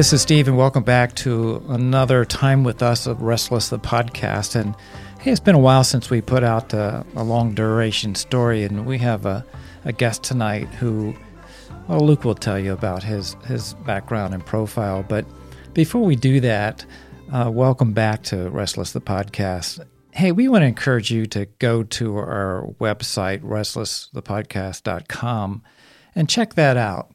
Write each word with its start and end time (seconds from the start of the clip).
This 0.00 0.14
is 0.14 0.22
Steve, 0.22 0.48
and 0.48 0.56
welcome 0.56 0.82
back 0.82 1.14
to 1.16 1.62
another 1.68 2.24
time 2.24 2.64
with 2.64 2.82
us 2.82 3.06
of 3.06 3.20
Restless 3.20 3.68
the 3.68 3.78
podcast. 3.78 4.56
And 4.56 4.74
hey, 5.20 5.30
it's 5.30 5.40
been 5.40 5.54
a 5.54 5.58
while 5.58 5.84
since 5.84 6.08
we 6.08 6.22
put 6.22 6.42
out 6.42 6.72
a, 6.72 7.04
a 7.16 7.22
long 7.22 7.52
duration 7.52 8.14
story, 8.14 8.64
and 8.64 8.86
we 8.86 8.96
have 8.96 9.26
a, 9.26 9.44
a 9.84 9.92
guest 9.92 10.22
tonight 10.22 10.68
who, 10.68 11.14
well, 11.86 12.00
Luke 12.00 12.24
will 12.24 12.34
tell 12.34 12.58
you 12.58 12.72
about 12.72 13.02
his 13.02 13.36
his 13.46 13.74
background 13.84 14.32
and 14.32 14.46
profile. 14.46 15.04
But 15.06 15.26
before 15.74 16.00
we 16.00 16.16
do 16.16 16.40
that, 16.40 16.86
uh, 17.30 17.50
welcome 17.52 17.92
back 17.92 18.22
to 18.22 18.48
Restless 18.48 18.92
the 18.92 19.02
podcast. 19.02 19.86
Hey, 20.12 20.32
we 20.32 20.48
want 20.48 20.62
to 20.62 20.66
encourage 20.66 21.10
you 21.10 21.26
to 21.26 21.44
go 21.58 21.82
to 21.82 22.16
our 22.16 22.68
website, 22.80 23.42
restlessthepodcast.com, 23.42 25.62
and 26.14 26.26
check 26.26 26.54
that 26.54 26.78
out. 26.78 27.12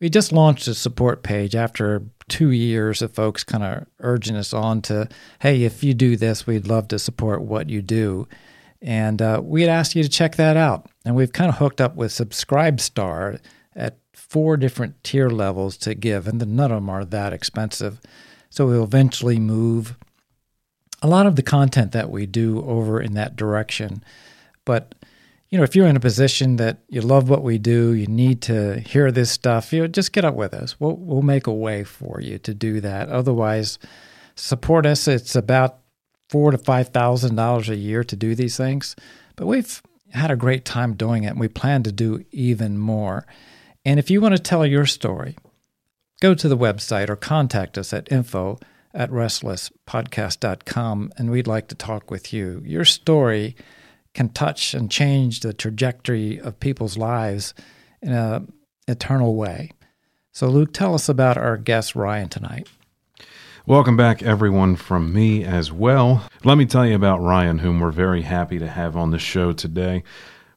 We 0.00 0.08
just 0.08 0.32
launched 0.32 0.68
a 0.68 0.74
support 0.74 1.22
page 1.22 1.56
after 1.56 2.02
two 2.28 2.50
years 2.50 3.02
of 3.02 3.12
folks 3.12 3.42
kind 3.42 3.64
of 3.64 3.86
urging 4.00 4.36
us 4.36 4.52
on 4.52 4.80
to, 4.82 5.08
hey, 5.40 5.64
if 5.64 5.82
you 5.82 5.94
do 5.94 6.16
this, 6.16 6.46
we'd 6.46 6.68
love 6.68 6.88
to 6.88 6.98
support 6.98 7.42
what 7.42 7.68
you 7.68 7.82
do. 7.82 8.28
And 8.80 9.20
uh, 9.20 9.40
we 9.42 9.62
had 9.62 9.70
asked 9.70 9.96
you 9.96 10.02
to 10.04 10.08
check 10.08 10.36
that 10.36 10.56
out. 10.56 10.88
And 11.04 11.16
we've 11.16 11.32
kind 11.32 11.48
of 11.48 11.56
hooked 11.56 11.80
up 11.80 11.96
with 11.96 12.12
Subscribestar 12.12 13.40
at 13.74 13.98
four 14.12 14.56
different 14.56 15.02
tier 15.02 15.30
levels 15.30 15.76
to 15.78 15.94
give, 15.94 16.28
and 16.28 16.38
none 16.54 16.70
of 16.70 16.76
them 16.76 16.90
are 16.90 17.04
that 17.04 17.32
expensive. 17.32 18.00
So 18.50 18.66
we'll 18.66 18.84
eventually 18.84 19.38
move 19.38 19.96
a 21.02 21.08
lot 21.08 21.26
of 21.26 21.36
the 21.36 21.42
content 21.42 21.92
that 21.92 22.10
we 22.10 22.26
do 22.26 22.62
over 22.64 23.00
in 23.00 23.14
that 23.14 23.36
direction. 23.36 24.02
But 24.64 24.94
you 25.50 25.56
know, 25.56 25.64
if 25.64 25.74
you're 25.74 25.86
in 25.86 25.96
a 25.96 26.00
position 26.00 26.56
that 26.56 26.80
you 26.88 27.00
love 27.00 27.30
what 27.30 27.42
we 27.42 27.56
do, 27.58 27.94
you 27.94 28.06
need 28.06 28.42
to 28.42 28.80
hear 28.80 29.10
this 29.10 29.30
stuff, 29.30 29.72
you 29.72 29.80
know, 29.80 29.86
just 29.86 30.12
get 30.12 30.24
up 30.24 30.34
with 30.34 30.52
us. 30.52 30.78
We'll 30.78 30.96
we'll 30.96 31.22
make 31.22 31.46
a 31.46 31.52
way 31.52 31.84
for 31.84 32.20
you 32.20 32.38
to 32.40 32.52
do 32.52 32.82
that. 32.82 33.08
Otherwise, 33.08 33.78
support 34.34 34.84
us. 34.84 35.08
It's 35.08 35.34
about 35.34 35.78
four 36.28 36.50
to 36.50 36.58
five 36.58 36.88
thousand 36.88 37.36
dollars 37.36 37.70
a 37.70 37.76
year 37.76 38.04
to 38.04 38.16
do 38.16 38.34
these 38.34 38.58
things, 38.58 38.94
but 39.36 39.46
we've 39.46 39.82
had 40.12 40.30
a 40.30 40.36
great 40.36 40.64
time 40.64 40.94
doing 40.94 41.24
it, 41.24 41.28
and 41.28 41.40
we 41.40 41.48
plan 41.48 41.82
to 41.84 41.92
do 41.92 42.24
even 42.30 42.78
more. 42.78 43.26
And 43.84 43.98
if 43.98 44.10
you 44.10 44.20
want 44.20 44.36
to 44.36 44.42
tell 44.42 44.66
your 44.66 44.86
story, 44.86 45.36
go 46.20 46.34
to 46.34 46.48
the 46.48 46.58
website 46.58 47.08
or 47.08 47.16
contact 47.16 47.78
us 47.78 47.94
at 47.94 48.12
info 48.12 48.58
at 48.92 49.10
restlesspodcast.com, 49.10 51.12
and 51.16 51.30
we'd 51.30 51.46
like 51.46 51.68
to 51.68 51.74
talk 51.74 52.10
with 52.10 52.34
you. 52.34 52.62
Your 52.66 52.84
story 52.84 53.56
can 54.18 54.28
touch 54.30 54.74
and 54.74 54.90
change 54.90 55.38
the 55.38 55.52
trajectory 55.52 56.40
of 56.40 56.58
people's 56.58 56.98
lives 56.98 57.54
in 58.02 58.12
an 58.12 58.52
eternal 58.88 59.36
way. 59.36 59.70
So, 60.32 60.48
Luke, 60.48 60.72
tell 60.72 60.92
us 60.92 61.08
about 61.08 61.38
our 61.38 61.56
guest, 61.56 61.94
Ryan, 61.94 62.28
tonight. 62.28 62.68
Welcome 63.64 63.96
back, 63.96 64.20
everyone, 64.24 64.74
from 64.74 65.12
me 65.12 65.44
as 65.44 65.70
well. 65.70 66.28
Let 66.42 66.58
me 66.58 66.66
tell 66.66 66.84
you 66.84 66.96
about 66.96 67.20
Ryan, 67.20 67.60
whom 67.60 67.78
we're 67.78 67.92
very 67.92 68.22
happy 68.22 68.58
to 68.58 68.66
have 68.66 68.96
on 68.96 69.12
the 69.12 69.20
show 69.20 69.52
today. 69.52 70.02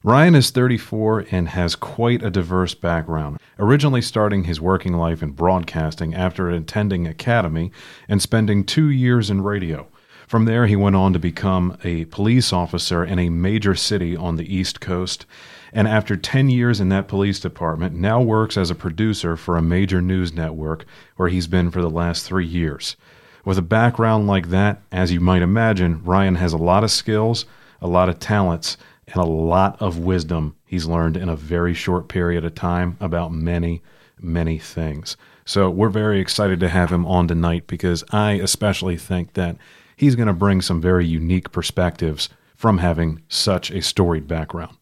Ryan 0.02 0.34
is 0.34 0.50
34 0.50 1.26
and 1.30 1.50
has 1.50 1.76
quite 1.76 2.24
a 2.24 2.30
diverse 2.30 2.74
background, 2.74 3.38
originally 3.60 4.02
starting 4.02 4.42
his 4.42 4.60
working 4.60 4.94
life 4.94 5.22
in 5.22 5.30
broadcasting 5.30 6.16
after 6.16 6.50
attending 6.50 7.06
academy 7.06 7.70
and 8.08 8.20
spending 8.20 8.64
two 8.64 8.88
years 8.88 9.30
in 9.30 9.42
radio. 9.42 9.88
From 10.32 10.46
there, 10.46 10.66
he 10.66 10.76
went 10.76 10.96
on 10.96 11.12
to 11.12 11.18
become 11.18 11.76
a 11.84 12.06
police 12.06 12.54
officer 12.54 13.04
in 13.04 13.18
a 13.18 13.28
major 13.28 13.74
city 13.74 14.16
on 14.16 14.36
the 14.36 14.56
East 14.56 14.80
Coast, 14.80 15.26
and 15.74 15.86
after 15.86 16.16
10 16.16 16.48
years 16.48 16.80
in 16.80 16.88
that 16.88 17.06
police 17.06 17.38
department, 17.38 17.94
now 17.94 18.18
works 18.22 18.56
as 18.56 18.70
a 18.70 18.74
producer 18.74 19.36
for 19.36 19.58
a 19.58 19.62
major 19.62 20.00
news 20.00 20.32
network 20.32 20.86
where 21.16 21.28
he's 21.28 21.46
been 21.46 21.70
for 21.70 21.82
the 21.82 21.90
last 21.90 22.24
three 22.24 22.46
years. 22.46 22.96
With 23.44 23.58
a 23.58 23.60
background 23.60 24.26
like 24.26 24.48
that, 24.48 24.80
as 24.90 25.12
you 25.12 25.20
might 25.20 25.42
imagine, 25.42 26.02
Ryan 26.02 26.36
has 26.36 26.54
a 26.54 26.56
lot 26.56 26.82
of 26.82 26.90
skills, 26.90 27.44
a 27.82 27.86
lot 27.86 28.08
of 28.08 28.18
talents, 28.18 28.78
and 29.08 29.16
a 29.16 29.26
lot 29.26 29.82
of 29.82 29.98
wisdom 29.98 30.56
he's 30.64 30.86
learned 30.86 31.18
in 31.18 31.28
a 31.28 31.36
very 31.36 31.74
short 31.74 32.08
period 32.08 32.42
of 32.42 32.54
time 32.54 32.96
about 33.00 33.32
many, 33.32 33.82
many 34.18 34.56
things. 34.56 35.14
So 35.44 35.68
we're 35.68 35.90
very 35.90 36.20
excited 36.20 36.58
to 36.60 36.70
have 36.70 36.90
him 36.90 37.04
on 37.04 37.28
tonight 37.28 37.66
because 37.66 38.02
I 38.12 38.32
especially 38.32 38.96
think 38.96 39.34
that 39.34 39.58
he's 40.02 40.16
going 40.16 40.26
to 40.26 40.32
bring 40.34 40.60
some 40.60 40.80
very 40.80 41.06
unique 41.06 41.52
perspectives 41.52 42.28
from 42.56 42.78
having 42.78 43.22
such 43.28 43.70
a 43.70 43.80
storied 43.80 44.26
background. 44.26 44.76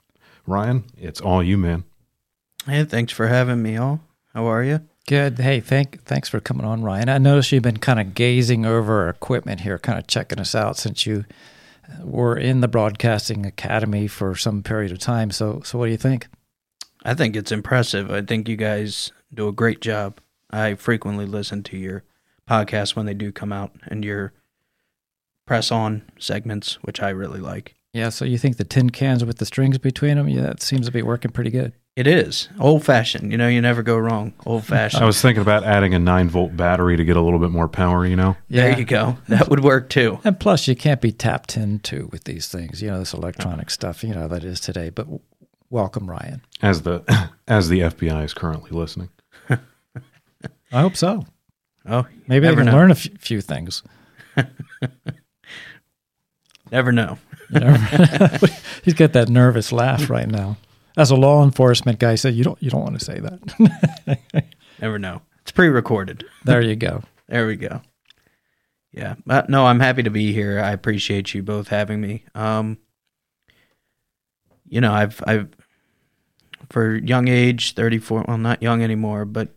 Ryan, 0.46 0.84
it's 0.96 1.20
all 1.20 1.42
you, 1.42 1.58
man. 1.58 1.84
Hey, 2.64 2.84
thanks 2.84 3.12
for 3.12 3.26
having 3.26 3.62
me 3.62 3.76
all. 3.76 4.00
How 4.32 4.46
are 4.46 4.64
you? 4.64 4.80
Good. 5.06 5.38
Hey, 5.38 5.60
thank 5.60 6.04
thanks 6.04 6.30
for 6.30 6.40
coming 6.40 6.64
on, 6.64 6.82
Ryan. 6.82 7.10
I 7.10 7.18
noticed 7.18 7.52
you've 7.52 7.62
been 7.62 7.76
kind 7.76 8.00
of 8.00 8.14
gazing 8.14 8.64
over 8.64 9.02
our 9.02 9.10
equipment 9.10 9.60
here, 9.60 9.78
kind 9.78 9.98
of 9.98 10.06
checking 10.06 10.40
us 10.40 10.54
out 10.54 10.78
since 10.78 11.04
you 11.04 11.26
uh, 11.86 12.06
were 12.06 12.36
in 12.36 12.62
the 12.62 12.68
broadcasting 12.68 13.44
academy 13.44 14.06
for 14.06 14.34
some 14.34 14.62
period 14.62 14.90
of 14.90 15.00
time. 15.00 15.30
So, 15.30 15.60
so 15.64 15.78
what 15.78 15.86
do 15.86 15.92
you 15.92 15.98
think? 15.98 16.28
I 17.04 17.12
think 17.12 17.36
it's 17.36 17.52
impressive. 17.52 18.10
I 18.10 18.22
think 18.22 18.48
you 18.48 18.56
guys 18.56 19.12
do 19.34 19.48
a 19.48 19.52
great 19.52 19.82
job. 19.82 20.18
I 20.50 20.76
frequently 20.76 21.26
listen 21.26 21.62
to 21.64 21.76
your 21.76 22.04
podcast 22.48 22.96
when 22.96 23.04
they 23.04 23.14
do 23.14 23.32
come 23.32 23.52
out, 23.52 23.72
and 23.86 24.02
your 24.02 24.32
press 25.50 25.72
on 25.72 26.00
segments, 26.16 26.74
which 26.82 27.02
I 27.02 27.08
really 27.08 27.40
like. 27.40 27.74
Yeah, 27.92 28.10
so 28.10 28.24
you 28.24 28.38
think 28.38 28.56
the 28.56 28.62
tin 28.62 28.90
cans 28.90 29.24
with 29.24 29.38
the 29.38 29.44
strings 29.44 29.78
between 29.78 30.16
them, 30.16 30.28
yeah, 30.28 30.42
that 30.42 30.62
seems 30.62 30.86
to 30.86 30.92
be 30.92 31.02
working 31.02 31.32
pretty 31.32 31.50
good. 31.50 31.72
It 31.96 32.06
is 32.06 32.48
old 32.60 32.84
fashioned. 32.84 33.32
You 33.32 33.36
know, 33.38 33.48
you 33.48 33.60
never 33.60 33.82
go 33.82 33.98
wrong. 33.98 34.32
Old 34.46 34.64
fashioned. 34.64 35.02
I 35.02 35.06
was 35.06 35.20
thinking 35.20 35.42
about 35.42 35.64
adding 35.64 35.92
a 35.92 35.98
nine 35.98 36.28
volt 36.28 36.56
battery 36.56 36.96
to 36.96 37.04
get 37.04 37.16
a 37.16 37.20
little 37.20 37.40
bit 37.40 37.50
more 37.50 37.66
power. 37.66 38.06
You 38.06 38.14
know. 38.14 38.36
Yeah. 38.48 38.68
There 38.68 38.78
you 38.78 38.84
go. 38.84 39.18
That 39.26 39.48
would 39.48 39.64
work 39.64 39.90
too. 39.90 40.20
And 40.22 40.38
plus, 40.38 40.68
you 40.68 40.76
can't 40.76 41.00
be 41.00 41.10
tapped 41.10 41.56
into 41.56 42.08
with 42.12 42.24
these 42.24 42.46
things. 42.46 42.80
You 42.80 42.92
know, 42.92 43.00
this 43.00 43.12
electronic 43.12 43.70
stuff. 43.70 44.04
You 44.04 44.14
know 44.14 44.28
that 44.28 44.44
is 44.44 44.60
today. 44.60 44.90
But 44.90 45.08
welcome, 45.68 46.08
Ryan. 46.08 46.42
As 46.62 46.82
the 46.82 47.02
as 47.48 47.68
the 47.68 47.80
FBI 47.80 48.24
is 48.24 48.34
currently 48.34 48.70
listening. 48.70 49.08
I 49.50 50.80
hope 50.80 50.94
so. 50.94 51.26
Oh, 51.86 52.06
maybe 52.28 52.46
I 52.46 52.54
can 52.54 52.66
know. 52.66 52.72
learn 52.72 52.90
a 52.90 52.94
f- 52.94 53.08
few 53.18 53.40
things. 53.40 53.82
Never 56.70 56.92
know. 56.92 57.18
He's 58.84 58.94
got 58.94 59.12
that 59.14 59.28
nervous 59.28 59.72
laugh 59.72 60.08
right 60.08 60.28
now. 60.28 60.56
As 60.96 61.10
a 61.10 61.16
law 61.16 61.42
enforcement 61.42 61.98
guy, 61.98 62.14
said 62.14 62.34
you 62.34 62.44
don't 62.44 62.62
you 62.62 62.70
don't 62.70 62.82
want 62.82 62.98
to 62.98 63.04
say 63.04 63.20
that. 63.20 64.52
Never 64.80 64.98
know. 64.98 65.22
It's 65.42 65.50
pre-recorded. 65.50 66.24
There 66.44 66.60
you 66.60 66.76
go. 66.76 67.02
there 67.28 67.46
we 67.46 67.56
go. 67.56 67.80
Yeah. 68.92 69.14
But 69.24 69.48
no, 69.48 69.66
I'm 69.66 69.80
happy 69.80 70.02
to 70.02 70.10
be 70.10 70.32
here. 70.32 70.60
I 70.60 70.72
appreciate 70.72 71.32
you 71.34 71.42
both 71.42 71.68
having 71.68 72.00
me. 72.00 72.24
Um 72.34 72.78
you 74.68 74.80
know, 74.80 74.92
I've 74.92 75.22
I've 75.26 75.48
for 76.70 76.94
young 76.96 77.26
age, 77.26 77.74
34, 77.74 78.26
well 78.28 78.38
not 78.38 78.62
young 78.62 78.82
anymore, 78.82 79.24
but 79.24 79.48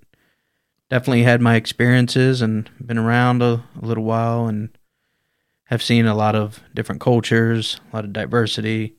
definitely 0.90 1.24
had 1.24 1.42
my 1.42 1.56
experiences 1.56 2.42
and 2.42 2.70
been 2.84 2.98
around 2.98 3.42
a, 3.42 3.64
a 3.82 3.86
little 3.86 4.04
while 4.04 4.48
and 4.48 4.70
have 5.74 5.82
seen 5.82 6.06
a 6.06 6.14
lot 6.14 6.36
of 6.36 6.62
different 6.76 7.02
cultures, 7.02 7.82
a 7.92 7.96
lot 7.96 8.06
of 8.06 8.14
diversity. 8.14 8.96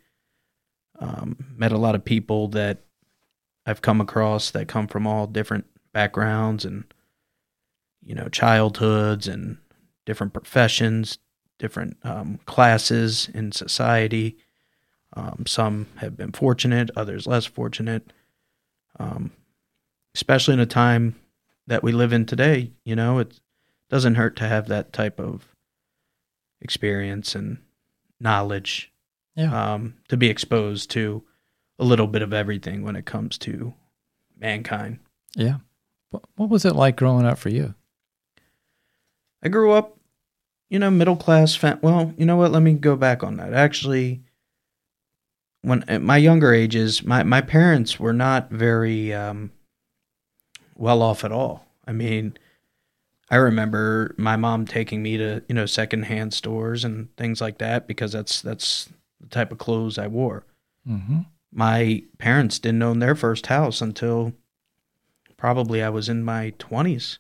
Um, 0.99 1.37
met 1.57 1.71
a 1.71 1.79
lot 1.79 1.95
of 1.95 2.05
people 2.05 2.49
that 2.49 2.81
I've 3.65 3.81
come 3.81 4.01
across 4.01 4.51
that 4.51 4.67
come 4.67 4.89
from 4.89 5.07
all 5.07 5.29
different 5.29 5.67
backgrounds 5.93 6.65
and 6.65 6.85
you 8.03 8.15
know 8.15 8.29
childhoods 8.29 9.29
and 9.29 9.59
different 10.05 10.33
professions, 10.33 11.19
different 11.61 11.97
um, 12.03 12.41
classes 12.45 13.29
in 13.33 13.53
society. 13.53 14.37
Um, 15.13 15.45
some 15.47 15.87
have 15.99 16.17
been 16.17 16.33
fortunate, 16.33 16.91
others 16.97 17.25
less 17.25 17.47
fortunate. 17.47 18.13
Um, 18.99 19.31
especially 20.17 20.55
in 20.55 20.61
a 20.61 20.67
time 20.67 21.15
that 21.69 21.85
we 21.85 21.93
live 21.93 22.13
in 22.13 22.27
today, 22.27 22.73
you 22.85 22.97
know, 22.97 23.21
it 23.21 23.39
doesn't 23.91 24.17
hurt 24.17 24.35
to 24.37 24.49
have 24.49 24.67
that 24.67 24.93
type 24.93 25.21
of 25.21 25.54
experience 26.65 27.35
and 27.35 27.59
knowledge 28.19 28.91
yeah. 29.37 29.75
um, 29.75 29.95
to 30.09 30.17
be 30.17 30.29
exposed 30.29 30.91
to 30.91 31.23
a 31.79 31.85
little 31.85 32.07
bit 32.07 32.23
of 32.23 32.33
everything 32.33 32.83
when 32.83 32.97
it 32.97 33.05
comes 33.05 33.39
to 33.39 33.75
mankind. 34.39 34.99
Yeah. 35.37 35.59
What 36.37 36.49
was 36.49 36.65
it 36.65 36.77
like 36.77 36.97
growing 36.97 37.27
up 37.27 37.39
for 37.39 37.49
you? 37.49 37.75
I 39.43 39.49
grew 39.49 39.73
up, 39.73 39.97
you 40.71 40.79
know, 40.79 40.91
middle 40.91 41.17
class. 41.17 41.55
Fam- 41.55 41.81
well, 41.83 42.15
you 42.17 42.25
know 42.25 42.37
what? 42.37 42.53
Let 42.53 42.63
me 42.63 42.75
go 42.75 42.97
back 42.97 43.23
on 43.23 43.37
that. 43.37 43.53
Actually, 43.53 44.23
when 45.63 45.85
at 45.89 46.03
my 46.03 46.17
younger 46.17 46.55
ages, 46.55 47.03
my 47.03 47.25
my 47.25 47.41
parents 47.41 47.99
were 47.99 48.13
not 48.13 48.51
very 48.51 49.13
um, 49.13 49.51
well 50.77 51.03
off 51.03 51.25
at 51.25 51.33
all. 51.33 51.67
I 51.85 51.93
mean, 51.93 52.39
I 53.31 53.37
remember 53.37 54.15
my 54.19 54.37
mom 54.37 54.67
taking 54.67 55.03
me 55.03 55.17
to 55.17 55.43
you 55.49 55.55
know 55.55 55.67
secondhand 55.67 56.35
stores 56.35 56.85
and 56.85 57.15
things 57.17 57.41
like 57.41 57.59
that 57.59 57.87
because 57.87 58.13
that's 58.13 58.43
that's 58.43 58.89
the 59.21 59.29
type 59.29 59.51
of 59.53 59.59
clothes 59.59 59.99
I 59.99 60.07
wore. 60.07 60.45
Mm-hmm. 60.89 61.21
My 61.53 62.03
parents 62.19 62.59
didn't 62.59 62.83
own 62.83 62.99
their 62.99 63.15
first 63.15 63.47
house 63.47 63.81
until 63.81 64.33
probably 65.37 65.83
I 65.83 65.89
was 65.89 66.09
in 66.09 66.23
my 66.25 66.51
twenties. 66.59 67.19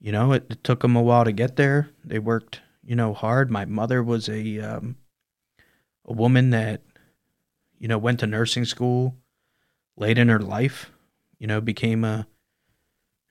you 0.00 0.12
know, 0.12 0.32
it, 0.32 0.44
it 0.50 0.62
took 0.64 0.80
them 0.80 0.96
a 0.96 1.02
while 1.02 1.24
to 1.24 1.32
get 1.32 1.56
there. 1.56 1.90
They 2.04 2.18
worked, 2.18 2.60
you 2.84 2.94
know, 2.94 3.14
hard. 3.14 3.50
My 3.50 3.64
mother 3.64 4.02
was 4.02 4.28
a 4.28 4.58
um, 4.60 4.96
a 6.04 6.12
woman 6.12 6.50
that, 6.50 6.82
you 7.78 7.88
know, 7.88 7.98
went 7.98 8.20
to 8.20 8.26
nursing 8.26 8.64
school 8.64 9.16
late 9.96 10.18
in 10.18 10.28
her 10.28 10.38
life. 10.38 10.90
You 11.38 11.46
know, 11.46 11.60
became 11.60 12.04
a 12.04 12.26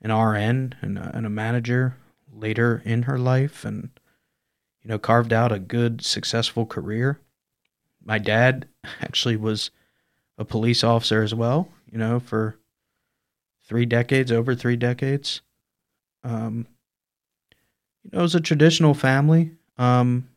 an 0.06 0.12
RN 0.12 0.76
and 0.82 1.00
a, 1.00 1.12
and 1.16 1.26
a 1.26 1.30
manager 1.32 1.98
later 2.32 2.82
in 2.86 3.04
her 3.04 3.18
life, 3.18 3.66
and 3.66 3.90
you 4.84 4.90
know, 4.90 5.00
carved 5.00 5.34
out 5.34 5.52
a 5.52 5.58
good, 5.58 6.06
successful 6.06 6.66
career. 6.66 7.20
My 8.04 8.20
dad 8.20 8.68
actually 9.02 9.36
was 9.36 9.72
a 10.38 10.46
police 10.46 10.84
officer 10.84 11.24
as 11.24 11.34
well. 11.34 11.70
You 11.92 11.98
know, 11.98 12.20
for 12.20 12.60
three 13.68 13.88
decades, 13.88 14.32
over 14.32 14.54
three 14.54 14.76
decades. 14.76 15.42
Um, 16.24 16.68
you 18.04 18.12
know, 18.14 18.20
it 18.20 18.22
was 18.22 18.36
a 18.36 18.42
traditional 18.42 18.94
family, 18.94 19.52
um, 19.80 20.30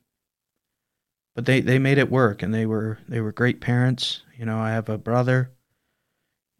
but 1.34 1.44
they 1.44 1.60
they 1.60 1.78
made 1.78 1.98
it 1.98 2.10
work, 2.10 2.42
and 2.42 2.54
they 2.54 2.64
were 2.64 2.98
they 3.06 3.20
were 3.20 3.32
great 3.32 3.60
parents. 3.60 4.22
You 4.38 4.46
know, 4.46 4.58
I 4.58 4.70
have 4.70 4.88
a 4.88 4.96
brother, 4.96 5.50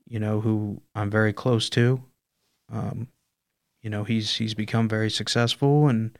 you 0.06 0.18
know, 0.18 0.42
who 0.42 0.82
I'm 0.94 1.08
very 1.10 1.32
close 1.32 1.70
to. 1.70 2.02
Um, 2.70 3.08
you 3.82 3.90
know, 3.90 4.04
he's 4.04 4.36
he's 4.36 4.54
become 4.54 4.88
very 4.88 5.10
successful, 5.10 5.88
and 5.88 6.18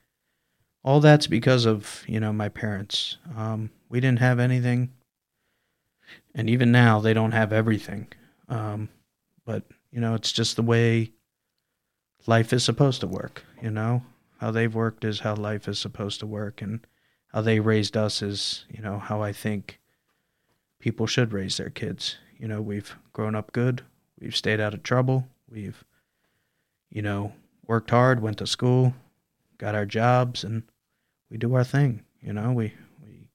all 0.85 1.01
that's 1.01 1.27
because 1.27 1.67
of 1.67 2.05
you 2.07 2.21
know 2.21 2.33
my 2.33 2.49
parents. 2.49 3.19
Um, 3.37 3.71
we 3.89 4.01
didn't 4.01 4.21
have 4.21 4.39
anything, 4.39 4.93
and 6.35 6.49
even 6.49 6.73
now 6.73 7.01
they 7.01 7.15
don't 7.15 7.33
have 7.33 7.53
everything. 7.53 8.09
Um, 8.49 8.89
but 9.45 9.65
you 9.91 10.01
know, 10.01 10.15
it's 10.15 10.33
just 10.33 10.57
the 10.57 10.63
way 10.63 11.13
life 12.27 12.53
is 12.53 12.65
supposed 12.65 13.01
to 13.01 13.07
work. 13.07 13.45
You 13.63 13.71
know, 13.71 14.03
how 14.41 14.51
they've 14.51 14.75
worked 14.75 15.05
is 15.05 15.21
how 15.21 15.35
life 15.35 15.69
is 15.69 15.79
supposed 15.79 16.21
to 16.21 16.27
work, 16.27 16.63
and 16.63 16.87
how 17.29 17.41
they 17.41 17.61
raised 17.61 17.97
us 17.97 18.23
is 18.23 18.65
you 18.71 18.83
know 18.83 18.99
how 18.99 19.23
I 19.23 19.33
think 19.33 19.81
people 20.79 21.07
should 21.07 21.33
raise 21.33 21.57
their 21.57 21.71
kids. 21.71 22.19
You 22.39 22.49
know, 22.49 22.63
we've 22.63 22.95
grown 23.13 23.35
up 23.35 23.53
good. 23.53 23.83
We've 24.21 24.37
stayed 24.37 24.61
out 24.61 24.75
of 24.75 24.83
trouble. 24.83 25.29
We've, 25.51 25.85
you 26.91 27.03
know, 27.03 27.33
worked 27.67 27.91
hard, 27.91 28.21
went 28.21 28.39
to 28.39 28.47
school, 28.47 28.95
got 29.59 29.75
our 29.75 29.87
jobs, 29.87 30.45
and 30.45 30.63
we 31.31 31.37
do 31.37 31.55
our 31.55 31.65
thing. 31.65 32.03
You 32.21 32.33
know, 32.33 32.53
we 32.53 32.73
we 33.05 33.29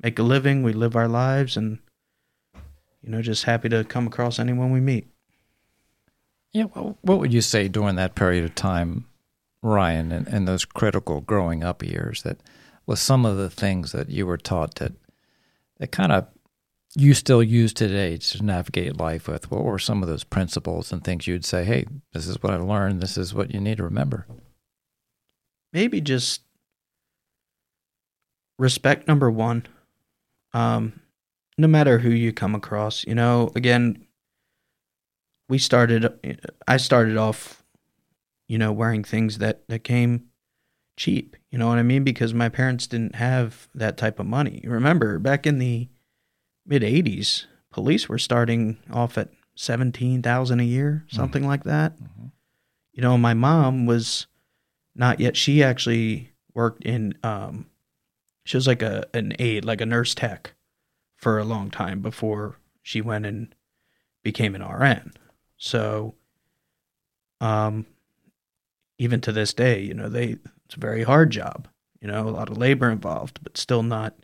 make 0.00 0.18
a 0.18 0.22
living, 0.22 0.62
we 0.62 0.72
live 0.72 0.96
our 0.96 1.08
lives, 1.08 1.56
and 1.56 1.78
you 3.02 3.10
know, 3.10 3.22
just 3.22 3.44
happy 3.44 3.68
to 3.68 3.84
come 3.84 4.06
across 4.06 4.38
anyone 4.38 4.70
we 4.70 4.80
meet. 4.80 5.06
Yeah, 6.52 6.64
well, 6.74 6.96
what 7.02 7.18
would 7.18 7.32
you 7.32 7.40
say 7.40 7.68
during 7.68 7.96
that 7.96 8.14
period 8.14 8.44
of 8.44 8.54
time, 8.54 9.06
Ryan, 9.60 10.12
and, 10.12 10.28
and 10.28 10.46
those 10.46 10.64
critical 10.64 11.20
growing 11.20 11.64
up 11.64 11.82
years 11.82 12.22
that 12.22 12.38
was 12.86 13.00
some 13.00 13.26
of 13.26 13.36
the 13.36 13.50
things 13.50 13.92
that 13.92 14.08
you 14.08 14.26
were 14.26 14.36
taught 14.36 14.76
that 14.76 14.92
that 15.78 15.90
kind 15.90 16.12
of 16.12 16.28
you 16.96 17.14
still 17.14 17.42
use 17.42 17.72
today 17.72 18.16
to 18.16 18.44
navigate 18.44 18.96
life 18.96 19.26
with? 19.26 19.50
What 19.50 19.64
were 19.64 19.78
some 19.78 20.02
of 20.02 20.08
those 20.08 20.24
principles 20.24 20.92
and 20.92 21.02
things 21.02 21.26
you'd 21.26 21.44
say, 21.44 21.64
hey, 21.64 21.86
this 22.12 22.26
is 22.26 22.42
what 22.42 22.52
I 22.52 22.56
learned, 22.56 23.00
this 23.00 23.18
is 23.18 23.34
what 23.34 23.52
you 23.52 23.60
need 23.60 23.78
to 23.78 23.84
remember? 23.84 24.26
Maybe 25.72 26.00
just 26.00 26.42
respect 28.58 29.08
number 29.08 29.30
one. 29.30 29.66
Um, 30.52 31.00
no 31.58 31.66
matter 31.66 31.98
who 31.98 32.10
you 32.10 32.32
come 32.32 32.54
across, 32.54 33.04
you 33.04 33.14
know, 33.14 33.50
again, 33.56 34.06
we 35.48 35.58
started, 35.58 36.38
I 36.68 36.76
started 36.76 37.16
off, 37.16 37.64
you 38.48 38.56
know, 38.56 38.72
wearing 38.72 39.02
things 39.02 39.38
that, 39.38 39.66
that 39.68 39.80
came 39.80 40.26
cheap. 40.96 41.36
You 41.50 41.58
know 41.58 41.66
what 41.68 41.78
I 41.78 41.82
mean? 41.82 42.04
Because 42.04 42.32
my 42.32 42.48
parents 42.48 42.86
didn't 42.86 43.16
have 43.16 43.68
that 43.74 43.96
type 43.96 44.20
of 44.20 44.26
money. 44.26 44.62
Remember, 44.64 45.18
back 45.18 45.44
in 45.44 45.58
the 45.58 45.88
mid 46.66 46.82
80s, 46.82 47.46
police 47.70 48.08
were 48.08 48.18
starting 48.18 48.78
off 48.90 49.18
at 49.18 49.30
17,000 49.56 50.60
a 50.60 50.62
year, 50.62 51.04
mm-hmm. 51.06 51.16
something 51.16 51.42
mm-hmm. 51.42 51.48
like 51.48 51.64
that. 51.64 51.96
Mm-hmm. 51.96 52.26
You 52.92 53.02
know, 53.02 53.18
my 53.18 53.34
mom 53.34 53.86
was 53.86 54.26
not 54.94 55.18
yet 55.18 55.36
she 55.36 55.62
actually 55.62 56.30
worked 56.54 56.84
in 56.84 57.14
um 57.24 57.66
she 58.44 58.56
was 58.56 58.66
like 58.66 58.82
a 58.82 59.06
an 59.12 59.34
aide, 59.38 59.64
like 59.64 59.80
a 59.80 59.86
nurse 59.86 60.14
tech 60.14 60.54
for 61.16 61.38
a 61.38 61.44
long 61.44 61.70
time 61.70 62.00
before 62.00 62.56
she 62.82 63.00
went 63.00 63.26
and 63.26 63.54
became 64.22 64.54
an 64.54 64.62
RN. 64.62 65.12
So 65.56 66.14
um 67.40 67.86
even 68.98 69.20
to 69.22 69.32
this 69.32 69.52
day, 69.52 69.80
you 69.80 69.94
know, 69.94 70.08
they 70.08 70.36
it's 70.66 70.76
a 70.76 70.80
very 70.80 71.02
hard 71.02 71.30
job. 71.30 71.66
You 72.00 72.08
know, 72.08 72.28
a 72.28 72.30
lot 72.30 72.50
of 72.50 72.58
labor 72.58 72.90
involved, 72.90 73.40
but 73.42 73.56
still 73.56 73.82
not 73.82 74.14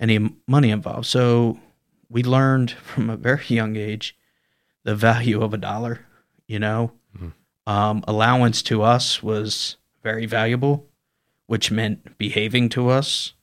any 0.00 0.34
money 0.48 0.70
involved. 0.70 1.06
So 1.06 1.60
we 2.08 2.24
learned 2.24 2.70
from 2.82 3.10
a 3.10 3.16
very 3.16 3.44
young 3.46 3.76
age 3.76 4.16
the 4.82 4.94
value 4.94 5.42
of 5.42 5.54
a 5.54 5.58
dollar. 5.58 6.06
You 6.46 6.58
know, 6.58 6.92
mm-hmm. 7.16 7.28
um, 7.72 8.02
allowance 8.08 8.62
to 8.62 8.82
us 8.82 9.22
was 9.22 9.76
very 10.02 10.26
valuable, 10.26 10.88
which 11.46 11.70
meant 11.70 12.18
behaving 12.18 12.70
to 12.70 12.88
us 12.88 13.34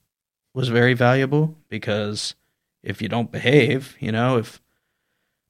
was 0.54 0.70
very 0.70 0.94
valuable 0.94 1.56
because 1.70 2.36
if 2.84 3.02
you 3.02 3.08
don't 3.08 3.32
behave, 3.32 3.96
you 4.00 4.12
know, 4.12 4.38
if 4.38 4.60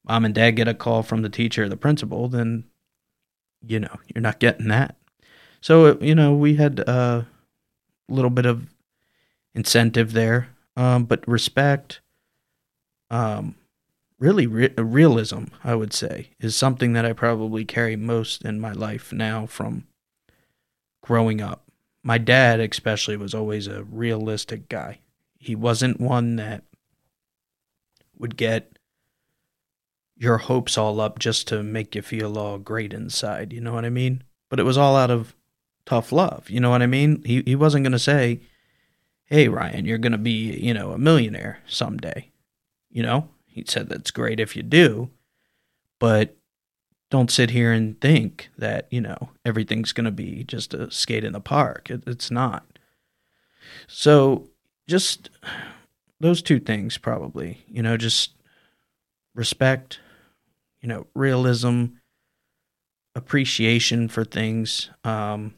mom 0.08 0.26
and 0.26 0.36
dad 0.36 0.52
get 0.52 0.68
a 0.68 0.74
call 0.74 1.04
from 1.04 1.22
the 1.22 1.30
teacher 1.30 1.64
or 1.64 1.70
the 1.70 1.78
principal, 1.78 2.28
then 2.28 2.66
you 3.66 3.80
know 3.80 3.96
you're 4.14 4.22
not 4.22 4.40
getting 4.40 4.68
that. 4.68 4.96
So 5.62 5.98
you 6.00 6.14
know 6.14 6.34
we 6.34 6.56
had 6.56 6.80
a 6.80 7.28
little 8.10 8.30
bit 8.30 8.46
of 8.46 8.68
incentive 9.56 10.14
there, 10.14 10.50
um, 10.78 11.06
but 11.06 11.28
respect, 11.28 12.02
um, 13.10 13.56
really 14.20 14.46
re- 14.46 14.74
realism, 14.78 15.46
I 15.64 15.74
would 15.76 15.92
say, 15.92 16.30
is 16.40 16.56
something 16.56 16.94
that 16.94 17.04
I 17.04 17.14
probably 17.14 17.66
carry 17.66 17.96
most 17.96 18.46
in 18.46 18.62
my 18.62 18.72
life 18.72 19.12
now 19.12 19.48
from 19.48 19.88
growing 21.02 21.42
up. 21.42 21.64
My 22.04 22.20
dad, 22.20 22.60
especially, 22.60 23.18
was 23.18 23.34
always 23.34 23.66
a 23.68 23.84
realistic 23.84 24.70
guy. 24.70 25.00
He 25.40 25.56
wasn't 25.56 26.00
one 26.00 26.36
that 26.36 26.64
would 28.18 28.38
get 28.38 28.78
your 30.16 30.38
hopes 30.38 30.78
all 30.78 31.02
up 31.02 31.18
just 31.18 31.48
to 31.48 31.64
make 31.64 31.96
you 31.96 32.04
feel 32.04 32.38
all 32.38 32.60
great 32.60 32.94
inside. 32.94 33.52
You 33.52 33.62
know 33.62 33.74
what 33.74 33.86
I 33.86 33.90
mean? 33.90 34.24
But 34.50 34.60
it 34.60 34.64
was 34.64 34.78
all 34.78 34.96
out 34.96 35.12
of 35.12 35.36
tough 35.86 36.12
love. 36.12 36.50
You 36.52 36.60
know 36.60 36.70
what 36.70 36.82
I 36.84 36.88
mean? 36.88 37.24
He 37.26 37.42
he 37.46 37.56
wasn't 37.56 37.84
gonna 37.84 38.00
say, 38.00 38.42
"Hey 39.28 39.48
Ryan, 39.48 39.86
you're 39.86 39.98
gonna 39.98 40.18
be 40.18 40.58
you 40.58 40.74
know 40.74 40.92
a 40.92 40.98
millionaire 40.98 41.60
someday." 41.68 42.32
You 42.90 43.04
know, 43.04 43.30
he 43.46 43.64
said 43.68 43.90
that's 43.90 44.12
great 44.12 44.40
if 44.40 44.56
you 44.56 44.64
do, 44.64 45.10
but 46.00 46.36
don't 47.10 47.32
sit 47.32 47.52
here 47.52 47.72
and 47.72 48.00
think 48.02 48.50
that 48.58 48.88
you 48.90 49.02
know 49.02 49.30
everything's 49.46 49.94
gonna 49.94 50.12
be 50.12 50.44
just 50.44 50.74
a 50.74 50.90
skate 50.92 51.24
in 51.24 51.34
the 51.34 51.40
park. 51.40 51.90
It, 51.90 52.04
it's 52.08 52.32
not. 52.32 52.66
So 53.88 54.50
just 54.88 55.30
those 56.20 56.42
two 56.42 56.60
things 56.60 56.98
probably. 56.98 57.64
You 57.68 57.84
know, 57.84 57.98
just 57.98 58.34
respect. 59.36 60.00
You 60.82 60.90
know, 60.90 61.08
realism 61.14 61.86
appreciation 63.16 64.08
for 64.08 64.24
things 64.24 64.90
um, 65.04 65.56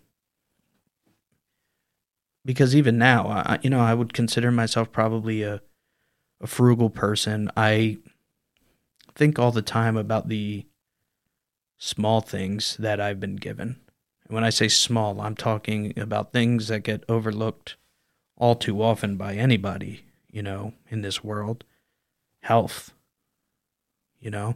because 2.49 2.75
even 2.75 2.97
now, 2.97 3.27
I, 3.27 3.59
you 3.61 3.69
know, 3.69 3.79
I 3.79 3.93
would 3.93 4.11
consider 4.11 4.49
myself 4.49 4.91
probably 4.91 5.43
a 5.43 5.61
a 6.41 6.47
frugal 6.47 6.89
person. 6.89 7.51
I 7.55 7.99
think 9.13 9.37
all 9.37 9.51
the 9.51 9.61
time 9.61 9.95
about 9.95 10.29
the 10.29 10.65
small 11.77 12.21
things 12.21 12.75
that 12.77 12.99
I've 12.99 13.19
been 13.19 13.35
given. 13.35 13.79
And 14.25 14.33
when 14.33 14.43
I 14.43 14.49
say 14.49 14.67
small, 14.67 15.21
I'm 15.21 15.35
talking 15.35 15.93
about 15.95 16.33
things 16.33 16.69
that 16.69 16.79
get 16.79 17.03
overlooked 17.07 17.75
all 18.35 18.55
too 18.55 18.81
often 18.81 19.15
by 19.15 19.35
anybody, 19.35 20.05
you 20.31 20.41
know, 20.41 20.73
in 20.89 21.03
this 21.03 21.23
world. 21.23 21.65
Health, 22.41 22.95
you 24.19 24.31
know, 24.31 24.55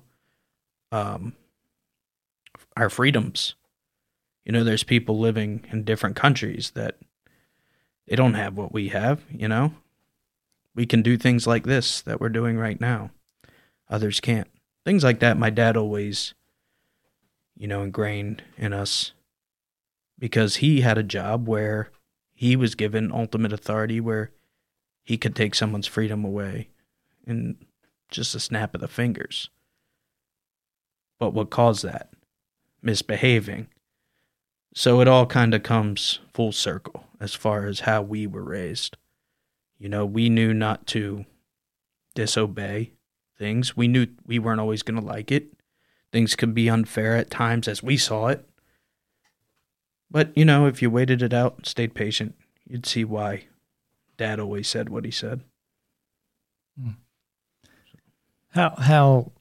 um, 0.91 1.33
our 2.75 2.89
freedoms. 2.89 3.53
You 4.45 4.51
know, 4.51 4.63
there's 4.63 4.81
people 4.81 5.19
living 5.19 5.67
in 5.71 5.83
different 5.83 6.15
countries 6.15 6.71
that 6.73 6.97
they 8.07 8.15
don't 8.15 8.33
have 8.33 8.57
what 8.57 8.73
we 8.73 8.89
have, 8.89 9.21
you 9.31 9.47
know? 9.47 9.73
We 10.75 10.85
can 10.85 11.01
do 11.01 11.17
things 11.17 11.45
like 11.45 11.65
this 11.65 12.01
that 12.01 12.19
we're 12.19 12.29
doing 12.29 12.57
right 12.57 12.79
now. 12.79 13.11
Others 13.89 14.19
can't. 14.19 14.47
Things 14.85 15.03
like 15.03 15.19
that, 15.19 15.37
my 15.37 15.49
dad 15.49 15.77
always, 15.77 16.33
you 17.55 17.67
know, 17.67 17.83
ingrained 17.83 18.43
in 18.57 18.73
us 18.73 19.13
because 20.19 20.57
he 20.57 20.81
had 20.81 20.97
a 20.97 21.03
job 21.03 21.47
where 21.47 21.89
he 22.33 22.55
was 22.55 22.75
given 22.75 23.11
ultimate 23.11 23.53
authority 23.53 23.99
where 23.99 24.31
he 25.03 25.17
could 25.17 25.35
take 25.35 25.55
someone's 25.55 25.87
freedom 25.87 26.25
away 26.25 26.69
in 27.25 27.57
just 28.09 28.35
a 28.35 28.39
snap 28.39 28.73
of 28.75 28.81
the 28.81 28.87
fingers. 28.87 29.49
But 31.19 31.33
what 31.33 31.49
caused 31.49 31.83
that? 31.85 32.09
Misbehaving. 32.81 33.67
So 34.73 35.01
it 35.01 35.07
all 35.07 35.25
kind 35.27 35.53
of 35.53 35.63
comes 35.63 36.19
full 36.33 36.51
circle 36.51 37.05
as 37.19 37.33
far 37.33 37.65
as 37.65 37.81
how 37.81 38.01
we 38.01 38.25
were 38.25 38.43
raised. 38.43 38.97
You 39.77 39.87
know, 39.87 40.05
we 40.05 40.29
knew 40.29 40.53
not 40.53 40.87
to 40.87 41.25
disobey 42.15 42.93
things. 43.37 43.77
We 43.77 43.87
knew 43.87 44.07
we 44.25 44.39
weren't 44.39 44.59
always 44.59 44.81
going 44.81 44.99
to 44.99 45.05
like 45.05 45.31
it. 45.31 45.53
Things 46.11 46.35
could 46.35 46.53
be 46.53 46.69
unfair 46.69 47.15
at 47.15 47.29
times 47.29 47.67
as 47.67 47.83
we 47.83 47.97
saw 47.97 48.27
it. 48.27 48.47
But, 50.09 50.35
you 50.35 50.45
know, 50.45 50.67
if 50.67 50.81
you 50.81 50.89
waited 50.89 51.21
it 51.21 51.33
out 51.33 51.65
stayed 51.65 51.95
patient, 51.95 52.35
you'd 52.67 52.85
see 52.85 53.03
why 53.03 53.45
dad 54.17 54.39
always 54.39 54.67
said 54.67 54.89
what 54.89 55.05
he 55.05 55.11
said. 55.11 55.41
Hmm. 56.79 56.89
How 58.49 58.75
how 58.77 59.31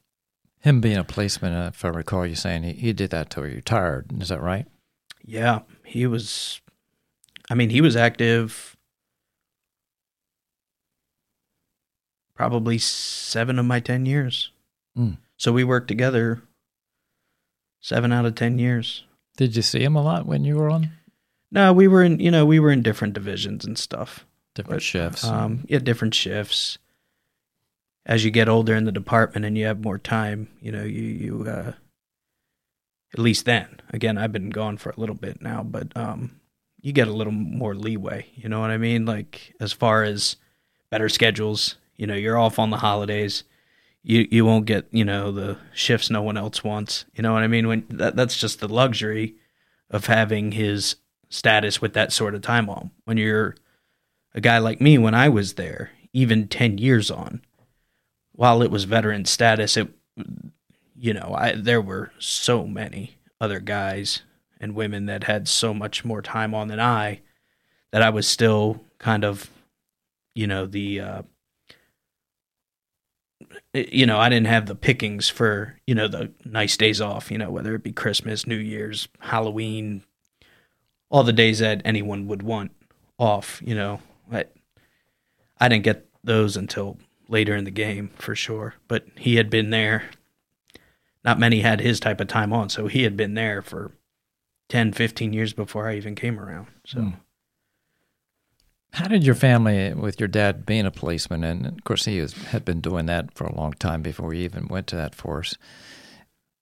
him 0.59 0.81
being 0.81 0.97
a 0.97 1.03
policeman, 1.03 1.53
if 1.67 1.83
I 1.85 1.89
recall 1.89 2.25
you 2.25 2.35
saying 2.35 2.63
he, 2.63 2.73
he 2.73 2.93
did 2.93 3.11
that 3.11 3.29
till 3.29 3.43
he 3.43 3.55
retired. 3.55 4.11
Is 4.21 4.29
that 4.29 4.41
right? 4.41 4.65
Yeah, 5.25 5.59
he 5.83 6.05
was. 6.07 6.61
I 7.49 7.55
mean, 7.55 7.69
he 7.69 7.81
was 7.81 7.95
active 7.95 8.75
probably 12.35 12.77
seven 12.77 13.59
of 13.59 13.65
my 13.65 13.79
10 13.79 14.05
years. 14.05 14.51
Mm. 14.97 15.17
So 15.37 15.51
we 15.51 15.63
worked 15.63 15.87
together 15.87 16.41
seven 17.79 18.11
out 18.11 18.25
of 18.25 18.35
10 18.35 18.57
years. 18.59 19.03
Did 19.37 19.55
you 19.55 19.61
see 19.61 19.83
him 19.83 19.95
a 19.95 20.01
lot 20.01 20.25
when 20.25 20.43
you 20.43 20.55
were 20.55 20.69
on 20.69 20.91
No, 21.51 21.73
we 21.73 21.87
were 21.87 22.03
in, 22.03 22.19
you 22.19 22.31
know, 22.31 22.45
we 22.45 22.59
were 22.59 22.71
in 22.71 22.81
different 22.81 23.13
divisions 23.13 23.65
and 23.65 23.77
stuff. 23.77 24.25
different 24.55 24.77
But, 24.77 24.83
shifts? 24.83 25.23
Um, 25.23 25.65
yeah, 25.67 25.79
different 25.79 26.13
shifts. 26.15 26.77
As 28.05 28.25
you 28.25 28.31
get 28.31 28.49
older 28.49 28.75
in 28.75 28.83
the 28.85 28.91
department 28.91 29.45
and 29.45 29.57
you 29.57 29.65
have 29.65 29.79
more 29.81 29.97
time, 29.97 30.49
you 30.61 30.71
know, 30.71 30.83
you, 30.83 31.01
you, 31.01 31.43
uh, 31.47 31.73
at 33.13 33.19
least 33.19 33.45
then, 33.45 33.81
again, 33.91 34.17
I've 34.17 34.31
been 34.31 34.49
gone 34.49 34.77
for 34.77 34.89
a 34.89 34.99
little 34.99 35.15
bit 35.15 35.41
now, 35.41 35.63
but, 35.63 35.95
um, 35.95 36.39
you 36.83 36.91
get 36.91 37.07
a 37.07 37.13
little 37.13 37.33
more 37.33 37.73
leeway. 37.73 38.27
You 38.35 38.49
know 38.49 38.59
what 38.59 38.69
I 38.69 38.77
mean? 38.77 39.05
Like 39.05 39.53
as 39.59 39.71
far 39.71 40.03
as 40.03 40.35
better 40.91 41.07
schedules, 41.09 41.77
you 41.95 42.05
know, 42.05 42.13
you're 42.13 42.37
off 42.37 42.59
on 42.59 42.69
the 42.69 42.77
holidays. 42.77 43.45
You, 44.03 44.27
you 44.29 44.45
won't 44.45 44.65
get, 44.65 44.87
you 44.91 45.05
know, 45.05 45.31
the 45.31 45.57
shifts 45.73 46.09
no 46.09 46.21
one 46.21 46.35
else 46.35 46.61
wants. 46.61 47.05
You 47.15 47.23
know 47.23 47.31
what 47.31 47.41
I 47.41 47.47
mean? 47.47 47.69
When 47.69 47.85
that, 47.89 48.17
that's 48.17 48.37
just 48.37 48.59
the 48.59 48.67
luxury 48.67 49.35
of 49.89 50.07
having 50.07 50.51
his 50.51 50.97
status 51.29 51.81
with 51.81 51.93
that 51.93 52.11
sort 52.11 52.35
of 52.35 52.41
time 52.41 52.69
on. 52.69 52.91
When 53.05 53.15
you're 53.15 53.55
a 54.35 54.41
guy 54.41 54.57
like 54.57 54.81
me, 54.81 54.97
when 54.97 55.15
I 55.15 55.29
was 55.29 55.53
there, 55.53 55.91
even 56.11 56.49
10 56.49 56.79
years 56.79 57.09
on, 57.09 57.41
while 58.33 58.61
it 58.61 58.71
was 58.71 58.83
veteran 58.83 59.23
status, 59.23 59.77
it, 59.77 59.87
you 60.95 61.13
know, 61.13 61.35
I, 61.37 61.53
there 61.53 61.81
were 61.81 62.11
so 62.19 62.65
many 62.65 63.17
other 63.39 63.59
guys 63.59 64.21
and 64.59 64.75
women 64.75 65.05
that 65.07 65.25
had 65.25 65.47
so 65.47 65.73
much 65.73 66.05
more 66.05 66.21
time 66.21 66.53
on 66.53 66.67
than 66.67 66.79
I 66.79 67.21
that 67.91 68.01
I 68.01 68.09
was 68.09 68.27
still 68.27 68.81
kind 68.97 69.23
of, 69.23 69.49
you 70.33 70.47
know, 70.47 70.65
the, 70.65 70.99
uh, 70.99 71.21
you 73.73 74.05
know, 74.05 74.19
I 74.19 74.29
didn't 74.29 74.47
have 74.47 74.65
the 74.65 74.75
pickings 74.75 75.29
for, 75.29 75.77
you 75.85 75.95
know, 75.95 76.07
the 76.07 76.31
nice 76.45 76.77
days 76.77 77.01
off, 77.01 77.29
you 77.29 77.37
know, 77.37 77.51
whether 77.51 77.75
it 77.75 77.83
be 77.83 77.91
Christmas, 77.91 78.47
New 78.47 78.55
Year's, 78.55 79.07
Halloween, 79.19 80.03
all 81.09 81.23
the 81.23 81.33
days 81.33 81.59
that 81.59 81.81
anyone 81.85 82.27
would 82.27 82.41
want 82.41 82.71
off, 83.17 83.61
you 83.63 83.75
know. 83.75 83.99
I, 84.31 84.45
I 85.59 85.69
didn't 85.69 85.83
get 85.83 86.07
those 86.23 86.57
until 86.57 86.97
later 87.27 87.55
in 87.55 87.65
the 87.65 87.71
game 87.71 88.11
for 88.15 88.35
sure, 88.35 88.75
but 88.87 89.05
he 89.17 89.35
had 89.35 89.49
been 89.49 89.69
there. 89.69 90.09
Not 91.23 91.39
many 91.39 91.61
had 91.61 91.79
his 91.79 91.99
type 91.99 92.19
of 92.19 92.27
time 92.27 92.51
on, 92.51 92.69
so 92.69 92.87
he 92.87 93.03
had 93.03 93.15
been 93.15 93.33
there 93.33 93.61
for 93.61 93.91
10, 94.69 94.91
15 94.93 95.33
years 95.33 95.53
before 95.53 95.87
I 95.87 95.95
even 95.95 96.15
came 96.15 96.39
around. 96.39 96.67
So, 96.85 96.99
Hmm. 97.01 97.09
How 98.93 99.07
did 99.07 99.25
your 99.25 99.33
family, 99.33 99.91
with 99.93 100.19
your 100.19 100.27
dad 100.27 100.67
being 100.67 100.85
a 100.85 100.91
policeman, 100.91 101.43
and 101.43 101.65
of 101.65 101.83
course 101.83 102.05
he 102.05 102.21
was, 102.21 102.33
had 102.33 102.63
been 102.63 102.79
doing 102.79 103.07
that 103.07 103.33
for 103.33 103.45
a 103.45 103.55
long 103.55 103.73
time 103.73 104.03
before 104.03 104.33
he 104.33 104.43
even 104.43 104.67
went 104.67 104.85
to 104.87 104.95
that 104.95 105.15
force, 105.15 105.57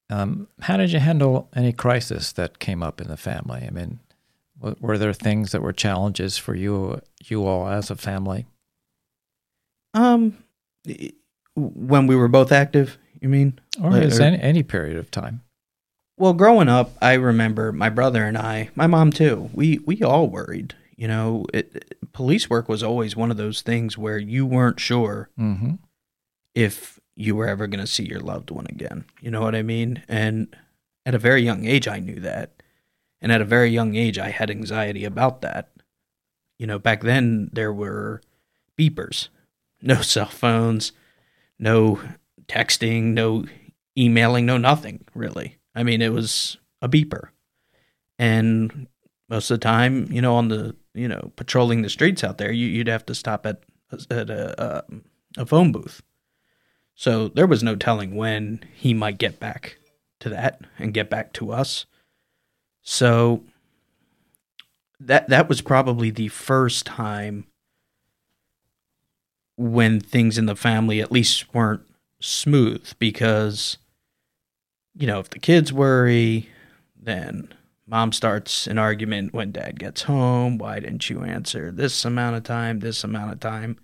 um, 0.09 0.47
how 0.61 0.77
did 0.77 0.93
you 0.93 0.99
handle 0.99 1.49
any 1.55 1.73
crisis 1.73 2.31
that 2.33 2.59
came 2.59 2.81
up 2.81 3.01
in 3.01 3.09
the 3.09 3.17
family? 3.17 3.65
I 3.67 3.69
mean, 3.69 3.99
were 4.79 4.97
there 4.97 5.11
things 5.11 5.51
that 5.51 5.61
were 5.61 5.73
challenges 5.73 6.37
for 6.37 6.55
you, 6.55 7.01
you 7.25 7.45
all 7.45 7.67
as 7.67 7.89
a 7.91 7.95
family? 7.95 8.45
um, 9.93 10.37
when 11.55 12.07
we 12.07 12.15
were 12.15 12.29
both 12.29 12.51
active, 12.51 12.97
you 13.21 13.29
mean? 13.29 13.59
Or 13.81 13.91
Like, 13.91 14.03
is 14.03 14.19
any, 14.19 14.39
any 14.41 14.63
period 14.63 14.97
of 14.97 15.09
time? 15.11 15.41
Well, 16.17 16.33
growing 16.33 16.67
up, 16.69 16.91
I 17.01 17.13
remember 17.13 17.71
my 17.71 17.89
brother 17.89 18.25
and 18.25 18.37
I, 18.37 18.69
my 18.75 18.87
mom 18.87 19.11
too. 19.11 19.49
We 19.53 19.79
we 19.85 20.03
all 20.03 20.27
worried. 20.27 20.75
You 20.95 21.07
know, 21.07 21.45
it, 21.53 21.95
police 22.13 22.49
work 22.49 22.67
was 22.69 22.83
always 22.83 23.15
one 23.15 23.31
of 23.31 23.37
those 23.37 23.61
things 23.61 23.97
where 23.97 24.17
you 24.19 24.45
weren't 24.45 24.79
sure 24.79 25.29
Mm-hmm. 25.39 25.75
if 26.53 26.99
you 27.15 27.35
were 27.35 27.47
ever 27.47 27.67
going 27.67 27.79
to 27.79 27.87
see 27.87 28.03
your 28.05 28.19
loved 28.19 28.51
one 28.51 28.67
again. 28.69 29.05
You 29.19 29.31
know 29.31 29.41
what 29.41 29.55
I 29.55 29.63
mean? 29.63 30.03
And 30.07 30.55
at 31.05 31.15
a 31.15 31.19
very 31.19 31.41
young 31.41 31.65
age, 31.65 31.87
I 31.87 31.99
knew 31.99 32.19
that. 32.21 32.51
And 33.19 33.31
at 33.31 33.41
a 33.41 33.45
very 33.45 33.69
young 33.69 33.95
age, 33.95 34.17
I 34.19 34.29
had 34.29 34.49
anxiety 34.51 35.03
about 35.05 35.41
that. 35.41 35.69
You 36.59 36.67
know, 36.67 36.77
back 36.79 37.01
then, 37.01 37.49
there 37.53 37.73
were 37.73 38.21
beepers, 38.77 39.29
no 39.81 40.01
cell 40.01 40.27
phones, 40.27 40.91
no 41.59 41.99
texting, 42.47 43.13
no 43.13 43.45
emailing, 43.97 44.45
no 44.45 44.57
nothing 44.57 45.05
really. 45.13 45.57
I 45.75 45.83
mean, 45.83 46.01
it 46.01 46.13
was 46.13 46.57
a 46.81 46.89
beeper. 46.89 47.29
And 48.19 48.87
most 49.29 49.49
of 49.49 49.59
the 49.59 49.63
time, 49.63 50.07
you 50.11 50.21
know, 50.21 50.35
on 50.35 50.49
the, 50.49 50.75
you 50.93 51.07
know, 51.07 51.31
patrolling 51.35 51.81
the 51.81 51.89
streets 51.89 52.23
out 52.23 52.37
there, 52.37 52.51
you, 52.51 52.67
you'd 52.67 52.87
have 52.87 53.05
to 53.07 53.15
stop 53.15 53.45
at, 53.45 53.63
at 54.09 54.29
a, 54.29 54.61
uh, 54.61 54.81
a 55.37 55.45
phone 55.45 55.71
booth. 55.71 56.01
So 56.95 57.29
there 57.29 57.47
was 57.47 57.63
no 57.63 57.75
telling 57.75 58.15
when 58.15 58.63
he 58.75 58.93
might 58.93 59.17
get 59.17 59.39
back 59.39 59.77
to 60.19 60.29
that 60.29 60.61
and 60.77 60.93
get 60.93 61.09
back 61.09 61.33
to 61.33 61.51
us. 61.51 61.85
So 62.83 63.43
that 64.99 65.29
that 65.29 65.49
was 65.49 65.61
probably 65.61 66.11
the 66.11 66.27
first 66.27 66.85
time 66.85 67.45
when 69.57 69.99
things 69.99 70.37
in 70.37 70.45
the 70.45 70.55
family 70.55 71.01
at 71.01 71.11
least 71.11 71.53
weren't 71.53 71.81
smooth 72.21 72.93
because 72.99 73.77
you 74.95 75.07
know, 75.07 75.19
if 75.19 75.29
the 75.29 75.39
kids 75.39 75.71
worry, 75.71 76.49
then 76.95 77.53
mom 77.87 78.11
starts 78.11 78.67
an 78.67 78.77
argument 78.77 79.33
when 79.33 79.51
dad 79.51 79.79
gets 79.79 80.03
home. 80.03 80.57
Why 80.57 80.79
didn't 80.79 81.09
you 81.09 81.23
answer 81.23 81.71
this 81.71 82.05
amount 82.05 82.35
of 82.35 82.43
time, 82.43 82.79
this 82.79 83.03
amount 83.03 83.31
of 83.31 83.39
time? 83.39 83.77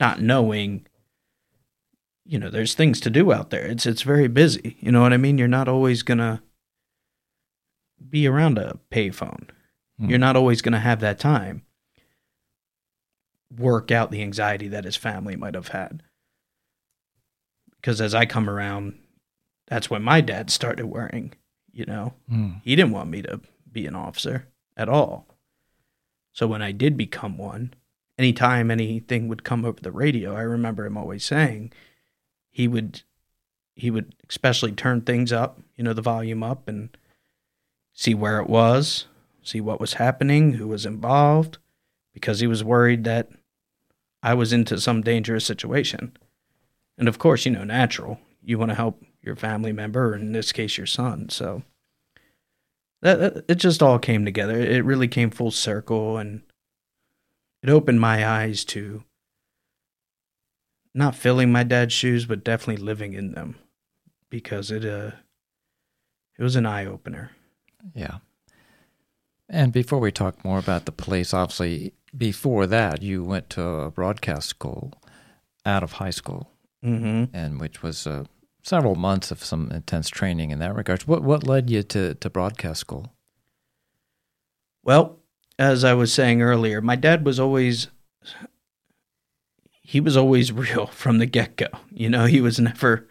Not 0.00 0.20
knowing, 0.20 0.86
you 2.24 2.38
know, 2.38 2.50
there's 2.50 2.74
things 2.74 3.00
to 3.00 3.10
do 3.10 3.32
out 3.32 3.50
there. 3.50 3.66
It's 3.66 3.86
it's 3.86 4.02
very 4.02 4.28
busy. 4.28 4.76
You 4.80 4.92
know 4.92 5.02
what 5.02 5.12
I 5.12 5.16
mean? 5.16 5.38
You're 5.38 5.48
not 5.48 5.68
always 5.68 6.02
gonna 6.02 6.42
be 8.08 8.26
around 8.26 8.58
a 8.58 8.78
payphone. 8.90 9.48
Hmm. 9.98 10.08
You're 10.08 10.18
not 10.18 10.36
always 10.36 10.62
gonna 10.62 10.80
have 10.80 11.00
that 11.00 11.18
time. 11.18 11.62
Work 13.56 13.90
out 13.90 14.10
the 14.10 14.22
anxiety 14.22 14.68
that 14.68 14.84
his 14.84 14.96
family 14.96 15.36
might 15.36 15.54
have 15.54 15.68
had. 15.68 16.02
Because 17.82 18.00
as 18.00 18.14
I 18.14 18.24
come 18.24 18.48
around, 18.48 18.98
that's 19.66 19.90
when 19.90 20.02
my 20.02 20.20
dad 20.20 20.50
started 20.50 20.86
worrying, 20.86 21.34
you 21.72 21.84
know. 21.84 22.14
Mm. 22.30 22.62
He 22.62 22.76
didn't 22.76 22.92
want 22.92 23.10
me 23.10 23.22
to 23.22 23.40
be 23.70 23.86
an 23.86 23.96
officer 23.96 24.46
at 24.76 24.88
all. 24.88 25.26
So 26.32 26.46
when 26.46 26.62
I 26.62 26.72
did 26.72 26.96
become 26.96 27.36
one, 27.36 27.74
anytime 28.16 28.70
anything 28.70 29.26
would 29.28 29.44
come 29.44 29.64
over 29.64 29.80
the 29.80 29.90
radio, 29.90 30.36
I 30.36 30.42
remember 30.42 30.86
him 30.86 30.96
always 30.96 31.24
saying 31.24 31.72
he 32.50 32.68
would 32.68 33.02
he 33.74 33.90
would 33.90 34.14
especially 34.28 34.72
turn 34.72 35.00
things 35.00 35.32
up, 35.32 35.60
you 35.76 35.82
know, 35.82 35.94
the 35.94 36.02
volume 36.02 36.42
up 36.42 36.68
and 36.68 36.96
see 37.94 38.14
where 38.14 38.38
it 38.38 38.48
was, 38.48 39.06
see 39.42 39.60
what 39.60 39.80
was 39.80 39.94
happening, 39.94 40.52
who 40.52 40.68
was 40.68 40.86
involved, 40.86 41.58
because 42.12 42.40
he 42.40 42.46
was 42.46 42.62
worried 42.62 43.04
that 43.04 43.30
I 44.22 44.34
was 44.34 44.52
into 44.52 44.78
some 44.78 45.00
dangerous 45.00 45.44
situation. 45.46 46.16
And 46.98 47.08
of 47.08 47.18
course, 47.18 47.44
you 47.44 47.52
know, 47.52 47.64
natural. 47.64 48.20
You 48.42 48.58
want 48.58 48.70
to 48.70 48.74
help 48.76 49.02
your 49.22 49.36
family 49.36 49.72
member, 49.72 50.14
in 50.14 50.32
this 50.32 50.52
case, 50.52 50.76
your 50.76 50.86
son. 50.86 51.28
So 51.28 51.62
that, 53.00 53.18
that 53.20 53.44
it 53.48 53.54
just 53.56 53.82
all 53.82 53.98
came 53.98 54.24
together. 54.24 54.58
It 54.58 54.84
really 54.84 55.08
came 55.08 55.30
full 55.30 55.50
circle, 55.50 56.18
and 56.18 56.42
it 57.62 57.70
opened 57.70 58.00
my 58.00 58.26
eyes 58.26 58.64
to 58.66 59.04
not 60.94 61.14
filling 61.14 61.50
my 61.50 61.62
dad's 61.62 61.94
shoes, 61.94 62.26
but 62.26 62.44
definitely 62.44 62.82
living 62.84 63.14
in 63.14 63.32
them, 63.32 63.56
because 64.28 64.70
it 64.70 64.84
uh 64.84 65.12
it 66.38 66.42
was 66.42 66.56
an 66.56 66.66
eye 66.66 66.86
opener. 66.86 67.30
Yeah. 67.94 68.18
And 69.48 69.72
before 69.72 69.98
we 69.98 70.10
talk 70.10 70.44
more 70.44 70.58
about 70.58 70.86
the 70.86 70.92
police, 70.92 71.34
obviously, 71.34 71.92
before 72.16 72.66
that, 72.66 73.02
you 73.02 73.22
went 73.22 73.50
to 73.50 73.62
a 73.62 73.90
broadcast 73.90 74.48
school 74.48 74.94
out 75.66 75.82
of 75.82 75.92
high 75.92 76.10
school, 76.10 76.50
Mm-hmm. 76.84 77.34
and 77.34 77.60
which 77.60 77.82
was 77.82 78.06
uh, 78.06 78.24
several 78.62 78.96
months 78.96 79.30
of 79.30 79.44
some 79.44 79.70
intense 79.70 80.08
training 80.08 80.50
in 80.50 80.58
that 80.58 80.74
regard. 80.74 81.02
What 81.02 81.22
what 81.22 81.46
led 81.46 81.70
you 81.70 81.82
to, 81.84 82.14
to 82.14 82.30
broadcast 82.30 82.80
school? 82.80 83.12
Well, 84.82 85.18
as 85.58 85.84
I 85.84 85.94
was 85.94 86.12
saying 86.12 86.42
earlier, 86.42 86.80
my 86.80 86.96
dad 86.96 87.24
was 87.24 87.38
always 87.38 87.88
he 89.80 90.00
was 90.00 90.16
always 90.16 90.52
real 90.52 90.86
from 90.86 91.18
the 91.18 91.26
get 91.26 91.56
go. 91.56 91.68
You 91.90 92.08
know, 92.08 92.26
he 92.26 92.40
was 92.40 92.58
never 92.58 93.06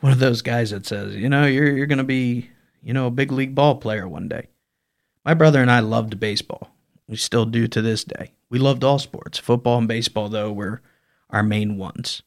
one 0.00 0.12
of 0.12 0.20
those 0.20 0.42
guys 0.42 0.70
that 0.70 0.86
says, 0.86 1.16
you 1.16 1.28
know, 1.28 1.44
you're 1.44 1.76
you're 1.76 1.86
gonna 1.86 2.04
be, 2.04 2.50
you 2.82 2.92
know, 2.92 3.06
a 3.06 3.10
big 3.10 3.32
league 3.32 3.54
ball 3.54 3.76
player 3.76 4.06
one 4.06 4.28
day. 4.28 4.46
My 5.24 5.34
brother 5.34 5.60
and 5.60 5.70
I 5.70 5.80
loved 5.80 6.20
baseball. 6.20 6.70
We 7.08 7.16
still 7.16 7.46
do 7.46 7.66
to 7.68 7.82
this 7.82 8.04
day. 8.04 8.32
We 8.50 8.58
loved 8.58 8.84
all 8.84 8.98
sports. 8.98 9.38
Football 9.38 9.78
and 9.78 9.88
baseball, 9.88 10.28
though, 10.28 10.52
were 10.52 10.82
our 11.30 11.42
main 11.42 11.76
ones. 11.78 12.22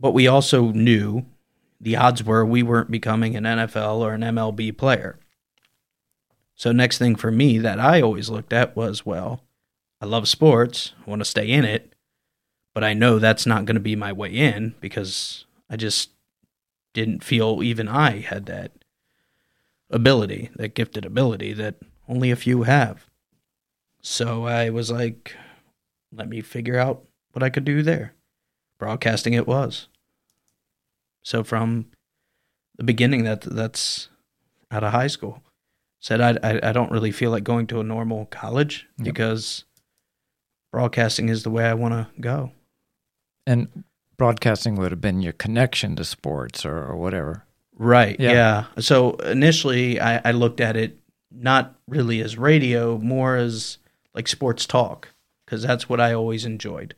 But 0.00 0.12
we 0.12 0.26
also 0.26 0.70
knew 0.72 1.26
the 1.80 1.96
odds 1.96 2.22
were 2.22 2.44
we 2.44 2.62
weren't 2.62 2.90
becoming 2.90 3.36
an 3.36 3.44
NFL 3.44 3.98
or 3.98 4.14
an 4.14 4.22
MLB 4.22 4.76
player. 4.76 5.18
So, 6.54 6.72
next 6.72 6.98
thing 6.98 7.14
for 7.14 7.30
me 7.30 7.58
that 7.58 7.78
I 7.78 8.00
always 8.00 8.28
looked 8.30 8.52
at 8.52 8.76
was 8.76 9.06
well, 9.06 9.42
I 10.00 10.06
love 10.06 10.28
sports, 10.28 10.92
I 11.06 11.10
want 11.10 11.20
to 11.20 11.24
stay 11.24 11.48
in 11.50 11.64
it, 11.64 11.92
but 12.74 12.84
I 12.84 12.94
know 12.94 13.18
that's 13.18 13.46
not 13.46 13.64
going 13.64 13.76
to 13.76 13.80
be 13.80 13.96
my 13.96 14.12
way 14.12 14.30
in 14.30 14.74
because 14.80 15.44
I 15.70 15.76
just 15.76 16.10
didn't 16.94 17.22
feel 17.22 17.62
even 17.62 17.88
I 17.88 18.20
had 18.20 18.46
that 18.46 18.72
ability, 19.90 20.50
that 20.56 20.74
gifted 20.74 21.04
ability 21.04 21.52
that 21.54 21.76
only 22.08 22.30
a 22.30 22.36
few 22.36 22.64
have. 22.64 23.06
So 24.02 24.44
I 24.46 24.70
was 24.70 24.90
like, 24.90 25.36
let 26.12 26.28
me 26.28 26.40
figure 26.40 26.78
out 26.78 27.04
what 27.32 27.42
I 27.42 27.50
could 27.50 27.64
do 27.64 27.82
there. 27.82 28.14
Broadcasting 28.78 29.34
it 29.34 29.46
was. 29.46 29.88
So 31.22 31.42
from 31.44 31.86
the 32.76 32.84
beginning, 32.84 33.24
that 33.24 33.42
that's 33.42 34.08
out 34.70 34.84
of 34.84 34.92
high 34.92 35.08
school. 35.08 35.42
Said 36.00 36.20
I, 36.20 36.38
I, 36.42 36.68
I 36.68 36.72
don't 36.72 36.92
really 36.92 37.10
feel 37.10 37.30
like 37.32 37.42
going 37.42 37.66
to 37.68 37.80
a 37.80 37.84
normal 37.84 38.26
college 38.26 38.86
Yep. 38.98 39.04
because 39.04 39.64
broadcasting 40.72 41.28
is 41.28 41.42
the 41.42 41.50
way 41.50 41.64
I 41.64 41.74
want 41.74 41.94
to 41.94 42.06
go. 42.20 42.52
And 43.46 43.84
broadcasting 44.16 44.76
would 44.76 44.92
have 44.92 45.00
been 45.00 45.22
your 45.22 45.32
connection 45.32 45.96
to 45.96 46.04
sports 46.04 46.64
or, 46.64 46.76
or 46.84 46.96
whatever. 46.96 47.44
Right. 47.76 48.18
Yeah. 48.20 48.32
Yeah. 48.32 48.64
So 48.80 49.12
initially, 49.16 50.00
I, 50.00 50.20
I 50.24 50.30
looked 50.32 50.60
at 50.60 50.76
it 50.76 50.98
not 51.32 51.74
really 51.88 52.20
as 52.20 52.38
radio, 52.38 52.98
more 52.98 53.36
as 53.36 53.78
like 54.14 54.28
sports 54.28 54.66
talk, 54.66 55.08
because 55.44 55.62
that's 55.62 55.88
what 55.88 56.00
I 56.00 56.12
always 56.12 56.44
enjoyed. 56.44 56.94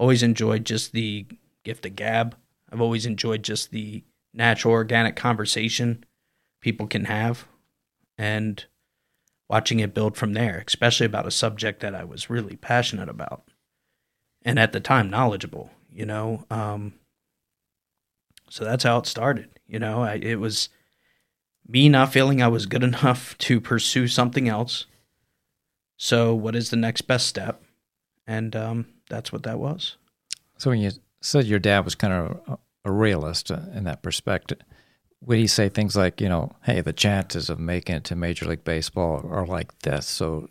Always 0.00 0.22
enjoyed 0.22 0.64
just 0.64 0.92
the 0.92 1.26
gift 1.62 1.84
of 1.84 1.94
gab. 1.94 2.34
I've 2.72 2.80
always 2.80 3.04
enjoyed 3.04 3.42
just 3.42 3.70
the 3.70 4.02
natural, 4.32 4.72
organic 4.72 5.14
conversation 5.14 6.06
people 6.62 6.86
can 6.86 7.04
have 7.04 7.46
and 8.16 8.64
watching 9.46 9.78
it 9.78 9.92
build 9.92 10.16
from 10.16 10.32
there, 10.32 10.64
especially 10.66 11.04
about 11.04 11.26
a 11.26 11.30
subject 11.30 11.80
that 11.80 11.94
I 11.94 12.04
was 12.04 12.30
really 12.30 12.56
passionate 12.56 13.10
about 13.10 13.44
and 14.40 14.58
at 14.58 14.72
the 14.72 14.80
time 14.80 15.10
knowledgeable, 15.10 15.68
you 15.90 16.06
know. 16.06 16.46
Um, 16.50 16.94
so 18.48 18.64
that's 18.64 18.84
how 18.84 18.96
it 18.96 19.06
started. 19.06 19.50
You 19.66 19.80
know, 19.80 20.00
I, 20.00 20.14
it 20.14 20.40
was 20.40 20.70
me 21.68 21.90
not 21.90 22.10
feeling 22.10 22.40
I 22.40 22.48
was 22.48 22.64
good 22.64 22.82
enough 22.92 23.36
to 23.36 23.60
pursue 23.60 24.08
something 24.08 24.48
else. 24.48 24.86
So, 25.98 26.34
what 26.34 26.56
is 26.56 26.70
the 26.70 26.76
next 26.76 27.02
best 27.02 27.26
step? 27.26 27.62
And 28.26 28.56
um, 28.56 28.86
that's 29.10 29.32
what 29.32 29.42
that 29.42 29.58
was. 29.58 29.96
So 30.56 30.70
when 30.70 30.80
you 30.80 30.92
said 31.20 31.44
your 31.44 31.58
dad 31.58 31.84
was 31.84 31.94
kind 31.94 32.12
of 32.12 32.40
a, 32.48 32.58
a 32.88 32.92
realist 32.92 33.50
uh, 33.50 33.60
in 33.74 33.84
that 33.84 34.02
perspective, 34.02 34.58
would 35.22 35.38
he 35.38 35.46
say 35.46 35.68
things 35.68 35.96
like, 35.96 36.20
you 36.20 36.28
know, 36.28 36.52
hey, 36.62 36.80
the 36.80 36.92
chances 36.92 37.50
of 37.50 37.60
making 37.60 37.96
it 37.96 38.04
to 38.04 38.16
Major 38.16 38.46
League 38.46 38.64
Baseball 38.64 39.26
are 39.30 39.46
like 39.46 39.78
this? 39.80 40.06
So, 40.06 40.48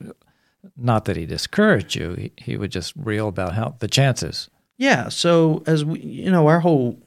not 0.77 1.05
that 1.05 1.17
he 1.17 1.25
discouraged 1.25 1.95
you, 1.95 2.13
he, 2.13 2.31
he 2.37 2.57
would 2.57 2.71
just 2.71 2.93
reel 2.95 3.27
about 3.27 3.53
how 3.53 3.75
the 3.79 3.87
chances. 3.87 4.49
Yeah. 4.77 5.09
So, 5.09 5.63
as 5.65 5.83
we, 5.83 5.99
you 5.99 6.31
know, 6.31 6.47
our 6.47 6.59
whole 6.59 6.99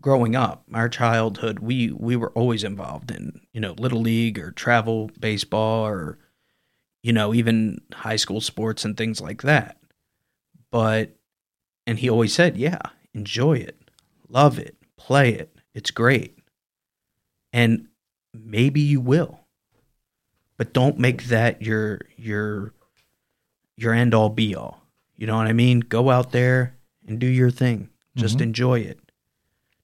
growing 0.00 0.36
up, 0.36 0.64
our 0.72 0.88
childhood, 0.88 1.58
we 1.60 1.90
we 1.90 2.16
were 2.16 2.30
always 2.32 2.62
involved 2.62 3.10
in 3.10 3.40
you 3.52 3.60
know 3.60 3.74
little 3.78 4.00
league 4.00 4.38
or 4.38 4.50
travel 4.52 5.10
baseball 5.18 5.86
or 5.86 6.18
you 7.02 7.12
know 7.12 7.34
even 7.34 7.80
high 7.92 8.16
school 8.16 8.40
sports 8.40 8.84
and 8.84 8.96
things 8.96 9.20
like 9.20 9.42
that. 9.42 9.78
But 10.70 11.16
and 11.86 11.98
he 11.98 12.10
always 12.10 12.34
said, 12.34 12.56
yeah, 12.56 12.78
enjoy 13.14 13.54
it, 13.54 13.80
love 14.28 14.58
it, 14.58 14.76
play 14.96 15.32
it. 15.32 15.54
It's 15.74 15.90
great, 15.90 16.38
and 17.52 17.88
maybe 18.34 18.80
you 18.80 19.00
will, 19.00 19.40
but 20.56 20.72
don't 20.72 20.98
make 20.98 21.24
that 21.24 21.62
your 21.62 22.00
your 22.16 22.72
your 23.76 23.92
end 23.92 24.14
all 24.14 24.30
be 24.30 24.54
all. 24.54 24.82
You 25.16 25.26
know 25.26 25.36
what 25.36 25.46
I 25.46 25.52
mean? 25.52 25.80
Go 25.80 26.10
out 26.10 26.32
there 26.32 26.76
and 27.06 27.18
do 27.18 27.26
your 27.26 27.50
thing. 27.50 27.90
Just 28.16 28.38
Mhm. 28.38 28.42
enjoy 28.42 28.80
it. 28.80 28.98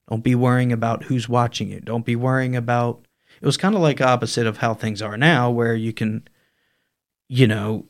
Don't 0.09 0.23
be 0.23 0.35
worrying 0.35 0.71
about 0.73 1.03
who's 1.05 1.29
watching 1.29 1.69
you. 1.69 1.79
Don't 1.79 2.05
be 2.05 2.15
worrying 2.15 2.55
about. 2.55 3.05
It 3.39 3.45
was 3.45 3.57
kind 3.57 3.75
of 3.75 3.81
like 3.81 4.01
opposite 4.01 4.47
of 4.47 4.57
how 4.57 4.73
things 4.73 5.01
are 5.01 5.17
now, 5.17 5.49
where 5.51 5.75
you 5.75 5.93
can, 5.93 6.27
you 7.29 7.45
know, 7.47 7.87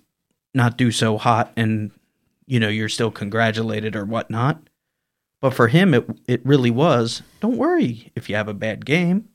not 0.54 0.78
do 0.78 0.92
so 0.92 1.18
hot 1.18 1.52
and, 1.56 1.92
you 2.46 2.60
know, 2.60 2.70
you're 2.70 2.90
still 2.90 3.12
congratulated 3.12 3.96
or 3.96 4.06
whatnot. 4.06 4.62
But 5.42 5.54
for 5.54 5.68
him, 5.68 5.94
it 5.94 6.10
it 6.28 6.46
really 6.46 6.72
was. 6.72 7.22
Don't 7.42 7.58
worry 7.58 8.12
if 8.16 8.30
you 8.30 8.36
have 8.36 8.48
a 8.48 8.54
bad 8.54 8.86
game, 8.86 9.30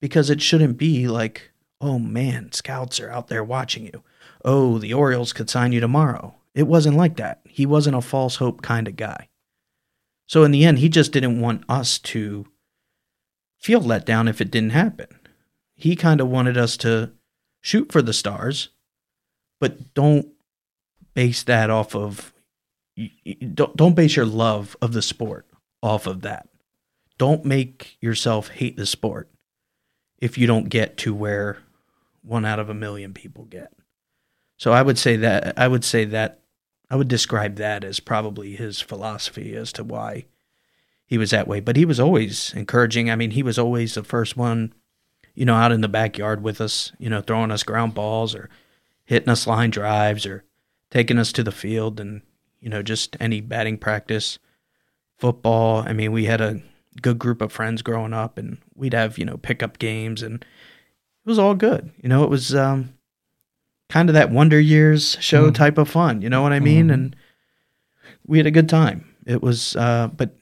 because 0.00 0.30
it 0.30 0.42
shouldn't 0.42 0.76
be 0.76 1.06
like, 1.06 1.52
oh 1.80 1.98
man, 1.98 2.52
scouts 2.52 2.98
are 3.00 3.10
out 3.10 3.28
there 3.28 3.44
watching 3.44 3.84
you. 3.84 4.02
Oh, 4.44 4.78
the 4.78 4.92
Orioles 4.92 5.32
could 5.32 5.50
sign 5.50 5.72
you 5.72 5.80
tomorrow. 5.80 6.34
It 6.54 6.66
wasn't 6.66 6.96
like 6.96 7.16
that. 7.16 7.40
He 7.44 7.64
wasn't 7.66 7.96
a 7.96 8.00
false 8.00 8.36
hope 8.36 8.62
kind 8.62 8.88
of 8.88 8.96
guy. 8.96 9.28
So 10.26 10.44
in 10.44 10.50
the 10.50 10.64
end, 10.64 10.78
he 10.78 10.88
just 10.88 11.12
didn't 11.12 11.40
want 11.40 11.64
us 11.68 11.98
to 11.98 12.46
feel 13.58 13.80
let 13.80 14.06
down 14.06 14.28
if 14.28 14.40
it 14.40 14.50
didn't 14.50 14.70
happen. 14.70 15.08
He 15.76 15.96
kind 15.96 16.20
of 16.20 16.28
wanted 16.28 16.56
us 16.56 16.76
to 16.78 17.12
shoot 17.60 17.92
for 17.92 18.02
the 18.02 18.12
stars, 18.12 18.70
but 19.60 19.94
don't 19.94 20.28
base 21.14 21.42
that 21.44 21.70
off 21.70 21.94
of 21.94 22.32
don't 23.54 23.76
don't 23.76 23.94
base 23.94 24.16
your 24.16 24.26
love 24.26 24.76
of 24.82 24.92
the 24.92 25.02
sport 25.02 25.46
off 25.82 26.06
of 26.06 26.22
that. 26.22 26.48
Don't 27.18 27.44
make 27.44 27.96
yourself 28.00 28.48
hate 28.48 28.76
the 28.76 28.86
sport 28.86 29.28
if 30.18 30.38
you 30.38 30.46
don't 30.46 30.68
get 30.68 30.96
to 30.98 31.14
where 31.14 31.58
one 32.22 32.44
out 32.44 32.58
of 32.58 32.68
a 32.68 32.74
million 32.74 33.14
people 33.14 33.44
get. 33.44 33.72
So 34.56 34.72
I 34.72 34.82
would 34.82 34.98
say 34.98 35.16
that 35.16 35.58
I 35.58 35.68
would 35.68 35.84
say 35.84 36.04
that 36.06 36.40
I 36.90 36.96
would 36.96 37.08
describe 37.08 37.56
that 37.56 37.84
as 37.84 38.00
probably 38.00 38.56
his 38.56 38.80
philosophy 38.80 39.54
as 39.54 39.72
to 39.74 39.84
why 39.84 40.26
he 41.06 41.18
was 41.18 41.30
that 41.30 41.48
way. 41.48 41.60
But 41.60 41.76
he 41.76 41.84
was 41.84 42.00
always 42.00 42.52
encouraging. 42.54 43.10
I 43.10 43.16
mean, 43.16 43.30
he 43.30 43.42
was 43.42 43.58
always 43.58 43.94
the 43.94 44.04
first 44.04 44.36
one, 44.36 44.74
you 45.34 45.44
know, 45.44 45.54
out 45.54 45.72
in 45.72 45.80
the 45.80 45.88
backyard 45.88 46.42
with 46.42 46.60
us, 46.60 46.92
you 46.98 47.08
know, 47.08 47.20
throwing 47.20 47.50
us 47.50 47.62
ground 47.62 47.94
balls 47.94 48.34
or 48.34 48.50
hitting 49.04 49.28
us 49.28 49.46
line 49.46 49.70
drives 49.70 50.26
or 50.26 50.44
taking 50.90 51.18
us 51.18 51.32
to 51.32 51.42
the 51.42 51.52
field 51.52 52.00
and, 52.00 52.22
you 52.60 52.68
know, 52.68 52.82
just 52.82 53.16
any 53.20 53.40
batting 53.40 53.78
practice, 53.78 54.38
football. 55.18 55.84
I 55.86 55.92
mean, 55.92 56.12
we 56.12 56.24
had 56.24 56.40
a 56.40 56.60
good 57.02 57.18
group 57.18 57.40
of 57.40 57.52
friends 57.52 57.82
growing 57.82 58.12
up 58.12 58.36
and 58.38 58.58
we'd 58.74 58.94
have, 58.94 59.18
you 59.18 59.24
know, 59.24 59.36
pickup 59.36 59.78
games 59.78 60.22
and 60.22 60.36
it 60.42 61.28
was 61.28 61.38
all 61.38 61.54
good. 61.54 61.90
You 62.02 62.08
know, 62.08 62.24
it 62.24 62.30
was 62.30 62.54
um 62.54 62.94
kind 63.88 64.08
of 64.08 64.14
that 64.14 64.30
Wonder 64.30 64.58
Years 64.60 65.16
show 65.20 65.50
Mhm. 65.50 65.54
type 65.54 65.78
of 65.78 65.88
fun. 65.88 66.22
You 66.22 66.28
know 66.30 66.42
what 66.42 66.52
I 66.52 66.60
mean? 66.60 66.88
Mhm. 66.88 66.94
And 66.94 67.16
we 68.26 68.38
had 68.38 68.46
a 68.46 68.50
good 68.52 68.68
time. 68.68 69.06
It 69.26 69.42
was, 69.42 69.76
uh, 69.76 70.08
but 70.16 70.36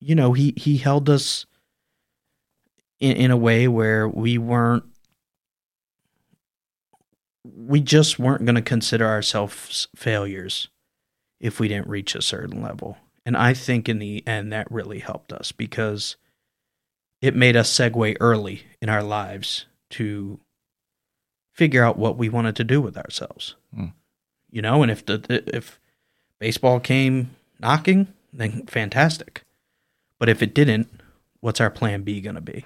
you 0.00 0.14
know, 0.14 0.32
he 0.32 0.54
he 0.56 0.78
held 0.78 1.08
us 1.08 1.46
in 2.98 3.16
in 3.16 3.30
a 3.30 3.36
way 3.36 3.68
where 3.68 4.08
we 4.08 4.38
weren't. 4.38 4.84
We 7.44 7.80
just 7.80 8.18
weren't 8.18 8.44
going 8.44 8.56
to 8.56 8.62
consider 8.62 9.06
ourselves 9.06 9.88
failures 9.96 10.68
if 11.40 11.58
we 11.58 11.68
didn't 11.68 11.88
reach 11.88 12.14
a 12.14 12.22
certain 12.22 12.62
level. 12.62 12.98
And 13.26 13.36
I 13.36 13.54
think 13.54 13.88
in 13.88 13.98
the 13.98 14.26
end 14.26 14.52
that 14.52 14.70
really 14.70 15.00
helped 15.00 15.32
us 15.32 15.52
because 15.52 16.16
it 17.20 17.36
made 17.36 17.56
us 17.56 17.72
segue 17.72 18.16
early 18.20 18.62
in 18.80 18.88
our 18.88 19.02
lives 19.02 19.66
to 19.90 20.40
figure 21.52 21.84
out 21.84 21.98
what 21.98 22.16
we 22.16 22.28
wanted 22.28 22.56
to 22.56 22.64
do 22.64 22.80
with 22.80 22.96
ourselves. 22.96 23.54
Hmm. 23.74 23.86
You 24.50 24.62
know, 24.62 24.82
and 24.82 24.90
if 24.90 25.06
the 25.06 25.42
if 25.54 25.80
baseball 26.38 26.80
came 26.80 27.30
knocking, 27.60 28.08
then 28.32 28.66
fantastic. 28.66 29.44
But 30.18 30.28
if 30.28 30.42
it 30.42 30.54
didn't, 30.54 30.88
what's 31.40 31.60
our 31.60 31.70
plan 31.70 32.02
B 32.02 32.20
going 32.20 32.34
to 32.34 32.40
be? 32.40 32.64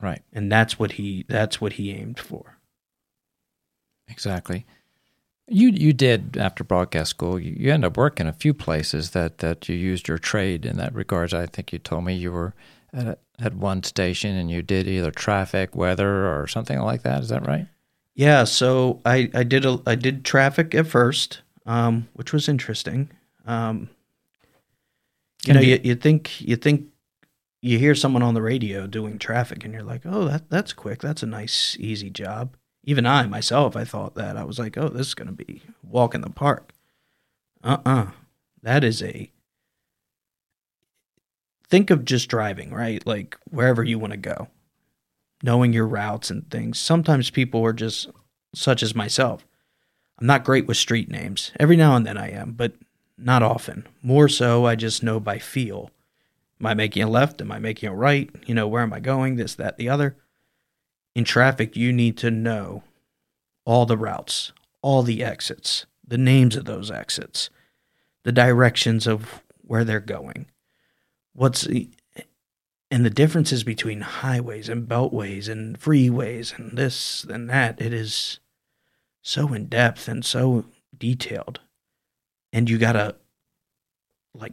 Right. 0.00 0.22
And 0.32 0.50
that's 0.50 0.78
what 0.78 0.92
he 0.92 1.24
that's 1.28 1.60
what 1.60 1.74
he 1.74 1.92
aimed 1.92 2.18
for. 2.18 2.55
Exactly. 4.08 4.66
You 5.48 5.68
you 5.68 5.92
did 5.92 6.36
after 6.36 6.64
broadcast 6.64 7.10
school. 7.10 7.38
You, 7.38 7.54
you 7.56 7.72
ended 7.72 7.88
up 7.92 7.96
working 7.96 8.26
a 8.26 8.32
few 8.32 8.52
places 8.52 9.10
that, 9.10 9.38
that 9.38 9.68
you 9.68 9.76
used 9.76 10.08
your 10.08 10.18
trade 10.18 10.66
in 10.66 10.76
that 10.78 10.94
regards. 10.94 11.32
I 11.32 11.46
think 11.46 11.72
you 11.72 11.78
told 11.78 12.04
me 12.04 12.14
you 12.14 12.32
were 12.32 12.52
at, 12.92 13.06
a, 13.06 13.18
at 13.38 13.54
one 13.54 13.82
station 13.84 14.34
and 14.36 14.50
you 14.50 14.62
did 14.62 14.88
either 14.88 15.10
traffic, 15.12 15.76
weather, 15.76 16.26
or 16.26 16.46
something 16.48 16.80
like 16.80 17.02
that. 17.02 17.22
Is 17.22 17.28
that 17.28 17.46
right? 17.46 17.66
Yeah, 18.14 18.44
so 18.44 19.00
I 19.04 19.30
I 19.34 19.44
did 19.44 19.64
a 19.64 19.78
I 19.86 19.94
did 19.94 20.24
traffic 20.24 20.74
at 20.74 20.86
first, 20.88 21.42
um, 21.64 22.08
which 22.14 22.32
was 22.32 22.48
interesting. 22.48 23.08
Um, 23.46 23.88
you 25.44 25.54
know, 25.54 25.60
you- 25.60 25.74
you, 25.74 25.80
you 25.84 25.94
think 25.94 26.40
you 26.40 26.56
think 26.56 26.86
you 27.62 27.78
hear 27.78 27.94
someone 27.94 28.22
on 28.22 28.34
the 28.34 28.42
radio 28.42 28.86
doing 28.86 29.18
traffic, 29.18 29.64
and 29.64 29.72
you're 29.72 29.82
like, 29.82 30.02
oh, 30.04 30.24
that 30.24 30.50
that's 30.50 30.72
quick. 30.72 31.00
That's 31.00 31.22
a 31.22 31.26
nice, 31.26 31.76
easy 31.78 32.10
job. 32.10 32.56
Even 32.86 33.04
I 33.04 33.26
myself, 33.26 33.76
I 33.76 33.84
thought 33.84 34.14
that 34.14 34.36
I 34.36 34.44
was 34.44 34.58
like, 34.58 34.78
oh, 34.78 34.88
this 34.88 35.08
is 35.08 35.14
gonna 35.14 35.32
be 35.32 35.62
walk 35.82 36.14
in 36.14 36.22
the 36.22 36.30
park. 36.30 36.72
Uh 37.62 37.78
uh 37.84 38.06
that 38.62 38.82
is 38.82 39.02
a. 39.02 39.30
Think 41.68 41.90
of 41.90 42.04
just 42.04 42.28
driving, 42.28 42.72
right? 42.72 43.04
Like 43.06 43.36
wherever 43.50 43.82
you 43.82 43.98
want 43.98 44.12
to 44.12 44.16
go, 44.16 44.48
knowing 45.42 45.72
your 45.72 45.86
routes 45.86 46.30
and 46.30 46.48
things. 46.50 46.78
Sometimes 46.78 47.30
people 47.30 47.64
are 47.64 47.72
just 47.72 48.08
such 48.54 48.82
as 48.82 48.94
myself. 48.94 49.44
I'm 50.18 50.26
not 50.26 50.44
great 50.44 50.66
with 50.66 50.76
street 50.76 51.10
names. 51.10 51.52
Every 51.60 51.76
now 51.76 51.96
and 51.96 52.06
then 52.06 52.16
I 52.16 52.30
am, 52.30 52.52
but 52.52 52.74
not 53.18 53.42
often. 53.42 53.86
More 54.02 54.28
so, 54.28 54.64
I 54.64 54.74
just 54.76 55.02
know 55.02 55.20
by 55.20 55.38
feel. 55.38 55.90
Am 56.60 56.66
I 56.66 56.74
making 56.74 57.02
a 57.02 57.08
left? 57.08 57.40
Am 57.40 57.52
I 57.52 57.58
making 57.58 57.88
a 57.88 57.94
right? 57.94 58.30
You 58.46 58.54
know, 58.54 58.66
where 58.66 58.82
am 58.82 58.92
I 58.92 59.00
going? 59.00 59.36
This, 59.36 59.54
that, 59.56 59.76
the 59.76 59.88
other. 59.88 60.16
In 61.16 61.24
traffic, 61.24 61.74
you 61.74 61.94
need 61.94 62.18
to 62.18 62.30
know 62.30 62.82
all 63.64 63.86
the 63.86 63.96
routes, 63.96 64.52
all 64.82 65.02
the 65.02 65.24
exits, 65.24 65.86
the 66.06 66.18
names 66.18 66.56
of 66.56 66.66
those 66.66 66.90
exits, 66.90 67.48
the 68.24 68.32
directions 68.32 69.06
of 69.06 69.42
where 69.62 69.82
they're 69.82 69.98
going. 69.98 70.44
What's 71.32 71.66
and 71.66 73.04
the 73.04 73.08
differences 73.08 73.64
between 73.64 74.02
highways 74.02 74.68
and 74.68 74.86
beltways 74.86 75.48
and 75.48 75.80
freeways 75.80 76.56
and 76.58 76.76
this 76.76 77.24
and 77.24 77.48
that. 77.48 77.80
It 77.80 77.94
is 77.94 78.38
so 79.22 79.54
in 79.54 79.68
depth 79.68 80.08
and 80.08 80.22
so 80.22 80.66
detailed 80.96 81.60
and 82.52 82.68
you 82.68 82.78
gotta 82.78 83.16
like 84.34 84.52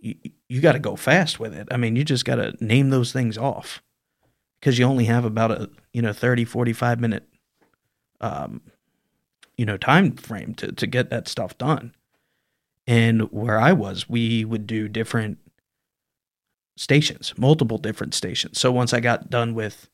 you, 0.00 0.14
you 0.48 0.60
gotta 0.60 0.78
go 0.78 0.96
fast 0.96 1.40
with 1.40 1.52
it 1.54 1.68
i 1.70 1.76
mean 1.76 1.96
you 1.96 2.04
just 2.04 2.24
gotta 2.24 2.54
name 2.60 2.90
those 2.90 3.12
things 3.12 3.36
off 3.36 3.82
because 4.60 4.78
you 4.78 4.84
only 4.84 5.04
have 5.04 5.24
about 5.24 5.50
a 5.50 5.70
you 5.92 6.02
know 6.02 6.12
30 6.12 6.44
45 6.44 7.00
minute 7.00 7.28
um 8.20 8.60
you 9.56 9.64
know 9.64 9.76
time 9.76 10.16
frame 10.16 10.54
to, 10.54 10.72
to 10.72 10.86
get 10.86 11.10
that 11.10 11.28
stuff 11.28 11.56
done 11.58 11.94
and 12.86 13.22
where 13.32 13.58
i 13.58 13.72
was 13.72 14.08
we 14.08 14.44
would 14.44 14.66
do 14.66 14.88
different 14.88 15.38
stations 16.76 17.32
multiple 17.36 17.78
different 17.78 18.14
stations 18.14 18.58
so 18.60 18.72
once 18.72 18.92
i 18.92 19.00
got 19.00 19.30
done 19.30 19.54
with 19.54 19.88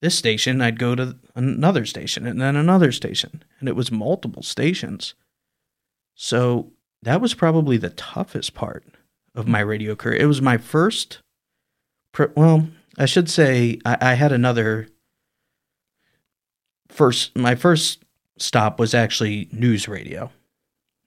this 0.00 0.16
station, 0.16 0.62
I'd 0.62 0.78
go 0.78 0.94
to 0.94 1.16
another 1.34 1.84
station 1.84 2.26
and 2.26 2.40
then 2.40 2.56
another 2.56 2.90
station. 2.92 3.42
And 3.58 3.68
it 3.68 3.76
was 3.76 3.92
multiple 3.92 4.42
stations. 4.42 5.14
So 6.14 6.72
that 7.02 7.20
was 7.20 7.34
probably 7.34 7.76
the 7.76 7.90
toughest 7.90 8.54
part 8.54 8.84
of 9.34 9.46
my 9.46 9.60
radio 9.60 9.94
career. 9.94 10.16
It 10.16 10.26
was 10.26 10.40
my 10.40 10.56
first, 10.56 11.18
well, 12.34 12.68
I 12.98 13.06
should 13.06 13.30
say 13.30 13.78
I, 13.84 13.96
I 14.00 14.14
had 14.14 14.32
another 14.32 14.88
first, 16.88 17.36
my 17.36 17.54
first 17.54 18.04
stop 18.38 18.78
was 18.78 18.94
actually 18.94 19.48
news 19.52 19.88
radio. 19.88 20.30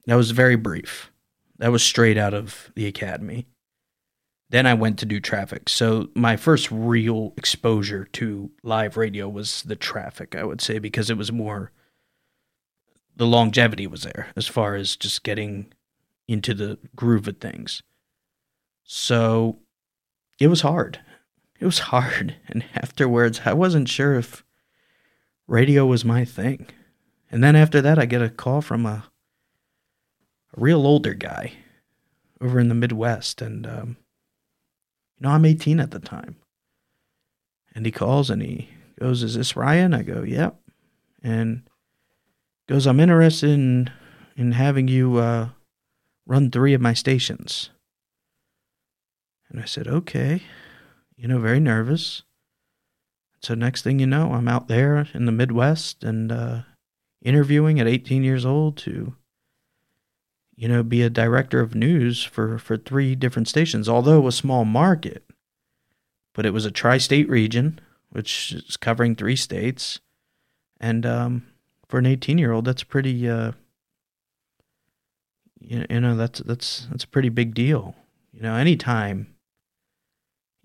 That 0.06 0.16
was 0.16 0.32
very 0.32 0.56
brief. 0.56 1.12
That 1.60 1.72
was 1.72 1.84
straight 1.84 2.18
out 2.18 2.34
of 2.34 2.72
the 2.76 2.88
academy. 2.88 3.48
Then 4.50 4.66
I 4.68 4.74
went 4.74 5.00
to 5.00 5.06
do 5.06 5.20
traffic. 5.20 5.70
So 5.70 6.10
my 6.14 6.36
first 6.36 6.70
real 6.72 7.34
exposure 7.38 8.06
to 8.14 8.52
live 8.62 8.98
radio 8.98 9.28
was 9.28 9.64
the 9.64 9.76
traffic, 9.76 10.36
I 10.36 10.44
would 10.44 10.62
say, 10.62 10.80
because 10.80 11.10
it 11.10 11.18
was 11.18 11.32
more 11.32 11.72
the 13.16 13.26
longevity 13.28 13.88
was 13.88 14.04
there 14.04 14.28
as 14.36 14.48
far 14.48 14.76
as 14.76 14.96
just 14.96 15.24
getting 15.24 15.72
into 16.28 16.54
the 16.54 16.78
groove 16.96 17.28
of 17.28 17.38
things. 17.38 17.84
So 18.84 19.60
it 20.40 20.48
was 20.48 20.62
hard. 20.62 21.00
It 21.64 21.68
was 21.68 21.80
hard. 21.80 22.36
And 22.50 22.66
afterwards, 22.76 23.42
I 23.46 23.54
wasn't 23.54 23.88
sure 23.88 24.16
if 24.16 24.44
radio 25.48 25.86
was 25.86 26.04
my 26.04 26.26
thing. 26.26 26.68
And 27.32 27.42
then 27.42 27.56
after 27.56 27.82
that, 27.82 27.98
I 27.98 28.06
get 28.06 28.22
a 28.22 28.30
call 28.30 28.62
from 28.62 28.86
a, 28.86 29.06
a 30.52 30.62
real 30.62 30.86
older 30.86 31.14
guy 31.14 31.54
over 32.42 32.60
in 32.60 32.68
the 32.68 32.76
Midwest. 32.76 33.42
And, 33.42 33.66
um, 33.66 33.98
you 35.18 35.24
know, 35.24 35.30
I'm 35.30 35.46
18 35.46 35.80
at 35.80 35.92
the 35.92 36.02
time. 36.02 36.36
And 37.74 37.86
he 37.86 37.94
calls 37.94 38.30
and 38.30 38.42
he 38.42 38.70
goes, 39.00 39.24
Is 39.24 39.36
this 39.36 39.56
Ryan? 39.56 39.94
I 39.94 40.04
go, 40.04 40.22
Yep. 40.22 40.60
And 41.24 41.62
goes, 42.68 42.86
I'm 42.86 43.00
interested 43.00 43.52
in, 43.52 43.90
in 44.36 44.52
having 44.52 44.90
you 44.90 45.16
uh, 45.16 45.48
run 46.26 46.52
three 46.52 46.74
of 46.74 46.82
my 46.82 46.94
stations. 46.94 47.70
And 49.50 49.62
I 49.62 49.66
said, 49.66 49.88
Okay. 49.88 50.42
You 51.16 51.28
know, 51.28 51.40
very 51.40 51.60
nervous. 51.60 52.24
So 53.42 53.54
next 53.56 53.82
thing 53.82 54.00
you 54.00 54.08
know, 54.08 54.34
I'm 54.34 54.48
out 54.48 54.68
there 54.68 55.08
in 55.14 55.26
the 55.26 55.32
Midwest 55.32 56.04
and 56.04 56.32
uh, 56.32 56.62
interviewing 57.22 57.80
at 57.80 57.88
18 57.88 58.24
years 58.24 58.46
old 58.46 58.78
to 58.78 59.16
you 60.56 60.68
know, 60.68 60.84
be 60.84 61.02
a 61.02 61.10
director 61.10 61.60
of 61.60 61.76
news 61.76 62.24
for, 62.24 62.58
for 62.58 62.78
three 62.78 63.16
different 63.16 63.48
stations, 63.48 63.90
although 63.90 64.28
a 64.28 64.32
small 64.32 64.66
market. 64.66 65.26
But 66.34 66.46
it 66.46 66.52
was 66.52 66.66
a 66.66 66.72
tri 66.72 66.98
state 66.98 67.30
region, 67.30 67.80
which 68.10 68.52
is 68.54 68.78
covering 68.78 69.16
three 69.16 69.36
states. 69.36 70.00
And 70.80 71.06
um, 71.06 71.48
for 71.88 72.00
an 72.00 72.06
18 72.06 72.38
year 72.38 72.52
old, 72.52 72.66
that's 72.66 72.84
pretty, 72.84 73.28
uh, 73.28 73.54
you, 75.60 75.86
know, 75.88 76.16
that's, 76.16 76.40
that's, 76.40 76.88
that's 76.92 77.04
a 77.04 77.10
pretty 77.10 77.30
big 77.30 77.54
deal. 77.54 77.96
You 78.32 78.42
know, 78.42 78.56
anytime 78.56 79.33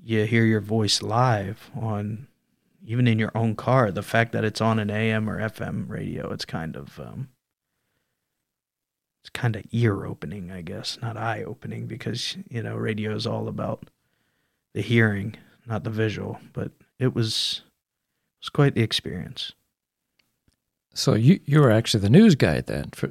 you 0.03 0.25
hear 0.25 0.45
your 0.45 0.61
voice 0.61 1.03
live 1.03 1.71
on, 1.75 2.29
even 2.87 3.07
in 3.07 3.19
your 3.19 3.33
own 3.35 3.55
car, 3.55 3.91
the 3.91 4.03
fact 4.03 4.33
that 4.33 4.45
it's 4.45 4.61
on 4.61 4.79
an 4.79 4.91
AM 4.91 5.29
or 5.29 5.41
FM 5.41 5.89
radio, 5.89 6.33
it's 6.33 6.45
kind 6.45 6.77
of, 6.77 6.99
um, 6.99 7.29
it's 9.23 9.31
kind 9.31 9.57
of 9.57 9.65
ear 9.73 10.07
opening, 10.07 10.51
I 10.51 10.63
guess, 10.63 10.99
not 11.03 11.17
eye 11.17 11.43
opening, 11.45 11.87
because 11.87 12.37
you 12.49 12.63
know 12.63 12.77
radio 12.77 13.15
is 13.15 13.27
all 13.27 13.49
about 13.49 13.91
the 14.75 14.81
hearing, 14.81 15.37
not 15.67 15.85
the 15.85 15.91
visual. 15.91 16.39
But 16.53 16.73
it 16.99 17.15
was 17.15 17.63
it 18.37 18.45
was 18.45 18.49
quite 18.49 18.75
the 18.75 18.83
experience. 18.83 19.53
So 20.95 21.15
you 21.15 21.41
you 21.45 21.61
were 21.61 21.71
actually 21.71 22.01
the 22.01 22.11
news 22.11 22.37
guy 22.37 22.61
then 22.61 22.91
for 22.95 23.11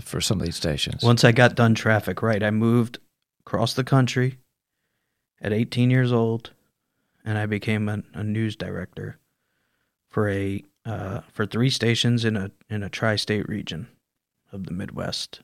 for 0.00 0.20
some 0.20 0.40
of 0.40 0.44
these 0.44 0.56
stations. 0.56 1.02
Once 1.02 1.24
I 1.24 1.32
got 1.32 1.54
done 1.54 1.74
traffic, 1.74 2.20
right, 2.20 2.42
I 2.42 2.50
moved 2.50 2.98
across 3.40 3.74
the 3.74 3.84
country 3.84 4.38
at 5.44 5.52
18 5.52 5.90
years 5.90 6.10
old, 6.10 6.50
and 7.24 7.38
I 7.38 7.46
became 7.46 7.88
a, 7.88 8.02
a 8.14 8.24
news 8.24 8.56
director 8.56 9.18
for 10.08 10.28
a 10.28 10.64
uh, 10.86 11.20
for 11.32 11.46
three 11.46 11.70
stations 11.70 12.24
in 12.24 12.36
a 12.36 12.50
in 12.68 12.82
a 12.82 12.88
tri-state 12.88 13.48
region 13.48 13.88
of 14.52 14.64
the 14.66 14.72
Midwest. 14.72 15.40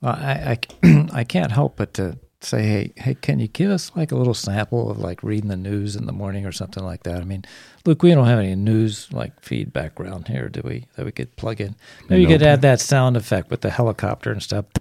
Well, 0.00 0.14
I, 0.14 0.58
I, 0.82 1.08
I 1.12 1.24
can't 1.24 1.52
help 1.52 1.76
but 1.76 1.94
to 1.94 2.18
say, 2.40 2.62
hey, 2.62 2.92
hey, 2.96 3.14
can 3.14 3.38
you 3.38 3.48
give 3.48 3.70
us 3.70 3.92
like 3.94 4.12
a 4.12 4.16
little 4.16 4.34
sample 4.34 4.90
of 4.90 4.98
like 4.98 5.22
reading 5.22 5.48
the 5.48 5.56
news 5.56 5.94
in 5.94 6.06
the 6.06 6.12
morning 6.12 6.46
or 6.46 6.52
something 6.52 6.82
like 6.84 7.02
that? 7.02 7.20
I 7.20 7.24
mean, 7.24 7.44
Luke, 7.84 8.02
we 8.02 8.12
don't 8.14 8.26
have 8.26 8.38
any 8.38 8.54
news 8.54 9.12
like 9.12 9.40
feed 9.40 9.72
background 9.72 10.28
here, 10.28 10.48
do 10.48 10.62
we? 10.64 10.86
That 10.96 11.04
we 11.04 11.12
could 11.12 11.36
plug 11.36 11.60
in. 11.60 11.76
Maybe 12.08 12.22
you 12.22 12.28
could 12.28 12.40
Nope. 12.40 12.48
add 12.48 12.62
that 12.62 12.80
sound 12.80 13.16
effect 13.16 13.50
with 13.50 13.60
the 13.60 13.70
helicopter 13.70 14.30
and 14.32 14.42
stuff. 14.42 14.66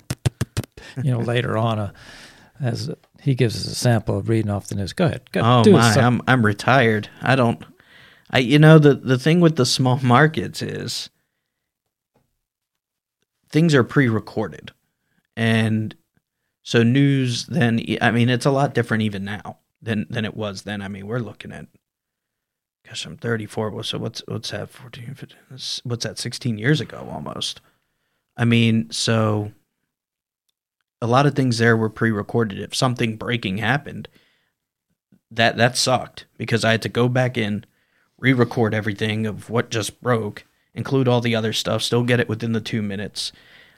You 1.04 1.12
know, 1.12 1.20
later 1.20 1.58
on, 1.58 1.78
uh, 1.78 1.92
as 2.60 2.90
he 3.22 3.36
gives 3.36 3.56
us 3.56 3.72
a 3.72 3.76
sample 3.76 4.18
of 4.18 4.30
reading 4.30 4.52
off 4.52 4.68
the 4.68 4.76
news. 4.76 4.94
Go 4.94 5.06
ahead. 5.06 5.32
Go, 5.32 5.42
Oh 5.44 5.64
do 5.64 5.74
my, 5.74 5.94
I'm 5.94 6.22
I'm 6.28 6.46
retired. 6.46 7.10
I 7.22 7.36
don't. 7.36 7.64
I 8.30 8.40
you 8.40 8.60
know 8.60 8.80
the 8.80 8.96
the 8.96 9.18
thing 9.18 9.40
with 9.40 9.56
the 9.56 9.66
small 9.66 9.98
markets 10.04 10.62
is 10.62 11.10
things 13.50 13.74
are 13.74 13.84
pre-recorded, 13.84 14.72
and 15.36 15.96
so 16.64 16.84
news. 16.84 17.46
Then 17.48 17.82
I 18.02 18.12
mean 18.12 18.30
it's 18.30 18.46
a 18.46 18.52
lot 18.52 18.74
different 18.74 19.04
even 19.04 19.26
now 19.26 19.58
than 19.82 20.06
than 20.10 20.26
it 20.26 20.36
was 20.36 20.64
then. 20.64 20.82
I 20.82 20.88
mean 20.88 21.08
we're 21.08 21.20
looking 21.20 21.52
at. 21.52 21.68
Gosh, 22.88 23.06
I'm 23.06 23.18
34. 23.18 23.84
So 23.84 23.98
what's 24.00 24.24
what's 24.28 24.50
that? 24.52 24.70
14, 24.70 25.14
15, 25.14 25.38
what's 25.84 26.06
that? 26.06 26.18
16 26.18 26.58
years 26.58 26.82
ago 26.82 27.08
almost. 27.12 27.62
I 28.36 28.46
mean, 28.46 28.90
so 28.90 29.52
a 31.02 31.08
lot 31.08 31.26
of 31.26 31.36
things 31.36 31.58
there 31.58 31.78
were 31.78 31.90
pre-recorded. 31.90 32.60
If 32.60 32.76
something 32.76 33.16
breaking 33.16 33.60
happened, 33.60 34.08
that 35.32 35.58
that 35.58 35.78
sucked 35.78 36.26
because 36.38 36.66
I 36.66 36.72
had 36.72 36.82
to 36.84 36.90
go 36.90 37.08
back 37.08 37.38
in, 37.38 37.66
re-record 38.18 38.74
everything 38.74 39.26
of 39.26 39.50
what 39.50 39.70
just 39.70 40.02
broke, 40.02 40.46
include 40.74 41.08
all 41.08 41.22
the 41.22 41.36
other 41.36 41.54
stuff, 41.54 41.84
still 41.84 42.04
get 42.04 42.20
it 42.20 42.30
within 42.30 42.54
the 42.54 42.62
two 42.62 42.82
minutes. 42.82 43.32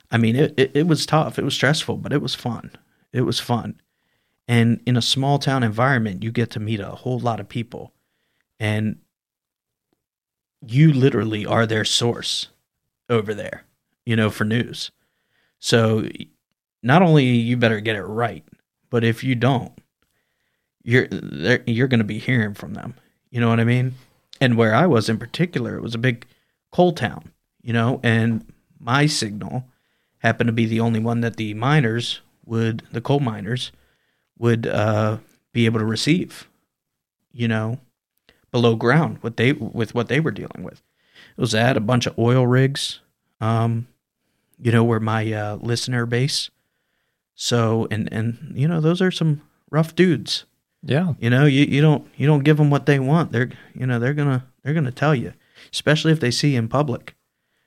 I 0.10 0.18
mean, 0.18 0.36
it, 0.36 0.54
it, 0.58 0.72
it 0.74 0.88
was 0.88 1.06
tough. 1.06 1.38
It 1.38 1.46
was 1.46 1.54
stressful, 1.54 1.98
but 1.98 2.14
it 2.14 2.22
was 2.22 2.36
fun. 2.36 2.72
It 3.14 3.22
was 3.22 3.40
fun. 3.40 3.82
And 4.48 4.82
in 4.86 4.98
a 4.98 5.02
small 5.02 5.40
town 5.40 5.64
environment, 5.64 6.24
you 6.24 6.32
get 6.32 6.50
to 6.52 6.60
meet 6.60 6.80
a 6.80 6.90
whole 6.90 7.20
lot 7.20 7.40
of 7.40 7.48
people. 7.48 7.94
And 8.60 8.98
you 10.66 10.92
literally 10.94 11.46
are 11.46 11.66
their 11.66 11.86
source 11.86 12.48
over 13.10 13.34
there, 13.34 13.64
you 14.06 14.16
know, 14.16 14.30
for 14.30 14.44
news. 14.44 14.92
So 15.60 16.08
not 16.84 17.02
only 17.02 17.26
you 17.26 17.58
better 17.58 17.80
get 17.80 17.96
it 17.96 18.04
right, 18.04 18.44
but 18.90 19.04
if 19.04 19.24
you 19.24 19.36
don't, 19.36 19.72
you're 20.84 21.08
you're 21.66 21.88
going 21.88 22.00
to 22.00 22.04
be 22.04 22.20
hearing 22.20 22.54
from 22.54 22.74
them. 22.74 22.96
You 23.30 23.40
know 23.40 23.50
what 23.50 23.60
I 23.60 23.64
mean? 23.64 23.94
And 24.40 24.58
where 24.58 24.74
I 24.74 24.88
was 24.88 25.10
in 25.10 25.18
particular, 25.18 25.76
it 25.76 25.82
was 25.82 25.96
a 25.96 26.00
big 26.00 26.26
coal 26.72 26.94
town, 26.94 27.32
you 27.62 27.74
know, 27.74 28.00
and 28.04 28.52
my 28.80 29.06
signal 29.06 29.66
happened 30.20 30.48
to 30.48 30.54
be 30.54 30.66
the 30.66 30.80
only 30.80 31.00
one 31.00 31.22
that 31.22 31.38
the 31.38 31.54
miners 31.54 32.22
would, 32.46 32.84
the 32.92 33.02
coal 33.02 33.20
miners 33.20 33.72
would 34.38 34.66
uh, 34.68 35.18
be 35.54 35.66
able 35.66 35.80
to 35.80 35.86
receive, 35.86 36.48
you 37.32 37.48
know, 37.48 37.80
below 38.52 38.76
ground 38.76 39.18
what 39.22 39.38
they 39.38 39.54
with 39.54 39.94
what 39.94 40.08
they 40.08 40.20
were 40.20 40.32
dealing 40.32 40.64
with. 40.64 40.82
It 41.38 41.42
was 41.42 41.56
at 41.56 41.78
a 41.78 41.82
bunch 41.82 42.06
of 42.08 42.18
oil 42.18 42.46
rigs, 42.48 43.00
um, 43.40 43.88
you 44.60 44.72
know, 44.72 44.84
where 44.84 45.00
my 45.00 45.32
uh, 45.32 45.56
listener 45.62 46.06
base. 46.06 46.50
So 47.42 47.88
and 47.90 48.08
and 48.14 48.54
you 48.54 48.68
know 48.68 48.80
those 48.80 49.02
are 49.02 49.10
some 49.10 49.42
rough 49.72 49.96
dudes. 49.96 50.46
Yeah. 50.84 51.14
You 51.18 51.32
know, 51.32 51.46
you, 51.46 51.66
you 51.66 51.82
don't 51.82 52.08
you 52.16 52.28
don't 52.28 52.44
give 52.44 52.58
them 52.58 52.70
what 52.70 52.86
they 52.86 53.00
want. 53.00 53.32
They're 53.32 53.50
you 53.74 53.88
know 53.88 53.98
they're 53.98 54.14
gonna 54.14 54.46
they're 54.62 54.76
gonna 54.76 54.92
tell 54.92 55.16
you, 55.16 55.34
especially 55.74 56.12
if 56.12 56.20
they 56.20 56.30
see 56.30 56.52
you 56.52 56.60
in 56.60 56.68
public, 56.68 57.16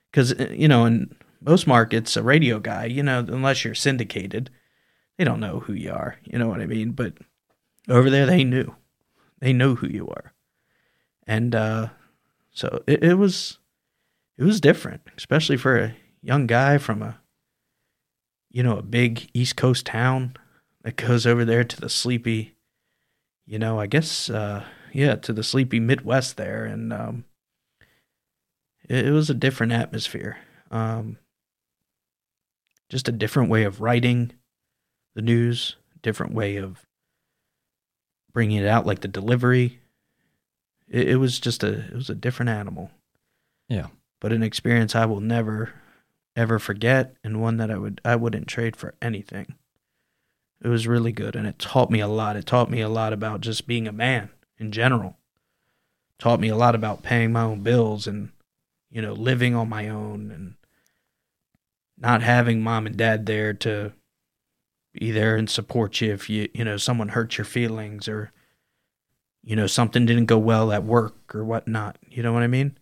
because 0.09 0.33
you 0.49 0.69
know 0.69 0.85
in 0.85 1.13
most 1.41 1.67
markets 1.67 2.15
a 2.15 2.23
radio 2.23 2.57
guy 2.57 2.85
you 2.85 3.03
know 3.03 3.19
unless 3.19 3.65
you're 3.65 3.75
syndicated, 3.75 4.49
they 5.17 5.25
don't 5.25 5.41
know 5.41 5.59
who 5.59 5.73
you 5.73 5.91
are. 5.91 6.19
You 6.23 6.39
know 6.39 6.47
what 6.47 6.61
I 6.61 6.67
mean? 6.67 6.91
But 6.91 7.15
over 7.89 8.09
there 8.09 8.25
they 8.25 8.45
knew, 8.45 8.73
they 9.41 9.51
know 9.51 9.75
who 9.75 9.87
you 9.87 10.07
are, 10.07 10.31
and 11.27 11.53
uh, 11.53 11.89
so 12.49 12.81
it, 12.87 13.03
it 13.03 13.15
was 13.15 13.57
it 14.37 14.45
was 14.45 14.61
different, 14.61 15.01
especially 15.17 15.57
for 15.57 15.77
a 15.77 15.97
young 16.21 16.47
guy 16.47 16.77
from 16.77 17.01
a 17.01 17.19
you 18.55 18.63
know 18.63 18.77
a 18.77 18.81
big 18.81 19.29
East 19.35 19.55
Coast 19.55 19.85
town 19.85 20.35
that 20.81 20.95
goes 20.95 21.27
over 21.27 21.45
there 21.45 21.63
to 21.63 21.79
the 21.79 21.89
sleepy 21.89 22.55
you 23.45 23.59
know, 23.59 23.79
I 23.79 23.87
guess, 23.87 24.29
uh, 24.29 24.65
yeah, 24.91 25.15
to 25.17 25.33
the 25.33 25.43
sleepy 25.43 25.79
Midwest 25.79 26.37
there, 26.37 26.65
and 26.65 26.91
um, 26.91 27.25
it, 28.89 29.07
it 29.07 29.11
was 29.11 29.29
a 29.29 29.35
different 29.35 29.71
atmosphere. 29.71 30.37
Um, 30.71 31.17
just 32.89 33.07
a 33.07 33.11
different 33.11 33.49
way 33.49 33.63
of 33.63 33.81
writing 33.81 34.33
the 35.15 35.21
news, 35.21 35.75
different 36.01 36.33
way 36.33 36.57
of 36.57 36.85
bringing 38.33 38.57
it 38.57 38.67
out, 38.67 38.85
like 38.85 39.01
the 39.01 39.07
delivery. 39.07 39.79
It, 40.87 41.09
it 41.09 41.15
was 41.17 41.39
just 41.39 41.63
a, 41.63 41.85
it 41.85 41.93
was 41.93 42.09
a 42.09 42.15
different 42.15 42.49
animal. 42.49 42.91
Yeah. 43.67 43.87
but 44.21 44.31
an 44.31 44.43
experience 44.43 44.95
I 44.95 45.05
will 45.05 45.21
never, 45.21 45.73
ever 46.35 46.59
forget, 46.59 47.15
and 47.23 47.41
one 47.41 47.57
that 47.57 47.71
I 47.71 47.77
would, 47.77 48.01
I 48.03 48.15
wouldn't 48.15 48.47
trade 48.47 48.75
for 48.75 48.95
anything. 49.01 49.55
It 50.63 50.69
was 50.69 50.87
really 50.87 51.11
good 51.11 51.35
and 51.35 51.45
it 51.45 51.59
taught 51.59 51.91
me 51.91 51.99
a 51.99 52.07
lot. 52.07 52.35
It 52.35 52.45
taught 52.45 52.71
me 52.71 52.81
a 52.81 52.89
lot 52.89 53.13
about 53.13 53.41
just 53.41 53.67
being 53.67 53.87
a 53.87 53.91
man 53.91 54.29
in 54.57 54.71
general. 54.71 55.17
Taught 56.17 56.39
me 56.39 56.47
a 56.47 56.55
lot 56.55 56.75
about 56.75 57.03
paying 57.03 57.31
my 57.31 57.41
own 57.41 57.61
bills 57.61 58.07
and 58.07 58.31
you 58.89 59.01
know, 59.01 59.13
living 59.13 59.53
on 59.53 59.67
my 59.67 59.89
own 59.89 60.31
and 60.31 60.53
not 61.97 62.21
having 62.21 62.61
mom 62.61 62.87
and 62.87 62.95
dad 62.95 63.25
there 63.25 63.53
to 63.53 63.91
be 64.93 65.11
there 65.11 65.35
and 65.35 65.49
support 65.49 65.99
you 65.99 66.13
if 66.13 66.29
you 66.29 66.47
you 66.53 66.63
know 66.63 66.77
someone 66.77 67.09
hurt 67.09 67.37
your 67.37 67.43
feelings 67.43 68.07
or 68.07 68.31
you 69.43 69.53
know 69.53 69.67
something 69.67 70.05
didn't 70.05 70.27
go 70.27 70.37
well 70.37 70.71
at 70.71 70.85
work 70.85 71.35
or 71.35 71.43
whatnot. 71.43 71.97
You 72.09 72.23
know 72.23 72.31
what 72.31 72.43
I 72.43 72.47
mean? 72.47 72.77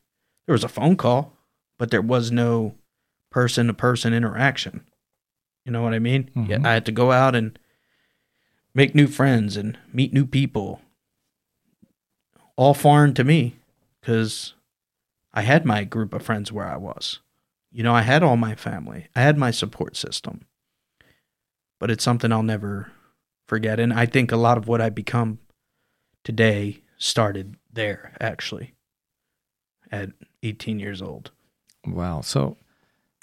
There 0.46 0.54
was 0.54 0.64
a 0.64 0.70
phone 0.70 0.96
call, 0.96 1.34
but 1.80 1.90
there 1.90 2.02
was 2.02 2.32
no 2.32 2.76
person 3.34 3.68
to 3.68 3.74
person 3.74 4.14
interaction. 4.14 4.86
You 5.66 5.72
know 5.72 5.82
what 5.82 5.94
I 5.94 6.00
mean? 6.00 6.30
Mhm. 6.36 6.48
Yeah, 6.50 6.60
I 6.64 6.74
had 6.74 6.86
to 6.86 6.92
go 6.92 7.12
out 7.12 7.36
and 7.36 7.58
make 8.74 8.96
new 8.96 9.08
friends 9.08 9.58
and 9.58 9.78
meet 9.92 10.14
new 10.14 10.26
people. 10.26 10.82
All 12.56 12.74
foreign 12.74 13.14
to 13.16 13.24
me 13.24 13.56
because 14.00 14.54
I 15.34 15.42
had 15.42 15.66
my 15.66 15.84
group 15.84 16.14
of 16.14 16.24
friends 16.24 16.52
where 16.52 16.68
I 16.68 16.78
was. 16.78 17.20
You 17.72 17.82
know, 17.84 17.96
I 17.96 18.04
had 18.04 18.22
all 18.22 18.38
my 18.38 18.54
family, 18.56 19.08
I 19.16 19.22
had 19.22 19.38
my 19.38 19.50
support 19.52 19.98
system. 19.98 20.46
But 21.80 21.90
it's 21.90 22.04
something 22.04 22.32
I'll 22.32 22.44
never 22.44 22.92
forget. 23.48 23.80
And 23.80 23.92
I 23.92 24.06
think 24.06 24.32
a 24.32 24.38
lot 24.38 24.58
of 24.58 24.68
what 24.68 24.80
I've 24.80 24.96
become 24.96 25.40
today 26.24 26.82
started 26.98 27.58
there, 27.72 28.16
actually, 28.22 28.76
at 29.92 30.12
18 30.44 30.80
years 30.80 31.02
old. 31.02 31.32
Wow. 31.86 32.22
So, 32.22 32.58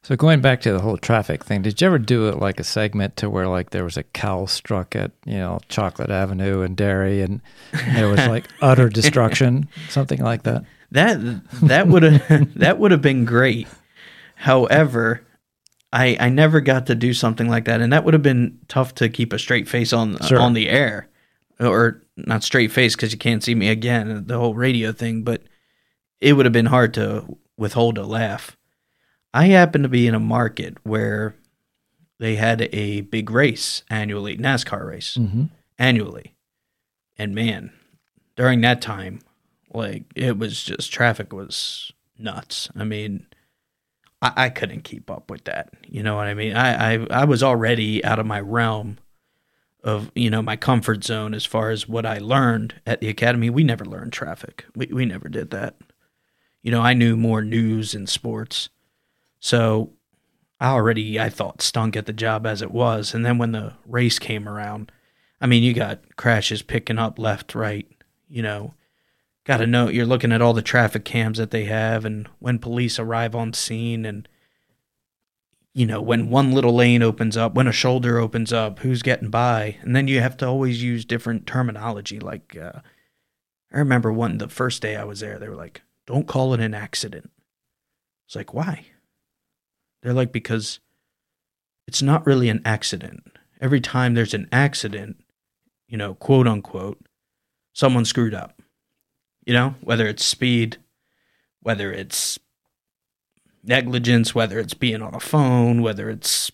so 0.02 0.16
going 0.16 0.40
back 0.40 0.60
to 0.62 0.72
the 0.72 0.80
whole 0.80 0.96
traffic 0.96 1.44
thing, 1.44 1.62
did 1.62 1.80
you 1.80 1.86
ever 1.86 1.98
do 1.98 2.28
it 2.28 2.38
like 2.38 2.58
a 2.58 2.64
segment 2.64 3.16
to 3.18 3.28
where 3.28 3.46
like 3.48 3.70
there 3.70 3.84
was 3.84 3.96
a 3.96 4.02
cow 4.02 4.46
struck 4.46 4.96
at 4.96 5.12
you 5.24 5.38
know 5.38 5.60
Chocolate 5.68 6.10
Avenue 6.10 6.62
and 6.62 6.76
Dairy, 6.76 7.20
and 7.22 7.40
there 7.94 8.08
was 8.08 8.26
like 8.26 8.46
utter 8.62 8.88
destruction, 8.88 9.68
something 9.88 10.20
like 10.22 10.42
that? 10.44 10.64
That 10.92 11.18
that 11.62 11.86
would 11.88 12.02
have 12.02 12.54
that 12.58 12.78
would 12.78 12.90
have 12.92 13.02
been 13.02 13.24
great. 13.24 13.68
However, 14.36 15.22
I 15.92 16.16
I 16.18 16.28
never 16.30 16.60
got 16.60 16.86
to 16.86 16.94
do 16.94 17.12
something 17.12 17.48
like 17.48 17.66
that, 17.66 17.80
and 17.80 17.92
that 17.92 18.04
would 18.04 18.14
have 18.14 18.22
been 18.22 18.58
tough 18.68 18.94
to 18.96 19.08
keep 19.08 19.32
a 19.32 19.38
straight 19.38 19.68
face 19.68 19.92
on 19.92 20.18
Sure. 20.26 20.40
on 20.40 20.54
the 20.54 20.68
air, 20.68 21.08
or 21.58 22.02
not 22.16 22.42
straight 22.42 22.72
face 22.72 22.96
because 22.96 23.12
you 23.12 23.18
can't 23.18 23.42
see 23.44 23.54
me 23.54 23.68
again. 23.68 24.24
The 24.26 24.38
whole 24.38 24.54
radio 24.54 24.92
thing, 24.92 25.22
but 25.22 25.42
it 26.20 26.32
would 26.34 26.46
have 26.46 26.52
been 26.52 26.66
hard 26.66 26.94
to 26.94 27.36
withhold 27.56 27.98
a 27.98 28.04
laugh. 28.04 28.56
I 29.32 29.46
happened 29.46 29.84
to 29.84 29.88
be 29.88 30.06
in 30.06 30.14
a 30.14 30.20
market 30.20 30.76
where 30.82 31.34
they 32.18 32.36
had 32.36 32.68
a 32.72 33.02
big 33.02 33.30
race 33.30 33.82
annually, 33.88 34.36
NASCAR 34.36 34.86
race 34.86 35.16
Mm-hmm. 35.18 35.44
annually. 35.78 36.34
And 37.16 37.34
man, 37.34 37.72
during 38.36 38.60
that 38.62 38.80
time, 38.82 39.20
like 39.72 40.04
it 40.14 40.38
was 40.38 40.62
just 40.64 40.92
traffic 40.92 41.32
was 41.32 41.92
nuts. 42.18 42.68
I 42.76 42.84
mean, 42.84 43.26
I, 44.22 44.32
I 44.36 44.48
couldn't 44.48 44.84
keep 44.84 45.10
up 45.10 45.30
with 45.30 45.44
that. 45.44 45.70
You 45.86 46.02
know 46.02 46.16
what 46.16 46.26
I 46.26 46.34
mean? 46.34 46.56
I, 46.56 46.94
I 46.94 47.06
I 47.10 47.24
was 47.24 47.42
already 47.42 48.04
out 48.04 48.18
of 48.18 48.26
my 48.26 48.40
realm 48.40 48.98
of 49.84 50.10
you 50.14 50.28
know 50.30 50.42
my 50.42 50.56
comfort 50.56 51.04
zone 51.04 51.32
as 51.34 51.44
far 51.46 51.70
as 51.70 51.88
what 51.88 52.04
I 52.04 52.18
learned 52.18 52.80
at 52.86 53.00
the 53.00 53.08
academy. 53.08 53.48
We 53.50 53.64
never 53.64 53.84
learned 53.84 54.12
traffic. 54.12 54.64
We 54.74 54.86
we 54.86 55.04
never 55.06 55.28
did 55.28 55.50
that. 55.50 55.76
You 56.62 56.70
know, 56.70 56.80
I 56.82 56.94
knew 56.94 57.16
more 57.16 57.42
news 57.42 57.94
and 57.94 58.08
sports. 58.08 58.68
So 59.40 59.92
I 60.60 60.68
already 60.68 61.18
I 61.18 61.30
thought 61.30 61.62
stunk 61.62 61.96
at 61.96 62.06
the 62.06 62.12
job 62.12 62.46
as 62.46 62.62
it 62.62 62.70
was. 62.70 63.14
And 63.14 63.24
then 63.24 63.38
when 63.38 63.52
the 63.52 63.74
race 63.86 64.18
came 64.18 64.48
around, 64.48 64.92
I 65.40 65.46
mean, 65.46 65.62
you 65.62 65.72
got 65.72 66.16
crashes 66.16 66.62
picking 66.62 66.98
up 66.98 67.18
left, 67.18 67.54
right, 67.54 67.88
you 68.28 68.42
know. 68.42 68.74
Got 69.44 69.56
to 69.56 69.66
know 69.66 69.88
you're 69.88 70.04
looking 70.06 70.32
at 70.32 70.42
all 70.42 70.52
the 70.52 70.62
traffic 70.62 71.04
cams 71.04 71.38
that 71.38 71.50
they 71.50 71.64
have 71.64 72.04
and 72.04 72.28
when 72.38 72.58
police 72.58 72.98
arrive 72.98 73.34
on 73.34 73.54
scene 73.54 74.04
and 74.04 74.28
you 75.72 75.86
know, 75.86 76.02
when 76.02 76.30
one 76.30 76.52
little 76.52 76.74
lane 76.74 77.02
opens 77.02 77.36
up, 77.36 77.54
when 77.54 77.68
a 77.68 77.72
shoulder 77.72 78.18
opens 78.18 78.52
up, 78.52 78.80
who's 78.80 79.02
getting 79.02 79.30
by. 79.30 79.76
And 79.82 79.94
then 79.94 80.08
you 80.08 80.20
have 80.20 80.36
to 80.38 80.46
always 80.46 80.82
use 80.82 81.04
different 81.04 81.46
terminology 81.46 82.20
like 82.20 82.56
uh 82.56 82.80
I 83.72 83.78
remember 83.78 84.12
one 84.12 84.38
the 84.38 84.48
first 84.48 84.82
day 84.82 84.96
I 84.96 85.04
was 85.04 85.20
there, 85.20 85.38
they 85.38 85.48
were 85.48 85.56
like, 85.56 85.82
"Don't 86.06 86.26
call 86.26 86.52
it 86.54 86.60
an 86.60 86.74
accident." 86.74 87.30
It's 88.26 88.36
like, 88.36 88.52
"Why?" 88.52 88.86
They're 90.02 90.12
like 90.12 90.32
because 90.32 90.80
it's 91.86 92.02
not 92.02 92.26
really 92.26 92.48
an 92.48 92.62
accident. 92.64 93.24
Every 93.60 93.80
time 93.80 94.14
there's 94.14 94.34
an 94.34 94.48
accident, 94.52 95.22
you 95.88 95.98
know, 95.98 96.14
quote 96.14 96.46
unquote, 96.46 96.98
someone 97.72 98.04
screwed 98.04 98.34
up. 98.34 98.62
You 99.44 99.54
know, 99.54 99.74
whether 99.80 100.06
it's 100.06 100.24
speed, 100.24 100.76
whether 101.60 101.92
it's 101.92 102.38
negligence, 103.62 104.34
whether 104.34 104.58
it's 104.58 104.74
being 104.74 105.02
on 105.02 105.14
a 105.14 105.20
phone, 105.20 105.82
whether 105.82 106.08
it's, 106.08 106.50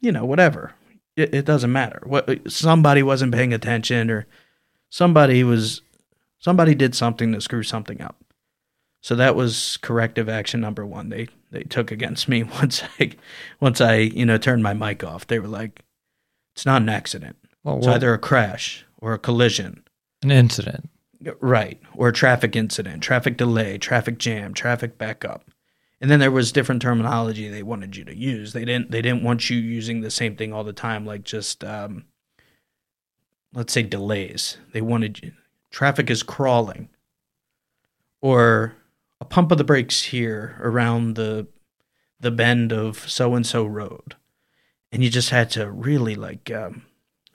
you 0.00 0.12
know, 0.12 0.24
whatever. 0.24 0.74
It, 1.16 1.34
it 1.34 1.44
doesn't 1.44 1.72
matter. 1.72 2.02
What 2.04 2.50
somebody 2.50 3.02
wasn't 3.02 3.34
paying 3.34 3.52
attention 3.52 4.10
or 4.10 4.26
somebody 4.88 5.44
was 5.44 5.82
somebody 6.38 6.74
did 6.74 6.94
something 6.94 7.32
to 7.32 7.40
screw 7.40 7.62
something 7.62 8.00
up. 8.00 8.24
So 9.00 9.14
that 9.14 9.34
was 9.36 9.78
corrective 9.78 10.28
action 10.28 10.60
number 10.60 10.84
1 10.84 11.08
they 11.08 11.28
they 11.50 11.62
took 11.62 11.90
against 11.90 12.28
me 12.28 12.42
once 12.60 12.82
I 12.98 13.12
once 13.60 13.80
I, 13.80 13.96
you 13.96 14.26
know, 14.26 14.38
turned 14.38 14.62
my 14.62 14.74
mic 14.74 15.04
off. 15.04 15.26
They 15.26 15.38
were 15.38 15.48
like 15.48 15.82
it's 16.54 16.66
not 16.66 16.82
an 16.82 16.88
accident. 16.88 17.36
Well, 17.62 17.78
It's 17.78 17.86
well, 17.86 17.96
either 17.96 18.14
a 18.14 18.18
crash 18.18 18.84
or 18.98 19.12
a 19.12 19.18
collision. 19.18 19.84
an 20.22 20.30
incident. 20.30 20.90
Right. 21.40 21.80
Or 21.94 22.08
a 22.08 22.12
traffic 22.12 22.56
incident, 22.56 23.02
traffic 23.02 23.36
delay, 23.36 23.76
traffic 23.76 24.18
jam, 24.18 24.54
traffic 24.54 24.96
backup. 24.96 25.50
And 26.00 26.10
then 26.10 26.18
there 26.18 26.30
was 26.30 26.50
different 26.50 26.80
terminology 26.80 27.48
they 27.48 27.62
wanted 27.62 27.94
you 27.94 28.04
to 28.04 28.16
use. 28.16 28.54
They 28.54 28.64
didn't 28.64 28.90
they 28.90 29.02
didn't 29.02 29.22
want 29.22 29.50
you 29.50 29.58
using 29.58 30.00
the 30.00 30.10
same 30.10 30.34
thing 30.36 30.52
all 30.52 30.64
the 30.64 30.72
time, 30.72 31.04
like 31.04 31.24
just 31.24 31.62
um, 31.62 32.06
let's 33.52 33.72
say 33.72 33.82
delays. 33.82 34.56
They 34.72 34.80
wanted 34.80 35.22
you 35.22 35.32
traffic 35.70 36.10
is 36.10 36.22
crawling. 36.22 36.88
Or 38.22 38.74
a 39.20 39.24
pump 39.24 39.52
of 39.52 39.58
the 39.58 39.64
brakes 39.64 40.04
here 40.04 40.58
around 40.60 41.14
the 41.16 41.46
the 42.18 42.30
bend 42.30 42.72
of 42.72 43.08
so 43.10 43.34
and 43.34 43.46
so 43.46 43.64
road, 43.64 44.16
and 44.92 45.02
you 45.02 45.10
just 45.10 45.30
had 45.30 45.50
to 45.52 45.70
really 45.70 46.14
like 46.14 46.50
um, 46.50 46.82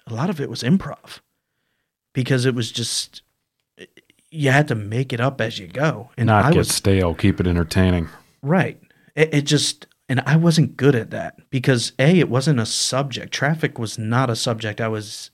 a 0.07 0.13
lot 0.13 0.29
of 0.29 0.39
it 0.39 0.49
was 0.49 0.63
improv 0.63 1.19
because 2.13 2.45
it 2.45 2.55
was 2.55 2.71
just 2.71 3.21
you 4.35 4.51
had 4.51 4.67
to 4.67 4.75
make 4.75 5.13
it 5.13 5.21
up 5.21 5.39
as 5.39 5.59
you 5.59 5.67
go, 5.67 6.09
and 6.17 6.27
Not 6.27 6.45
I 6.45 6.51
get 6.51 6.57
was 6.57 6.67
stale, 6.69 7.13
keep 7.15 7.39
it 7.39 7.47
entertaining. 7.47 8.09
Right. 8.41 8.79
It, 9.15 9.33
it 9.33 9.41
just, 9.43 9.87
and 10.09 10.21
I 10.25 10.35
wasn't 10.35 10.77
good 10.77 10.95
at 10.95 11.11
that 11.11 11.49
because 11.49 11.93
A, 11.99 12.19
it 12.19 12.29
wasn't 12.29 12.59
a 12.59 12.65
subject. 12.65 13.33
Traffic 13.33 13.79
was 13.79 13.97
not 13.97 14.29
a 14.29 14.35
subject 14.35 14.81
I 14.81 14.89
was 14.89 15.31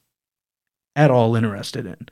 at 0.96 1.10
all 1.10 1.36
interested 1.36 1.86
in. 1.86 2.10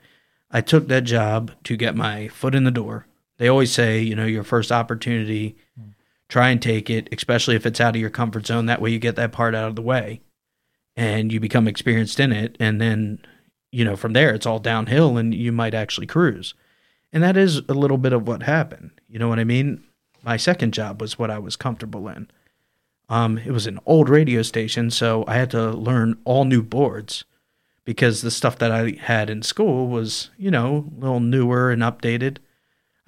I 0.49 0.62
took 0.62 0.88
that 0.88 1.04
job 1.04 1.52
to 1.65 1.78
get 1.78 1.95
my 1.95 2.28
foot 2.28 2.56
in 2.56 2.63
the 2.63 2.71
door. 2.71 3.06
They 3.39 3.47
always 3.47 3.71
say, 3.71 3.99
you 3.99 4.15
know, 4.15 4.25
your 4.25 4.43
first 4.43 4.71
opportunity, 4.71 5.58
try 6.28 6.49
and 6.49 6.62
take 6.62 6.91
it, 6.91 7.10
especially 7.12 7.56
if 7.56 7.65
it's 7.65 7.82
out 7.82 7.95
of 7.95 8.02
your 8.02 8.12
comfort 8.12 8.45
zone. 8.45 8.67
That 8.67 8.82
way 8.82 8.91
you 8.91 8.99
get 8.99 9.15
that 9.15 9.32
part 9.32 9.56
out 9.56 9.69
of 9.69 9.75
the 9.75 9.82
way 9.82 10.21
and 10.95 11.34
you 11.34 11.39
become 11.39 11.67
experienced 11.67 12.19
in 12.19 12.32
it. 12.32 12.56
And 12.60 12.80
then, 12.80 13.19
you 13.71 13.84
know, 13.84 13.95
from 13.95 14.13
there, 14.13 14.36
it's 14.36 14.45
all 14.45 14.60
downhill 14.60 15.17
and 15.17 15.34
you 15.34 15.52
might 15.52 15.73
actually 15.73 16.06
cruise. 16.06 16.54
And 17.12 17.23
that 17.23 17.36
is 17.36 17.58
a 17.67 17.73
little 17.73 17.97
bit 17.97 18.13
of 18.13 18.28
what 18.28 18.43
happened. 18.43 18.91
You 19.08 19.17
know 19.17 19.28
what 19.28 19.39
I 19.39 19.43
mean? 19.43 19.84
my 20.23 20.38
second 20.38 20.73
job 20.73 21.02
was 21.02 21.17
what 21.17 21.32
I 21.32 21.39
was 21.39 21.56
comfortable 21.56 22.08
in. 22.08 22.30
Um, 23.08 23.39
it 23.39 23.52
was 23.52 23.67
an 23.67 23.80
old 23.86 24.10
radio 24.10 24.41
station, 24.41 24.91
so 24.91 25.23
I 25.28 25.36
had 25.36 25.52
to 25.52 25.71
learn 25.71 26.19
all 26.25 26.45
new 26.45 26.62
boards 26.62 27.25
because 27.84 28.21
the 28.21 28.32
stuff 28.32 28.58
that 28.60 28.71
I 28.71 28.91
had 28.99 29.30
in 29.30 29.41
school 29.41 29.88
was, 29.88 30.30
you 30.38 30.52
know, 30.52 30.91
a 30.95 30.99
little 30.99 31.19
newer 31.19 31.71
and 31.71 31.82
updated. 31.82 32.38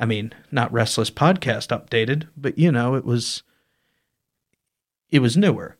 I 0.02 0.06
mean, 0.06 0.34
not 0.52 0.74
Restless 0.74 1.12
Podcast 1.12 1.68
updated, 1.70 2.28
but 2.36 2.58
you 2.58 2.72
know, 2.72 2.96
it 2.96 3.06
was 3.06 3.44
it 5.12 5.20
was 5.20 5.38
newer. 5.38 5.78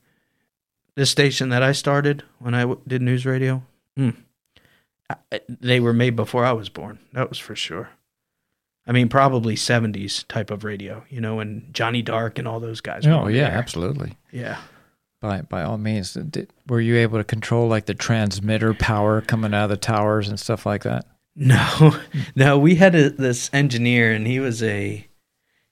This 0.96 1.10
station 1.10 1.50
that 1.50 1.64
I 1.64 1.72
started 1.72 2.24
when 2.38 2.54
I 2.54 2.62
w- 2.62 2.82
did 2.88 3.02
news 3.02 3.26
radio, 3.26 3.64
mm, 3.98 4.16
I, 5.10 5.42
they 5.50 5.80
were 5.80 5.94
made 5.94 6.16
before 6.16 6.46
I 6.46 6.52
was 6.52 6.70
born. 6.70 7.00
That 7.14 7.30
was 7.30 7.40
for 7.40 7.56
sure. 7.56 7.90
I 8.86 8.92
mean, 8.92 9.10
probably 9.10 9.56
70s 9.56 10.28
type 10.28 10.52
of 10.52 10.64
radio, 10.64 11.04
you 11.10 11.22
know, 11.22 11.40
and 11.40 11.74
Johnny 11.74 12.02
Dark 12.02 12.38
and 12.38 12.48
all 12.48 12.60
those 12.60 12.82
guys. 12.82 13.08
Oh 13.08 13.28
yeah, 13.28 13.50
there. 13.50 13.58
absolutely. 13.58 14.18
Yeah. 14.32 14.58
By 15.20 15.42
by 15.42 15.64
all 15.64 15.80
means, 15.80 16.14
Did, 16.14 16.52
were 16.68 16.82
you 16.82 16.98
able 16.98 17.18
to 17.18 17.24
control 17.24 17.68
like 17.68 17.88
the 17.88 17.96
transmitter 17.96 18.76
power 18.76 19.22
coming 19.22 19.56
out 19.56 19.64
of 19.64 19.70
the 19.72 19.78
towers 19.78 20.28
and 20.30 20.40
stuff 20.40 20.66
like 20.68 20.84
that? 20.84 21.08
No, 21.36 21.96
no, 22.36 22.58
we 22.60 22.76
had 22.76 22.96
a, 22.96 23.10
this 23.10 23.50
engineer, 23.54 24.12
and 24.12 24.28
he 24.28 24.40
was 24.40 24.62
a 24.62 25.08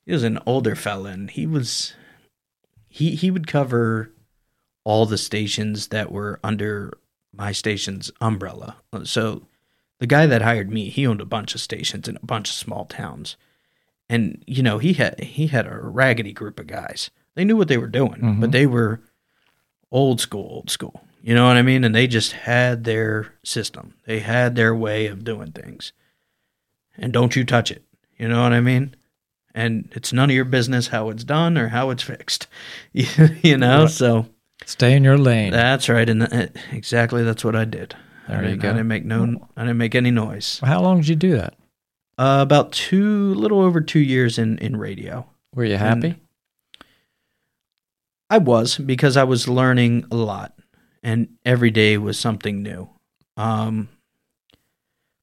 he 0.06 0.12
was 0.12 0.24
an 0.24 0.40
older 0.46 0.76
fella, 0.76 1.12
and 1.12 1.30
he 1.30 1.46
was 1.46 1.94
he 2.88 3.16
he 3.16 3.32
would 3.32 3.48
cover 3.48 4.12
all 4.84 5.06
the 5.06 5.18
stations 5.18 5.90
that 5.90 6.12
were 6.12 6.40
under 6.44 6.98
my 7.34 7.52
station's 7.52 8.12
umbrella. 8.22 8.78
So 9.04 9.44
the 10.00 10.08
guy 10.08 10.26
that 10.26 10.42
hired 10.42 10.72
me, 10.72 10.90
he 10.90 11.06
owned 11.06 11.22
a 11.22 11.26
bunch 11.26 11.54
of 11.54 11.62
stations 11.62 12.08
in 12.08 12.16
a 12.16 12.26
bunch 12.26 12.50
of 12.50 12.56
small 12.56 12.86
towns, 12.86 13.36
and 14.10 14.44
you 14.48 14.64
know 14.64 14.78
he 14.78 14.94
had 14.94 15.20
he 15.20 15.48
had 15.48 15.68
a 15.68 15.78
raggedy 15.78 16.34
group 16.34 16.60
of 16.60 16.68
guys. 16.68 17.12
They 17.36 17.46
knew 17.46 17.58
what 17.58 17.68
they 17.68 17.78
were 17.78 17.88
doing, 17.88 18.12
but 18.12 18.22
mm-hmm. 18.22 18.50
they 18.50 18.66
were 18.66 19.02
old 19.92 20.20
school, 20.20 20.48
old 20.50 20.70
school. 20.70 21.02
You 21.22 21.36
know 21.36 21.48
what 21.48 21.58
I 21.58 21.62
mean? 21.62 21.84
And 21.84 21.94
they 21.94 22.08
just 22.08 22.32
had 22.32 22.84
their 22.86 23.34
system. 23.44 23.94
They 24.06 24.20
had 24.20 24.56
their 24.56 24.74
way 24.74 25.08
of 25.08 25.24
doing 25.24 25.52
things. 25.52 25.92
And 26.98 27.12
don't 27.12 27.36
you 27.36 27.44
touch 27.44 27.72
it. 27.72 27.84
You 28.18 28.28
know 28.28 28.42
what 28.42 28.54
I 28.54 28.62
mean? 28.62 28.96
And 29.54 29.90
it's 29.94 30.14
none 30.14 30.30
of 30.30 30.36
your 30.36 30.46
business 30.46 30.88
how 30.88 31.10
it's 31.10 31.24
done 31.24 31.58
or 31.58 31.70
how 31.70 31.90
it's 31.90 32.04
fixed. 32.14 32.48
you 32.94 33.58
know? 33.58 33.88
So 33.88 34.28
Stay 34.66 34.96
in 34.96 35.04
your 35.04 35.18
lane. 35.18 35.52
that's 35.52 35.90
right. 35.90 36.08
And 36.08 36.22
that, 36.22 36.56
exactly 36.72 37.24
that's 37.24 37.44
what 37.44 37.56
I 37.56 37.66
did. 37.66 37.96
There 38.28 38.38
I 38.38 38.42
you 38.42 38.48
didn't, 38.50 38.62
go. 38.62 38.70
I 38.70 38.74
didn't 38.74 38.88
make 38.88 39.06
no, 39.06 39.48
I 39.58 39.62
didn't 39.64 39.78
make 39.78 39.96
any 39.96 40.12
noise. 40.12 40.60
How 40.64 40.82
long 40.82 40.98
did 40.98 41.08
you 41.08 41.16
do 41.16 41.36
that? 41.38 41.56
Uh, 42.18 42.40
about 42.42 42.72
two, 42.74 43.34
little 43.36 43.62
over 43.62 43.82
two 43.82 44.00
years 44.00 44.38
in, 44.38 44.58
in 44.60 44.76
radio. 44.78 45.26
Were 45.56 45.64
you 45.64 45.78
happy? 45.78 46.16
I 48.30 48.38
was 48.38 48.78
because 48.78 49.18
I 49.18 49.24
was 49.24 49.48
learning 49.48 50.06
a 50.12 50.16
lot, 50.16 50.54
and 51.04 51.30
every 51.46 51.72
day 51.72 51.98
was 51.98 52.20
something 52.20 52.62
new. 52.62 52.90
Um, 53.38 53.90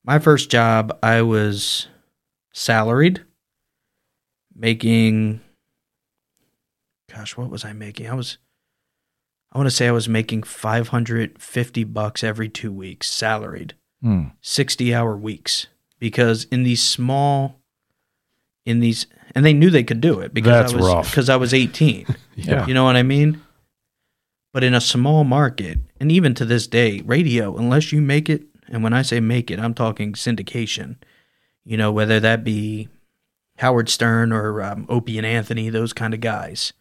my 0.04 0.18
first 0.18 0.50
job, 0.50 0.96
I 1.02 1.22
was 1.22 1.88
salaried, 2.52 3.22
making. 4.54 5.40
Gosh, 7.12 7.36
what 7.36 7.50
was 7.50 7.64
I 7.64 7.72
making? 7.72 8.08
I 8.08 8.14
was. 8.14 8.38
I 9.52 9.58
want 9.58 9.68
to 9.68 9.74
say 9.74 9.88
I 9.88 9.92
was 9.92 10.08
making 10.08 10.42
five 10.42 10.88
hundred 10.88 11.40
fifty 11.40 11.84
bucks 11.84 12.22
every 12.24 12.48
two 12.48 12.72
weeks, 12.72 13.08
salaried. 13.08 13.74
Hmm. 14.02 14.24
60 14.42 14.94
hour 14.94 15.16
weeks 15.16 15.68
because 15.98 16.44
in 16.44 16.64
these 16.64 16.82
small 16.82 17.58
in 18.66 18.80
these 18.80 19.06
and 19.34 19.44
they 19.44 19.54
knew 19.54 19.70
they 19.70 19.82
could 19.82 20.02
do 20.02 20.20
it 20.20 20.34
because 20.34 20.70
That's 20.70 20.74
I 20.74 20.76
was 20.98 21.08
because 21.10 21.30
I 21.30 21.36
was 21.36 21.54
18 21.54 22.06
Yeah. 22.36 22.66
you 22.66 22.74
know 22.74 22.84
what 22.84 22.96
I 22.96 23.02
mean 23.02 23.40
but 24.56 24.64
in 24.64 24.72
a 24.72 24.80
small 24.80 25.22
market 25.22 25.78
and 26.00 26.10
even 26.10 26.32
to 26.32 26.46
this 26.46 26.66
day 26.66 27.02
radio 27.04 27.54
unless 27.58 27.92
you 27.92 28.00
make 28.00 28.30
it 28.30 28.42
and 28.68 28.82
when 28.82 28.94
I 28.94 29.02
say 29.02 29.20
make 29.20 29.50
it 29.50 29.60
I'm 29.60 29.74
talking 29.74 30.14
syndication 30.14 30.96
you 31.62 31.76
know 31.76 31.92
whether 31.92 32.18
that 32.20 32.42
be 32.42 32.88
Howard 33.58 33.90
Stern 33.90 34.32
or 34.32 34.62
um, 34.62 34.86
Opie 34.88 35.18
and 35.18 35.26
Anthony 35.26 35.68
those 35.68 35.92
kind 35.92 36.14
of 36.14 36.20
guys 36.20 36.72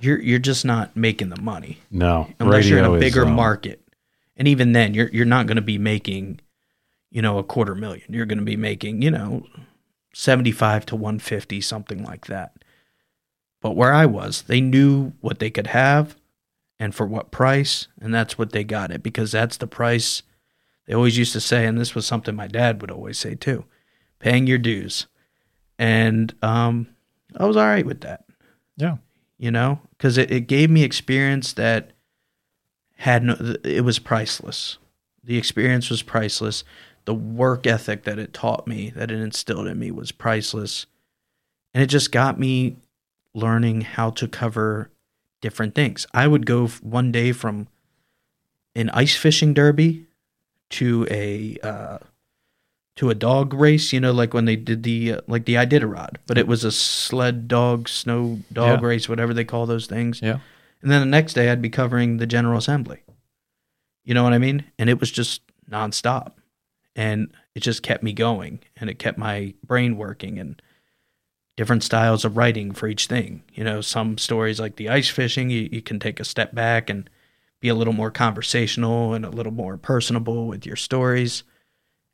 you're 0.00 0.20
you're 0.20 0.40
just 0.40 0.64
not 0.64 0.96
making 0.96 1.28
the 1.28 1.40
money 1.40 1.78
No. 1.92 2.28
unless 2.40 2.66
you're 2.66 2.78
in 2.78 2.84
a 2.84 2.90
radio 2.90 3.06
is, 3.06 3.12
bigger 3.12 3.26
um, 3.26 3.34
market. 3.34 3.80
And 4.36 4.48
even 4.48 4.72
then, 4.72 4.92
you're 4.94 5.10
you're 5.10 5.26
not 5.26 5.46
going 5.46 5.56
to 5.56 5.62
be 5.62 5.76
making, 5.78 6.40
you 7.10 7.20
know, 7.20 7.38
a 7.38 7.44
quarter 7.44 7.74
million. 7.74 8.06
You're 8.08 8.26
going 8.26 8.38
to 8.38 8.44
be 8.44 8.56
making, 8.56 9.02
you 9.02 9.10
know, 9.10 9.46
seventy 10.14 10.50
five 10.50 10.86
to 10.86 10.96
one 10.96 11.18
fifty, 11.18 11.60
something 11.60 12.02
like 12.02 12.26
that. 12.26 12.56
But 13.60 13.76
where 13.76 13.92
I 13.92 14.06
was, 14.06 14.42
they 14.42 14.62
knew 14.62 15.12
what 15.20 15.40
they 15.40 15.50
could 15.50 15.66
have, 15.66 16.16
and 16.80 16.94
for 16.94 17.06
what 17.06 17.30
price, 17.30 17.86
and 18.00 18.12
that's 18.12 18.36
what 18.36 18.50
they 18.50 18.64
got 18.64 18.90
it 18.90 19.02
because 19.02 19.30
that's 19.30 19.56
the 19.58 19.68
price. 19.68 20.22
They 20.86 20.94
always 20.94 21.16
used 21.16 21.34
to 21.34 21.40
say, 21.40 21.66
and 21.66 21.78
this 21.78 21.94
was 21.94 22.06
something 22.06 22.34
my 22.34 22.48
dad 22.48 22.80
would 22.80 22.90
always 22.90 23.18
say 23.18 23.36
too, 23.36 23.64
paying 24.18 24.48
your 24.48 24.58
dues, 24.58 25.06
and 25.78 26.34
um, 26.42 26.88
I 27.36 27.44
was 27.46 27.56
all 27.56 27.66
right 27.66 27.86
with 27.86 28.00
that 28.00 28.24
Yeah. 28.76 28.96
you 29.38 29.50
know, 29.52 29.80
because 29.96 30.18
it, 30.18 30.32
it 30.32 30.48
gave 30.48 30.68
me 30.70 30.82
experience 30.82 31.52
that 31.52 31.92
had 32.96 33.22
no, 33.22 33.56
it 33.62 33.84
was 33.84 33.98
priceless. 33.98 34.78
The 35.22 35.38
experience 35.38 35.90
was 35.90 36.02
priceless. 36.02 36.64
The 37.04 37.14
work 37.14 37.66
ethic 37.66 38.04
that 38.04 38.18
it 38.18 38.34
taught 38.34 38.66
me, 38.66 38.90
that 38.96 39.10
it 39.10 39.20
instilled 39.20 39.66
in 39.68 39.78
me, 39.78 39.90
was 39.90 40.12
priceless. 40.12 40.86
And 41.72 41.82
it 41.82 41.86
just 41.86 42.10
got 42.12 42.38
me 42.38 42.76
learning 43.32 43.82
how 43.82 44.10
to 44.10 44.26
cover 44.28 44.90
different 45.40 45.74
things. 45.74 46.06
I 46.12 46.26
would 46.26 46.46
go 46.46 46.66
one 46.66 47.12
day 47.12 47.32
from 47.32 47.68
an 48.74 48.90
ice 48.90 49.16
fishing 49.16 49.54
derby 49.54 50.06
to 50.70 51.06
a 51.10 51.56
uh, 51.62 51.98
to 52.96 53.10
a 53.10 53.14
dog 53.14 53.52
race. 53.54 53.92
You 53.92 54.00
know, 54.00 54.12
like 54.12 54.34
when 54.34 54.44
they 54.44 54.56
did 54.56 54.82
the 54.82 55.14
uh, 55.14 55.20
like 55.26 55.44
the 55.44 55.54
Iditarod, 55.54 56.16
but 56.26 56.38
it 56.38 56.46
was 56.46 56.64
a 56.64 56.72
sled 56.72 57.48
dog, 57.48 57.88
snow 57.88 58.40
dog 58.52 58.80
Yeah. 58.80 58.86
race, 58.86 59.08
whatever 59.08 59.34
they 59.34 59.44
call 59.44 59.66
those 59.66 59.86
things. 59.86 60.20
Yeah. 60.22 60.38
And 60.82 60.90
then 60.90 61.00
the 61.00 61.06
next 61.06 61.34
day, 61.34 61.50
I'd 61.50 61.60
be 61.60 61.68
covering 61.68 62.16
the 62.16 62.26
General 62.26 62.58
Assembly. 62.58 63.00
You 64.04 64.14
know 64.14 64.22
what 64.24 64.32
I 64.32 64.38
mean? 64.38 64.64
And 64.78 64.88
it 64.88 64.98
was 64.98 65.10
just 65.10 65.42
nonstop, 65.70 66.32
and 66.96 67.30
it 67.54 67.60
just 67.60 67.82
kept 67.82 68.02
me 68.02 68.12
going, 68.12 68.60
and 68.76 68.88
it 68.88 68.98
kept 68.98 69.18
my 69.18 69.54
brain 69.64 69.96
working, 69.96 70.38
and 70.38 70.60
different 71.60 71.84
styles 71.84 72.24
of 72.24 72.38
writing 72.38 72.72
for 72.72 72.88
each 72.88 73.04
thing. 73.04 73.42
You 73.52 73.64
know, 73.64 73.82
some 73.82 74.16
stories 74.16 74.58
like 74.58 74.76
the 74.76 74.88
ice 74.88 75.10
fishing, 75.10 75.50
you, 75.50 75.68
you 75.70 75.82
can 75.82 76.00
take 76.00 76.18
a 76.18 76.24
step 76.24 76.54
back 76.54 76.88
and 76.88 77.10
be 77.60 77.68
a 77.68 77.74
little 77.74 77.92
more 77.92 78.10
conversational 78.10 79.12
and 79.12 79.26
a 79.26 79.28
little 79.28 79.52
more 79.52 79.76
personable 79.76 80.46
with 80.46 80.64
your 80.64 80.76
stories. 80.76 81.44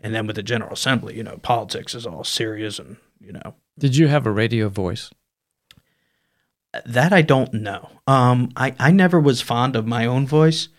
And 0.01 0.13
then 0.13 0.27
with 0.27 0.35
the 0.35 0.43
General 0.43 0.73
Assembly, 0.73 1.17
you 1.17 1.23
know, 1.23 1.37
politics 1.37 1.95
is 1.95 2.09
all 2.09 2.25
serious 2.25 2.81
and, 2.81 2.97
you 3.21 3.35
know, 3.35 3.55
Did 3.79 3.95
you 3.95 4.09
have 4.09 4.27
a 4.27 4.33
radio 4.33 4.69
voice? 4.69 5.13
that 6.85 7.13
I 7.13 7.23
don't 7.23 7.55
know. 7.55 7.89
Um, 8.09 8.51
I, 8.57 8.75
I 8.81 8.91
never 8.91 9.21
was 9.21 9.41
fond 9.41 9.77
of 9.77 9.87
my 9.87 10.07
own 10.07 10.27
voice. 10.27 10.71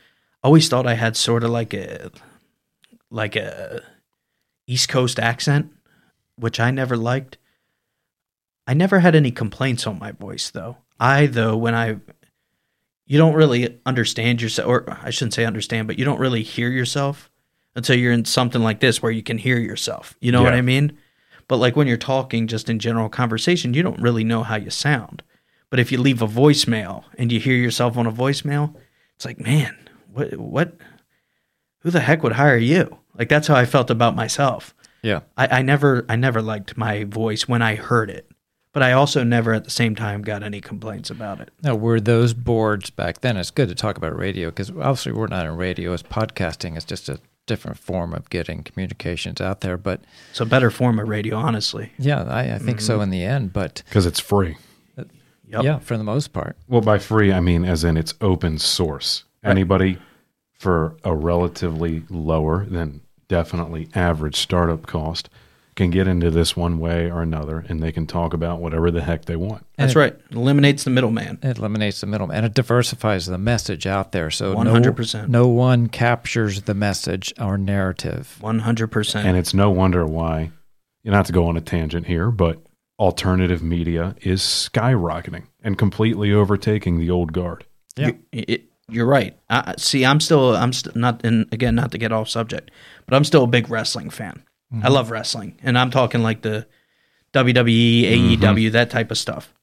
Always 0.44 0.68
thought 0.68 0.86
I 0.86 0.96
had 0.96 1.16
sort 1.16 1.46
of 1.46 1.52
like 1.52 1.74
a 1.74 2.12
like 3.10 3.38
a 3.38 3.82
East 4.68 4.90
Coast 4.90 5.20
accent, 5.20 5.72
which 6.36 6.60
I 6.60 6.70
never 6.70 6.98
liked. 6.98 7.38
I 8.68 8.74
never 8.74 9.00
had 9.00 9.16
any 9.16 9.32
complaints 9.32 9.88
on 9.88 9.98
my 9.98 10.12
voice 10.12 10.50
though. 10.52 10.78
I 11.00 11.28
though 11.28 11.56
when 11.56 11.74
I 11.74 11.98
you 13.06 13.18
don't 13.18 13.36
really 13.36 13.80
understand 13.86 14.42
yourself 14.42 14.68
or 14.68 15.00
I 15.02 15.10
shouldn't 15.10 15.34
say 15.34 15.46
understand, 15.46 15.88
but 15.88 15.98
you 15.98 16.06
don't 16.06 16.20
really 16.20 16.44
hear 16.44 16.70
yourself 16.70 17.32
until 17.76 17.96
you're 17.96 18.12
in 18.12 18.26
something 18.26 18.62
like 18.62 18.82
this 18.82 19.02
where 19.02 19.12
you 19.12 19.24
can 19.24 19.38
hear 19.38 19.58
yourself. 19.58 20.16
You 20.20 20.32
know 20.32 20.44
what 20.44 20.54
I 20.54 20.62
mean? 20.62 20.98
But 21.48 21.58
like 21.58 21.76
when 21.76 21.88
you're 21.88 21.96
talking 21.96 22.48
just 22.48 22.70
in 22.70 22.80
general 22.80 23.08
conversation, 23.08 23.74
you 23.74 23.84
don't 23.84 24.02
really 24.02 24.26
know 24.26 24.44
how 24.44 24.58
you 24.58 24.70
sound. 24.70 25.24
But 25.70 25.80
if 25.80 25.92
you 25.92 26.00
leave 26.00 26.22
a 26.22 26.28
voicemail 26.28 27.04
and 27.18 27.32
you 27.32 27.40
hear 27.40 27.56
yourself 27.56 27.98
on 27.98 28.08
a 28.08 28.12
voicemail, 28.12 28.76
it's 29.16 29.26
like, 29.26 29.40
man, 29.40 29.78
what 30.12 30.36
what 30.38 30.76
who 31.80 31.92
the 31.92 32.02
heck 32.02 32.24
would 32.24 32.34
hire 32.34 32.58
you? 32.58 32.98
Like 33.18 33.30
that's 33.30 33.48
how 33.48 33.56
I 33.56 33.66
felt 33.66 33.90
about 33.90 34.16
myself. 34.16 34.76
Yeah. 35.02 35.22
I, 35.38 35.60
I 35.60 35.62
never 35.62 36.06
I 36.10 36.16
never 36.16 36.42
liked 36.42 36.78
my 36.78 37.06
voice 37.06 37.48
when 37.48 37.62
I 37.62 37.76
heard 37.76 38.10
it. 38.10 38.30
But 38.74 38.84
I 38.84 38.92
also 38.92 39.24
never 39.24 39.54
at 39.54 39.64
the 39.64 39.72
same 39.72 39.96
time 39.96 40.22
got 40.22 40.44
any 40.44 40.62
complaints 40.62 41.10
about 41.10 41.40
it. 41.40 41.50
Now, 41.64 41.76
were 41.76 42.00
those 42.00 42.34
boards 42.34 42.90
back 42.90 43.22
then? 43.22 43.38
It's 43.38 43.50
good 43.50 43.70
to 43.70 43.76
talk 43.76 43.98
about 43.98 44.16
radio 44.16 44.50
because 44.50 44.70
obviously 44.70 45.14
we're 45.14 45.28
not 45.28 45.46
in 45.46 45.56
radio. 45.56 45.94
It's 45.94 46.04
podcasting. 46.04 46.76
It's 46.76 46.86
just 46.86 47.10
a 47.10 47.20
different 47.48 47.80
form 47.80 48.14
of 48.14 48.30
getting 48.30 48.62
communications 48.62 49.42
out 49.42 49.62
there. 49.62 49.78
But 49.78 50.02
It's 50.30 50.42
a 50.42 50.46
better 50.46 50.70
form 50.70 51.00
of 51.00 51.08
radio, 51.08 51.38
honestly. 51.38 51.92
yeah, 51.98 52.24
I, 52.24 52.56
I 52.56 52.58
think 52.60 52.82
so 52.82 52.96
mm-hmm. 52.96 53.04
in 53.04 53.10
the 53.10 53.24
end. 53.24 53.54
But 53.54 53.82
because 53.86 54.06
it's 54.06 54.20
free. 54.20 54.58
Yep. 55.50 55.64
yeah, 55.64 55.80
for 55.80 55.98
the 55.98 56.04
most 56.04 56.34
part. 56.34 56.58
Well, 56.68 56.82
by 56.82 56.98
free, 56.98 57.32
I 57.32 57.40
mean 57.40 57.64
as 57.64 57.86
in 57.86 57.96
it's 57.96 58.14
open 58.20 58.60
source. 58.60 59.24
Anybody 59.44 59.98
for 60.52 60.98
a 61.06 61.16
relatively 61.16 62.04
lower 62.10 62.66
than 62.66 63.00
definitely 63.30 63.88
average 63.96 64.36
startup 64.36 64.86
cost 64.86 65.30
can 65.78 65.90
get 65.92 66.08
into 66.08 66.30
this 66.30 66.58
one 66.58 66.80
way 66.80 67.10
or 67.10 67.22
another 67.22 67.64
and 67.70 67.82
they 67.82 67.94
can 67.94 68.06
talk 68.06 68.34
about 68.34 68.60
whatever 68.60 68.92
the 68.92 69.02
heck 69.02 69.24
they 69.26 69.38
want. 69.38 69.66
That's 69.78 69.96
right. 69.96 70.12
It 70.14 70.36
Eliminates 70.36 70.84
the 70.84 70.90
middleman. 70.90 71.40
It 71.42 71.58
eliminates 71.60 72.02
the 72.02 72.08
middleman 72.08 72.36
and 72.36 72.46
it 72.46 72.54
diversifies 72.54 73.28
the 73.28 73.38
message 73.38 73.88
out 73.88 74.12
there. 74.12 74.30
So 74.30 74.62
no- 74.62 74.74
100%. 74.74 75.30
No, 75.30 75.48
one 75.48 75.88
captures 75.88 76.64
the 76.64 76.74
message 76.74 77.32
or 77.40 77.58
narrative. 77.58 78.38
One 78.42 78.60
hundred 78.60 78.88
percent. 78.88 79.26
And 79.28 79.38
it's 79.38 79.54
no 79.54 79.70
wonder 79.70 80.06
why, 80.06 80.52
not 81.06 81.28
to 81.28 81.32
go 81.32 81.46
on 81.46 81.56
a 81.56 81.62
tangent 81.62 82.08
here, 82.08 82.32
but 82.32 82.62
alternative 83.00 83.62
media 83.62 84.16
is 84.22 84.42
skyrocketing 84.42 85.44
and 85.64 85.78
completely 85.78 86.34
overtaking 86.34 87.00
the 87.00 87.10
old 87.12 87.32
guard. 87.32 87.66
Yeah. 87.96 88.08
You, 88.32 88.44
it, 88.48 88.64
you're 88.90 89.06
right. 89.06 89.38
I, 89.50 89.76
see, 89.78 90.06
I'm 90.06 90.20
still, 90.20 90.56
I'm 90.56 90.74
st- 90.74 90.96
not, 90.96 91.24
and 91.24 91.46
again, 91.52 91.76
not 91.76 91.92
to 91.92 91.98
get 91.98 92.12
off 92.12 92.30
subject, 92.30 92.72
but 93.06 93.16
I'm 93.16 93.26
still 93.26 93.44
a 93.44 93.48
big 93.48 93.70
wrestling 93.70 94.10
fan. 94.10 94.44
I 94.84 94.90
love 94.90 95.12
wrestling, 95.12 95.58
and 95.64 95.78
I'm 95.78 95.92
talking 95.92 96.22
like 96.24 96.42
the 96.42 96.68
WWE, 97.34 98.38
AEW, 98.38 98.72
that 98.72 98.90
type 98.90 99.12
of 99.12 99.18
stuff. 99.18 99.54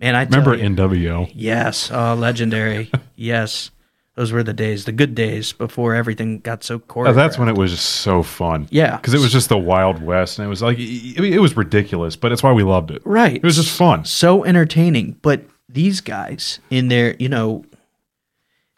And 0.00 0.16
I 0.16 0.24
Remember 0.24 0.54
you, 0.56 0.64
NWO? 0.70 1.30
yes, 1.34 1.90
uh, 1.90 2.16
legendary. 2.16 2.90
yes, 3.16 3.70
those 4.16 4.32
were 4.32 4.42
the 4.42 4.52
days, 4.52 4.84
the 4.86 4.92
good 4.92 5.14
days 5.14 5.52
before 5.52 5.94
everything 5.94 6.40
got 6.40 6.64
so 6.64 6.78
choreographed. 6.78 7.08
Oh, 7.10 7.12
that's 7.12 7.38
when 7.38 7.48
it 7.48 7.56
was 7.56 7.70
just 7.70 7.86
so 7.86 8.22
fun. 8.22 8.66
Yeah. 8.70 8.96
Because 8.96 9.14
it 9.14 9.20
was 9.20 9.32
just 9.32 9.48
the 9.48 9.58
Wild 9.58 10.02
West 10.02 10.38
and 10.38 10.46
it 10.46 10.48
was 10.48 10.62
like, 10.62 10.76
I 10.78 10.80
mean, 11.20 11.32
it 11.32 11.40
was 11.40 11.56
ridiculous, 11.56 12.16
but 12.16 12.32
it's 12.32 12.42
why 12.42 12.52
we 12.52 12.62
loved 12.64 12.90
it. 12.90 13.02
right. 13.04 13.36
It 13.36 13.42
was 13.42 13.56
just 13.56 13.76
fun. 13.76 14.04
so 14.04 14.44
entertaining. 14.44 15.16
But 15.22 15.44
these 15.68 16.00
guys 16.00 16.58
in 16.70 16.88
their, 16.88 17.14
you 17.18 17.28
know, 17.28 17.64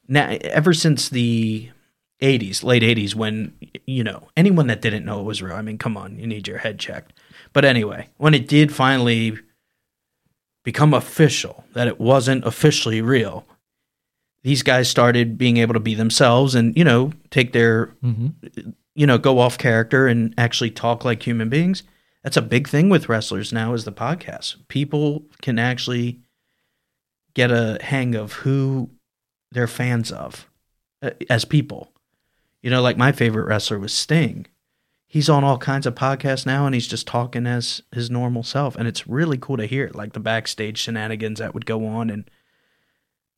now 0.09 0.37
ever 0.43 0.73
since 0.73 1.09
the 1.09 1.71
80s, 2.21 2.65
late 2.65 2.83
80s, 2.83 3.15
when, 3.15 3.55
you 3.87 4.03
know, 4.03 4.29
anyone 4.37 4.67
that 4.69 4.81
didn't 4.81 5.05
know 5.05 5.21
it 5.21 5.25
was 5.25 5.43
real, 5.43 5.55
I 5.55 5.63
mean, 5.63 5.79
come 5.79 5.97
on, 5.97 6.19
you 6.19 6.27
need 6.27 6.49
your 6.49 6.59
head 6.59 6.79
checked. 6.79 7.13
But 7.53 7.65
anyway, 7.65 8.09
when 8.17 8.35
it 8.35 8.49
did 8.49 8.75
finally 8.75 9.39
become 10.65 10.95
official 10.95 11.65
that 11.75 11.89
it 11.89 12.01
wasn't 12.01 12.45
officially 12.45 13.01
real, 13.01 13.47
these 14.43 14.63
guys 14.63 14.89
started 14.89 15.37
being 15.37 15.57
able 15.59 15.75
to 15.75 15.81
be 15.81 15.95
themselves 15.95 16.55
and, 16.55 16.77
you 16.77 16.85
know, 16.85 17.13
take 17.31 17.53
their, 17.53 17.95
you 18.95 19.07
know, 19.07 19.19
go 19.19 19.39
off 19.39 19.59
character 19.59 20.07
and 20.07 20.35
actually 20.39 20.71
talk 20.71 21.05
like 21.05 21.23
human 21.23 21.49
beings. 21.49 21.83
That's 22.23 22.37
a 22.37 22.43
big 22.43 22.69
thing 22.69 22.89
with 22.89 23.09
wrestlers 23.09 23.53
now 23.53 23.75
is 23.75 23.85
the 23.85 23.93
podcast. 23.93 24.57
People 24.69 25.25
can 25.43 25.59
actually 25.59 26.21
get 27.35 27.51
a 27.51 27.79
hang 27.83 28.15
of 28.15 28.33
who 28.33 28.91
they're 29.53 29.67
fans 29.67 30.11
of 30.11 30.49
uh, 31.03 31.11
as 31.29 31.45
people. 31.45 31.93
You 32.67 32.71
know, 32.71 32.83
like 32.83 32.97
my 32.97 33.13
favorite 33.13 33.47
wrestler 33.47 33.79
was 33.79 33.93
Sting. 33.95 34.45
He's 35.07 35.29
on 35.29 35.45
all 35.45 35.57
kinds 35.57 35.87
of 35.87 35.95
podcasts 35.95 36.45
now 36.47 36.67
and 36.67 36.75
he's 36.75 36.89
just 36.89 37.07
talking 37.07 37.47
as 37.47 37.81
his 37.93 38.11
normal 38.11 38.43
self. 38.43 38.75
And 38.75 38.89
it's 38.89 39.07
really 39.07 39.39
cool 39.39 39.57
to 39.59 39.67
hear, 39.67 39.89
like 39.95 40.15
the 40.15 40.19
backstage 40.19 40.77
shenanigans 40.77 41.39
that 41.39 41.55
would 41.55 41.65
go 41.65 41.87
on 41.87 42.11
and 42.11 42.29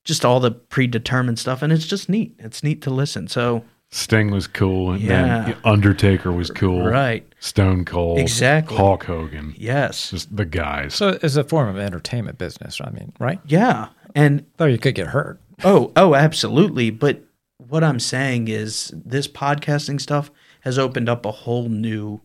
just 0.02 0.24
all 0.24 0.40
the 0.40 0.50
predetermined 0.50 1.38
stuff. 1.38 1.60
And 1.60 1.74
it's 1.74 1.86
just 1.86 2.08
neat. 2.08 2.36
It's 2.38 2.62
neat 2.62 2.80
to 2.80 2.90
listen. 2.90 3.28
So, 3.28 3.64
Sting 3.90 4.30
was 4.30 4.46
cool, 4.46 4.92
and 4.92 5.02
Yeah. 5.02 5.44
then 5.44 5.56
Undertaker 5.62 6.32
was 6.32 6.50
cool. 6.50 6.86
right. 6.86 7.30
Stone 7.38 7.84
Cold, 7.84 8.20
Exactly. 8.20 8.78
Hulk 8.78 9.04
Hogan, 9.04 9.52
Yes. 9.58 10.08
just 10.10 10.34
the 10.34 10.46
guys. 10.46 10.94
So 10.94 11.18
it's 11.22 11.36
a 11.36 11.44
form 11.44 11.68
of 11.68 11.76
entertainment 11.76 12.38
business. 12.38 12.80
I 12.82 12.88
mean, 12.92 13.12
right? 13.20 13.40
Yeah. 13.46 13.88
And 14.14 14.46
Though 14.56 14.64
you 14.64 14.78
could 14.78 14.94
get 14.94 15.08
hurt. 15.08 15.38
Oh, 15.64 15.92
oh, 15.96 16.14
absolutely. 16.14 16.88
But 16.88 17.24
what 17.68 17.84
I'm 17.84 18.00
saying 18.00 18.48
is 18.48 18.92
this 18.94 19.28
podcasting 19.28 20.00
stuff 20.00 20.30
has 20.62 20.78
opened 20.78 21.08
up 21.08 21.24
a 21.24 21.30
whole 21.30 21.68
new, 21.68 22.20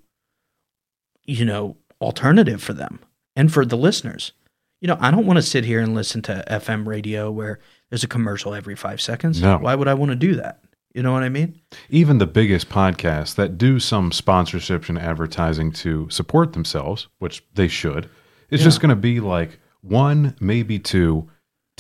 you 1.24 1.46
know, 1.46 1.78
alternative 2.02 2.62
for 2.62 2.74
them 2.74 3.00
and 3.36 3.52
for 3.52 3.66
the 3.66 3.78
listeners. 3.78 4.34
You 4.82 4.88
know, 4.88 4.98
I 5.00 5.12
don't 5.12 5.26
want 5.26 5.38
to 5.38 5.44
sit 5.44 5.64
here 5.64 5.80
and 5.80 5.96
listen 5.96 6.22
to 6.24 6.44
FM 6.50 6.86
radio 6.86 7.32
where 7.32 7.60
there's 7.90 8.04
a 8.04 8.08
commercial 8.08 8.54
every 8.54 8.76
five 8.76 9.00
seconds. 9.00 9.42
No. 9.42 9.58
Why 9.58 9.76
would 9.76 9.88
I 9.88 9.94
want 9.94 10.12
to 10.12 10.16
do 10.16 10.36
that? 10.36 10.64
You 10.94 11.02
know 11.02 11.12
what 11.12 11.24
I 11.24 11.30
mean? 11.30 11.60
Even 11.90 12.18
the 12.20 12.28
biggest 12.28 12.70
podcasts 12.70 13.36
that 13.36 13.58
do 13.58 13.80
some 13.80 14.12
sponsorship 14.12 14.90
and 14.90 15.00
advertising 15.00 15.72
to 15.74 16.10
support 16.10 16.54
themselves, 16.54 17.08
which 17.20 17.44
they 17.56 17.68
should, 17.68 18.10
it's 18.50 18.62
just 18.62 18.80
going 18.82 18.90
to 18.90 18.96
be 18.96 19.20
like 19.20 19.60
one, 19.82 20.36
maybe 20.40 20.78
two 20.78 21.30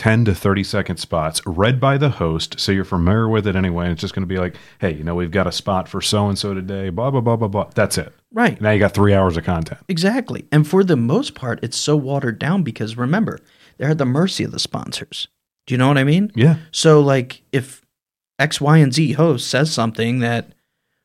10 0.03 0.25
to 0.25 0.35
30 0.35 0.65
second 0.65 0.97
spots 0.97 1.41
read 1.45 1.79
by 1.79 1.97
the 1.97 2.09
host 2.09 2.59
so 2.59 2.73
you're 2.73 2.83
familiar 2.83 3.29
with 3.29 3.47
it 3.47 3.55
anyway 3.55 3.85
and 3.85 3.93
it's 3.93 4.01
just 4.01 4.13
going 4.13 4.21
to 4.21 4.27
be 4.27 4.37
like 4.37 4.53
hey 4.79 4.93
you 4.93 5.01
know 5.01 5.15
we've 5.15 5.31
got 5.31 5.47
a 5.47 5.51
spot 5.51 5.87
for 5.87 6.01
so 6.01 6.27
and 6.27 6.37
so 6.37 6.53
today 6.53 6.89
blah 6.89 7.09
blah 7.09 7.21
blah 7.21 7.37
blah 7.37 7.47
blah 7.47 7.69
that's 7.73 7.97
it 7.97 8.11
Right. 8.29 8.59
now 8.59 8.71
you 8.71 8.79
got 8.79 8.93
three 8.93 9.13
hours 9.13 9.37
of 9.37 9.45
content 9.45 9.79
Exactly. 9.87 10.45
And 10.51 10.67
for 10.67 10.83
the 10.83 10.97
most 10.97 11.35
part, 11.35 11.63
it's 11.63 11.77
so 11.77 11.95
watered 11.95 12.37
down 12.37 12.63
because 12.63 12.97
remember, 12.97 13.39
they're 13.77 13.91
at 13.91 13.97
the 13.97 14.05
mercy 14.05 14.43
of 14.43 14.51
the 14.51 14.59
sponsors. 14.59 15.29
Do 15.67 15.73
you 15.73 15.77
know 15.77 15.87
what 15.87 15.97
I 15.97 16.03
mean? 16.03 16.33
yeah 16.35 16.57
So, 16.71 16.99
like, 16.99 17.43
if 17.53 17.85
X, 18.37 18.59
Y, 18.59 18.79
and 18.79 18.93
Z 18.93 19.13
host 19.13 19.47
says 19.47 19.71
something 19.71 20.19
that 20.19 20.53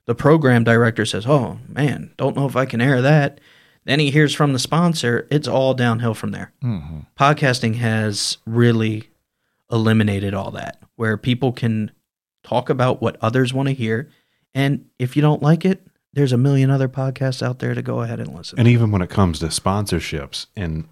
the 0.07 0.15
program 0.17 0.65
director 0.65 1.07
says, 1.07 1.25
oh, 1.25 1.59
man, 1.69 2.13
don't 2.17 2.35
know 2.35 2.47
if 2.47 2.57
I 2.57 2.65
can 2.65 2.81
air 2.81 3.01
that, 3.03 3.41
then 3.85 4.01
he 4.01 4.11
hears 4.11 4.35
from 4.35 4.53
the 4.53 4.59
sponsor, 4.59 5.27
it's 5.31 5.49
all 5.49 5.75
downhill 5.75 6.15
from 6.15 6.33
there. 6.33 6.53
Mm-hmm. 6.63 7.01
Podcasting 7.19 7.77
has 7.77 8.39
really 8.47 9.09
eliminated 9.71 10.35
all 10.35 10.51
that, 10.53 10.81
where 10.97 11.17
people 11.17 11.53
can 11.53 11.91
talk 12.43 12.71
about 12.71 13.01
what 13.03 13.17
others 13.21 13.53
want 13.53 13.69
to 13.69 13.75
hear. 13.75 14.09
And 14.55 14.87
if 14.99 15.17
you 15.17 15.23
don't 15.23 15.43
like 15.43 15.65
it, 15.65 15.87
there's 16.15 16.33
a 16.33 16.39
million 16.39 16.71
other 16.71 16.89
podcasts 16.89 17.43
out 17.43 17.59
there 17.59 17.75
to 17.75 17.83
go 17.83 18.01
ahead 18.03 18.19
and 18.19 18.35
listen. 18.35 18.59
and 18.59 18.67
even 18.67 18.91
when 18.91 19.03
it 19.03 19.11
comes 19.11 19.39
to 19.39 19.47
sponsorships 19.47 20.47
and 20.57 20.89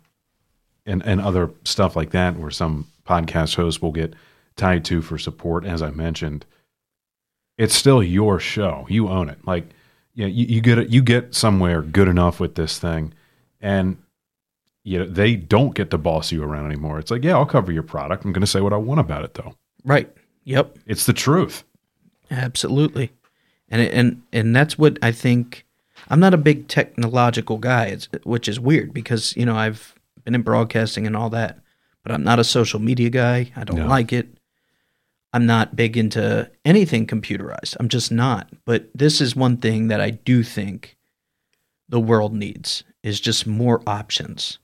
and 0.84 1.02
and 1.04 1.20
other 1.20 1.50
stuff 1.64 1.96
like 1.96 2.10
that 2.10 2.36
where 2.36 2.50
some 2.50 2.86
podcast 3.04 3.56
hosts 3.56 3.80
will 3.82 3.92
get 3.92 4.14
tied 4.56 4.84
to 4.84 5.00
for 5.02 5.18
support 5.18 5.64
as 5.64 5.82
i 5.82 5.90
mentioned 5.90 6.44
it's 7.58 7.74
still 7.74 8.02
your 8.02 8.38
show 8.38 8.86
you 8.88 9.08
own 9.08 9.28
it 9.28 9.38
like 9.46 9.64
yeah 10.16 10.26
you, 10.26 10.46
you 10.46 10.60
get 10.60 10.78
it 10.78 10.88
you 10.90 11.00
get 11.02 11.34
somewhere 11.34 11.80
good 11.82 12.08
enough 12.08 12.40
with 12.40 12.56
this 12.56 12.78
thing 12.80 13.14
and 13.60 13.96
you 14.82 14.98
know 14.98 15.06
they 15.06 15.36
don't 15.36 15.74
get 15.76 15.90
to 15.90 15.98
boss 15.98 16.32
you 16.32 16.42
around 16.42 16.66
anymore 16.66 16.98
it's 16.98 17.10
like 17.12 17.22
yeah 17.22 17.34
i'll 17.34 17.46
cover 17.46 17.70
your 17.70 17.82
product 17.84 18.24
i'm 18.24 18.32
going 18.32 18.40
to 18.40 18.46
say 18.46 18.60
what 18.60 18.72
i 18.72 18.76
want 18.76 18.98
about 19.00 19.24
it 19.24 19.34
though 19.34 19.54
right. 19.84 20.10
Yep. 20.44 20.76
it's 20.86 21.06
the 21.06 21.12
truth 21.12 21.62
Absolutely, 22.30 23.12
and 23.68 23.80
and 23.82 24.22
and 24.32 24.56
that's 24.56 24.76
what 24.76 24.98
I 25.00 25.12
think. 25.12 25.64
I'm 26.08 26.18
not 26.20 26.34
a 26.34 26.38
big 26.38 26.66
technological 26.68 27.58
guy, 27.58 27.86
it's, 27.86 28.08
which 28.24 28.48
is 28.48 28.58
weird 28.58 28.92
because 28.92 29.36
you 29.36 29.46
know 29.46 29.54
I've 29.56 29.94
been 30.24 30.34
in 30.34 30.42
broadcasting 30.42 31.06
and 31.06 31.16
all 31.16 31.30
that, 31.30 31.60
but 32.02 32.10
I'm 32.10 32.24
not 32.24 32.40
a 32.40 32.44
social 32.44 32.80
media 32.80 33.10
guy. 33.10 33.52
I 33.54 33.62
don't 33.62 33.78
No. 33.78 33.86
like 33.86 34.12
it. 34.12 34.35
I'm 35.36 35.44
not 35.44 35.76
big 35.76 35.98
into 35.98 36.50
anything 36.64 37.06
computerized. 37.06 37.76
I'm 37.78 37.90
just 37.90 38.10
not. 38.10 38.48
But 38.64 38.88
this 38.94 39.20
is 39.20 39.36
one 39.36 39.58
thing 39.58 39.88
that 39.88 40.00
I 40.00 40.08
do 40.08 40.42
think 40.42 40.96
the 41.90 42.00
world 42.00 42.32
needs 42.32 42.84
is 43.02 43.20
just 43.20 43.46
more 43.46 43.82
options. 43.86 44.58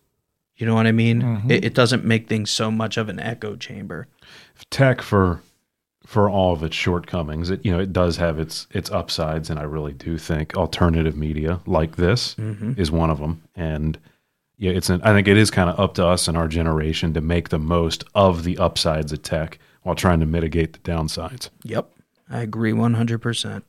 You 0.57 0.64
know 0.64 0.75
what 0.75 0.87
I 0.87 0.93
mean? 0.93 1.20
Mm-hmm. 1.20 1.51
It, 1.51 1.66
it 1.66 1.75
doesn't 1.75 2.07
make 2.07 2.27
things 2.27 2.51
so 2.51 2.70
much 2.70 2.97
of 2.97 3.11
an 3.11 3.20
echo 3.20 3.55
chamber. 3.55 4.09
tech 4.70 5.03
for 5.03 5.43
for 6.07 6.31
all 6.31 6.55
of 6.55 6.62
its 6.62 6.75
shortcomings 6.75 7.49
it 7.49 7.64
you 7.64 7.70
know 7.70 7.79
it 7.79 7.93
does 7.93 8.16
have 8.16 8.41
its 8.41 8.66
its 8.73 8.91
upsides 8.91 9.49
and 9.49 9.61
i 9.61 9.62
really 9.62 9.93
do 9.93 10.18
think 10.18 10.57
alternative 10.57 11.16
media 11.16 11.61
like 11.64 11.95
this 11.95 12.35
mm-hmm. 12.35 12.73
is 12.77 12.91
one 12.91 13.09
of 13.09 13.20
them 13.20 13.41
and 13.55 14.01
yeah 14.59 14.73
it's 14.73 14.91
an, 14.91 15.01
i 15.03 15.12
think 15.12 15.29
it 15.29 15.37
is 15.37 15.49
kind 15.49 15.70
of 15.70 15.79
up 15.79 15.95
to 15.95 16.05
us 16.05 16.27
and 16.27 16.37
our 16.37 16.49
generation 16.49 17.14
to 17.14 17.20
make 17.20 17.51
the 17.51 17.59
most 17.59 18.03
of 18.16 18.43
the 18.43 18.59
upsides 18.59 19.12
of 19.12 19.23
tech 19.23 19.61
while 19.83 19.95
trying 19.95 20.20
to 20.20 20.26
mitigate 20.26 20.72
the 20.72 20.78
downsides 20.80 21.51
Yep, 21.64 21.91
I 22.30 22.41
agree 22.41 22.72
100%. 22.72 23.62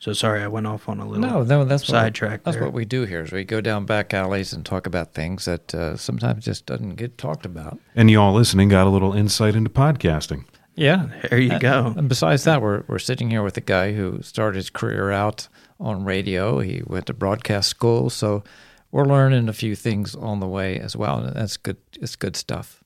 So 0.00 0.12
sorry, 0.12 0.42
I 0.42 0.46
went 0.46 0.66
off 0.68 0.88
on 0.88 1.00
a 1.00 1.06
little 1.08 1.26
No, 1.28 1.42
no, 1.42 1.64
that's 1.64 1.86
sidetrack. 1.86 2.44
that's 2.44 2.56
there. 2.56 2.64
what 2.64 2.72
we 2.72 2.84
do 2.84 3.04
here. 3.04 3.22
Is 3.22 3.32
we 3.32 3.42
go 3.42 3.60
down 3.60 3.84
back 3.84 4.14
alleys 4.14 4.52
and 4.52 4.64
talk 4.64 4.86
about 4.86 5.12
things 5.12 5.44
that 5.46 5.74
uh, 5.74 5.96
sometimes 5.96 6.44
just 6.44 6.66
doesn't 6.66 6.94
get 6.94 7.18
talked 7.18 7.44
about. 7.44 7.80
And 7.96 8.08
y'all 8.08 8.32
listening 8.32 8.68
got 8.68 8.86
a 8.86 8.90
little 8.90 9.12
insight 9.12 9.56
into 9.56 9.70
podcasting. 9.70 10.44
Yeah, 10.76 11.08
There 11.28 11.40
you 11.40 11.58
go. 11.58 11.92
And 11.96 12.08
besides 12.08 12.44
that, 12.44 12.62
we're 12.62 12.84
we're 12.86 13.00
sitting 13.00 13.28
here 13.30 13.42
with 13.42 13.56
a 13.56 13.60
guy 13.60 13.92
who 13.94 14.22
started 14.22 14.54
his 14.58 14.70
career 14.70 15.10
out 15.10 15.48
on 15.80 16.04
radio. 16.04 16.60
He 16.60 16.82
went 16.86 17.06
to 17.06 17.12
broadcast 17.14 17.68
school, 17.68 18.08
so 18.10 18.44
we're 18.92 19.04
learning 19.04 19.48
a 19.48 19.52
few 19.52 19.74
things 19.74 20.14
on 20.14 20.38
the 20.38 20.46
way 20.46 20.78
as 20.78 20.94
well. 20.94 21.18
And 21.18 21.34
that's 21.34 21.56
good. 21.56 21.78
It's 22.00 22.14
good 22.14 22.36
stuff. 22.36 22.84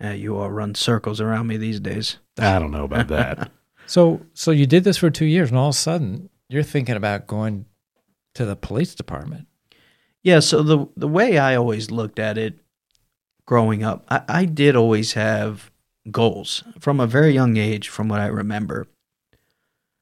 Yeah, 0.00 0.12
you 0.12 0.36
all 0.36 0.50
run 0.50 0.74
circles 0.74 1.20
around 1.20 1.46
me 1.46 1.56
these 1.56 1.80
days. 1.80 2.18
I 2.38 2.58
don't 2.58 2.70
know 2.70 2.84
about 2.84 3.08
that. 3.08 3.50
So 3.88 4.20
so 4.34 4.50
you 4.50 4.66
did 4.66 4.84
this 4.84 4.98
for 4.98 5.08
two 5.08 5.24
years, 5.24 5.48
and 5.48 5.58
all 5.58 5.70
of 5.70 5.74
a 5.74 5.78
sudden 5.78 6.28
you're 6.50 6.62
thinking 6.62 6.94
about 6.94 7.26
going 7.26 7.64
to 8.34 8.44
the 8.44 8.54
police 8.54 8.94
department. 8.94 9.46
Yeah, 10.22 10.40
so 10.40 10.62
the 10.62 10.86
the 10.94 11.08
way 11.08 11.38
I 11.38 11.56
always 11.56 11.90
looked 11.90 12.18
at 12.18 12.36
it 12.36 12.58
growing 13.46 13.82
up, 13.82 14.04
I, 14.10 14.20
I 14.28 14.44
did 14.44 14.76
always 14.76 15.14
have 15.14 15.70
goals 16.10 16.64
from 16.78 17.00
a 17.00 17.06
very 17.06 17.30
young 17.30 17.56
age, 17.56 17.88
from 17.88 18.10
what 18.10 18.20
I 18.20 18.26
remember. 18.26 18.86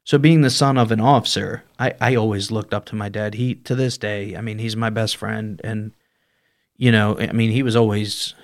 So 0.03 0.19
being 0.19 0.41
the 0.41 0.51
son 0.51 0.79
of 0.79 0.91
an 0.91 1.01
officer, 1.01 1.63
I, 1.79 1.95
I 2.01 2.17
always 2.17 2.51
looked 2.51 2.75
up 2.75 2.87
to 2.87 2.97
my 2.97 3.09
dad. 3.09 3.35
He 3.35 3.55
to 3.55 3.77
this 3.77 3.97
day, 3.99 4.37
I 4.37 4.41
mean, 4.41 4.59
he's 4.59 4.75
my 4.75 4.91
best 4.91 5.17
friend 5.17 5.61
and 5.63 5.93
you 6.77 6.93
know, 6.93 7.19
I 7.19 7.33
mean, 7.33 7.51
he 7.51 7.63
was 7.63 7.77
always, 7.77 8.35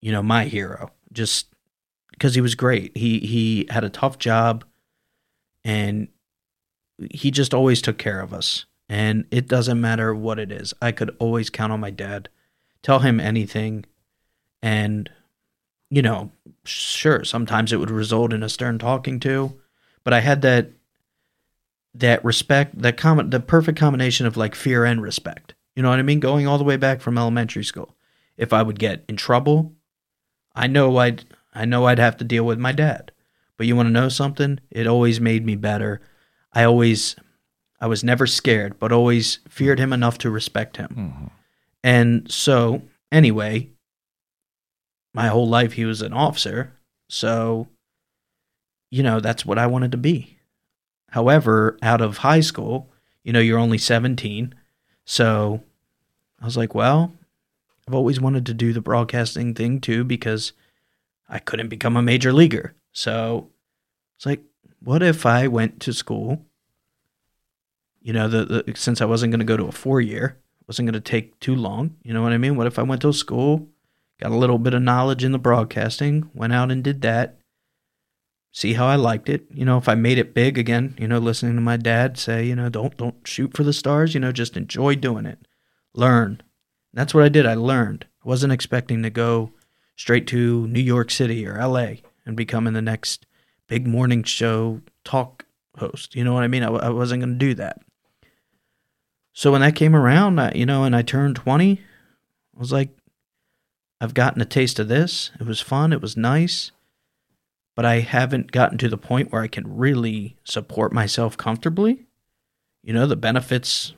you 0.00 0.10
know, 0.10 0.22
my 0.22 0.44
hero. 0.44 0.90
Just 1.16 1.48
because 2.12 2.34
he 2.34 2.40
was 2.40 2.54
great. 2.54 2.96
He 2.96 3.18
he 3.20 3.66
had 3.70 3.84
a 3.84 3.90
tough 3.90 4.18
job 4.18 4.64
and 5.64 6.08
he 7.10 7.30
just 7.30 7.54
always 7.54 7.82
took 7.82 7.98
care 7.98 8.20
of 8.20 8.32
us. 8.32 8.66
And 8.88 9.24
it 9.30 9.48
doesn't 9.48 9.80
matter 9.80 10.14
what 10.14 10.38
it 10.38 10.52
is. 10.52 10.72
I 10.80 10.92
could 10.92 11.14
always 11.18 11.50
count 11.50 11.72
on 11.72 11.80
my 11.80 11.90
dad. 11.90 12.28
Tell 12.82 13.00
him 13.00 13.18
anything. 13.18 13.84
And, 14.62 15.10
you 15.90 16.02
know, 16.02 16.30
sure, 16.64 17.24
sometimes 17.24 17.72
it 17.72 17.78
would 17.78 17.90
result 17.90 18.32
in 18.32 18.42
a 18.42 18.48
stern 18.48 18.78
talking 18.78 19.18
to, 19.20 19.60
but 20.04 20.14
I 20.14 20.20
had 20.20 20.42
that 20.42 20.70
that 21.94 22.22
respect, 22.24 22.80
that 22.82 22.98
com- 22.98 23.30
the 23.30 23.40
perfect 23.40 23.78
combination 23.78 24.26
of 24.26 24.36
like 24.36 24.54
fear 24.54 24.84
and 24.84 25.00
respect. 25.02 25.54
You 25.74 25.82
know 25.82 25.88
what 25.88 25.98
I 25.98 26.02
mean? 26.02 26.20
Going 26.20 26.46
all 26.46 26.58
the 26.58 26.64
way 26.64 26.76
back 26.76 27.00
from 27.00 27.16
elementary 27.16 27.64
school. 27.64 27.96
If 28.36 28.52
I 28.52 28.62
would 28.62 28.78
get 28.78 29.04
in 29.08 29.16
trouble, 29.16 29.72
I 30.56 30.66
know 30.66 30.96
I'd 30.96 31.24
I 31.54 31.64
know 31.64 31.86
I'd 31.86 31.98
have 31.98 32.16
to 32.18 32.24
deal 32.24 32.44
with 32.44 32.58
my 32.58 32.72
dad. 32.72 33.12
But 33.56 33.66
you 33.66 33.76
want 33.76 33.86
to 33.86 33.92
know 33.92 34.08
something? 34.08 34.58
It 34.70 34.86
always 34.86 35.20
made 35.20 35.46
me 35.46 35.56
better. 35.56 36.00
I 36.52 36.64
always 36.64 37.14
I 37.80 37.86
was 37.86 38.02
never 38.02 38.26
scared, 38.26 38.78
but 38.78 38.90
always 38.92 39.38
feared 39.48 39.78
him 39.78 39.92
enough 39.92 40.18
to 40.18 40.30
respect 40.30 40.78
him. 40.78 40.88
Mhm. 40.96 41.30
And 41.84 42.30
so, 42.30 42.82
anyway, 43.12 43.68
my 45.14 45.28
whole 45.28 45.48
life 45.48 45.74
he 45.74 45.84
was 45.84 46.02
an 46.02 46.12
officer. 46.12 46.72
So, 47.08 47.68
you 48.90 49.02
know, 49.02 49.20
that's 49.20 49.44
what 49.46 49.58
I 49.58 49.66
wanted 49.66 49.92
to 49.92 49.98
be. 49.98 50.38
However, 51.10 51.78
out 51.82 52.00
of 52.00 52.18
high 52.18 52.40
school, 52.40 52.90
you 53.22 53.32
know, 53.32 53.40
you're 53.40 53.58
only 53.58 53.78
17. 53.78 54.54
So 55.04 55.62
I 56.40 56.44
was 56.44 56.56
like, 56.56 56.74
well, 56.74 57.12
I've 57.88 57.94
always 57.94 58.20
wanted 58.20 58.46
to 58.46 58.54
do 58.54 58.72
the 58.72 58.80
broadcasting 58.80 59.54
thing 59.54 59.80
too 59.80 60.02
because 60.02 60.52
I 61.28 61.38
couldn't 61.38 61.68
become 61.68 61.96
a 61.96 62.02
major 62.02 62.32
leaguer. 62.32 62.74
So 62.92 63.50
it's 64.16 64.26
like, 64.26 64.42
what 64.82 65.02
if 65.02 65.24
I 65.24 65.46
went 65.46 65.80
to 65.80 65.92
school? 65.92 66.44
You 68.02 68.12
know, 68.12 68.28
the, 68.28 68.44
the 68.44 68.76
since 68.76 69.00
I 69.00 69.04
wasn't 69.04 69.32
going 69.32 69.40
to 69.40 69.44
go 69.44 69.56
to 69.56 69.66
a 69.66 69.72
four 69.72 70.00
year, 70.00 70.38
wasn't 70.66 70.86
going 70.86 70.94
to 70.94 71.00
take 71.00 71.38
too 71.38 71.54
long. 71.54 71.96
You 72.02 72.12
know 72.12 72.22
what 72.22 72.32
I 72.32 72.38
mean? 72.38 72.56
What 72.56 72.66
if 72.66 72.78
I 72.78 72.82
went 72.82 73.02
to 73.02 73.12
school, 73.12 73.68
got 74.20 74.32
a 74.32 74.36
little 74.36 74.58
bit 74.58 74.74
of 74.74 74.82
knowledge 74.82 75.24
in 75.24 75.32
the 75.32 75.38
broadcasting, 75.38 76.30
went 76.34 76.52
out 76.52 76.70
and 76.70 76.82
did 76.82 77.02
that, 77.02 77.38
see 78.50 78.72
how 78.72 78.86
I 78.86 78.96
liked 78.96 79.28
it. 79.28 79.46
You 79.52 79.64
know, 79.64 79.78
if 79.78 79.88
I 79.88 79.94
made 79.94 80.18
it 80.18 80.34
big 80.34 80.58
again, 80.58 80.94
you 80.98 81.06
know, 81.06 81.18
listening 81.18 81.54
to 81.54 81.60
my 81.60 81.76
dad 81.76 82.18
say, 82.18 82.44
you 82.44 82.56
know, 82.56 82.68
don't 82.68 82.96
don't 82.96 83.26
shoot 83.26 83.56
for 83.56 83.62
the 83.62 83.72
stars, 83.72 84.14
you 84.14 84.20
know, 84.20 84.32
just 84.32 84.56
enjoy 84.56 84.96
doing 84.96 85.26
it. 85.26 85.46
Learn. 85.94 86.42
That's 86.92 87.14
what 87.14 87.24
I 87.24 87.28
did. 87.28 87.46
I 87.46 87.54
learned. 87.54 88.06
I 88.24 88.28
wasn't 88.28 88.52
expecting 88.52 89.02
to 89.02 89.10
go 89.10 89.52
straight 89.96 90.26
to 90.28 90.66
New 90.68 90.80
York 90.80 91.10
City 91.10 91.46
or 91.46 91.58
LA 91.58 91.96
and 92.24 92.36
becoming 92.36 92.72
the 92.72 92.82
next 92.82 93.26
big 93.68 93.86
morning 93.86 94.22
show 94.22 94.80
talk 95.04 95.44
host. 95.78 96.14
You 96.14 96.24
know 96.24 96.34
what 96.34 96.44
I 96.44 96.48
mean? 96.48 96.62
I, 96.62 96.68
I 96.68 96.88
wasn't 96.90 97.22
going 97.22 97.38
to 97.38 97.46
do 97.46 97.54
that. 97.54 97.80
So 99.32 99.52
when 99.52 99.60
that 99.60 99.74
came 99.74 99.94
around, 99.94 100.40
I, 100.40 100.52
you 100.52 100.64
know, 100.64 100.84
and 100.84 100.96
I 100.96 101.02
turned 101.02 101.36
20, 101.36 101.72
I 101.72 102.58
was 102.58 102.72
like, 102.72 102.96
I've 104.00 104.14
gotten 104.14 104.42
a 104.42 104.46
taste 104.46 104.78
of 104.78 104.88
this. 104.88 105.30
It 105.38 105.46
was 105.46 105.60
fun. 105.60 105.92
It 105.92 106.00
was 106.00 106.16
nice. 106.16 106.70
But 107.74 107.84
I 107.84 108.00
haven't 108.00 108.52
gotten 108.52 108.78
to 108.78 108.88
the 108.88 108.96
point 108.96 109.30
where 109.30 109.42
I 109.42 109.48
can 109.48 109.76
really 109.76 110.36
support 110.44 110.92
myself 110.92 111.36
comfortably. 111.36 112.06
You 112.82 112.94
know, 112.94 113.06
the 113.06 113.16
benefits 113.16 113.92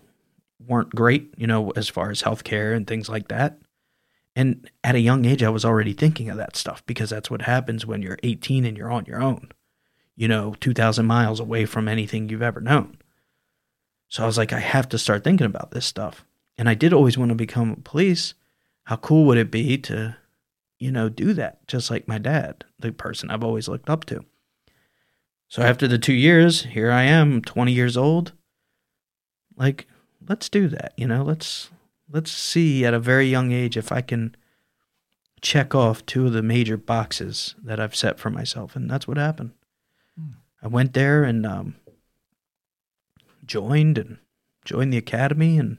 weren't 0.67 0.95
great, 0.95 1.33
you 1.37 1.47
know, 1.47 1.71
as 1.71 1.89
far 1.89 2.11
as 2.11 2.23
healthcare 2.23 2.75
and 2.75 2.87
things 2.87 3.09
like 3.09 3.29
that. 3.29 3.59
And 4.37 4.71
at 4.85 4.95
a 4.95 5.01
young 5.01 5.25
age, 5.25 5.43
I 5.43 5.49
was 5.49 5.65
already 5.65 5.93
thinking 5.93 6.31
of 6.31 6.37
that 6.37 6.57
stuff 6.57 6.85
because 6.87 7.11
that's 7.11 7.31
what 7.31 7.43
happens 7.43 7.87
when 7.87 8.03
you're 8.03 8.19
18 8.23 8.65
and 8.65 8.77
you're 8.77 8.93
on 8.93 9.05
your 9.05 9.21
own, 9.21 9.51
you 10.17 10.29
know, 10.29 10.55
2,000 10.61 11.07
miles 11.07 11.41
away 11.41 11.65
from 11.65 11.89
anything 11.89 12.29
you've 12.29 12.43
ever 12.43 12.61
known. 12.61 12.99
So 14.09 14.23
I 14.23 14.27
was 14.27 14.39
like, 14.39 14.53
I 14.53 14.61
have 14.61 14.89
to 14.91 14.99
start 14.99 15.25
thinking 15.25 15.47
about 15.47 15.73
this 15.73 15.87
stuff. 15.87 16.25
And 16.57 16.69
I 16.69 16.75
did 16.75 16.93
always 16.93 17.19
want 17.19 17.31
to 17.31 17.35
become 17.35 17.73
a 17.73 17.77
police. 17.77 18.35
How 18.85 18.97
cool 18.97 19.27
would 19.27 19.39
it 19.39 19.51
be 19.51 19.77
to, 19.79 20.17
you 20.79 20.91
know, 20.91 21.09
do 21.09 21.33
that 21.35 21.67
just 21.67 21.91
like 21.91 22.09
my 22.09 22.19
dad, 22.19 22.65
the 22.79 22.93
person 22.93 23.31
I've 23.31 23.45
always 23.45 23.69
looked 23.69 23.91
up 23.91 24.05
to? 24.07 24.25
So 25.49 25.63
after 25.63 25.89
the 25.89 25.99
two 25.99 26.15
years, 26.15 26.63
here 26.63 26.91
I 26.91 27.05
am, 27.05 27.43
20 27.43 27.73
years 27.73 27.97
old. 27.97 28.33
Like, 29.57 29.87
let's 30.29 30.49
do 30.49 30.69
that, 30.69 30.93
you 30.97 31.07
know, 31.07 31.23
let's 31.23 31.71
let's 32.11 32.31
see 32.31 32.85
at 32.85 32.95
a 32.95 33.01
very 33.01 33.27
young 33.27 33.53
age 33.53 33.77
if 33.77 33.93
I 33.93 34.01
can 34.01 34.35
check 35.41 35.75
off 35.75 36.05
two 36.07 36.27
of 36.27 36.33
the 36.33 36.43
major 36.43 36.77
boxes 36.77 37.55
that 37.63 37.79
I've 37.79 37.95
set 37.97 38.19
for 38.19 38.31
myself. 38.31 38.75
And 38.75 38.91
that's 38.91 39.07
what 39.07 39.17
happened. 39.17 39.53
I 40.63 40.67
went 40.67 40.93
there 40.93 41.23
and 41.23 41.47
um, 41.47 41.77
joined 43.45 43.99
and 43.99 44.19
joined 44.65 44.93
the 44.93 44.99
academy 44.99 45.59
and 45.59 45.79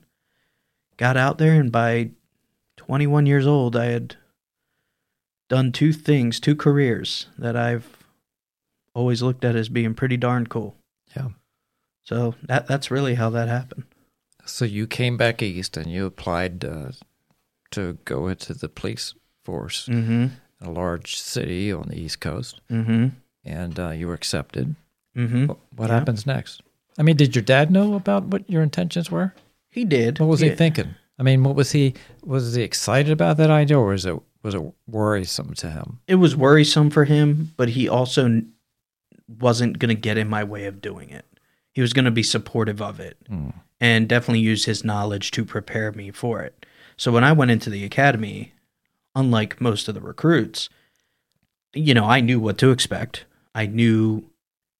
got 0.97 1.17
out 1.17 1.37
there. 1.37 1.59
And 1.59 1.71
by 1.71 2.11
21 2.77 3.25
years 3.25 3.45
old, 3.45 3.75
I 3.75 3.85
had 3.85 4.15
done 5.49 5.71
two 5.71 5.91
things, 5.91 6.39
two 6.39 6.55
careers 6.55 7.27
that 7.37 7.57
I've 7.57 7.97
always 8.93 9.21
looked 9.21 9.43
at 9.43 9.55
as 9.55 9.69
being 9.69 9.93
pretty 9.93 10.17
darn 10.17 10.47
cool. 10.47 10.75
Yeah. 11.15 11.29
So 12.03 12.35
that 12.43 12.67
that's 12.67 12.89
really 12.89 13.15
how 13.15 13.29
that 13.31 13.47
happened. 13.47 13.83
So 14.49 14.65
you 14.65 14.87
came 14.87 15.15
back 15.17 15.41
east 15.41 15.77
and 15.77 15.87
you 15.91 16.05
applied 16.05 16.65
uh, 16.65 16.91
to 17.71 17.97
go 18.05 18.27
into 18.27 18.53
the 18.53 18.69
police 18.69 19.13
force 19.43 19.87
Mm-hmm. 19.87 20.27
in 20.61 20.67
a 20.67 20.71
large 20.71 21.15
city 21.17 21.71
on 21.71 21.87
the 21.89 21.97
East 21.99 22.19
Coast, 22.19 22.59
Mm-hmm. 22.69 23.07
and 23.45 23.79
uh, 23.79 23.89
you 23.91 24.07
were 24.07 24.13
accepted. 24.13 24.75
Mm-hmm. 25.15 25.45
What, 25.47 25.57
what 25.75 25.89
Yeah. 25.89 25.99
happens 25.99 26.25
next? 26.25 26.61
I 26.97 27.03
mean, 27.03 27.15
did 27.15 27.35
your 27.35 27.43
dad 27.43 27.71
know 27.71 27.93
about 27.95 28.25
what 28.25 28.49
your 28.49 28.61
intentions 28.63 29.09
were? 29.11 29.33
He 29.69 29.85
did. 29.85 30.19
What 30.19 30.27
was 30.29 30.39
he 30.41 30.47
Yeah. 30.49 30.55
thinking? 30.55 30.95
I 31.17 31.23
mean, 31.23 31.43
what 31.43 31.55
was 31.55 31.71
he 31.71 31.93
was 32.23 32.55
he 32.55 32.63
excited 32.63 33.11
about 33.11 33.37
that 33.37 33.49
idea, 33.49 33.77
or 33.77 33.87
was 33.91 34.05
it 34.05 34.17
was 34.43 34.55
it 34.55 34.63
worrisome 34.87 35.53
to 35.55 35.69
him? 35.69 35.99
It 36.07 36.15
was 36.15 36.35
worrisome 36.35 36.89
for 36.89 37.03
him, 37.05 37.53
but 37.57 37.69
he 37.69 37.87
also 37.89 38.41
wasn't 39.27 39.79
going 39.79 39.89
to 39.95 40.01
get 40.01 40.17
in 40.17 40.27
my 40.29 40.43
way 40.43 40.65
of 40.65 40.81
doing 40.81 41.09
it. 41.09 41.25
He 41.73 41.81
was 41.81 41.93
going 41.93 42.05
to 42.05 42.11
be 42.11 42.23
supportive 42.23 42.81
of 42.81 42.99
it 42.99 43.17
Hmm. 43.27 43.49
And 43.79 44.07
definitely 44.07 44.39
used 44.39 44.65
his 44.65 44.83
knowledge 44.83 45.31
to 45.31 45.45
prepare 45.45 45.91
me 45.91 46.11
for 46.11 46.41
it. 46.41 46.65
So 46.97 47.11
when 47.11 47.23
I 47.23 47.31
went 47.31 47.51
into 47.51 47.69
the 47.69 47.85
academy, 47.85 48.53
unlike 49.15 49.61
most 49.61 49.87
of 49.87 49.95
the 49.95 50.01
recruits, 50.01 50.69
you 51.73 51.93
know, 51.93 52.05
I 52.05 52.19
knew 52.19 52.39
what 52.39 52.57
to 52.59 52.71
expect. 52.71 53.25
I 53.55 53.65
knew 53.65 54.29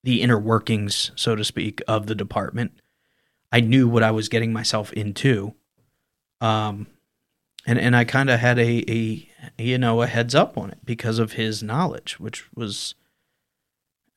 the 0.03 0.21
inner 0.21 0.39
workings, 0.39 1.11
so 1.15 1.35
to 1.35 1.43
speak, 1.43 1.81
of 1.87 2.07
the 2.07 2.15
department. 2.15 2.71
I 3.51 3.61
knew 3.61 3.87
what 3.87 4.03
I 4.03 4.11
was 4.11 4.29
getting 4.29 4.53
myself 4.53 4.91
into. 4.93 5.53
Um, 6.41 6.87
and 7.65 7.77
and 7.77 7.95
I 7.95 8.05
kind 8.05 8.29
of 8.29 8.39
had 8.39 8.57
a, 8.57 8.83
a 8.89 9.29
you 9.57 9.77
know 9.77 10.01
a 10.01 10.07
heads 10.07 10.33
up 10.33 10.57
on 10.57 10.71
it 10.71 10.79
because 10.85 11.19
of 11.19 11.33
his 11.33 11.61
knowledge, 11.61 12.19
which 12.19 12.45
was, 12.55 12.95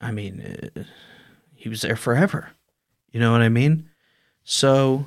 I 0.01 0.13
mean, 0.13 0.71
uh, 0.77 0.85
he 1.55 1.69
was 1.69 1.83
there 1.83 1.97
forever. 1.97 2.51
You 3.11 3.21
know 3.21 3.33
what 3.33 3.43
I 3.43 3.49
mean? 3.49 3.91
So, 4.45 5.07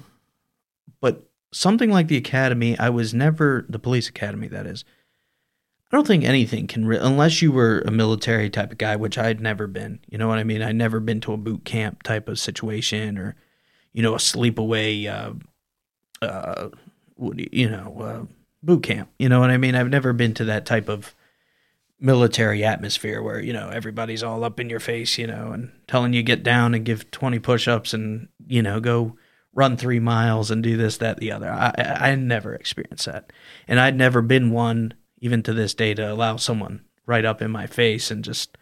but 1.02 1.24
something 1.52 1.90
like 1.90 2.08
the 2.08 2.18
academy, 2.18 2.78
I 2.78 2.90
was 2.90 3.14
never 3.14 3.66
the 3.70 3.80
police 3.80 4.10
academy. 4.10 4.48
That 4.48 4.66
is, 4.66 4.86
I 5.92 5.96
don't 5.96 6.08
think 6.08 6.24
anything 6.24 6.68
can, 6.68 6.86
re- 6.86 6.98
unless 6.98 7.42
you 7.42 7.52
were 7.52 7.84
a 7.86 7.92
military 7.92 8.50
type 8.50 8.72
of 8.72 8.78
guy, 8.78 8.96
which 8.96 9.18
I'd 9.18 9.42
never 9.42 9.68
been. 9.68 10.00
You 10.10 10.18
know 10.18 10.28
what 10.28 10.40
I 10.40 10.44
mean? 10.44 10.62
I'd 10.62 10.76
never 10.76 11.00
been 11.00 11.22
to 11.22 11.34
a 11.34 11.38
boot 11.38 11.66
camp 11.66 12.04
type 12.04 12.28
of 12.28 12.40
situation 12.40 13.18
or, 13.18 13.36
you 13.94 14.02
know, 14.02 14.16
a 14.16 14.20
sleepaway, 14.20 15.08
uh, 15.08 16.26
uh, 16.26 16.70
you, 17.52 17.70
know, 17.70 17.98
uh, 18.00 18.26
boot 18.64 18.84
camp. 18.84 19.10
You 19.20 19.30
know 19.30 19.40
what 19.40 19.52
I 19.52 19.58
mean? 19.58 19.76
I've 19.76 19.90
never 19.90 20.14
been 20.14 20.34
to 20.36 20.46
that 20.46 20.66
type 20.66 20.90
of 20.90 21.14
military 22.00 22.64
atmosphere 22.64 23.22
where 23.22 23.40
you 23.40 23.54
know 23.54 23.70
everybody's 23.70 24.24
all 24.24 24.44
up 24.44 24.60
in 24.60 24.70
your 24.70 24.80
face, 24.80 25.18
you 25.18 25.28
know, 25.28 25.52
and 25.52 25.72
telling 25.88 26.14
you 26.14 26.24
get 26.24 26.44
down 26.44 26.74
and 26.74 26.86
give 26.86 27.10
twenty 27.12 27.40
push-ups 27.40 27.94
and 27.94 28.28
you 28.48 28.62
know 28.62 28.80
go 28.80 29.16
run 29.56 29.78
three 29.78 30.00
miles 30.00 30.52
and 30.52 30.62
do 30.62 30.78
this, 30.78 30.98
that, 30.98 31.18
the 31.18 31.32
other. 31.32 31.50
I 31.50 31.72
I, 32.12 32.16
never 32.16 32.54
experienced 32.54 33.06
that, 33.08 33.34
and 33.68 33.80
I'd 33.80 33.98
never 33.98 34.22
been 34.22 34.52
one 34.52 34.94
even 35.20 35.42
to 35.44 35.54
this 35.54 35.74
day 35.74 35.96
to 35.96 36.12
allow 36.12 36.36
someone 36.36 36.84
right 37.08 37.26
up 37.26 37.42
in 37.42 37.50
my 37.50 37.66
face 37.66 38.12
and 38.12 38.24
just 38.24 38.58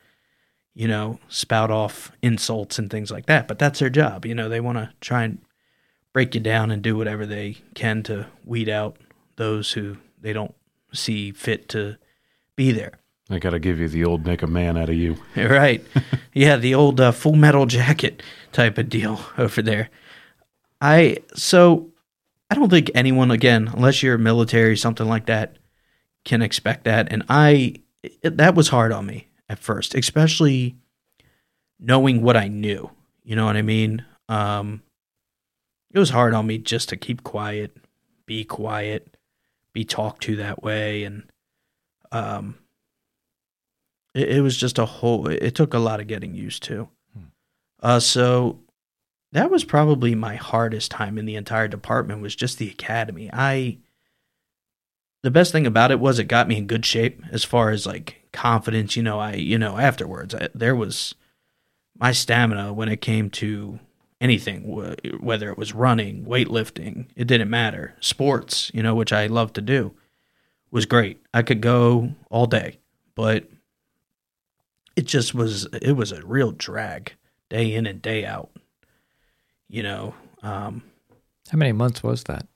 you 0.73 0.87
know 0.87 1.19
spout 1.27 1.71
off 1.71 2.11
insults 2.21 2.79
and 2.79 2.89
things 2.89 3.11
like 3.11 3.25
that. 3.25 3.47
But 3.47 3.59
that's 3.59 3.79
their 3.79 3.89
job, 3.89 4.25
you 4.25 4.35
know. 4.35 4.47
They 4.47 4.61
want 4.61 4.77
to 4.77 4.91
try 5.01 5.23
and 5.23 5.39
break 6.13 6.35
you 6.35 6.41
down 6.41 6.71
and 6.71 6.81
do 6.81 6.95
whatever 6.95 7.25
they 7.25 7.57
can 7.73 8.03
to 8.03 8.27
weed 8.45 8.69
out 8.69 8.97
those 9.35 9.71
who 9.73 9.97
they 10.21 10.31
don't 10.31 10.53
see 10.93 11.31
fit 11.31 11.67
to 11.69 11.97
be 12.55 12.71
there. 12.71 12.99
I 13.29 13.39
got 13.39 13.51
to 13.51 13.59
give 13.59 13.79
you 13.79 13.87
the 13.87 14.05
old 14.05 14.25
make 14.25 14.43
a 14.43 14.47
man 14.47 14.77
out 14.77 14.89
of 14.89 14.95
you. 14.95 15.17
Right. 15.35 15.83
yeah, 16.33 16.57
the 16.57 16.75
old 16.75 17.01
uh, 17.01 17.11
full 17.11 17.35
metal 17.35 17.65
jacket 17.65 18.21
type 18.51 18.77
of 18.77 18.89
deal 18.89 19.19
over 19.37 19.61
there. 19.61 19.89
I 20.83 21.19
so 21.33 21.91
I 22.51 22.55
don't 22.55 22.69
think 22.69 22.91
anyone 22.93 23.31
again, 23.31 23.71
unless 23.73 24.03
you're 24.03 24.17
military 24.17 24.75
something 24.75 25.07
like 25.07 25.27
that, 25.27 25.57
can 26.25 26.41
expect 26.41 26.83
that 26.83 27.07
and 27.09 27.23
I 27.29 27.75
it, 28.03 28.35
that 28.37 28.53
was 28.53 28.67
hard 28.67 28.91
on 28.91 29.05
me 29.05 29.29
at 29.47 29.59
first, 29.59 29.95
especially 29.95 30.75
knowing 31.79 32.21
what 32.21 32.35
I 32.35 32.49
knew. 32.49 32.91
You 33.23 33.37
know 33.37 33.45
what 33.45 33.55
I 33.55 33.61
mean? 33.61 34.05
Um 34.27 34.83
it 35.91 35.99
was 35.99 36.09
hard 36.09 36.33
on 36.33 36.47
me 36.47 36.57
just 36.57 36.89
to 36.89 36.97
keep 36.97 37.23
quiet, 37.23 37.77
be 38.25 38.43
quiet, 38.43 39.15
be 39.71 39.85
talked 39.85 40.23
to 40.23 40.35
that 40.35 40.63
way 40.63 41.05
and 41.05 41.23
um 42.11 42.57
it, 44.13 44.29
it 44.29 44.41
was 44.41 44.57
just 44.57 44.77
a 44.77 44.85
whole. 44.85 45.27
It 45.29 45.55
took 45.55 45.73
a 45.73 45.79
lot 45.79 46.01
of 46.01 46.07
getting 46.07 46.35
used 46.35 46.63
to. 46.63 46.89
Hmm. 47.13 47.23
Uh, 47.81 47.99
so 47.99 48.59
that 49.33 49.49
was 49.49 49.63
probably 49.63 50.13
my 50.15 50.35
hardest 50.35 50.91
time 50.91 51.17
in 51.17 51.25
the 51.25 51.35
entire 51.35 51.67
department. 51.67 52.21
Was 52.21 52.35
just 52.35 52.57
the 52.57 52.69
academy. 52.69 53.29
I. 53.33 53.79
The 55.23 55.31
best 55.31 55.53
thing 55.53 55.65
about 55.65 55.91
it 55.91 56.01
was 56.01 56.19
it 56.19 56.25
got 56.25 56.49
me 56.49 56.57
in 56.57 56.67
good 56.67 56.85
shape 56.85 57.23
as 57.31 57.45
far 57.45 57.69
as 57.69 57.85
like 57.85 58.27
confidence. 58.31 58.95
You 58.95 59.03
know, 59.03 59.19
I 59.19 59.33
you 59.33 59.57
know 59.57 59.77
afterwards 59.77 60.35
I, 60.35 60.49
there 60.53 60.75
was 60.75 61.15
my 61.97 62.11
stamina 62.11 62.73
when 62.73 62.89
it 62.89 63.01
came 63.01 63.29
to 63.31 63.79
anything, 64.21 64.63
wh- 64.63 65.23
whether 65.23 65.49
it 65.49 65.57
was 65.57 65.73
running, 65.73 66.25
weightlifting, 66.25 67.07
it 67.15 67.27
didn't 67.27 67.49
matter. 67.49 67.95
Sports, 67.99 68.71
you 68.73 68.83
know, 68.83 68.95
which 68.95 69.13
I 69.13 69.27
love 69.27 69.53
to 69.53 69.61
do, 69.61 69.93
was 70.71 70.85
great. 70.85 71.21
I 71.33 71.41
could 71.41 71.61
go 71.61 72.13
all 72.29 72.45
day, 72.45 72.79
but 73.15 73.49
it 74.95 75.05
just 75.05 75.33
was 75.33 75.67
it 75.81 75.93
was 75.93 76.11
a 76.11 76.25
real 76.25 76.51
drag 76.51 77.13
day 77.49 77.73
in 77.73 77.87
and 77.87 78.01
day 78.01 78.25
out 78.25 78.51
you 79.73 79.83
know 79.83 80.13
um, 80.43 80.83
How 81.49 81.57
many 81.57 81.71
months 81.71 82.03
was 82.03 82.23
that? 82.25 82.47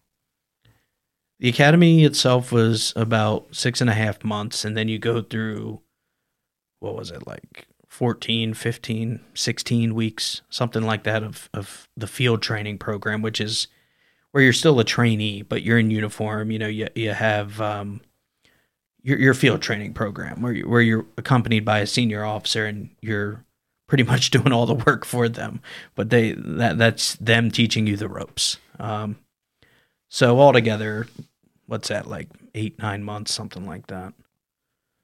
the 1.39 1.49
academy 1.49 2.03
itself 2.03 2.51
was 2.51 2.93
about 2.95 3.47
six 3.51 3.81
and 3.81 3.89
a 3.89 3.93
half 3.93 4.23
months 4.23 4.63
and 4.63 4.75
then 4.75 4.87
you 4.87 4.99
go 4.99 5.21
through 5.21 5.81
what 6.79 6.95
was 6.95 7.11
it 7.11 7.27
like 7.27 7.67
14 7.87 8.53
15 8.53 9.19
16 9.33 9.95
weeks 9.95 10.41
something 10.49 10.83
like 10.83 11.03
that 11.03 11.23
of, 11.23 11.49
of 11.53 11.87
the 11.95 12.07
field 12.07 12.41
training 12.41 12.77
program 12.77 13.21
which 13.21 13.41
is 13.41 13.67
where 14.31 14.43
you're 14.43 14.53
still 14.53 14.79
a 14.79 14.83
trainee 14.83 15.41
but 15.41 15.63
you're 15.63 15.79
in 15.79 15.91
uniform 15.91 16.51
you 16.51 16.59
know 16.59 16.67
you, 16.67 16.87
you 16.95 17.11
have 17.11 17.59
um, 17.61 18.01
your, 19.01 19.17
your 19.19 19.33
field 19.33 19.61
training 19.61 19.93
program 19.93 20.41
where, 20.41 20.53
you, 20.53 20.67
where 20.67 20.81
you're 20.81 21.05
accompanied 21.17 21.65
by 21.65 21.79
a 21.79 21.87
senior 21.87 22.25
officer 22.25 22.65
and 22.65 22.89
you're 23.01 23.45
pretty 23.87 24.03
much 24.03 24.29
doing 24.31 24.51
all 24.51 24.65
the 24.65 24.73
work 24.73 25.05
for 25.05 25.27
them 25.29 25.61
but 25.95 26.09
they 26.09 26.33
that 26.33 26.77
that's 26.77 27.15
them 27.15 27.49
teaching 27.49 27.87
you 27.87 27.95
the 27.95 28.09
ropes 28.09 28.57
um, 28.79 29.17
so 30.09 30.39
altogether, 30.39 31.07
what's 31.65 31.89
that 31.89 32.07
like 32.07 32.29
eight 32.55 32.79
nine 32.79 33.03
months, 33.03 33.33
something 33.33 33.65
like 33.65 33.87
that. 33.87 34.13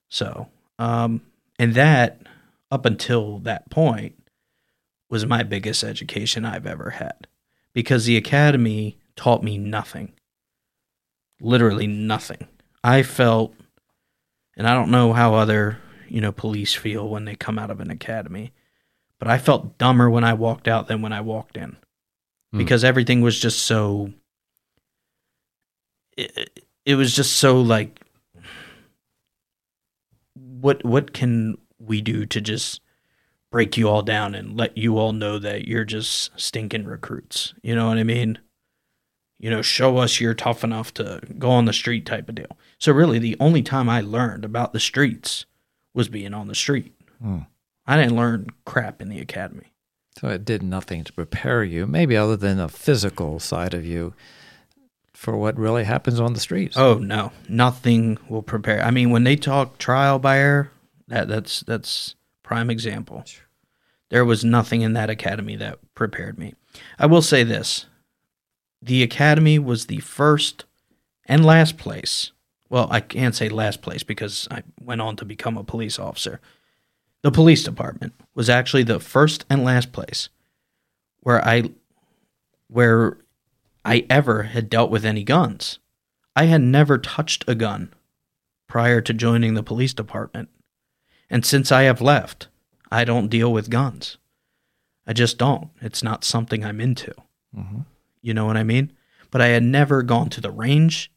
So, 0.10 0.48
um, 0.80 1.22
and 1.60 1.76
that 1.76 2.22
up 2.72 2.86
until 2.86 3.40
that 3.40 3.70
point 3.70 4.16
was 5.10 5.26
my 5.26 5.44
biggest 5.44 5.84
education 5.84 6.46
I've 6.46 6.66
ever 6.66 6.92
had, 6.92 7.28
because 7.74 8.06
the 8.06 8.18
academy 8.18 8.98
taught 9.16 9.44
me 9.44 9.58
nothing, 9.58 10.14
literally 11.42 11.88
nothing. 11.88 12.48
I 12.84 13.04
felt, 13.04 13.54
and 14.56 14.68
I 14.68 14.74
don't 14.74 14.92
know 14.92 15.14
how 15.14 15.36
other 15.36 15.80
you 16.08 16.22
know 16.22 16.32
police 16.32 16.74
feel 16.74 17.10
when 17.10 17.26
they 17.26 17.36
come 17.36 17.60
out 17.60 17.72
of 17.72 17.82
an 17.82 17.92
academy, 17.92 18.54
but 19.24 19.32
I 19.32 19.38
felt 19.38 19.78
dumber 19.78 20.10
when 20.10 20.26
I 20.26 20.34
walked 20.34 20.68
out 20.68 20.90
than 20.90 21.02
when 21.02 21.14
I 21.14 21.22
walked 21.22 21.56
in, 21.56 21.78
Hmm. 22.52 22.58
because 22.58 22.84
everything 22.84 23.22
was 23.22 23.40
just 23.40 23.60
so 23.60 24.12
it, 26.18 26.60
it 26.86 26.96
was 26.96 27.16
just 27.16 27.38
so 27.38 27.62
like 27.62 28.02
what 30.36 30.84
what 30.84 31.14
can 31.14 31.58
we 31.80 32.02
do 32.02 32.26
to 32.26 32.42
just 32.42 32.82
break 33.50 33.78
you 33.78 33.88
all 33.88 34.02
down 34.02 34.36
and 34.36 34.58
let 34.58 34.78
you 34.78 34.98
all 34.98 35.14
know 35.14 35.40
that 35.40 35.70
you're 35.70 35.86
just 35.86 36.38
stinking 36.38 36.84
recruits? 36.84 37.54
You 37.64 37.76
know 37.76 37.88
what 37.88 37.98
i 38.00 38.04
mean? 38.04 38.40
You 39.40 39.52
know 39.52 39.62
show 39.62 40.00
us 40.00 40.20
you're 40.20 40.34
tough 40.34 40.66
enough 40.66 40.94
to 40.96 41.22
go 41.40 41.50
on 41.50 41.64
the 41.64 41.72
street 41.72 42.06
type 42.06 42.28
of 42.28 42.36
deal. 42.36 42.58
So 42.78 42.92
really 42.92 43.20
the 43.20 43.38
only 43.40 43.64
time 43.64 43.88
i 43.88 44.02
learned 44.02 44.44
about 44.44 44.74
the 44.74 44.82
streets 44.82 45.46
was 45.94 46.10
being 46.10 46.34
on 46.34 46.48
the 46.50 46.56
street. 46.56 46.94
Hmm. 47.22 47.44
I 47.88 47.96
didn't 47.98 48.16
learn 48.16 48.48
crap 48.66 49.02
in 49.02 49.10
the 49.10 49.20
academy 49.20 49.72
So 50.20 50.28
it 50.30 50.46
did 50.46 50.62
nothing 50.62 51.04
to 51.06 51.14
prepare 51.14 51.64
you, 51.64 51.88
maybe 51.88 52.16
other 52.16 52.38
than 52.38 52.60
a 52.60 52.70
physical 52.70 53.40
side 53.40 53.74
of 53.74 53.84
you, 53.86 54.14
for 55.14 55.36
what 55.38 55.58
really 55.58 55.84
happens 55.86 56.20
on 56.20 56.34
the 56.34 56.40
streets. 56.40 56.78
Oh 56.78 56.96
no, 56.96 57.32
nothing 57.50 58.18
will 58.30 58.44
prepare. 58.44 58.84
I 58.84 58.92
mean, 58.92 59.10
when 59.10 59.24
they 59.24 59.36
talk 59.36 59.78
trial 59.78 60.20
by 60.20 60.38
error, 60.38 60.72
that 61.08 61.28
that's 61.28 61.62
that's 61.62 62.16
prime 62.44 62.70
example. 62.70 63.24
There 64.10 64.26
was 64.26 64.44
nothing 64.44 64.82
in 64.82 64.94
that 64.94 65.10
academy 65.10 65.56
that 65.58 65.80
prepared 65.96 66.38
me. 66.38 66.54
I 67.00 67.08
will 67.08 67.22
say 67.24 67.44
this: 67.44 67.88
the 68.82 69.02
academy 69.04 69.58
was 69.60 69.86
the 69.88 70.00
first 70.00 70.66
and 71.26 71.44
last 71.46 71.78
place. 71.78 72.32
Well, 72.70 72.88
I 72.92 73.00
can't 73.02 73.36
say 73.36 73.50
last 73.50 73.82
place 73.82 74.04
because 74.04 74.48
I 74.52 74.62
went 74.80 75.02
on 75.02 75.16
to 75.18 75.26
become 75.26 75.58
a 75.58 75.64
police 75.64 75.98
officer. 76.00 76.40
The 77.24 77.32
police 77.32 77.64
department 77.64 78.14
was 78.36 78.50
actually 78.50 78.84
the 78.84 79.00
first 79.00 79.46
and 79.50 79.64
last 79.64 79.92
place 79.92 80.30
where 81.22 81.44
I 81.46 81.72
where 82.68 83.18
I 83.86 84.06
ever 84.10 84.44
had 84.44 84.70
dealt 84.70 84.92
with 84.92 85.06
any 85.06 85.24
guns. 85.24 85.80
I 86.36 86.46
had 86.46 86.62
never 86.62 86.98
touched 86.98 87.46
a 87.48 87.56
gun 87.56 87.94
prior 88.68 89.00
to 89.02 89.14
joining 89.14 89.54
the 89.54 89.64
police 89.64 89.94
department. 89.94 90.50
And 91.30 91.46
since 91.46 91.72
I 91.72 91.84
have 91.84 92.02
left, 92.02 92.48
I 92.92 93.04
don't 93.06 93.30
deal 93.30 93.52
with 93.54 93.70
guns. 93.70 94.18
I 95.08 95.14
just 95.14 95.38
don't. 95.38 95.70
It's 95.82 96.04
not 96.04 96.24
something 96.24 96.64
I'm 96.66 96.82
into. 96.82 97.14
Mhm. 97.56 97.86
You 98.22 98.34
know 98.34 98.46
what 98.46 98.58
I 98.58 98.64
mean? 98.64 98.92
But 99.32 99.42
I 99.42 99.48
had 99.48 99.64
never 99.64 100.02
gone 100.02 100.30
to 100.32 100.42
the 100.42 100.52
range. 100.52 101.12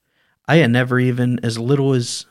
I 0.46 0.56
had 0.56 0.70
never 0.70 1.00
even 1.00 1.40
as 1.42 1.58
little 1.58 1.92
as 1.94 2.26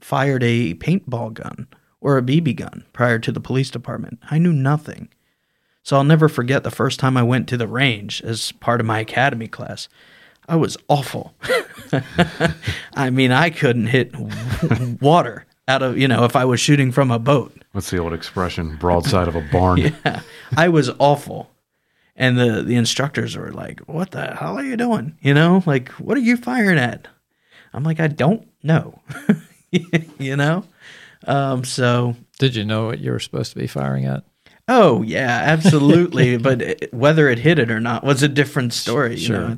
fired 0.00 0.42
a 0.42 0.74
paintball 0.74 1.34
gun 1.34 1.68
or 2.06 2.16
a 2.16 2.22
BB 2.22 2.54
gun 2.54 2.84
prior 2.92 3.18
to 3.18 3.32
the 3.32 3.40
police 3.40 3.68
department. 3.68 4.20
I 4.30 4.38
knew 4.38 4.52
nothing. 4.52 5.08
So 5.82 5.96
I'll 5.96 6.04
never 6.04 6.28
forget 6.28 6.62
the 6.62 6.70
first 6.70 7.00
time 7.00 7.16
I 7.16 7.24
went 7.24 7.48
to 7.48 7.56
the 7.56 7.66
range 7.66 8.22
as 8.22 8.52
part 8.52 8.78
of 8.78 8.86
my 8.86 9.00
academy 9.00 9.48
class. 9.48 9.88
I 10.48 10.54
was 10.54 10.76
awful. 10.86 11.34
I 12.94 13.10
mean, 13.10 13.32
I 13.32 13.50
couldn't 13.50 13.88
hit 13.88 14.14
water 15.00 15.46
out 15.66 15.82
of, 15.82 15.98
you 15.98 16.06
know, 16.06 16.22
if 16.22 16.36
I 16.36 16.44
was 16.44 16.60
shooting 16.60 16.92
from 16.92 17.10
a 17.10 17.18
boat. 17.18 17.52
What's 17.72 17.90
the 17.90 17.98
old 17.98 18.12
expression? 18.12 18.76
Broadside 18.76 19.26
of 19.26 19.34
a 19.34 19.42
barn. 19.50 19.78
Yeah. 20.04 20.20
I 20.56 20.68
was 20.68 20.88
awful. 21.00 21.50
And 22.14 22.38
the, 22.38 22.62
the 22.62 22.76
instructors 22.76 23.36
were 23.36 23.50
like, 23.50 23.80
What 23.88 24.12
the 24.12 24.36
hell 24.36 24.56
are 24.58 24.64
you 24.64 24.76
doing? 24.76 25.16
You 25.20 25.34
know, 25.34 25.64
like, 25.66 25.88
what 25.94 26.16
are 26.16 26.20
you 26.20 26.36
firing 26.36 26.78
at? 26.78 27.08
I'm 27.74 27.82
like, 27.82 27.98
I 27.98 28.06
don't 28.06 28.48
know. 28.62 29.00
you 30.18 30.36
know? 30.36 30.64
Um, 31.26 31.64
so 31.64 32.16
Did 32.38 32.54
you 32.56 32.64
know 32.64 32.86
what 32.86 32.98
you 33.00 33.10
were 33.12 33.18
supposed 33.20 33.52
to 33.52 33.58
be 33.58 33.66
firing 33.66 34.04
at? 34.04 34.24
Oh 34.68 35.02
yeah, 35.02 35.42
absolutely. 35.44 36.36
but 36.38 36.62
it, 36.62 36.92
whether 36.94 37.28
it 37.28 37.38
hit 37.38 37.58
it 37.58 37.70
or 37.70 37.80
not 37.80 38.04
was 38.04 38.22
a 38.22 38.28
different 38.28 38.72
story. 38.72 39.12
You 39.12 39.26
Sure. 39.26 39.48
know? 39.48 39.56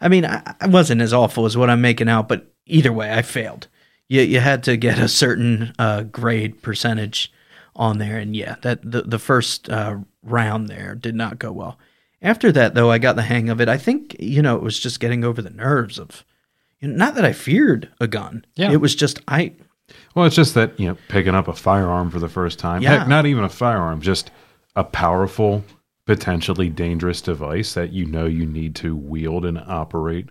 I 0.00 0.08
mean, 0.08 0.24
I, 0.24 0.54
I 0.60 0.68
wasn't 0.68 1.00
as 1.02 1.12
awful 1.12 1.44
as 1.44 1.56
what 1.56 1.70
I'm 1.70 1.80
making 1.80 2.08
out, 2.08 2.28
but 2.28 2.46
either 2.66 2.92
way, 2.92 3.12
I 3.12 3.22
failed. 3.22 3.68
you 4.08 4.22
you 4.22 4.40
had 4.40 4.62
to 4.64 4.76
get 4.76 4.98
a 4.98 5.08
certain 5.08 5.72
uh, 5.78 6.02
grade 6.04 6.62
percentage 6.62 7.32
on 7.76 7.98
there, 7.98 8.18
and 8.18 8.34
yeah, 8.36 8.56
that 8.62 8.80
the 8.88 9.02
the 9.02 9.18
first 9.18 9.68
uh, 9.68 9.98
round 10.22 10.68
there 10.68 10.94
did 10.94 11.14
not 11.14 11.38
go 11.38 11.52
well. 11.52 11.78
After 12.22 12.50
that, 12.52 12.74
though, 12.74 12.90
I 12.90 12.98
got 12.98 13.14
the 13.16 13.22
hang 13.22 13.48
of 13.50 13.60
it. 13.60 13.68
I 13.68 13.76
think 13.76 14.16
you 14.18 14.40
know 14.42 14.56
it 14.56 14.62
was 14.62 14.78
just 14.80 14.98
getting 15.00 15.24
over 15.24 15.40
the 15.42 15.50
nerves 15.50 15.98
of, 15.98 16.24
you 16.80 16.88
know, 16.88 16.96
not 16.96 17.14
that 17.16 17.24
I 17.24 17.32
feared 17.32 17.90
a 18.00 18.06
gun. 18.08 18.44
Yeah. 18.56 18.72
it 18.72 18.80
was 18.80 18.94
just 18.94 19.20
I 19.28 19.52
Well, 20.18 20.26
it's 20.26 20.34
just 20.34 20.54
that, 20.54 20.78
you 20.80 20.88
know, 20.88 20.96
picking 21.06 21.36
up 21.36 21.46
a 21.46 21.52
firearm 21.52 22.10
for 22.10 22.18
the 22.18 22.28
first 22.28 22.58
time. 22.58 22.82
Yeah. 22.82 22.98
Heck, 22.98 23.08
not 23.08 23.24
even 23.24 23.44
a 23.44 23.48
firearm, 23.48 24.00
just 24.00 24.32
a 24.74 24.82
powerful, 24.82 25.64
potentially 26.06 26.68
dangerous 26.68 27.22
device 27.22 27.74
that 27.74 27.92
you 27.92 28.04
know 28.04 28.26
you 28.26 28.44
need 28.44 28.74
to 28.76 28.96
wield 28.96 29.44
and 29.44 29.58
operate 29.58 30.26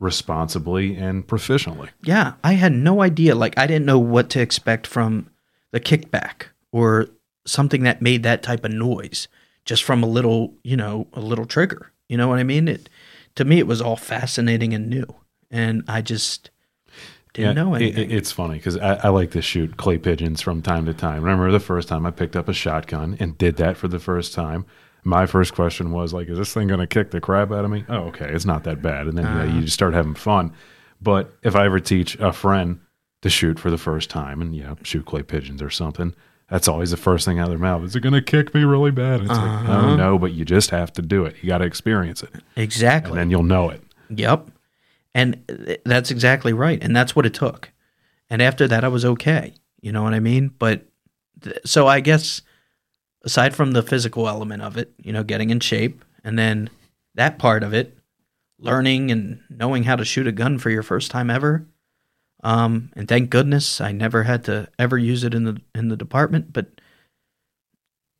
responsibly 0.00 0.96
and 0.96 1.26
proficiently. 1.26 1.90
yeah, 2.02 2.32
I 2.42 2.54
had 2.54 2.72
no 2.72 3.02
idea. 3.02 3.34
Like 3.34 3.58
I 3.58 3.66
didn't 3.66 3.84
know 3.84 3.98
what 3.98 4.30
to 4.30 4.40
expect 4.40 4.86
from 4.86 5.28
the 5.70 5.80
kickback 5.80 6.46
or 6.72 7.08
something 7.44 7.82
that 7.82 8.00
made 8.00 8.22
that 8.22 8.42
type 8.42 8.64
of 8.64 8.72
noise 8.72 9.28
just 9.66 9.84
from 9.84 10.02
a 10.02 10.06
little, 10.06 10.54
you 10.64 10.78
know, 10.78 11.08
a 11.12 11.20
little 11.20 11.44
trigger. 11.44 11.92
You 12.08 12.16
know 12.16 12.28
what 12.28 12.38
I 12.38 12.42
mean? 12.42 12.68
It 12.68 12.88
to 13.34 13.44
me 13.44 13.58
it 13.58 13.66
was 13.66 13.82
all 13.82 13.96
fascinating 13.96 14.72
and 14.72 14.88
new, 14.88 15.14
and 15.50 15.84
I 15.86 16.00
just 16.00 16.48
didn't 17.36 17.56
know 17.56 17.74
anything. 17.74 18.10
it- 18.10 18.16
it's 18.16 18.32
funny 18.32 18.54
because 18.56 18.76
I, 18.76 18.94
I 18.94 19.08
like 19.08 19.30
to 19.32 19.42
shoot 19.42 19.76
clay 19.76 19.98
pigeons 19.98 20.40
from 20.40 20.62
time 20.62 20.86
to 20.86 20.94
time. 20.94 21.22
Remember 21.22 21.50
the 21.50 21.60
first 21.60 21.88
time 21.88 22.06
I 22.06 22.10
picked 22.10 22.36
up 22.36 22.48
a 22.48 22.52
shotgun 22.52 23.16
and 23.20 23.36
did 23.38 23.56
that 23.56 23.76
for 23.76 23.88
the 23.88 23.98
first 23.98 24.34
time? 24.34 24.64
My 25.04 25.26
first 25.26 25.54
question 25.54 25.92
was 25.92 26.12
like, 26.12 26.28
"Is 26.28 26.36
this 26.38 26.52
thing 26.52 26.66
going 26.66 26.80
to 26.80 26.86
kick 26.86 27.12
the 27.12 27.20
crap 27.20 27.52
out 27.52 27.64
of 27.64 27.70
me?" 27.70 27.84
Oh, 27.88 28.08
okay, 28.08 28.28
it's 28.28 28.44
not 28.44 28.64
that 28.64 28.82
bad. 28.82 29.06
And 29.06 29.16
then 29.16 29.24
yeah, 29.24 29.42
uh-huh. 29.42 29.54
you 29.54 29.60
just 29.62 29.74
start 29.74 29.94
having 29.94 30.14
fun. 30.14 30.52
But 31.00 31.32
if 31.42 31.54
I 31.54 31.66
ever 31.66 31.78
teach 31.78 32.16
a 32.18 32.32
friend 32.32 32.80
to 33.22 33.30
shoot 33.30 33.58
for 33.58 33.70
the 33.70 33.78
first 33.78 34.10
time 34.10 34.42
and 34.42 34.54
you 34.54 34.64
know 34.64 34.76
shoot 34.82 35.04
clay 35.06 35.22
pigeons 35.22 35.62
or 35.62 35.70
something, 35.70 36.12
that's 36.50 36.66
always 36.68 36.90
the 36.90 36.96
first 36.96 37.24
thing 37.24 37.38
out 37.38 37.44
of 37.44 37.50
their 37.50 37.58
mouth. 37.58 37.84
Is 37.84 37.94
it 37.94 38.00
going 38.00 38.14
to 38.14 38.22
kick 38.22 38.54
me 38.54 38.64
really 38.64 38.90
bad? 38.90 39.20
It's 39.20 39.28
like, 39.30 39.38
oh 39.38 39.72
uh-huh. 39.72 39.96
no, 39.96 40.18
but 40.18 40.32
you 40.32 40.44
just 40.44 40.70
have 40.70 40.92
to 40.94 41.02
do 41.02 41.24
it. 41.24 41.36
You 41.40 41.48
got 41.48 41.58
to 41.58 41.64
experience 41.64 42.22
it, 42.22 42.30
exactly. 42.56 43.10
and 43.10 43.18
then 43.18 43.30
you'll 43.30 43.42
know 43.42 43.70
it. 43.70 43.82
Yep. 44.10 44.48
And 45.16 45.80
that's 45.86 46.10
exactly 46.10 46.52
right. 46.52 46.78
And 46.82 46.94
that's 46.94 47.16
what 47.16 47.24
it 47.24 47.32
took. 47.32 47.72
And 48.28 48.42
after 48.42 48.68
that, 48.68 48.84
I 48.84 48.88
was 48.88 49.02
okay. 49.02 49.54
You 49.80 49.90
know 49.90 50.02
what 50.02 50.12
I 50.12 50.20
mean? 50.20 50.48
But 50.58 50.84
th- 51.42 51.56
so 51.64 51.86
I 51.86 52.00
guess 52.00 52.42
aside 53.24 53.56
from 53.56 53.72
the 53.72 53.82
physical 53.82 54.28
element 54.28 54.60
of 54.60 54.76
it, 54.76 54.92
you 55.02 55.14
know, 55.14 55.24
getting 55.24 55.48
in 55.48 55.60
shape, 55.60 56.04
and 56.22 56.38
then 56.38 56.68
that 57.14 57.38
part 57.38 57.62
of 57.62 57.72
it, 57.72 57.96
learning 58.58 59.10
and 59.10 59.40
knowing 59.48 59.84
how 59.84 59.96
to 59.96 60.04
shoot 60.04 60.26
a 60.26 60.32
gun 60.32 60.58
for 60.58 60.68
your 60.68 60.82
first 60.82 61.10
time 61.10 61.30
ever. 61.30 61.66
Um, 62.44 62.92
and 62.94 63.08
thank 63.08 63.30
goodness 63.30 63.80
I 63.80 63.92
never 63.92 64.24
had 64.24 64.44
to 64.44 64.68
ever 64.78 64.98
use 64.98 65.24
it 65.24 65.32
in 65.32 65.44
the 65.44 65.56
in 65.74 65.88
the 65.88 65.96
department, 65.96 66.52
but 66.52 66.66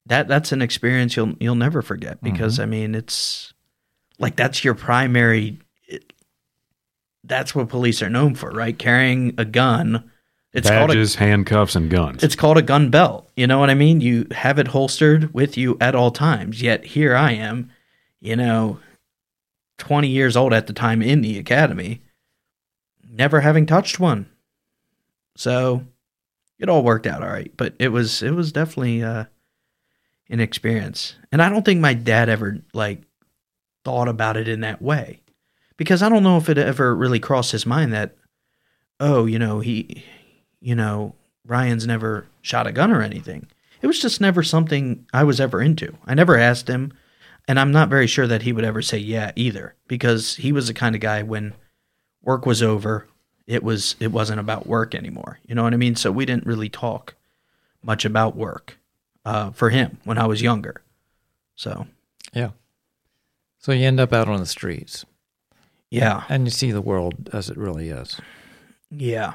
that 0.07 0.29
that's 0.29 0.51
an 0.51 0.63
experience 0.63 1.15
you'll 1.15 1.35
you'll 1.41 1.57
never 1.57 1.83
forget 1.83 2.23
because 2.23 2.59
I 2.59 2.65
mean 2.65 2.95
it's 2.95 3.53
like 4.19 4.37
that's 4.37 4.65
your 4.65 4.75
primary 4.75 5.59
that's 7.27 7.55
what 7.55 7.69
police 7.69 8.03
are 8.03 8.11
known 8.11 8.35
for, 8.35 8.51
right? 8.51 8.79
Carrying 8.79 9.35
a 9.39 9.45
gun. 9.45 10.11
It's 10.53 10.71
called 10.71 10.91
a 10.91 10.95
Badges, 10.95 11.17
handcuffs, 11.17 11.77
and 11.77 11.91
guns. 11.91 12.23
it's 12.23 12.37
called 12.37 12.57
a 12.57 12.63
gun 12.63 12.89
belt. 12.89 13.31
You 13.37 13.47
know 13.47 13.59
what 13.59 13.69
I 13.69 13.75
mean? 13.75 14.01
You 14.01 14.27
have 14.31 14.59
it 14.59 14.69
holstered 14.69 15.35
with 15.35 15.57
you 15.59 15.77
at 15.81 15.95
all 15.95 16.11
times. 16.11 16.63
Yet 16.63 16.85
here 16.85 17.15
I 17.15 17.33
am, 17.33 17.71
you 18.21 18.37
know, 18.37 18.79
20 19.79 20.09
years 20.09 20.37
old 20.37 20.55
at 20.55 20.67
the 20.67 20.73
time 20.73 21.03
in 21.03 21.21
the 21.21 21.39
academy, 21.39 22.01
never 23.07 23.41
having 23.41 23.67
touched 23.67 24.01
one. 24.01 24.31
So 25.37 25.85
it 26.59 26.71
all 26.71 26.83
worked 26.83 27.07
out 27.07 27.23
all 27.23 27.29
right, 27.29 27.53
but 27.57 27.75
it 27.79 27.89
was 27.89 28.23
it 28.23 28.31
was 28.31 28.53
definitely 28.53 29.03
uh 29.03 29.25
an 30.31 30.41
experience. 30.41 31.17
And 31.31 31.43
I 31.43 31.49
don't 31.51 31.65
think 31.65 31.81
my 31.81 31.93
dad 31.95 32.29
ever 32.31 32.59
like 32.73 33.03
thought 33.85 34.09
about 34.09 34.37
it 34.37 34.49
in 34.49 34.61
that 34.61 34.81
way. 34.81 35.21
Because 35.77 36.03
I 36.03 36.09
don't 36.09 36.23
know 36.23 36.37
if 36.37 36.49
it 36.49 36.59
ever 36.59 36.95
really 36.95 37.21
crossed 37.21 37.53
his 37.53 37.67
mind 37.67 37.93
that 37.93 38.17
oh, 38.99 39.27
you 39.27 39.39
know, 39.39 39.61
he 39.61 40.05
you 40.61 40.75
know, 40.75 41.15
Ryan's 41.45 41.87
never 41.87 42.27
shot 42.43 42.67
a 42.67 42.73
gun 42.73 42.91
or 42.91 43.03
anything. 43.03 43.47
It 43.83 43.87
was 43.87 44.01
just 44.01 44.21
never 44.21 44.43
something 44.43 45.07
I 45.13 45.25
was 45.25 45.41
ever 45.41 45.61
into. 45.61 45.97
I 46.07 46.15
never 46.15 46.37
asked 46.37 46.69
him, 46.69 46.93
and 47.47 47.61
I'm 47.61 47.73
not 47.73 47.91
very 47.91 48.07
sure 48.07 48.27
that 48.27 48.43
he 48.43 48.53
would 48.53 48.65
ever 48.65 48.83
say 48.83 48.99
yeah 48.99 49.33
either, 49.37 49.75
because 49.87 50.37
he 50.37 50.51
was 50.51 50.67
the 50.67 50.75
kind 50.75 50.95
of 50.95 51.01
guy 51.01 51.23
when 51.23 51.55
work 52.23 52.47
was 52.47 52.63
over, 52.63 53.07
it 53.47 53.63
was 53.63 53.97
it 54.01 54.09
wasn't 54.09 54.41
about 54.41 54.67
work 54.67 54.95
anymore. 54.95 55.39
You 55.47 55.55
know 55.55 55.63
what 55.63 55.75
I 55.75 55.77
mean? 55.77 55.95
So 55.97 56.11
we 56.11 56.27
didn't 56.27 56.47
really 56.47 56.69
talk 56.69 57.15
much 57.83 58.05
about 58.05 58.35
work 58.35 58.79
uh, 59.25 59.51
for 59.51 59.71
him 59.71 59.99
when 60.05 60.19
I 60.19 60.27
was 60.27 60.43
younger. 60.43 60.83
So 61.55 61.87
Yeah. 62.33 62.51
So 63.59 63.73
you 63.73 63.87
end 63.87 64.01
up 64.01 64.13
out 64.13 64.29
on 64.29 64.41
the 64.41 64.47
streets 64.47 65.05
yeah, 65.91 66.25
and 66.29 66.45
you 66.45 66.51
see 66.51 66.73
the 66.73 66.81
world 66.81 67.31
as 67.33 67.49
it 67.49 67.57
really 67.57 67.89
is. 67.89 68.21
Yeah. 68.91 69.35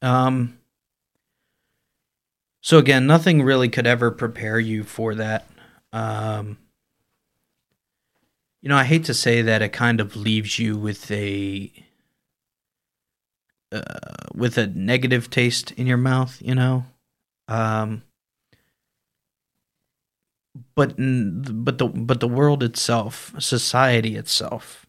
Um 0.00 0.58
so 2.60 2.78
again, 2.78 3.06
nothing 3.06 3.42
really 3.42 3.68
could 3.68 3.86
ever 3.86 4.10
prepare 4.10 4.60
you 4.60 4.84
for 4.84 5.14
that. 5.14 5.48
Um 5.92 6.58
you 8.60 8.68
know, 8.68 8.76
I 8.76 8.84
hate 8.84 9.04
to 9.06 9.14
say 9.14 9.42
that 9.42 9.62
it 9.62 9.70
kind 9.70 10.00
of 10.00 10.14
leaves 10.14 10.58
you 10.58 10.78
with 10.78 11.10
a 11.10 11.72
uh, 13.72 13.82
with 14.34 14.56
a 14.58 14.68
negative 14.68 15.30
taste 15.30 15.72
in 15.72 15.86
your 15.86 15.96
mouth, 15.96 16.40
you 16.40 16.54
know. 16.54 16.84
Um 17.48 18.02
but 20.74 20.94
but 20.96 21.78
the 21.78 21.86
but 21.86 22.20
the 22.20 22.28
world 22.28 22.62
itself, 22.62 23.34
society 23.38 24.16
itself 24.16 24.81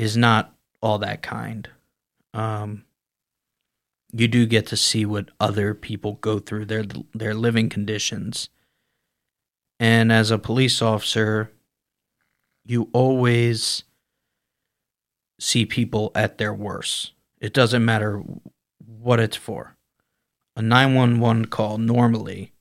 is 0.00 0.16
not 0.16 0.54
all 0.80 0.98
that 0.98 1.22
kind 1.22 1.68
um, 2.34 2.84
you 4.12 4.28
do 4.28 4.46
get 4.46 4.66
to 4.68 4.76
see 4.76 5.04
what 5.04 5.30
other 5.38 5.74
people 5.74 6.14
go 6.14 6.38
through 6.38 6.66
their 6.66 6.84
their 7.14 7.34
living 7.34 7.68
conditions. 7.68 8.48
And 9.78 10.12
as 10.12 10.30
a 10.30 10.38
police 10.38 10.82
officer, 10.82 11.52
you 12.64 12.90
always 12.92 13.84
see 15.38 15.64
people 15.64 16.12
at 16.14 16.38
their 16.38 16.52
worst. 16.52 17.12
It 17.40 17.54
doesn't 17.54 17.84
matter 17.84 18.22
what 18.84 19.20
it's 19.20 19.36
for. 19.36 19.76
A 20.56 20.60
911 20.60 21.46
call 21.46 21.78
normally 21.78 22.52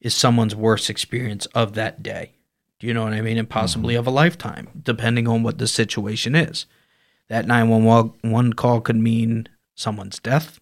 is 0.00 0.14
someone's 0.14 0.54
worst 0.54 0.90
experience 0.90 1.46
of 1.46 1.74
that 1.74 2.02
day. 2.02 2.32
Do 2.80 2.86
you 2.86 2.94
know 2.94 3.04
what 3.04 3.12
I 3.12 3.20
mean? 3.20 3.38
And 3.38 3.48
possibly 3.48 3.94
mm-hmm. 3.94 4.00
of 4.00 4.06
a 4.06 4.10
lifetime, 4.10 4.68
depending 4.82 5.28
on 5.28 5.42
what 5.42 5.58
the 5.58 5.68
situation 5.68 6.34
is. 6.34 6.66
That 7.28 7.46
911 7.46 8.54
call 8.54 8.80
could 8.80 8.96
mean 8.96 9.48
someone's 9.74 10.18
death. 10.18 10.58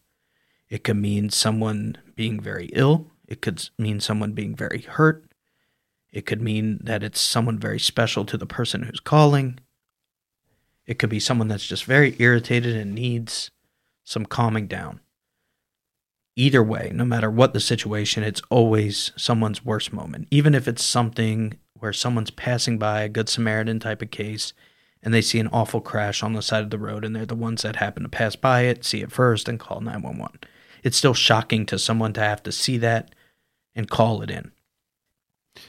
It 0.69 0.85
could 0.85 0.97
mean 0.97 1.31
someone 1.31 1.97
being 2.15 2.41
very 2.41 2.67
ill. 2.75 3.07
It 3.27 3.41
could 3.41 3.71
mean 3.79 4.01
someone 4.01 4.33
being 4.33 4.55
very 4.55 4.83
hurt. 4.83 5.25
It 6.13 6.27
could 6.27 6.43
mean 6.43 6.81
that 6.83 7.03
it's 7.03 7.21
someone 7.21 7.59
very 7.59 7.79
special 7.79 8.25
to 8.27 8.37
the 8.37 8.47
person 8.47 8.83
who's 8.83 9.01
calling. 9.01 9.61
It 10.87 10.99
could 10.99 11.11
be 11.11 11.21
someone 11.21 11.49
that's 11.49 11.67
just 11.67 11.85
very 11.85 12.17
irritated 12.19 12.77
and 12.77 12.95
needs 12.95 13.51
some 14.05 14.27
calming 14.27 14.67
down. 14.67 15.01
Either 16.35 16.63
way, 16.63 16.91
no 16.95 17.05
matter 17.05 17.31
what 17.31 17.53
the 17.53 17.61
situation, 17.61 18.23
it's 18.23 18.43
always 18.49 19.13
someone's 19.17 19.65
worst 19.65 19.93
moment. 19.93 20.29
Even 20.31 20.55
if 20.55 20.67
it's 20.67 20.85
something 20.85 21.59
where 21.81 21.93
someone's 21.93 22.31
passing 22.31 22.79
by 22.79 23.03
a 23.03 23.09
Good 23.09 23.29
Samaritan 23.29 23.81
type 23.81 24.03
of 24.03 24.11
case 24.11 24.53
and 25.03 25.15
they 25.15 25.21
see 25.23 25.39
an 25.39 25.49
awful 25.49 25.81
crash 25.81 26.23
on 26.23 26.33
the 26.33 26.43
side 26.43 26.65
of 26.65 26.71
the 26.71 26.79
road 26.79 27.05
and 27.05 27.15
they're 27.15 27.25
the 27.27 27.35
ones 27.35 27.63
that 27.63 27.77
happen 27.77 28.03
to 28.03 28.09
pass 28.09 28.35
by 28.37 28.63
it, 28.63 28.85
see 28.85 29.01
it 29.01 29.13
first, 29.13 29.49
and 29.49 29.61
call 29.61 29.81
911. 29.81 30.41
It's 30.83 30.97
still 30.97 31.15
shocking 31.15 31.67
to 31.67 31.79
someone 31.79 32.13
to 32.15 32.21
have 32.21 32.43
to 32.45 32.53
see 32.53 32.79
that 32.79 33.15
and 33.75 33.89
call 33.89 34.23
it 34.23 34.31
in. 34.31 34.51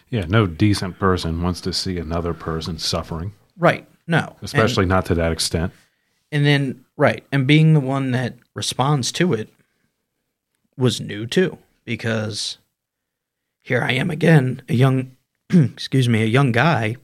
Yeah, 0.09 0.25
no 0.27 0.45
decent 0.47 0.99
person 0.99 1.41
wants 1.41 1.61
to 1.61 1.73
see 1.73 1.97
another 1.97 2.33
person 2.33 2.77
suffering, 2.77 3.33
Right. 3.57 3.87
No. 4.07 4.35
especially 4.41 4.85
not 4.85 5.05
to 5.07 5.15
that 5.15 5.31
extent. 5.31 5.71
And, 6.31 6.39
and 6.39 6.45
then, 6.45 6.85
right. 6.97 7.23
And 7.31 7.45
being 7.47 7.73
the 7.73 7.79
one 7.79 8.11
that 8.11 8.35
responds 8.55 9.11
to 9.13 9.33
it 9.33 9.49
was 10.77 10.99
new 11.01 11.25
too, 11.27 11.57
because 11.85 12.57
here 13.61 13.81
I 13.83 13.91
am 13.91 14.09
again, 14.09 14.61
a 14.69 14.73
young, 14.73 15.15
excuse 15.53 16.07
me, 16.07 16.21
a 16.21 16.27
young 16.27 16.51
guy, 16.51 16.95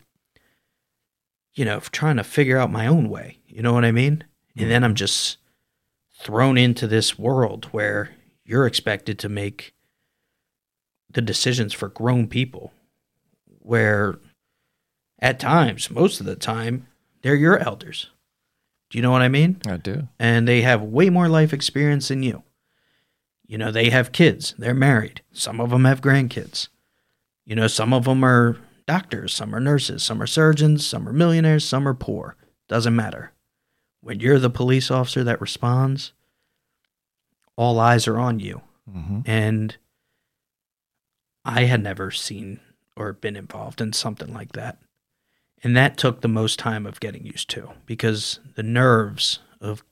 you 1.53 1.65
know, 1.65 1.79
trying 1.79 2.17
to 2.17 2.23
figure 2.23 2.57
out 2.57 2.71
my 2.71 2.85
own 2.87 3.09
way. 3.09 3.39
You 3.47 3.61
know 3.61 3.73
what 3.73 3.85
I 3.85 3.91
mean? 3.91 4.23
And 4.55 4.65
hmm. 4.65 4.69
then 4.69 4.83
I'm 4.83 4.95
just 4.95 5.37
thrown 6.19 6.57
into 6.57 6.87
this 6.87 7.17
world 7.17 7.65
where 7.71 8.11
you're 8.45 8.67
expected 8.67 9.17
to 9.19 9.29
make 9.29 9.73
the 11.09 11.21
decisions 11.21 11.73
for 11.73 11.87
grown 11.87 12.27
people, 12.27 12.73
where 13.59 14.19
at 15.19 15.39
times, 15.39 15.89
most 15.89 16.19
of 16.19 16.25
the 16.25 16.35
time, 16.35 16.87
they're 17.21 17.35
your 17.35 17.57
elders. 17.57 18.09
Do 18.89 18.95
Do 18.95 18.97
you 18.99 19.01
know 19.01 19.11
what 19.11 19.21
I 19.21 19.29
mean? 19.29 19.61
I 19.67 19.77
do. 19.77 20.07
And 20.19 20.47
they 20.47 20.61
have 20.61 20.81
way 20.81 21.09
more 21.09 21.27
life 21.27 21.53
experience 21.53 22.09
than 22.09 22.21
you. 22.21 22.43
You 23.47 23.57
know, 23.57 23.71
they 23.71 23.89
have 23.89 24.11
kids, 24.11 24.53
they're 24.57 24.73
married. 24.73 25.21
Some 25.31 25.59
of 25.59 25.69
them 25.69 25.85
have 25.85 26.01
grandkids. 26.01 26.67
You 27.45 27.55
know, 27.55 27.67
some 27.67 27.93
of 27.93 28.05
them 28.05 28.23
are 28.23 28.57
doctors, 28.87 29.33
some 29.33 29.53
are 29.53 29.59
nurses, 29.59 30.03
some 30.03 30.21
are 30.21 30.27
surgeons, 30.27 30.85
some 30.85 31.07
are 31.07 31.13
millionaires, 31.13 31.65
some 31.65 31.87
are 31.87 31.93
poor. 31.93 32.35
Doesn't 32.67 32.95
matter. 32.95 33.33
When 34.01 34.19
you're 34.19 34.39
the 34.39 34.49
police 34.49 34.91
officer 34.91 35.23
that 35.23 35.41
responds, 35.41 36.13
all 37.55 37.79
eyes 37.79 38.07
are 38.07 38.19
on 38.19 38.39
you. 38.39 38.61
Mm-hmm. 38.89 39.21
And 39.25 39.77
I 41.43 41.63
had 41.65 41.81
never 41.81 42.11
seen 42.11 42.59
or 42.95 43.13
been 43.13 43.35
involved 43.35 43.81
in 43.81 43.93
something 43.93 44.33
like 44.33 44.53
that. 44.53 44.79
And 45.63 45.75
that 45.75 45.97
took 45.97 46.21
the 46.21 46.27
most 46.27 46.59
time 46.59 46.85
of 46.85 46.99
getting 46.99 47.25
used 47.25 47.49
to 47.51 47.71
because 47.85 48.39
the 48.55 48.63
nerves 48.63 49.39
of 49.61 49.83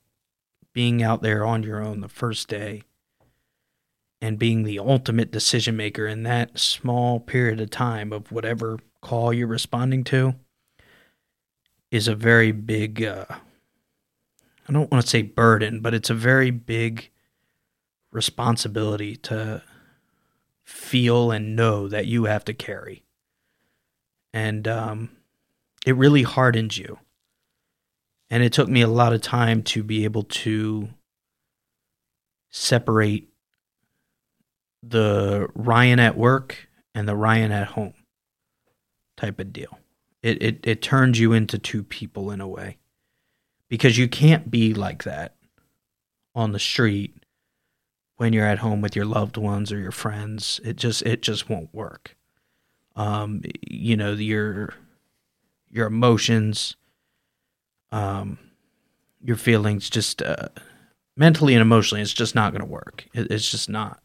being 0.73 1.01
out 1.01 1.21
there 1.21 1.45
on 1.45 1.63
your 1.63 1.83
own 1.83 2.01
the 2.01 2.09
first 2.09 2.47
day 2.47 2.83
and 4.23 4.39
being 4.39 4.63
the 4.63 4.79
ultimate 4.79 5.33
decision 5.33 5.75
maker 5.75 6.07
in 6.07 6.23
that 6.23 6.57
small 6.57 7.19
period 7.19 7.59
of 7.59 7.69
time 7.69 8.13
of 8.13 8.31
whatever 8.31 8.79
call 9.01 9.33
you're 9.33 9.45
responding 9.45 10.01
to 10.01 10.33
is 11.91 12.07
a 12.07 12.15
very 12.15 12.53
big 12.53 13.03
uh, 13.03 13.25
I 13.29 14.71
don't 14.71 14.89
want 14.89 15.03
to 15.03 15.09
say 15.09 15.23
burden, 15.23 15.81
but 15.81 15.93
it's 15.93 16.09
a 16.09 16.13
very 16.13 16.51
big 16.51 17.09
responsibility 18.13 19.17
to 19.17 19.61
feel 20.63 21.29
and 21.31 21.57
know 21.57 21.89
that 21.89 22.05
you 22.05 22.23
have 22.23 22.45
to 22.45 22.53
carry. 22.53 23.03
And 24.33 24.65
um, 24.69 25.09
it 25.85 25.97
really 25.97 26.23
hardens 26.23 26.77
you. 26.77 26.97
And 28.29 28.41
it 28.41 28.53
took 28.53 28.69
me 28.69 28.81
a 28.81 28.87
lot 28.87 29.11
of 29.11 29.19
time 29.19 29.63
to 29.63 29.83
be 29.83 30.05
able 30.05 30.23
to 30.23 30.87
separate 32.51 33.32
the 34.85 35.47
Ryan 35.55 35.99
at 35.99 36.17
work 36.17 36.67
and 36.93 37.07
the 37.07 37.15
Ryan 37.15 37.51
at 37.51 37.67
home 37.69 37.93
type 39.17 39.39
of 39.39 39.53
deal. 39.53 39.79
It, 40.21 40.41
it, 40.41 40.59
it 40.63 40.81
turns 40.81 41.19
you 41.19 41.33
into 41.33 41.57
two 41.57 41.83
people 41.83 42.31
in 42.31 42.41
a 42.41 42.47
way 42.47 42.77
because 43.69 43.97
you 43.97 44.07
can't 44.07 44.51
be 44.51 44.73
like 44.73 45.03
that 45.03 45.35
on 46.35 46.51
the 46.51 46.59
street 46.59 47.15
when 48.17 48.33
you're 48.33 48.45
at 48.45 48.59
home 48.59 48.81
with 48.81 48.95
your 48.95 49.05
loved 49.05 49.37
ones 49.37 49.71
or 49.71 49.79
your 49.79 49.91
friends. 49.91 50.59
It 50.63 50.75
just 50.75 51.01
it 51.03 51.21
just 51.21 51.49
won't 51.49 51.73
work. 51.73 52.15
Um, 52.95 53.41
you 53.67 53.97
know 53.97 54.13
your 54.13 54.73
your 55.69 55.87
emotions, 55.87 56.75
um, 57.91 58.37
your 59.23 59.37
feelings, 59.37 59.89
just 59.89 60.21
uh, 60.21 60.49
mentally 61.17 61.53
and 61.53 61.61
emotionally, 61.61 62.01
it's 62.01 62.13
just 62.13 62.35
not 62.35 62.51
going 62.51 62.61
to 62.61 62.67
work. 62.67 63.07
It, 63.13 63.31
it's 63.31 63.49
just 63.49 63.69
not, 63.69 64.02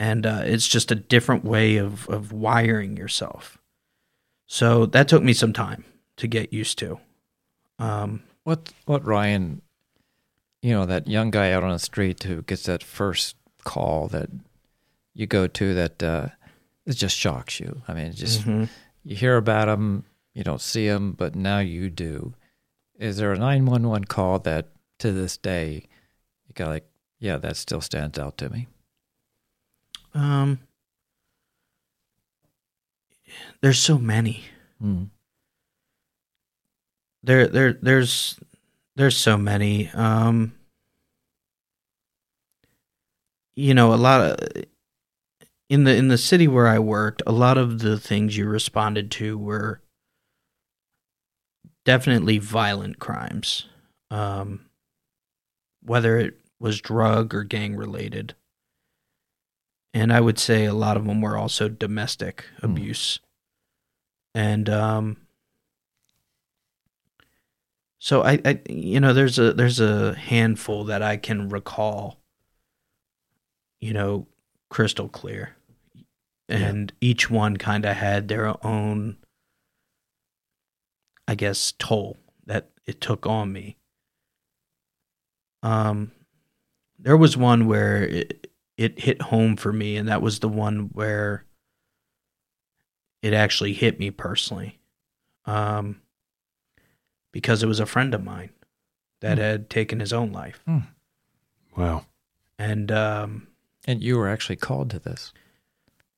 and 0.00 0.24
uh, 0.24 0.40
it's 0.44 0.66
just 0.66 0.90
a 0.90 0.94
different 0.96 1.44
way 1.44 1.76
of 1.76 2.08
of 2.08 2.32
wiring 2.32 2.96
yourself. 2.96 3.58
So 4.46 4.86
that 4.86 5.06
took 5.06 5.22
me 5.22 5.34
some 5.34 5.52
time 5.52 5.84
to 6.16 6.26
get 6.26 6.52
used 6.52 6.78
to. 6.78 6.98
Um, 7.78 8.22
What 8.42 8.72
what 8.86 9.04
Ryan, 9.04 9.60
you 10.62 10.72
know, 10.72 10.86
that 10.86 11.06
young 11.06 11.30
guy 11.30 11.52
out 11.52 11.62
on 11.62 11.72
the 11.72 11.78
street 11.78 12.22
who 12.22 12.42
gets 12.42 12.64
that 12.64 12.82
first 12.82 13.36
call 13.62 14.08
that 14.08 14.30
you 15.14 15.26
go 15.26 15.46
to 15.46 15.74
that 15.74 16.02
uh, 16.02 16.28
it 16.86 16.94
just 16.94 17.16
shocks 17.16 17.60
you. 17.60 17.82
I 17.86 17.92
mean, 17.92 18.06
it 18.06 18.16
just 18.16 18.40
mhm. 18.40 18.68
you 19.04 19.16
hear 19.16 19.36
about 19.36 19.68
him, 19.68 20.04
you 20.32 20.42
don't 20.42 20.62
see 20.62 20.86
him, 20.86 21.12
but 21.12 21.34
now 21.34 21.58
you 21.58 21.90
do. 21.90 22.34
Is 22.98 23.18
there 23.18 23.32
a 23.32 23.38
nine 23.38 23.66
one 23.66 23.86
one 23.86 24.04
call 24.04 24.38
that 24.40 24.68
to 24.98 25.12
this 25.12 25.36
day 25.36 25.84
you 26.48 26.54
got 26.54 26.68
like, 26.68 26.88
yeah, 27.18 27.36
that 27.36 27.56
still 27.56 27.80
stands 27.80 28.18
out 28.18 28.38
to 28.38 28.48
me. 28.48 28.66
Um, 30.14 30.58
there's 33.60 33.78
so 33.78 33.98
many. 33.98 34.44
Mm. 34.82 35.10
There, 37.22 37.46
there, 37.46 37.72
there's, 37.74 38.38
there's 38.96 39.16
so 39.16 39.36
many. 39.36 39.88
Um, 39.90 40.54
you 43.54 43.74
know, 43.74 43.92
a 43.92 43.96
lot 43.96 44.20
of 44.20 44.64
in 45.68 45.84
the 45.84 45.94
in 45.94 46.08
the 46.08 46.18
city 46.18 46.48
where 46.48 46.66
I 46.66 46.78
worked, 46.78 47.22
a 47.26 47.32
lot 47.32 47.58
of 47.58 47.78
the 47.78 47.98
things 47.98 48.36
you 48.36 48.46
responded 48.46 49.10
to 49.12 49.38
were 49.38 49.80
definitely 51.84 52.38
violent 52.38 52.98
crimes, 52.98 53.66
um, 54.10 54.66
whether 55.82 56.18
it 56.18 56.34
was 56.58 56.80
drug 56.80 57.34
or 57.34 57.44
gang 57.44 57.76
related. 57.76 58.34
And 59.92 60.12
I 60.12 60.20
would 60.20 60.38
say 60.38 60.64
a 60.64 60.74
lot 60.74 60.96
of 60.96 61.04
them 61.04 61.20
were 61.20 61.36
also 61.36 61.68
domestic 61.68 62.44
Hmm. 62.60 62.66
abuse. 62.66 63.18
And 64.34 64.68
um, 64.68 65.16
so 67.98 68.22
I, 68.22 68.38
I, 68.44 68.60
you 68.68 69.00
know, 69.00 69.12
there's 69.12 69.38
a 69.38 69.52
there's 69.52 69.80
a 69.80 70.14
handful 70.14 70.84
that 70.84 71.02
I 71.02 71.16
can 71.16 71.48
recall. 71.48 72.18
You 73.80 73.94
know, 73.94 74.26
crystal 74.68 75.08
clear, 75.08 75.56
and 76.48 76.92
each 77.00 77.30
one 77.30 77.56
kind 77.56 77.86
of 77.86 77.96
had 77.96 78.28
their 78.28 78.54
own, 78.64 79.16
I 81.26 81.34
guess, 81.34 81.72
toll 81.78 82.18
that 82.46 82.68
it 82.86 83.00
took 83.00 83.26
on 83.26 83.52
me. 83.52 83.78
Um, 85.62 86.12
there 86.98 87.16
was 87.16 87.36
one 87.36 87.66
where 87.66 88.02
it 88.02 88.49
it 88.80 88.98
hit 89.00 89.20
home 89.20 89.56
for 89.56 89.72
me, 89.72 89.96
and 89.96 90.08
that 90.08 90.22
was 90.22 90.38
the 90.38 90.48
one 90.48 90.88
where 90.94 91.44
it 93.22 93.34
actually 93.34 93.74
hit 93.74 93.98
me 94.00 94.10
personally. 94.10 94.78
Um, 95.44 96.00
because 97.32 97.62
it 97.62 97.66
was 97.66 97.78
a 97.80 97.86
friend 97.86 98.14
of 98.14 98.24
mine 98.24 98.50
that 99.20 99.36
Hmm. 99.38 99.42
had 99.44 99.70
taken 99.70 100.00
his 100.00 100.12
own 100.12 100.32
life. 100.32 100.64
Wow. 101.76 102.06
And 102.58 102.90
um, 102.90 103.46
And 103.86 104.02
you 104.02 104.16
were 104.18 104.28
actually 104.28 104.56
called 104.56 104.90
to 104.90 104.98
this. 104.98 105.32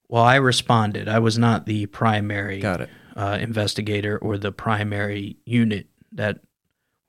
well, 0.08 0.22
I 0.24 0.36
responded. 0.36 1.08
I 1.08 1.18
was 1.18 1.38
not 1.38 1.66
the 1.66 1.86
primary 1.86 2.60
Got 2.60 2.82
it. 2.82 2.90
uh, 3.16 3.38
investigator 3.40 4.18
or 4.18 4.38
the 4.38 4.52
primary 4.52 5.36
unit 5.44 5.86
that 6.12 6.40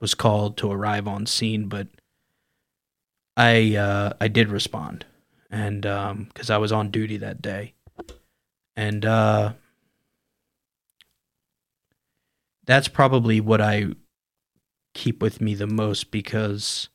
was 0.00 0.14
called 0.14 0.56
to 0.58 0.70
arrive 0.72 1.06
on 1.06 1.26
scene, 1.26 1.68
but 1.68 1.88
I 3.36 3.76
uh, 3.76 4.12
I 4.20 4.28
did 4.28 4.48
respond, 4.50 5.04
and 5.54 5.82
because 6.28 6.50
I 6.50 6.58
was 6.58 6.72
on 6.72 6.90
duty 6.90 7.16
that 7.18 7.40
day, 7.40 7.74
and 8.74 9.06
uh, 9.06 9.52
that's 12.66 12.88
probably 12.88 13.40
what 13.40 13.60
I 13.60 13.86
keep 14.94 15.22
with 15.22 15.40
me 15.40 15.54
the 15.54 15.68
most 15.68 16.10
because 16.10 16.88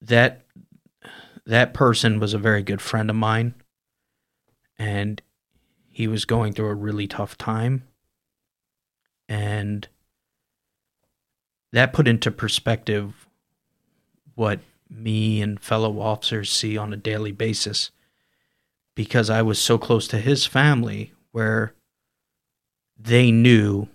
that 0.00 0.44
that 1.46 1.74
person 1.74 2.18
was 2.18 2.34
a 2.34 2.38
very 2.38 2.64
good 2.64 2.82
friend 2.82 3.08
of 3.08 3.14
mine, 3.14 3.54
and 4.80 5.22
he 5.88 6.08
was 6.08 6.24
going 6.24 6.52
through 6.52 6.70
a 6.70 6.74
really 6.74 7.06
tough 7.06 7.38
time. 7.38 7.84
And 9.28 9.86
that 11.72 11.92
put 11.92 12.08
into 12.08 12.32
perspective 12.32 13.28
what 14.34 14.58
me 14.90 15.40
and 15.42 15.60
fellow 15.60 16.00
officers 16.00 16.50
see 16.50 16.76
on 16.76 16.92
a 16.92 16.96
daily 16.96 17.32
basis 17.32 17.90
because 18.94 19.28
I 19.30 19.42
was 19.42 19.58
so 19.58 19.78
close 19.78 20.06
to 20.08 20.18
his 20.18 20.46
family 20.46 21.12
where 21.32 21.74
they 22.98 23.30
knew 23.30 23.88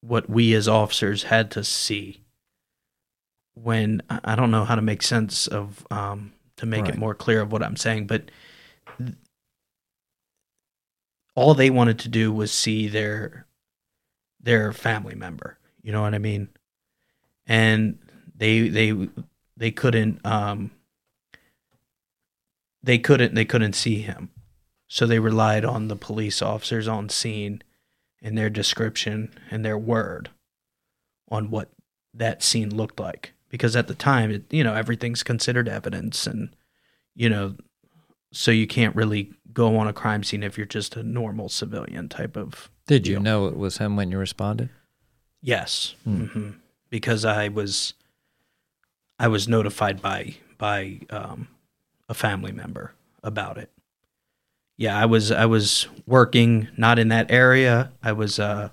what 0.00 0.30
we 0.30 0.54
as 0.54 0.68
officers 0.68 1.24
had 1.24 1.50
to 1.52 1.64
see 1.64 2.22
when 3.54 4.00
I 4.08 4.34
don't 4.36 4.50
know 4.50 4.64
how 4.64 4.74
to 4.76 4.82
make 4.82 5.02
sense 5.02 5.46
of 5.46 5.86
um, 5.90 6.32
to 6.56 6.66
make 6.66 6.82
Right. 6.82 6.94
it 6.94 6.98
more 6.98 7.14
clear 7.14 7.40
of 7.40 7.52
what 7.52 7.62
I'm 7.62 7.76
saying, 7.76 8.06
but 8.06 8.30
th- 8.98 9.14
all 11.34 11.54
they 11.54 11.70
wanted 11.70 11.98
to 12.00 12.08
do 12.08 12.32
was 12.32 12.52
see 12.52 12.88
their 12.88 13.46
their 14.40 14.72
family 14.72 15.14
member. 15.14 15.58
You 15.82 15.92
know 15.92 16.02
what 16.02 16.14
I 16.14 16.18
mean? 16.18 16.48
And 17.46 17.98
they 18.34 18.68
they 18.68 19.08
they 19.60 19.70
couldn't 19.70 20.24
um 20.26 20.72
they 22.82 22.98
couldn't 22.98 23.34
they 23.34 23.44
couldn't 23.44 23.74
see 23.74 24.00
him. 24.00 24.30
So 24.88 25.06
they 25.06 25.20
relied 25.20 25.64
on 25.64 25.86
the 25.86 25.94
police 25.94 26.42
officers 26.42 26.88
on 26.88 27.08
scene 27.08 27.62
and 28.20 28.36
their 28.36 28.50
description 28.50 29.32
and 29.50 29.64
their 29.64 29.78
word 29.78 30.30
on 31.28 31.50
what 31.50 31.70
that 32.12 32.42
scene 32.42 32.74
looked 32.74 32.98
like. 32.98 33.34
Because 33.48 33.76
at 33.76 33.86
the 33.86 33.94
time 33.94 34.30
it, 34.32 34.44
you 34.50 34.64
know 34.64 34.74
everything's 34.74 35.22
considered 35.22 35.68
evidence 35.68 36.26
and 36.26 36.56
you 37.14 37.28
know 37.28 37.54
so 38.32 38.50
you 38.50 38.66
can't 38.66 38.96
really 38.96 39.32
go 39.52 39.76
on 39.76 39.86
a 39.86 39.92
crime 39.92 40.24
scene 40.24 40.42
if 40.42 40.56
you're 40.56 40.66
just 40.66 40.96
a 40.96 41.02
normal 41.02 41.48
civilian 41.48 42.08
type 42.08 42.36
of 42.36 42.70
Did 42.86 43.06
you 43.06 43.20
know 43.20 43.46
it 43.46 43.56
was 43.56 43.78
him 43.78 43.94
when 43.94 44.10
you 44.10 44.18
responded? 44.18 44.70
Yes, 45.42 45.94
hmm. 46.04 46.50
Because 46.88 47.24
I 47.24 47.48
was 47.48 47.94
I 49.20 49.28
was 49.28 49.46
notified 49.48 50.00
by 50.02 50.34
by 50.58 51.00
um, 51.10 51.48
a 52.08 52.14
family 52.14 52.52
member 52.52 52.94
about 53.22 53.58
it. 53.58 53.70
Yeah, 54.78 54.96
I 54.98 55.04
was 55.06 55.30
I 55.30 55.44
was 55.46 55.86
working 56.06 56.68
not 56.76 56.98
in 56.98 57.08
that 57.08 57.30
area. 57.30 57.92
I 58.02 58.12
was 58.12 58.38
uh, 58.38 58.70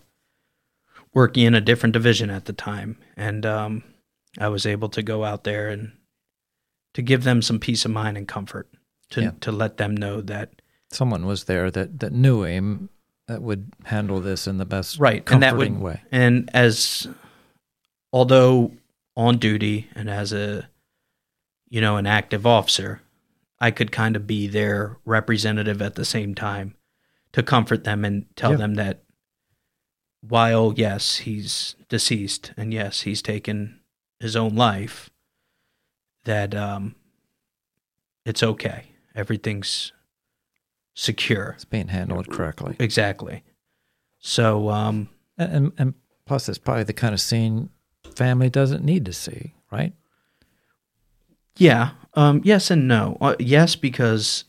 working 1.14 1.44
in 1.46 1.54
a 1.54 1.62
different 1.62 1.94
division 1.94 2.30
at 2.30 2.46
the 2.46 2.54
time, 2.54 2.98
and 3.18 3.46
um, 3.46 3.84
I 4.40 4.48
was 4.48 4.66
able 4.66 4.90
to 4.90 5.04
go 5.04 5.24
out 5.26 5.44
there 5.44 5.68
and 5.68 5.92
to 6.94 7.02
give 7.02 7.24
them 7.26 7.42
some 7.42 7.60
peace 7.60 7.84
of 7.86 7.92
mind 7.92 8.18
and 8.18 8.28
comfort 8.28 8.70
to 9.10 9.22
Yeah. 9.22 9.32
to 9.42 9.52
let 9.52 9.78
them 9.78 9.96
know 9.96 10.22
that 10.22 10.62
Someone 10.90 11.26
was 11.26 11.44
there 11.44 11.70
that, 11.72 12.00
that 12.00 12.14
knew 12.14 12.44
him 12.44 12.88
that 13.28 13.42
would 13.42 13.74
handle 13.84 14.22
this 14.22 14.48
in 14.48 14.58
the 14.58 14.66
best 14.66 14.98
right 15.00 15.26
comforting 15.26 15.34
and 15.34 15.44
that 15.44 15.58
would 15.58 15.82
way. 15.84 16.02
and 16.14 16.50
as 16.54 17.06
although 18.14 18.72
on 19.18 19.38
duty 19.38 19.90
and 19.96 20.10
as 20.10 20.32
a 20.32 20.70
you 21.68 21.82
know 21.82 21.98
an 21.98 22.06
active 22.06 22.46
officer 22.46 23.02
i 23.60 23.72
could 23.72 23.92
kind 23.92 24.16
of 24.16 24.26
be 24.28 24.46
their 24.48 24.96
representative 25.06 25.82
at 25.82 25.96
the 25.96 26.06
same 26.06 26.34
time 26.36 26.76
to 27.34 27.42
comfort 27.44 27.84
them 27.84 28.06
and 28.06 28.26
tell 28.36 28.52
Yeah. 28.52 28.58
them 28.58 28.76
that 28.76 29.04
while 30.22 30.74
yes 30.78 31.18
he's 31.18 31.76
deceased 31.90 32.54
and 32.56 32.72
yes 32.74 33.02
he's 33.02 33.22
taken 33.24 33.80
his 34.20 34.36
own 34.36 34.56
life 34.56 35.10
that 36.26 36.54
um 36.54 36.96
it's 38.26 38.44
okay 38.44 38.86
everything's 39.16 39.92
secure 40.94 41.52
It's 41.56 41.66
being 41.66 41.88
handled 41.90 42.30
correctly. 42.30 42.76
exactly 42.80 43.44
so 44.20 44.70
um 44.70 45.10
And, 45.38 45.52
and, 45.54 45.72
and 45.78 45.94
plus, 46.26 46.50
it's 46.50 46.58
probably 46.58 46.84
the 46.84 46.94
kind 46.94 47.14
of 47.14 47.22
scene 47.22 47.70
family 48.18 48.50
doesn't 48.50 48.84
need 48.84 49.06
to 49.06 49.14
see, 49.14 49.54
right? 49.72 49.94
Yeah. 51.58 51.92
Um, 52.16 52.42
yes 52.44 52.72
and 52.72 52.88
no. 52.88 53.18
Uh, 53.22 53.36
yes, 53.40 53.76
because 53.76 54.44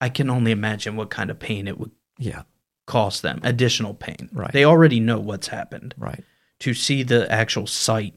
I 0.00 0.08
can 0.08 0.28
only 0.28 0.50
imagine 0.50 0.96
what 0.96 1.10
kind 1.10 1.30
of 1.30 1.38
pain 1.38 1.68
it 1.68 1.78
would 1.78 1.92
Yeah, 2.18 2.42
cause 2.86 3.20
them. 3.20 3.40
Additional 3.42 3.94
pain. 3.94 4.28
Right. 4.32 4.52
They 4.52 4.64
already 4.64 5.00
know 5.00 5.18
what's 5.20 5.48
happened. 5.48 5.94
right. 5.98 6.24
To 6.60 6.72
see 6.74 7.02
the 7.02 7.30
actual 7.30 7.66
sight 7.66 8.14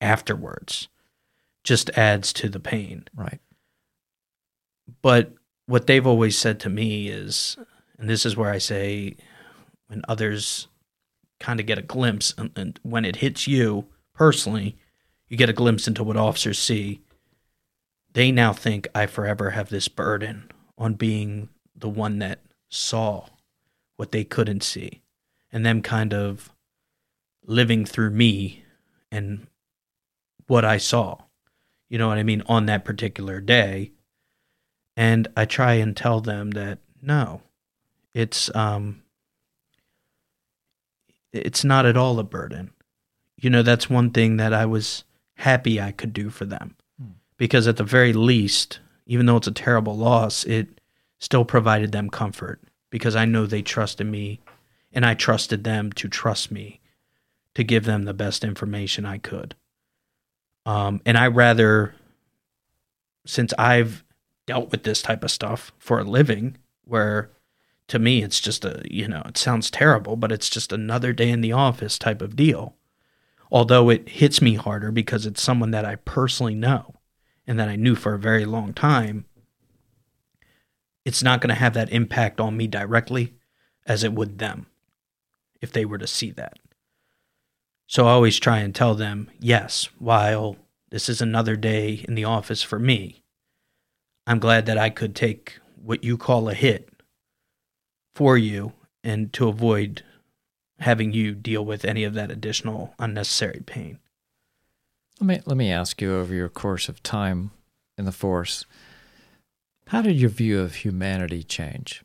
afterwards 0.00 0.88
just 1.64 1.90
adds 1.90 2.32
to 2.34 2.48
the 2.48 2.60
pain. 2.60 3.04
Right. 3.14 3.40
But 5.02 5.34
what 5.66 5.86
they've 5.86 6.06
always 6.06 6.36
said 6.38 6.58
to 6.60 6.68
me 6.70 7.08
is, 7.08 7.56
and 7.98 8.08
this 8.08 8.24
is 8.24 8.36
where 8.36 8.50
I 8.50 8.58
say, 8.58 9.16
when 9.88 10.02
others 10.08 10.68
kind 11.40 11.60
of 11.60 11.66
get 11.66 11.78
a 11.78 11.82
glimpse, 11.82 12.34
and, 12.38 12.50
and 12.56 12.80
when 12.82 13.04
it 13.04 13.16
hits 13.16 13.46
you 13.46 13.86
personally, 14.22 14.76
you 15.26 15.36
get 15.36 15.48
a 15.48 15.52
glimpse 15.52 15.88
into 15.88 16.04
what 16.04 16.16
officers 16.16 16.56
see. 16.56 17.00
They 18.12 18.30
now 18.30 18.52
think 18.52 18.86
I 18.94 19.06
forever 19.06 19.50
have 19.50 19.68
this 19.68 19.88
burden 19.88 20.48
on 20.78 20.94
being 20.94 21.48
the 21.74 21.88
one 21.88 22.20
that 22.20 22.38
saw 22.68 23.26
what 23.96 24.12
they 24.12 24.22
couldn't 24.22 24.62
see, 24.62 25.02
and 25.50 25.66
them 25.66 25.82
kind 25.82 26.14
of 26.14 26.52
living 27.44 27.84
through 27.84 28.10
me 28.10 28.62
and 29.10 29.48
what 30.46 30.64
I 30.64 30.76
saw. 30.76 31.22
You 31.88 31.98
know 31.98 32.06
what 32.06 32.18
I 32.18 32.22
mean? 32.22 32.44
On 32.46 32.66
that 32.66 32.84
particular 32.84 33.40
day. 33.40 33.90
And 34.96 35.26
I 35.36 35.46
try 35.46 35.72
and 35.74 35.96
tell 35.96 36.20
them 36.20 36.52
that 36.52 36.78
no, 37.02 37.42
it's 38.14 38.54
um 38.54 39.02
it's 41.32 41.64
not 41.64 41.86
at 41.86 41.96
all 41.96 42.20
a 42.20 42.22
burden. 42.22 42.70
You 43.42 43.50
know, 43.50 43.62
that's 43.62 43.90
one 43.90 44.10
thing 44.10 44.36
that 44.38 44.54
I 44.54 44.64
was 44.64 45.02
happy 45.34 45.80
I 45.80 45.90
could 45.90 46.12
do 46.12 46.30
for 46.30 46.44
them. 46.44 46.76
Hmm. 46.98 47.10
Because 47.36 47.66
at 47.66 47.76
the 47.76 47.84
very 47.84 48.12
least, 48.12 48.78
even 49.06 49.26
though 49.26 49.36
it's 49.36 49.48
a 49.48 49.52
terrible 49.52 49.96
loss, 49.96 50.44
it 50.44 50.80
still 51.18 51.44
provided 51.44 51.92
them 51.92 52.08
comfort 52.08 52.60
because 52.88 53.16
I 53.16 53.24
know 53.24 53.44
they 53.44 53.62
trusted 53.62 54.06
me 54.06 54.40
and 54.92 55.04
I 55.04 55.14
trusted 55.14 55.64
them 55.64 55.92
to 55.92 56.08
trust 56.08 56.52
me 56.52 56.80
to 57.54 57.64
give 57.64 57.84
them 57.84 58.04
the 58.04 58.14
best 58.14 58.44
information 58.44 59.04
I 59.04 59.18
could. 59.18 59.56
Um, 60.64 61.00
and 61.04 61.18
I 61.18 61.26
rather, 61.26 61.94
since 63.26 63.52
I've 63.58 64.04
dealt 64.46 64.70
with 64.70 64.84
this 64.84 65.02
type 65.02 65.24
of 65.24 65.30
stuff 65.30 65.72
for 65.78 65.98
a 65.98 66.04
living, 66.04 66.58
where 66.84 67.30
to 67.88 67.98
me 67.98 68.22
it's 68.22 68.40
just 68.40 68.64
a, 68.64 68.82
you 68.88 69.08
know, 69.08 69.22
it 69.26 69.36
sounds 69.36 69.70
terrible, 69.70 70.14
but 70.14 70.30
it's 70.30 70.48
just 70.48 70.72
another 70.72 71.12
day 71.12 71.30
in 71.30 71.40
the 71.40 71.52
office 71.52 71.98
type 71.98 72.22
of 72.22 72.36
deal. 72.36 72.76
Although 73.52 73.90
it 73.90 74.08
hits 74.08 74.40
me 74.40 74.54
harder 74.54 74.90
because 74.90 75.26
it's 75.26 75.42
someone 75.42 75.72
that 75.72 75.84
I 75.84 75.96
personally 75.96 76.54
know 76.54 76.94
and 77.46 77.60
that 77.60 77.68
I 77.68 77.76
knew 77.76 77.94
for 77.94 78.14
a 78.14 78.18
very 78.18 78.46
long 78.46 78.72
time, 78.72 79.26
it's 81.04 81.22
not 81.22 81.42
going 81.42 81.50
to 81.50 81.60
have 81.60 81.74
that 81.74 81.92
impact 81.92 82.40
on 82.40 82.56
me 82.56 82.66
directly 82.66 83.34
as 83.86 84.02
it 84.02 84.14
would 84.14 84.38
them 84.38 84.68
if 85.60 85.70
they 85.70 85.84
were 85.84 85.98
to 85.98 86.06
see 86.06 86.30
that. 86.30 86.58
So 87.86 88.06
I 88.06 88.12
always 88.12 88.38
try 88.40 88.60
and 88.60 88.74
tell 88.74 88.94
them, 88.94 89.30
yes, 89.38 89.90
while 89.98 90.56
this 90.88 91.10
is 91.10 91.20
another 91.20 91.54
day 91.54 92.06
in 92.08 92.14
the 92.14 92.24
office 92.24 92.62
for 92.62 92.78
me, 92.78 93.22
I'm 94.26 94.38
glad 94.38 94.64
that 94.64 94.78
I 94.78 94.88
could 94.88 95.14
take 95.14 95.58
what 95.76 96.02
you 96.02 96.16
call 96.16 96.48
a 96.48 96.54
hit 96.54 96.88
for 98.14 98.38
you 98.38 98.72
and 99.04 99.30
to 99.34 99.48
avoid 99.48 100.04
having 100.82 101.12
you 101.12 101.34
deal 101.34 101.64
with 101.64 101.84
any 101.84 102.04
of 102.04 102.14
that 102.14 102.30
additional 102.30 102.94
unnecessary 102.98 103.62
pain. 103.64 103.98
Let 105.20 105.26
me 105.26 105.40
let 105.46 105.56
me 105.56 105.70
ask 105.70 106.02
you 106.02 106.14
over 106.16 106.34
your 106.34 106.48
course 106.48 106.88
of 106.88 107.02
time 107.02 107.52
in 107.96 108.04
the 108.04 108.12
force, 108.12 108.66
how 109.88 110.02
did 110.02 110.16
your 110.16 110.30
view 110.30 110.60
of 110.60 110.76
humanity 110.76 111.44
change? 111.44 112.02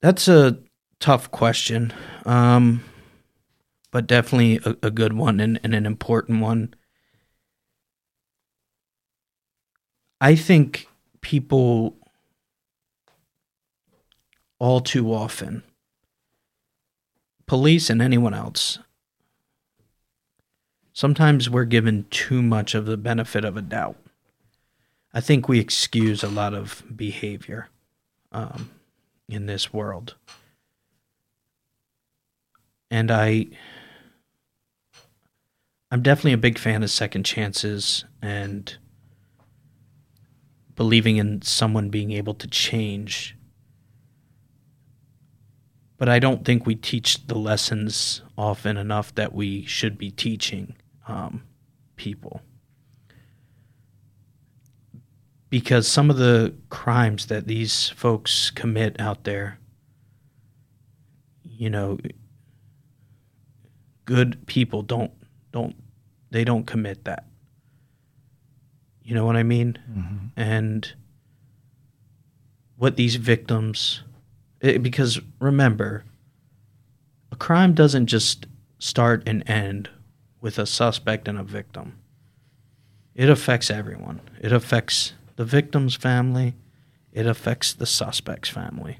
That's 0.00 0.26
a 0.26 0.58
tough 0.98 1.30
question, 1.30 1.92
um, 2.26 2.82
but 3.92 4.08
definitely 4.08 4.58
a, 4.64 4.86
a 4.88 4.90
good 4.90 5.12
one 5.12 5.38
and, 5.38 5.60
and 5.62 5.74
an 5.74 5.86
important 5.86 6.40
one. 6.40 6.74
I 10.20 10.34
think 10.34 10.88
people 11.20 11.96
all 14.62 14.80
too 14.80 15.12
often, 15.12 15.64
police 17.46 17.90
and 17.90 18.00
anyone 18.00 18.32
else, 18.32 18.78
sometimes 20.92 21.50
we're 21.50 21.64
given 21.64 22.06
too 22.10 22.40
much 22.40 22.72
of 22.76 22.86
the 22.86 22.96
benefit 22.96 23.44
of 23.44 23.56
a 23.56 23.60
doubt. 23.60 23.96
I 25.12 25.20
think 25.20 25.48
we 25.48 25.58
excuse 25.58 26.22
a 26.22 26.28
lot 26.28 26.54
of 26.54 26.84
behavior 26.94 27.70
um, 28.30 28.70
in 29.28 29.46
this 29.46 29.72
world. 29.72 30.14
And 32.88 33.10
I 33.10 33.46
I'm 35.90 36.02
definitely 36.02 36.34
a 36.34 36.38
big 36.38 36.56
fan 36.56 36.84
of 36.84 36.90
second 36.92 37.24
chances 37.24 38.04
and 38.22 38.76
believing 40.76 41.16
in 41.16 41.42
someone 41.42 41.90
being 41.90 42.12
able 42.12 42.34
to 42.34 42.46
change. 42.46 43.36
But 46.02 46.08
I 46.08 46.18
don't 46.18 46.44
think 46.44 46.66
we 46.66 46.74
teach 46.74 47.28
the 47.28 47.36
lessons 47.36 48.22
often 48.36 48.76
enough 48.76 49.14
that 49.14 49.32
we 49.32 49.64
should 49.66 49.96
be 49.96 50.10
teaching 50.10 50.74
um, 51.06 51.44
people. 51.94 52.42
Because 55.48 55.86
some 55.86 56.10
of 56.10 56.16
the 56.16 56.54
crimes 56.70 57.26
that 57.26 57.46
these 57.46 57.90
folks 57.90 58.50
commit 58.50 58.98
out 58.98 59.22
there, 59.22 59.60
you 61.44 61.70
know, 61.70 61.98
good 64.04 64.44
people 64.48 64.82
don't 64.82 65.12
don't 65.52 65.76
they 66.32 66.42
don't 66.42 66.66
commit 66.66 67.04
that. 67.04 67.26
You 69.04 69.14
know 69.14 69.24
what 69.24 69.36
I 69.36 69.44
mean? 69.44 69.78
And 70.36 70.94
what 72.76 72.96
these 72.96 73.14
victims 73.14 74.02
it, 74.62 74.82
because 74.82 75.20
remember 75.40 76.04
a 77.30 77.36
crime 77.36 77.74
doesn't 77.74 78.06
just 78.06 78.46
start 78.78 79.22
and 79.26 79.48
end 79.48 79.90
with 80.40 80.58
a 80.58 80.66
suspect 80.66 81.28
and 81.28 81.38
a 81.38 81.42
victim. 81.42 81.98
It 83.14 83.28
affects 83.28 83.70
everyone. 83.70 84.20
It 84.40 84.52
affects 84.52 85.14
the 85.36 85.44
victim's 85.44 85.96
family. 85.96 86.54
It 87.12 87.26
affects 87.26 87.74
the 87.74 87.86
suspect's 87.86 88.48
family. 88.48 88.98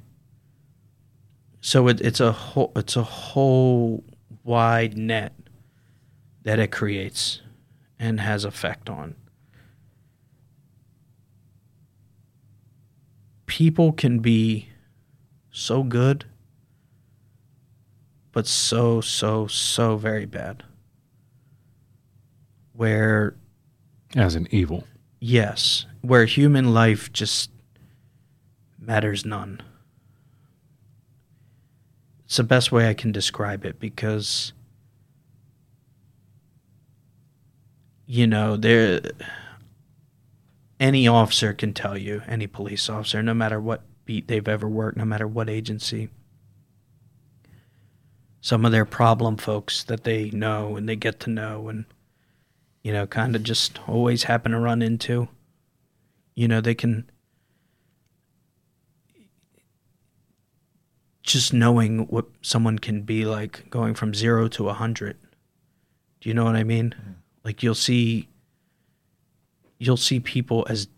So 1.60 1.86
it, 1.88 2.00
it's 2.00 2.20
a 2.20 2.32
whole 2.32 2.72
it's 2.74 2.96
a 2.96 3.04
whole 3.04 4.04
wide 4.42 4.98
net 4.98 5.32
that 6.42 6.58
it 6.58 6.72
creates 6.72 7.40
and 7.98 8.18
has 8.18 8.44
effect 8.44 8.90
on. 8.90 9.14
People 13.46 13.92
can 13.92 14.18
be 14.18 14.68
so 15.52 15.82
good 15.84 16.24
but 18.32 18.46
so, 18.46 19.02
so, 19.02 19.46
so 19.46 19.96
very 19.96 20.24
bad. 20.24 20.64
Where, 22.72 23.36
As 24.16 24.34
an 24.34 24.48
evil. 24.50 24.84
yes, 25.20 25.84
where 26.00 26.24
human 26.24 26.72
life 26.72 27.12
just 27.12 27.50
matters 28.78 29.26
none. 29.26 29.60
It's 32.24 32.38
the 32.38 32.44
best 32.44 32.72
way 32.72 32.88
I 32.88 32.94
can 32.94 33.12
describe 33.12 33.66
it 33.66 33.78
because, 33.78 34.54
you 38.06 38.26
know, 38.26 38.56
there. 38.56 39.02
Any 40.80 41.06
officer 41.06 41.52
can 41.52 41.74
tell 41.74 41.96
you, 41.96 42.22
any 42.26 42.48
police 42.48 42.88
officer, 42.88 43.22
no 43.22 43.34
matter 43.34 43.60
what 43.60 43.82
beat 44.04 44.28
they've 44.28 44.48
ever 44.48 44.68
worked, 44.68 44.96
no 44.96 45.04
matter 45.04 45.26
what 45.26 45.48
agency, 45.48 46.08
some 48.42 48.64
of 48.64 48.72
their 48.72 48.84
problem 48.84 49.36
folks 49.36 49.84
that 49.84 50.04
they 50.04 50.28
know 50.30 50.76
and 50.76 50.88
they 50.88 50.96
get 50.96 51.20
to 51.20 51.30
know 51.30 51.68
and 51.68 51.86
you 52.82 52.92
know 52.92 53.06
kind 53.06 53.34
of 53.34 53.42
just 53.42 53.78
always 53.88 54.24
happen 54.24 54.52
to 54.52 54.58
run 54.58 54.82
into 54.82 55.28
you 56.34 56.48
know 56.48 56.60
they 56.60 56.74
can 56.74 57.08
just 61.22 61.52
knowing 61.52 62.00
what 62.08 62.26
someone 62.42 62.80
can 62.80 63.02
be 63.02 63.24
like 63.24 63.70
going 63.70 63.94
from 63.94 64.12
0 64.12 64.48
to 64.48 64.64
a 64.64 64.66
100 64.66 65.16
do 66.20 66.28
you 66.28 66.34
know 66.34 66.44
what 66.44 66.56
i 66.56 66.64
mean? 66.64 66.94
Mm-hmm. 66.98 67.12
Like 67.44 67.62
you'll 67.62 67.74
see 67.74 68.28
you'll 69.78 69.96
see 69.96 70.20
people 70.20 70.66
as 70.68 70.88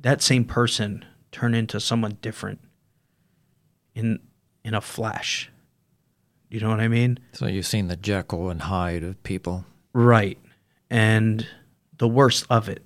that 0.00 0.22
same 0.22 0.44
person 0.44 1.04
turn 1.36 1.54
into 1.54 1.78
someone 1.80 2.18
different 2.20 2.60
in 3.94 4.18
in 4.64 4.74
a 4.74 4.80
flash 4.80 5.50
you 6.48 6.60
know 6.60 6.68
what 6.68 6.80
I 6.80 6.88
mean? 6.88 7.18
So 7.32 7.46
you've 7.46 7.66
seen 7.66 7.88
the 7.88 7.96
Jekyll 7.96 8.50
and 8.50 8.62
Hyde 8.62 9.02
of 9.02 9.22
people. 9.22 9.64
Right. 9.92 10.38
And 10.90 11.46
the 11.98 12.08
worst 12.08 12.46
of 12.48 12.68
it, 12.68 12.84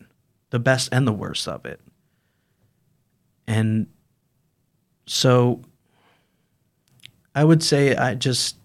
the 0.50 0.58
best 0.58 0.88
and 0.92 1.06
the 1.06 1.12
worst 1.12 1.46
of 1.46 1.66
it. 1.66 1.80
And 3.46 3.88
so 5.06 5.62
I 7.34 7.44
would 7.44 7.62
say 7.62 7.94
I 7.94 8.14
just, 8.14 8.56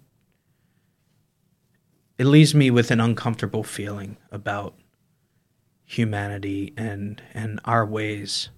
it 2.18 2.26
leaves 2.26 2.56
me 2.56 2.72
with 2.72 2.92
an 2.92 3.02
uncomfortable 3.02 3.64
feeling 3.64 4.16
about 4.32 4.76
humanity 5.84 6.74
and, 6.78 7.22
and 7.34 7.60
our 7.66 7.86
ways 7.86 8.50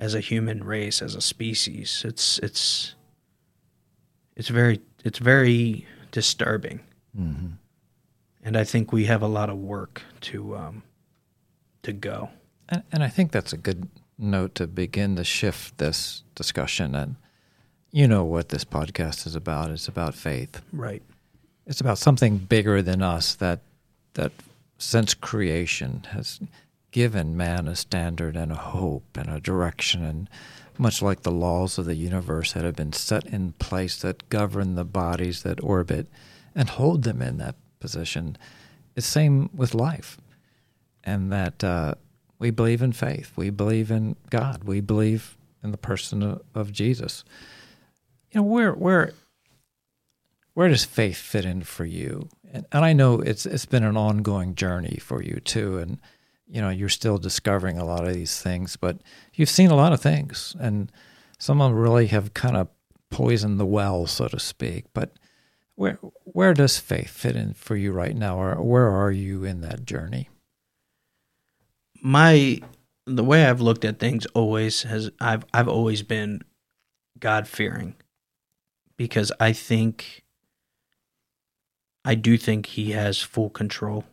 as 0.00 0.14
a 0.14 0.20
human 0.20 0.64
race, 0.64 1.00
as 1.02 1.14
a 1.14 1.20
species. 1.20 2.02
It's, 2.04 2.38
it's, 2.38 2.94
it's 4.36 4.48
very 4.48 4.80
it's 5.04 5.18
very 5.18 5.86
disturbing, 6.12 6.80
Mm-hmm. 7.18 7.46
and 8.44 8.56
I 8.56 8.64
think 8.64 8.92
we 8.92 9.06
have 9.06 9.20
a 9.22 9.26
lot 9.26 9.50
of 9.50 9.56
work 9.58 10.02
to 10.22 10.56
um, 10.56 10.82
to 11.82 11.92
go. 11.92 12.30
And, 12.68 12.82
and 12.92 13.02
I 13.02 13.08
think 13.08 13.32
that's 13.32 13.52
a 13.52 13.56
good 13.58 13.88
note 14.16 14.54
to 14.56 14.66
begin 14.66 15.16
to 15.16 15.24
shift 15.24 15.78
this 15.78 16.22
discussion. 16.34 16.94
And 16.94 17.16
you 17.90 18.06
know 18.06 18.24
what 18.24 18.48
this 18.50 18.64
podcast 18.64 19.26
is 19.26 19.34
about. 19.34 19.70
It's 19.70 19.88
about 19.88 20.14
faith. 20.14 20.62
Right. 20.72 21.02
It's 21.66 21.80
about 21.80 21.98
something 21.98 22.38
bigger 22.38 22.80
than 22.82 23.02
us 23.02 23.34
that 23.36 23.60
that 24.14 24.32
since 24.78 25.14
creation 25.14 26.06
has 26.12 26.40
given 26.90 27.36
man 27.36 27.68
a 27.68 27.76
standard 27.76 28.36
and 28.36 28.50
a 28.52 28.56
hope 28.56 29.16
and 29.16 29.28
a 29.28 29.40
direction 29.40 30.02
and 30.04 30.28
much 30.78 31.02
like 31.02 31.22
the 31.22 31.30
laws 31.30 31.76
of 31.78 31.84
the 31.84 31.94
universe 31.94 32.54
that 32.54 32.64
have 32.64 32.76
been 32.76 32.92
set 32.92 33.26
in 33.26 33.52
place 33.52 34.00
that 34.00 34.28
govern 34.30 34.74
the 34.74 34.84
bodies 34.84 35.42
that 35.42 35.62
orbit 35.62 36.08
and 36.54 36.70
hold 36.70 37.02
them 37.02 37.20
in 37.20 37.36
that 37.36 37.54
position. 37.80 38.36
It's 38.96 39.06
same 39.06 39.50
with 39.54 39.74
life, 39.74 40.18
and 41.04 41.30
that 41.30 41.62
uh, 41.62 41.94
we 42.38 42.50
believe 42.50 42.82
in 42.82 42.92
faith. 42.92 43.32
We 43.36 43.50
believe 43.50 43.90
in 43.90 44.16
God. 44.30 44.64
We 44.64 44.80
believe 44.80 45.36
in 45.62 45.70
the 45.70 45.78
person 45.78 46.22
of, 46.22 46.42
of 46.54 46.72
Jesus. 46.72 47.24
You 48.32 48.40
know 48.40 48.46
where 48.46 48.72
where 48.72 49.12
where 50.54 50.68
does 50.68 50.84
faith 50.84 51.16
fit 51.16 51.44
in 51.44 51.62
for 51.62 51.84
you? 51.84 52.28
And, 52.52 52.66
and 52.72 52.84
I 52.84 52.92
know 52.92 53.20
it's 53.20 53.46
it's 53.46 53.66
been 53.66 53.84
an 53.84 53.96
ongoing 53.96 54.54
journey 54.54 54.98
for 55.00 55.22
you 55.22 55.40
too, 55.40 55.78
and 55.78 56.00
you 56.50 56.60
know 56.60 56.70
you're 56.70 56.88
still 56.88 57.18
discovering 57.18 57.78
a 57.78 57.84
lot 57.84 58.06
of 58.06 58.14
these 58.14 58.40
things, 58.40 58.76
but 58.76 58.98
you've 59.34 59.48
seen 59.48 59.70
a 59.70 59.76
lot 59.76 59.92
of 59.92 60.00
things, 60.00 60.56
and 60.58 60.90
some 61.38 61.60
of 61.60 61.70
them 61.70 61.78
really 61.78 62.08
have 62.08 62.34
kind 62.34 62.56
of 62.56 62.68
poisoned 63.10 63.60
the 63.60 63.66
well, 63.66 64.06
so 64.06 64.28
to 64.28 64.40
speak. 64.40 64.86
But 64.92 65.12
where 65.76 65.98
where 66.24 66.54
does 66.54 66.78
faith 66.78 67.10
fit 67.10 67.36
in 67.36 67.54
for 67.54 67.76
you 67.76 67.92
right 67.92 68.16
now, 68.16 68.40
or 68.40 68.60
where 68.62 68.88
are 68.88 69.12
you 69.12 69.44
in 69.44 69.60
that 69.60 69.84
journey? 69.84 70.28
My 72.02 72.60
the 73.06 73.24
way 73.24 73.46
I've 73.46 73.60
looked 73.60 73.84
at 73.84 73.98
things 73.98 74.26
always 74.26 74.82
has 74.82 75.10
I've 75.20 75.44
I've 75.54 75.68
always 75.68 76.02
been 76.02 76.42
God 77.18 77.46
fearing 77.46 77.94
because 78.96 79.32
I 79.40 79.52
think 79.52 80.24
I 82.04 82.14
do 82.14 82.36
think 82.36 82.66
he 82.66 82.92
has 82.92 83.20
full 83.20 83.50
control. 83.50 84.04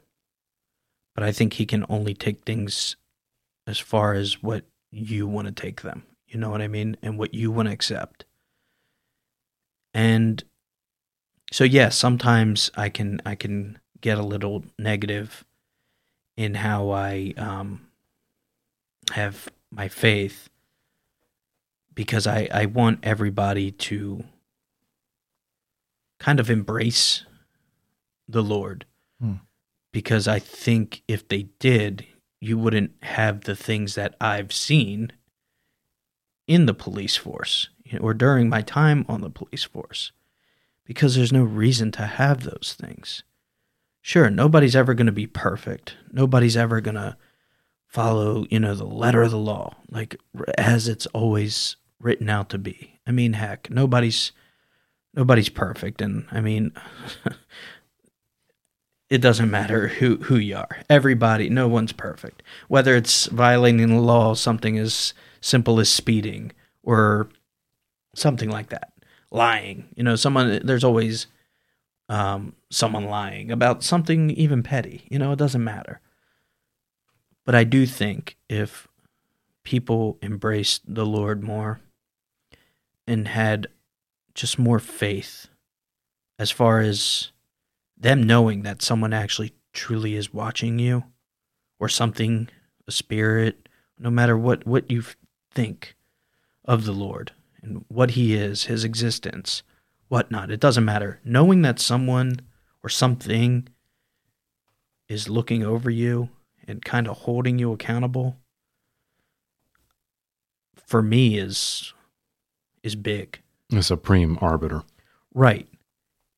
But 1.17 1.23
I 1.23 1.31
think 1.31 1.53
he 1.53 1.65
can 1.65 1.83
only 1.89 2.13
take 2.13 2.45
things 2.45 2.95
as 3.65 3.79
far 3.79 4.13
as 4.13 4.43
what 4.43 4.65
you 4.91 5.25
want 5.25 5.47
to 5.47 5.51
take 5.51 5.81
them. 5.81 6.03
You 6.27 6.39
know 6.39 6.51
what 6.51 6.61
I 6.61 6.67
mean? 6.67 6.95
And 7.01 7.17
what 7.17 7.33
you 7.33 7.49
want 7.49 7.67
to 7.67 7.73
accept. 7.73 8.25
And 9.95 10.43
so 11.51 11.63
yes, 11.63 11.97
sometimes 11.97 12.69
I 12.77 12.89
can 12.89 13.19
I 13.25 13.33
can 13.33 13.79
get 13.99 14.19
a 14.19 14.23
little 14.23 14.63
negative 14.77 15.43
in 16.35 16.53
how 16.53 16.91
I 16.91 17.33
um, 17.35 17.87
have 19.13 19.49
my 19.71 19.87
faith 19.87 20.49
because 21.95 22.27
I, 22.27 22.47
I 22.53 22.67
want 22.67 22.99
everybody 23.01 23.71
to 23.71 24.23
kind 26.19 26.39
of 26.39 26.51
embrace 26.51 27.25
the 28.27 28.43
Lord. 28.43 28.85
Because 29.97 30.27
I 30.27 30.37
think 30.37 31.01
if 31.07 31.27
they 31.27 31.47
did, 31.57 32.05
you 32.39 32.55
wouldn't 32.55 32.91
have 33.01 33.41
the 33.41 33.55
things 33.55 33.95
that 33.95 34.13
I've 34.21 34.53
seen 34.53 35.11
in 36.45 36.67
the 36.67 36.75
police 36.75 37.15
force 37.15 37.69
or 37.99 38.13
during 38.13 38.47
my 38.47 38.61
time 38.61 39.07
on 39.09 39.21
the 39.21 39.31
police 39.31 39.63
force. 39.63 40.11
Because 40.85 41.15
there's 41.15 41.33
no 41.33 41.41
reason 41.41 41.91
to 41.93 42.03
have 42.03 42.43
those 42.43 42.75
things. 42.79 43.23
Sure, 43.99 44.29
nobody's 44.29 44.75
ever 44.75 44.93
going 44.93 45.07
to 45.07 45.11
be 45.11 45.25
perfect. 45.25 45.97
Nobody's 46.11 46.55
ever 46.55 46.79
going 46.79 46.93
to 46.93 47.17
follow, 47.87 48.45
you 48.51 48.59
know, 48.59 48.75
the 48.75 48.85
letter 48.85 49.23
of 49.23 49.31
the 49.31 49.39
law, 49.39 49.77
like 49.89 50.15
as 50.59 50.87
it's 50.87 51.07
always 51.07 51.75
written 51.99 52.29
out 52.29 52.49
to 52.49 52.59
be. 52.59 52.99
I 53.07 53.11
mean, 53.11 53.33
heck, 53.33 53.71
nobody's 53.71 54.31
nobody's 55.15 55.49
perfect 55.49 56.03
and 56.03 56.27
I 56.31 56.39
mean 56.39 56.71
it 59.09 59.19
doesn't 59.19 59.49
matter 59.49 59.87
who 59.87 60.17
who 60.17 60.35
you 60.35 60.57
are. 60.57 60.79
Everybody, 60.89 61.49
no 61.49 61.67
one's 61.67 61.93
perfect. 61.93 62.43
Whether 62.67 62.95
it's 62.95 63.27
violating 63.27 63.87
the 63.87 64.01
law, 64.01 64.33
something 64.33 64.77
as 64.77 65.13
simple 65.39 65.79
as 65.79 65.89
speeding 65.89 66.51
or 66.83 67.29
something 68.15 68.49
like 68.49 68.69
that. 68.69 68.91
Lying. 69.31 69.89
You 69.95 70.03
know, 70.03 70.15
someone 70.15 70.61
there's 70.63 70.83
always 70.83 71.27
um, 72.09 72.53
someone 72.69 73.05
lying 73.05 73.51
about 73.51 73.83
something 73.83 74.29
even 74.31 74.63
petty. 74.63 75.05
You 75.09 75.19
know, 75.19 75.31
it 75.31 75.39
doesn't 75.39 75.63
matter. 75.63 76.01
But 77.45 77.55
I 77.55 77.63
do 77.63 77.85
think 77.85 78.37
if 78.49 78.87
people 79.63 80.17
embraced 80.21 80.81
the 80.85 81.05
Lord 81.05 81.43
more 81.43 81.79
and 83.05 83.27
had 83.27 83.67
just 84.33 84.59
more 84.59 84.79
faith 84.79 85.47
as 86.37 86.51
far 86.51 86.81
as 86.81 87.31
them 87.99 88.23
knowing 88.23 88.63
that 88.63 88.81
someone 88.81 89.13
actually 89.13 89.53
truly 89.73 90.15
is 90.15 90.33
watching 90.33 90.79
you 90.79 91.03
or 91.79 91.89
something, 91.89 92.49
a 92.87 92.91
spirit, 92.91 93.69
no 93.99 94.09
matter 94.09 94.37
what, 94.37 94.65
what 94.65 94.89
you 94.89 95.03
think 95.51 95.95
of 96.65 96.85
the 96.85 96.91
Lord 96.91 97.31
and 97.61 97.85
what 97.87 98.11
He 98.11 98.35
is, 98.35 98.65
His 98.65 98.83
existence, 98.83 99.63
whatnot. 100.07 100.51
It 100.51 100.59
doesn't 100.59 100.85
matter. 100.85 101.19
Knowing 101.23 101.61
that 101.63 101.79
someone 101.79 102.41
or 102.83 102.89
something 102.89 103.67
is 105.07 105.29
looking 105.29 105.63
over 105.63 105.89
you 105.89 106.29
and 106.67 106.83
kind 106.83 107.07
of 107.07 107.17
holding 107.19 107.57
you 107.57 107.71
accountable 107.71 108.37
for 110.87 111.01
me 111.01 111.37
is 111.37 111.93
is 112.81 112.95
big. 112.95 113.41
A 113.73 113.83
supreme 113.83 114.37
arbiter. 114.41 114.83
Right. 115.33 115.67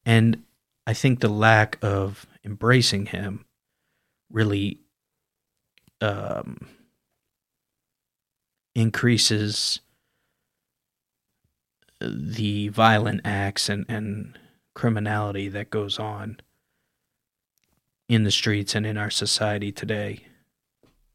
And 0.05 0.43
I 0.89 0.93
think 0.93 1.19
the 1.19 1.29
lack 1.29 1.77
of 1.83 2.25
embracing 2.43 3.05
him 3.05 3.45
really 4.31 4.79
um, 6.01 6.67
increases 8.73 9.81
the 12.01 12.69
violent 12.69 13.21
acts 13.23 13.69
and, 13.69 13.85
and 13.87 14.39
criminality 14.73 15.47
that 15.49 15.69
goes 15.69 15.99
on 15.99 16.39
in 18.07 18.23
the 18.23 18.31
streets 18.31 18.73
and 18.73 18.83
in 18.83 18.97
our 18.97 19.11
society 19.11 19.71
today, 19.71 20.25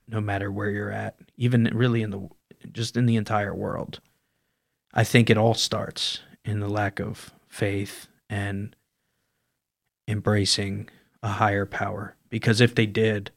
no 0.06 0.20
matter 0.20 0.52
where 0.52 0.70
you're 0.70 0.92
at, 0.92 1.16
even 1.36 1.64
really 1.74 2.02
in 2.02 2.10
the 2.10 2.28
just 2.70 2.96
in 2.96 3.06
the 3.06 3.16
entire 3.16 3.52
world. 3.52 3.98
I 4.92 5.02
think 5.02 5.30
it 5.30 5.36
all 5.36 5.54
starts 5.54 6.20
in 6.44 6.60
the 6.60 6.68
lack 6.68 7.00
of 7.00 7.34
faith 7.48 8.06
and 8.30 8.76
embracing 10.06 10.88
a 11.22 11.28
higher 11.28 11.66
power. 11.66 12.16
Because 12.28 12.60
if 12.60 12.74
they 12.74 12.86
did, 12.86 13.30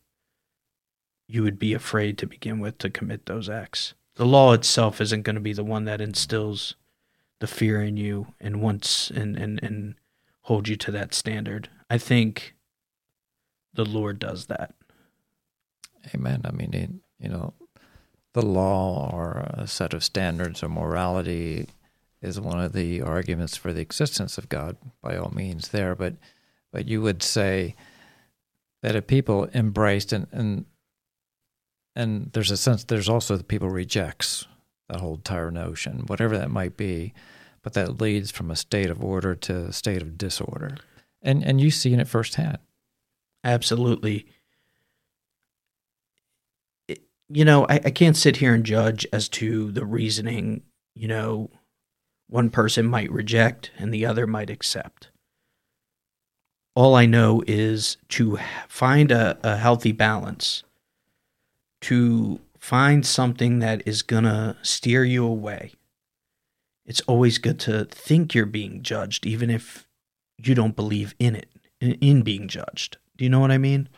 you 1.27 1.43
would 1.43 1.59
be 1.59 1.73
afraid 1.73 2.17
to 2.17 2.25
begin 2.25 2.59
with 2.59 2.77
to 2.79 2.89
commit 2.89 3.25
those 3.25 3.49
acts. 3.49 3.93
The 4.15 4.25
law 4.25 4.53
itself 4.53 4.99
isn't 4.99 5.21
going 5.23 5.35
to 5.35 5.41
be 5.41 5.53
the 5.53 5.63
one 5.63 5.85
that 5.85 6.01
instills 6.01 6.75
the 7.39 7.47
fear 7.47 7.81
in 7.81 7.97
you 7.97 8.33
and 8.39 8.61
wants 8.61 9.11
and, 9.11 9.37
and, 9.37 9.59
and 9.61 9.95
hold 10.41 10.67
you 10.67 10.75
to 10.77 10.91
that 10.91 11.13
standard. 11.13 11.69
I 11.89 11.97
think 11.97 12.55
the 13.73 13.85
Lord 13.85 14.17
does 14.19 14.47
that. 14.47 14.73
Amen. 16.15 16.41
I 16.45 16.51
mean, 16.51 16.73
it, 16.73 16.89
you 17.19 17.29
know, 17.29 17.53
the 18.33 18.45
law 18.45 19.09
or 19.13 19.45
a 19.49 19.67
set 19.67 19.93
of 19.93 20.03
standards 20.03 20.63
or 20.63 20.69
morality 20.69 21.67
is 22.21 22.39
one 22.39 22.59
of 22.59 22.73
the 22.73 23.01
arguments 23.01 23.55
for 23.55 23.71
the 23.71 23.81
existence 23.81 24.37
of 24.37 24.49
God, 24.49 24.77
by 25.03 25.15
all 25.17 25.31
means, 25.31 25.69
there. 25.69 25.93
But, 25.93 26.15
but 26.71 26.87
you 26.87 27.01
would 27.01 27.23
say 27.23 27.75
that 28.83 28.95
if 28.95 29.07
people 29.07 29.49
embraced 29.53 30.13
and 30.13 30.27
and 30.31 30.65
and 31.95 32.29
there's 32.33 32.51
a 32.51 32.57
sense 32.57 32.83
there's 32.83 33.09
also 33.09 33.35
the 33.37 33.43
people 33.43 33.69
rejects 33.69 34.45
that 34.89 34.99
whole 34.99 35.15
entire 35.15 35.51
notion, 35.51 36.03
whatever 36.07 36.37
that 36.37 36.51
might 36.51 36.77
be, 36.77 37.13
but 37.61 37.73
that 37.73 37.99
leads 37.99 38.31
from 38.31 38.49
a 38.49 38.55
state 38.55 38.89
of 38.89 39.03
order 39.03 39.35
to 39.35 39.65
a 39.65 39.73
state 39.73 40.01
of 40.01 40.17
disorder, 40.17 40.77
and 41.21 41.43
and 41.43 41.59
you 41.59 41.71
seen 41.71 41.99
it 41.99 42.07
firsthand. 42.07 42.59
Absolutely. 43.43 44.27
You 47.29 47.43
know, 47.43 47.65
I, 47.67 47.75
I 47.83 47.91
can't 47.91 48.15
sit 48.15 48.37
here 48.37 48.53
and 48.53 48.65
judge 48.65 49.05
as 49.11 49.27
to 49.29 49.71
the 49.71 49.85
reasoning. 49.85 50.63
You 50.95 51.09
know, 51.09 51.49
one 52.27 52.49
person 52.49 52.85
might 52.85 53.11
reject 53.11 53.71
and 53.77 53.93
the 53.93 54.05
other 54.05 54.25
might 54.25 54.49
accept. 54.49 55.09
All 56.77 56.93
I 56.93 57.07
know 57.07 57.41
is 57.47 57.97
to 58.09 58.37
find 58.67 59.11
a, 59.11 59.39
a 59.41 59.57
healthy 59.57 59.91
balance, 59.91 60.61
to 61.81 62.39
find 62.59 63.03
something 63.03 63.57
that 63.57 63.81
is 63.87 64.03
going 64.03 64.25
to 64.25 64.55
steer 64.61 65.03
you 65.03 65.25
away. 65.25 65.71
It's 66.85 67.01
always 67.07 67.39
good 67.39 67.59
to 67.61 67.85
think 67.85 68.35
you're 68.35 68.45
being 68.45 68.83
judged, 68.83 69.25
even 69.25 69.49
if 69.49 69.87
you 70.37 70.53
don't 70.53 70.75
believe 70.75 71.15
in 71.17 71.35
it, 71.35 71.49
in, 71.81 71.93
in 71.93 72.21
being 72.21 72.47
judged. 72.47 72.97
Do 73.17 73.23
you 73.23 73.31
know 73.31 73.39
what 73.39 73.49
I 73.49 73.57
mean? 73.57 73.89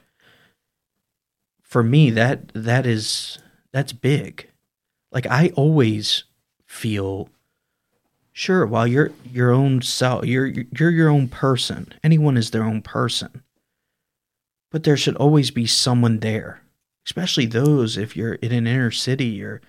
For 1.62 1.84
me, 1.84 2.12
that 2.12 2.50
that 2.54 2.86
is 2.86 3.40
that's 3.74 3.92
big. 3.92 4.50
Like 5.12 5.28
I 5.28 5.50
always 5.50 6.24
feel 6.66 7.28
Sure, 8.40 8.66
while 8.66 8.88
you're 8.88 9.12
your 9.30 9.52
own 9.52 9.82
self, 9.82 10.26
you're 10.26 10.48
you're 10.48 10.92
your 10.92 11.10
own 11.10 11.28
person. 11.28 11.92
Anyone 12.06 12.38
is 12.38 12.52
their 12.52 12.64
own 12.64 12.82
person. 12.82 13.44
But 14.72 14.84
there 14.86 14.96
should 14.96 15.18
always 15.18 15.52
be 15.52 15.66
someone 15.66 16.20
there, 16.20 16.62
especially 17.06 17.48
those 17.48 17.98
if 17.98 18.16
you're 18.16 18.36
in 18.36 18.54
an 18.54 18.66
inner 18.66 18.92
city 18.92 19.44
or 19.44 19.60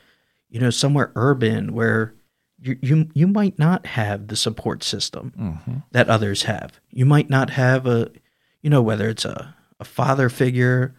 you 0.48 0.60
know 0.60 0.70
somewhere 0.70 1.10
urban 1.16 1.72
where 1.72 2.14
you 2.60 2.78
you 2.80 3.08
you 3.12 3.26
might 3.26 3.58
not 3.58 3.86
have 3.86 4.28
the 4.28 4.36
support 4.36 4.84
system 4.84 5.32
Mm-hmm. 5.36 5.76
that 5.90 6.08
others 6.08 6.44
have. 6.44 6.80
You 6.90 7.06
might 7.06 7.28
not 7.28 7.50
have 7.50 7.88
a 7.88 8.12
you 8.62 8.70
know 8.70 8.82
whether 8.82 9.08
it's 9.08 9.24
a 9.24 9.52
a 9.80 9.84
father 9.84 10.28
figure, 10.28 10.94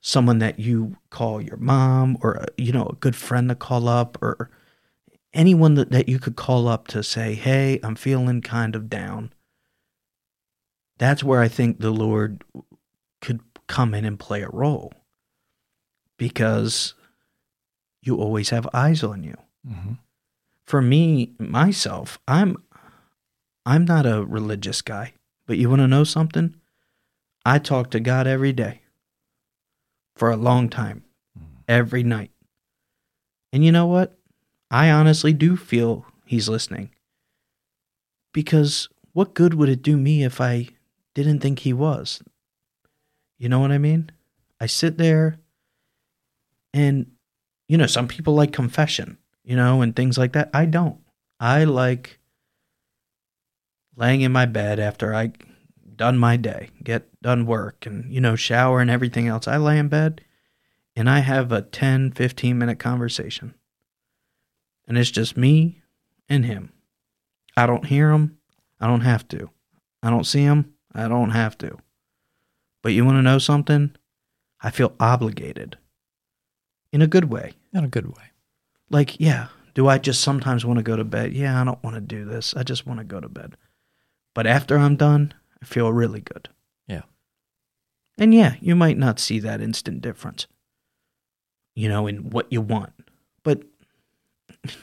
someone 0.00 0.38
that 0.38 0.60
you 0.60 0.96
call 1.10 1.42
your 1.42 1.56
mom 1.56 2.18
or 2.22 2.34
a, 2.34 2.46
you 2.56 2.70
know 2.70 2.86
a 2.86 2.94
good 3.00 3.16
friend 3.16 3.48
to 3.48 3.56
call 3.56 3.88
up 3.88 4.16
or 4.22 4.48
anyone 5.36 5.74
that, 5.74 5.90
that 5.90 6.08
you 6.08 6.18
could 6.18 6.34
call 6.34 6.66
up 6.66 6.88
to 6.88 7.02
say, 7.02 7.34
Hey, 7.34 7.78
I'm 7.82 7.94
feeling 7.94 8.40
kind 8.40 8.74
of 8.74 8.90
down. 8.90 9.32
That's 10.98 11.22
where 11.22 11.40
I 11.40 11.48
think 11.48 11.78
the 11.78 11.90
Lord 11.90 12.42
could 13.20 13.40
come 13.66 13.94
in 13.94 14.04
and 14.04 14.18
play 14.18 14.42
a 14.42 14.48
role 14.48 14.92
because 16.16 16.94
you 18.02 18.16
always 18.16 18.50
have 18.50 18.68
eyes 18.72 19.02
on 19.02 19.22
you. 19.22 19.36
Mm-hmm. 19.68 19.92
For 20.64 20.80
me, 20.80 21.34
myself, 21.38 22.18
I'm 22.26 22.56
I'm 23.64 23.84
not 23.84 24.06
a 24.06 24.24
religious 24.24 24.80
guy, 24.80 25.14
but 25.46 25.58
you 25.58 25.68
want 25.68 25.80
to 25.80 25.88
know 25.88 26.04
something? 26.04 26.54
I 27.44 27.58
talk 27.58 27.90
to 27.90 28.00
God 28.00 28.26
every 28.26 28.52
day 28.52 28.82
for 30.14 30.30
a 30.30 30.36
long 30.36 30.68
time, 30.68 31.04
every 31.68 32.02
night. 32.02 32.30
And 33.52 33.64
you 33.64 33.72
know 33.72 33.86
what? 33.86 34.16
I 34.70 34.90
honestly 34.90 35.32
do 35.32 35.56
feel 35.56 36.06
he's 36.24 36.48
listening. 36.48 36.90
Because 38.32 38.88
what 39.12 39.34
good 39.34 39.54
would 39.54 39.68
it 39.68 39.82
do 39.82 39.96
me 39.96 40.24
if 40.24 40.40
I 40.40 40.68
didn't 41.14 41.40
think 41.40 41.60
he 41.60 41.72
was? 41.72 42.22
You 43.38 43.48
know 43.48 43.60
what 43.60 43.72
I 43.72 43.78
mean? 43.78 44.10
I 44.60 44.66
sit 44.66 44.98
there 44.98 45.38
and, 46.72 47.12
you 47.68 47.78
know, 47.78 47.86
some 47.86 48.08
people 48.08 48.34
like 48.34 48.52
confession, 48.52 49.18
you 49.44 49.56
know, 49.56 49.82
and 49.82 49.94
things 49.94 50.18
like 50.18 50.32
that. 50.32 50.50
I 50.52 50.66
don't. 50.66 50.98
I 51.38 51.64
like 51.64 52.18
laying 53.94 54.22
in 54.22 54.32
my 54.32 54.46
bed 54.46 54.80
after 54.80 55.14
I 55.14 55.32
done 55.94 56.18
my 56.18 56.36
day, 56.36 56.70
get 56.82 57.08
done 57.22 57.46
work 57.46 57.86
and, 57.86 58.12
you 58.12 58.20
know, 58.20 58.36
shower 58.36 58.80
and 58.80 58.90
everything 58.90 59.28
else. 59.28 59.46
I 59.46 59.56
lay 59.56 59.78
in 59.78 59.88
bed 59.88 60.22
and 60.94 61.08
I 61.08 61.20
have 61.20 61.52
a 61.52 61.62
10, 61.62 62.12
15 62.12 62.58
minute 62.58 62.78
conversation 62.78 63.54
and 64.86 64.96
it's 64.98 65.10
just 65.10 65.36
me 65.36 65.82
and 66.28 66.44
him. 66.44 66.72
I 67.56 67.66
don't 67.66 67.86
hear 67.86 68.10
him. 68.10 68.38
I 68.80 68.86
don't 68.86 69.00
have 69.00 69.26
to. 69.28 69.50
I 70.02 70.10
don't 70.10 70.26
see 70.26 70.42
him. 70.42 70.74
I 70.94 71.08
don't 71.08 71.30
have 71.30 71.56
to. 71.58 71.78
But 72.82 72.92
you 72.92 73.04
want 73.04 73.18
to 73.18 73.22
know 73.22 73.38
something? 73.38 73.94
I 74.60 74.70
feel 74.70 74.94
obligated 75.00 75.76
in 76.92 77.02
a 77.02 77.06
good 77.06 77.26
way. 77.26 77.54
In 77.72 77.84
a 77.84 77.88
good 77.88 78.06
way. 78.06 78.32
Like, 78.90 79.20
yeah, 79.20 79.48
do 79.74 79.88
I 79.88 79.98
just 79.98 80.20
sometimes 80.20 80.64
want 80.64 80.78
to 80.78 80.82
go 80.82 80.96
to 80.96 81.04
bed? 81.04 81.32
Yeah, 81.32 81.60
I 81.60 81.64
don't 81.64 81.82
want 81.82 81.96
to 81.96 82.00
do 82.00 82.24
this. 82.24 82.54
I 82.56 82.62
just 82.62 82.86
want 82.86 83.00
to 83.00 83.04
go 83.04 83.20
to 83.20 83.28
bed. 83.28 83.56
But 84.34 84.46
after 84.46 84.78
I'm 84.78 84.96
done, 84.96 85.34
I 85.62 85.66
feel 85.66 85.92
really 85.92 86.20
good. 86.20 86.48
Yeah. 86.86 87.02
And 88.18 88.32
yeah, 88.32 88.54
you 88.60 88.76
might 88.76 88.96
not 88.96 89.18
see 89.18 89.38
that 89.40 89.60
instant 89.60 90.00
difference, 90.00 90.46
you 91.74 91.88
know, 91.88 92.06
in 92.06 92.30
what 92.30 92.46
you 92.50 92.60
want. 92.60 92.92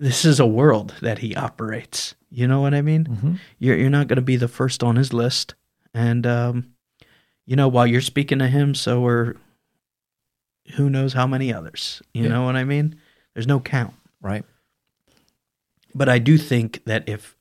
This 0.00 0.24
is 0.24 0.38
a 0.38 0.46
world 0.46 0.94
that 1.02 1.18
he 1.18 1.34
operates. 1.34 2.14
You 2.30 2.46
know 2.46 2.60
what 2.60 2.72
I 2.72 2.82
mean? 2.82 3.04
Mm-hmm. 3.06 3.34
You're 3.58 3.76
you're 3.76 3.90
not 3.90 4.06
going 4.06 4.14
to 4.16 4.22
be 4.22 4.36
the 4.36 4.46
first 4.46 4.84
on 4.84 4.94
his 4.94 5.12
list, 5.12 5.56
and 5.92 6.24
um, 6.24 6.68
you 7.46 7.56
know 7.56 7.66
while 7.66 7.84
you're 7.84 8.00
speaking 8.00 8.38
to 8.38 8.46
him, 8.46 8.76
so 8.76 9.04
are 9.06 9.36
who 10.76 10.88
knows 10.88 11.14
how 11.14 11.26
many 11.26 11.52
others. 11.52 12.00
You 12.14 12.22
Yeah. 12.24 12.28
know 12.28 12.42
what 12.44 12.54
I 12.54 12.62
mean? 12.62 12.94
There's 13.34 13.48
no 13.48 13.58
count. 13.58 13.94
Right. 14.22 14.44
But 15.96 16.08
I 16.08 16.20
do 16.20 16.38
think 16.38 16.84
that 16.84 17.08
if 17.08 17.36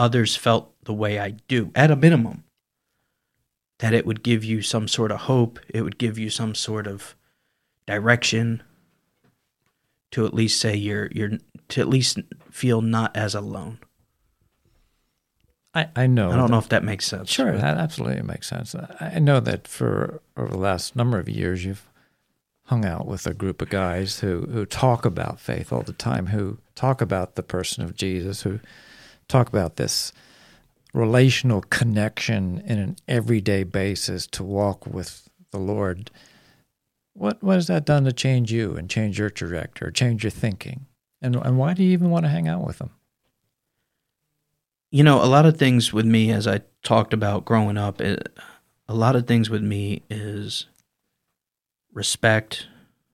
others 0.00 0.34
felt 0.34 0.72
the 0.84 0.94
way 0.94 1.20
I 1.20 1.30
do, 1.46 1.70
at 1.76 1.92
a 1.92 1.96
minimum, 1.96 2.42
that 3.78 3.94
it 3.94 4.04
would 4.04 4.24
give 4.24 4.42
you 4.42 4.62
some 4.62 4.88
sort 4.88 5.12
of 5.12 5.20
hope. 5.20 5.60
It 5.68 5.82
would 5.82 5.98
give 5.98 6.18
you 6.18 6.28
some 6.28 6.56
sort 6.56 6.88
of 6.88 7.14
direction 7.86 8.64
to 10.12 10.24
at 10.26 10.32
least 10.34 10.60
say 10.60 10.74
you're 10.74 11.08
you're 11.12 11.32
to 11.68 11.80
at 11.80 11.88
least 11.88 12.18
feel 12.50 12.80
not 12.80 13.16
as 13.16 13.34
alone. 13.34 13.78
I, 15.74 15.88
I 15.96 16.06
know. 16.06 16.30
I 16.30 16.36
don't 16.36 16.46
that- 16.46 16.50
know 16.50 16.58
if 16.58 16.68
that 16.68 16.84
makes 16.84 17.06
sense. 17.06 17.30
Sure, 17.30 17.56
that 17.56 17.78
absolutely 17.78 18.22
makes 18.22 18.46
sense. 18.48 18.74
I 18.74 19.12
I 19.16 19.18
know 19.18 19.40
that 19.40 19.66
for 19.66 20.20
over 20.36 20.48
the 20.50 20.58
last 20.58 20.94
number 20.94 21.18
of 21.18 21.28
years, 21.28 21.64
you've 21.64 21.88
hung 22.66 22.84
out 22.84 23.06
with 23.06 23.26
a 23.26 23.34
group 23.34 23.60
of 23.60 23.68
guys 23.70 24.20
who, 24.20 24.42
who 24.52 24.64
talk 24.64 25.04
about 25.04 25.40
faith 25.40 25.72
all 25.72 25.82
the 25.82 25.92
time, 25.92 26.28
who 26.28 26.58
talk 26.74 27.00
about 27.00 27.34
the 27.34 27.42
person 27.42 27.82
of 27.82 27.94
Jesus, 27.96 28.42
who 28.42 28.60
talk 29.28 29.48
about 29.48 29.76
this 29.76 30.12
relational 30.94 31.62
connection 31.62 32.62
in 32.66 32.78
an 32.78 32.96
everyday 33.08 33.64
basis 33.64 34.26
to 34.28 34.44
walk 34.44 34.86
with 34.86 35.28
the 35.50 35.58
Lord. 35.58 36.10
What 37.14 37.42
what 37.42 37.54
has 37.54 37.66
that 37.66 37.84
done 37.84 38.04
to 38.04 38.12
change 38.12 38.52
you 38.52 38.74
and 38.74 38.88
change 38.88 39.18
your 39.18 39.30
trajectory, 39.30 39.92
change 39.92 40.24
your 40.24 40.30
thinking? 40.30 40.86
And 41.20 41.36
and 41.36 41.58
why 41.58 41.74
do 41.74 41.82
you 41.82 41.92
even 41.92 42.10
want 42.10 42.24
to 42.24 42.30
hang 42.30 42.48
out 42.48 42.66
with 42.66 42.78
them? 42.78 42.90
you 44.92 45.02
know, 45.02 45.24
a 45.24 45.26
lot 45.26 45.46
of 45.46 45.56
things 45.56 45.90
with 45.92 46.04
me, 46.04 46.30
as 46.30 46.46
I 46.46 46.60
talked 46.82 47.14
about 47.14 47.46
growing 47.46 47.78
up, 47.78 48.00
it, 48.02 48.28
a 48.86 48.94
lot 48.94 49.16
of 49.16 49.26
things 49.26 49.48
with 49.48 49.62
me 49.62 50.02
is 50.10 50.66
respect, 51.94 52.66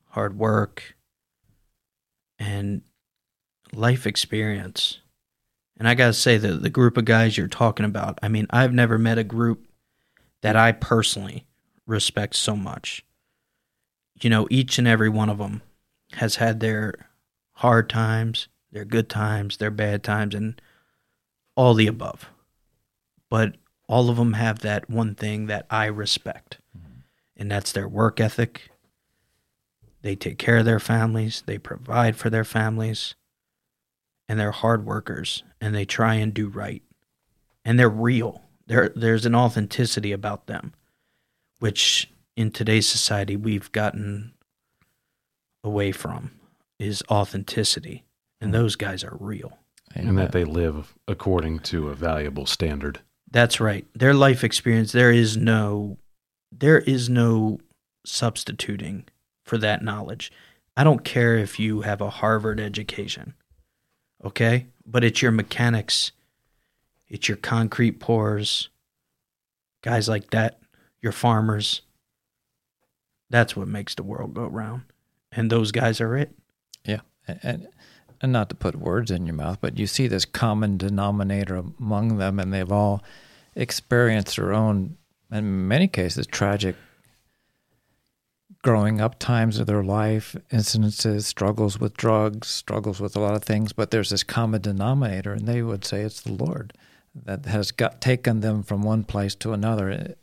hard 0.09 0.37
work, 0.37 0.97
and 2.37 2.83
life 3.73 4.09
experience. 4.09 4.99
And 5.79 5.87
I 5.87 5.95
got 5.95 6.09
to 6.09 6.13
say 6.13 6.37
that 6.37 6.63
the 6.63 6.69
group 6.69 6.97
of 6.97 7.05
guys 7.05 7.39
you're 7.39 7.47
talking 7.47 7.87
about, 7.87 8.19
I 8.25 8.29
mean, 8.29 8.49
I've 8.51 8.75
never 8.75 8.99
met 8.99 9.17
a 9.17 9.25
group 9.25 9.65
that 10.41 10.57
I 10.57 10.73
personally 10.73 11.47
respect 11.87 12.35
so 12.35 12.57
much. 12.57 13.05
You 14.21 14.31
know, 14.31 14.47
each 14.51 14.79
and 14.79 14.89
every 14.89 15.09
one 15.09 15.29
of 15.29 15.39
them 15.39 15.63
has 16.13 16.37
had 16.37 16.61
their 16.61 16.95
hard 17.53 17.89
times, 17.89 18.49
their 18.73 18.85
good 18.85 19.09
times, 19.09 19.57
their 19.57 19.71
bad 19.71 20.03
times, 20.03 20.35
and 20.35 20.61
all 21.55 21.75
the 21.75 21.87
above. 21.87 22.31
But 23.29 23.57
all 23.89 24.11
of 24.11 24.17
them 24.17 24.35
have 24.35 24.61
that 24.61 24.89
one 24.89 25.15
thing 25.15 25.47
that 25.47 25.67
I 25.71 25.87
respect, 25.87 26.59
mm-hmm. 26.77 27.01
and 27.37 27.51
that's 27.51 27.73
their 27.73 27.89
work 27.89 28.21
ethic. 28.21 28.71
They 30.03 30.15
take 30.15 30.39
care 30.39 30.59
of 30.59 30.65
their 30.65 30.81
families, 30.81 31.43
they 31.47 31.59
provide 31.59 32.17
for 32.17 32.31
their 32.31 32.45
families, 32.45 33.15
and 34.29 34.39
they're 34.39 34.53
hard 34.53 34.85
workers, 34.85 35.43
and 35.61 35.75
they 35.75 35.85
try 35.85 36.15
and 36.15 36.33
do 36.33 36.49
right. 36.49 36.83
And 37.65 37.79
they're 37.79 37.89
real. 37.89 38.43
There, 38.67 38.91
there's 38.95 39.27
an 39.27 39.35
authenticity 39.35 40.13
about 40.13 40.47
them, 40.47 40.75
which 41.59 42.11
in 42.39 42.53
today's 42.53 42.87
society 42.87 43.37
we've 43.37 43.73
gotten 43.73 44.33
away 45.65 45.91
from 45.91 46.31
is 46.79 47.03
authenticity. 47.11 48.05
And 48.41 48.51
hmm. 48.51 48.61
those 48.61 48.77
guys 48.77 49.03
are 49.03 49.17
real. 49.19 49.59
and 49.93 50.17
that 50.19 50.31
they 50.31 50.45
live 50.45 50.95
according 51.09 51.59
to 51.61 51.89
a 51.89 51.95
valuable 51.95 52.47
standard. 52.47 53.01
That's 53.29 53.59
right. 53.59 53.85
Their 53.93 54.15
life 54.15 54.45
experience, 54.45 54.93
there 54.93 55.11
is 55.11 55.37
no 55.37 55.99
there 56.53 56.79
is 56.79 57.11
no 57.11 57.59
substituting 58.07 59.07
for 59.45 59.59
that 59.59 59.83
knowledge. 59.83 60.31
I 60.77 60.85
don't 60.85 61.05
care 61.05 61.37
if 61.37 61.59
you 61.59 61.81
have 61.81 62.01
a 62.01 62.09
Harvard 62.09 62.61
education. 62.61 63.35
Okay? 64.25 64.67
But 64.87 65.03
it's 65.03 65.21
your 65.21 65.33
mechanics, 65.33 66.13
it's 67.09 67.29
your 67.29 67.37
concrete 67.37 67.99
pours, 67.99 68.71
guys 69.83 70.09
like 70.09 70.31
that, 70.31 70.61
your 71.03 71.13
farmers. 71.13 71.83
That's 73.31 73.57
what 73.57 73.69
makes 73.69 73.95
the 73.95 74.03
world 74.03 74.35
go 74.35 74.47
round. 74.47 74.83
And 75.33 75.51
those 75.51 75.73
guys 75.73 76.01
are 76.01 76.17
it. 76.17 76.31
Yeah, 76.85 77.01
and 77.43 77.69
and 78.21 78.33
not 78.33 78.49
to 78.49 78.57
put 78.57 78.77
words 78.77 79.11
in 79.11 79.27
your 79.27 79.35
mouth, 79.35 79.59
but 79.61 79.79
you 79.79 79.87
see 79.87 80.09
this 80.09 80.25
common 80.25 80.77
denominator 80.77 81.57
among 81.57 82.19
them, 82.19 82.39
and 82.39 82.53
they've 82.53 82.73
all 82.73 83.03
experienced 83.55 84.37
their 84.37 84.53
own, 84.53 84.97
in 85.31 85.69
many 85.69 85.87
cases, 85.89 86.27
tragic 86.27 86.77
growing 88.63 89.01
up 89.01 89.19
times 89.19 89.59
of 89.59 89.67
their 89.67 89.85
life, 89.85 90.35
incidences, 90.51 91.25
struggles 91.25 91.79
with 91.79 91.97
drugs, 91.97 92.49
struggles 92.49 93.01
with 93.01 93.15
a 93.15 93.21
lot 93.21 93.35
of 93.35 93.45
things. 93.45 93.73
But 93.73 93.91
there's 93.91 94.11
this 94.11 94.25
common 94.25 94.61
denominator, 94.61 95.33
and 95.33 95.47
they 95.47 95.63
would 95.63 95.85
say 95.85 96.03
it's 96.03 96.21
the 96.21 96.33
Lord 96.33 96.73
that 97.15 97.47
has 97.47 97.71
got 97.71 98.01
taken 98.01 98.41
them 98.41 98.63
from 98.63 98.83
one 98.83 99.05
place 99.05 99.35
to 99.37 99.53
another. 99.53 100.17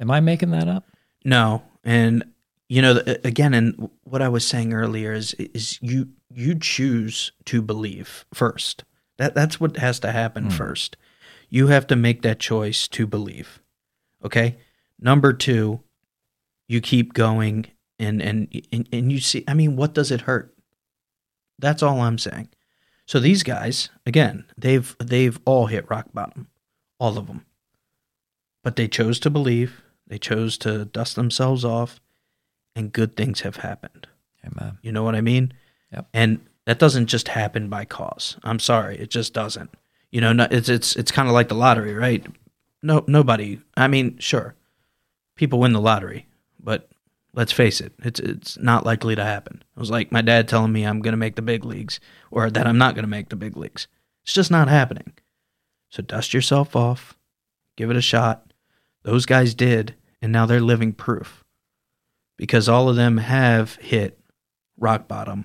Am 0.00 0.10
I 0.10 0.20
making 0.20 0.50
that 0.50 0.68
up? 0.68 0.88
No, 1.24 1.62
and 1.84 2.24
you 2.68 2.82
know, 2.82 3.00
again, 3.24 3.54
and 3.54 3.90
what 4.04 4.20
I 4.20 4.28
was 4.28 4.46
saying 4.46 4.74
earlier 4.74 5.12
is 5.12 5.34
is 5.34 5.78
you 5.80 6.08
you 6.30 6.54
choose 6.58 7.32
to 7.46 7.62
believe 7.62 8.26
first. 8.34 8.84
That 9.16 9.34
that's 9.34 9.58
what 9.58 9.78
has 9.78 9.98
to 10.00 10.12
happen 10.12 10.44
hmm. 10.44 10.50
first. 10.50 10.96
You 11.48 11.68
have 11.68 11.86
to 11.86 11.96
make 11.96 12.22
that 12.22 12.38
choice 12.38 12.86
to 12.88 13.06
believe. 13.06 13.60
Okay. 14.24 14.58
Number 15.00 15.32
two, 15.32 15.80
you 16.68 16.80
keep 16.80 17.14
going, 17.14 17.66
and 17.98 18.20
and 18.20 18.48
and, 18.70 18.88
and 18.92 19.10
you 19.12 19.20
see. 19.20 19.44
I 19.48 19.54
mean, 19.54 19.76
what 19.76 19.94
does 19.94 20.10
it 20.10 20.22
hurt? 20.22 20.54
That's 21.58 21.82
all 21.82 22.00
I'm 22.00 22.18
saying. 22.18 22.48
So 23.06 23.18
these 23.18 23.42
guys, 23.42 23.88
again, 24.04 24.44
they've 24.58 24.94
they've 24.98 25.40
all 25.46 25.66
hit 25.66 25.88
rock 25.88 26.08
bottom, 26.12 26.48
all 26.98 27.16
of 27.16 27.26
them. 27.26 27.46
But 28.62 28.76
they 28.76 28.88
chose 28.88 29.18
to 29.20 29.30
believe. 29.30 29.82
They 30.06 30.18
chose 30.18 30.58
to 30.58 30.84
dust 30.84 31.16
themselves 31.16 31.64
off, 31.64 32.00
and 32.74 32.92
good 32.92 33.16
things 33.16 33.40
have 33.40 33.56
happened. 33.56 34.06
Amen. 34.44 34.78
You 34.82 34.92
know 34.92 35.02
what 35.02 35.14
I 35.14 35.20
mean? 35.20 35.52
Yep. 35.92 36.08
And 36.12 36.40
that 36.66 36.78
doesn't 36.78 37.06
just 37.06 37.28
happen 37.28 37.68
by 37.68 37.84
cause. 37.84 38.36
I'm 38.44 38.58
sorry, 38.58 38.98
it 38.98 39.10
just 39.10 39.32
doesn't. 39.32 39.70
You 40.10 40.20
know, 40.20 40.46
it's 40.50 40.68
it's 40.68 40.96
it's 40.96 41.10
kind 41.10 41.28
of 41.28 41.34
like 41.34 41.48
the 41.48 41.54
lottery, 41.54 41.94
right? 41.94 42.26
No, 42.82 43.04
nobody. 43.06 43.60
I 43.76 43.88
mean, 43.88 44.18
sure, 44.18 44.54
people 45.34 45.60
win 45.60 45.72
the 45.72 45.80
lottery, 45.80 46.26
but 46.62 46.88
let's 47.34 47.52
face 47.52 47.80
it, 47.80 47.92
it's 48.00 48.20
it's 48.20 48.58
not 48.58 48.86
likely 48.86 49.14
to 49.16 49.24
happen. 49.24 49.62
It 49.76 49.80
was 49.80 49.90
like 49.90 50.12
my 50.12 50.22
dad 50.22 50.48
telling 50.48 50.72
me 50.72 50.84
I'm 50.84 51.00
going 51.00 51.12
to 51.12 51.18
make 51.18 51.36
the 51.36 51.42
big 51.42 51.64
leagues, 51.64 52.00
or 52.30 52.50
that 52.50 52.66
I'm 52.66 52.78
not 52.78 52.94
going 52.94 53.04
to 53.04 53.08
make 53.08 53.28
the 53.28 53.36
big 53.36 53.56
leagues. 53.56 53.86
It's 54.24 54.34
just 54.34 54.50
not 54.50 54.68
happening. 54.68 55.12
So 55.90 56.02
dust 56.02 56.34
yourself 56.34 56.76
off, 56.76 57.16
give 57.76 57.90
it 57.90 57.96
a 57.96 58.02
shot. 58.02 58.52
Those 59.04 59.24
guys 59.24 59.54
did, 59.54 59.94
and 60.20 60.32
now 60.32 60.44
they're 60.46 60.60
living 60.60 60.92
proof 60.92 61.37
because 62.38 62.68
all 62.68 62.88
of 62.88 62.96
them 62.96 63.18
have 63.18 63.74
hit 63.76 64.18
rock 64.78 65.06
bottom 65.06 65.44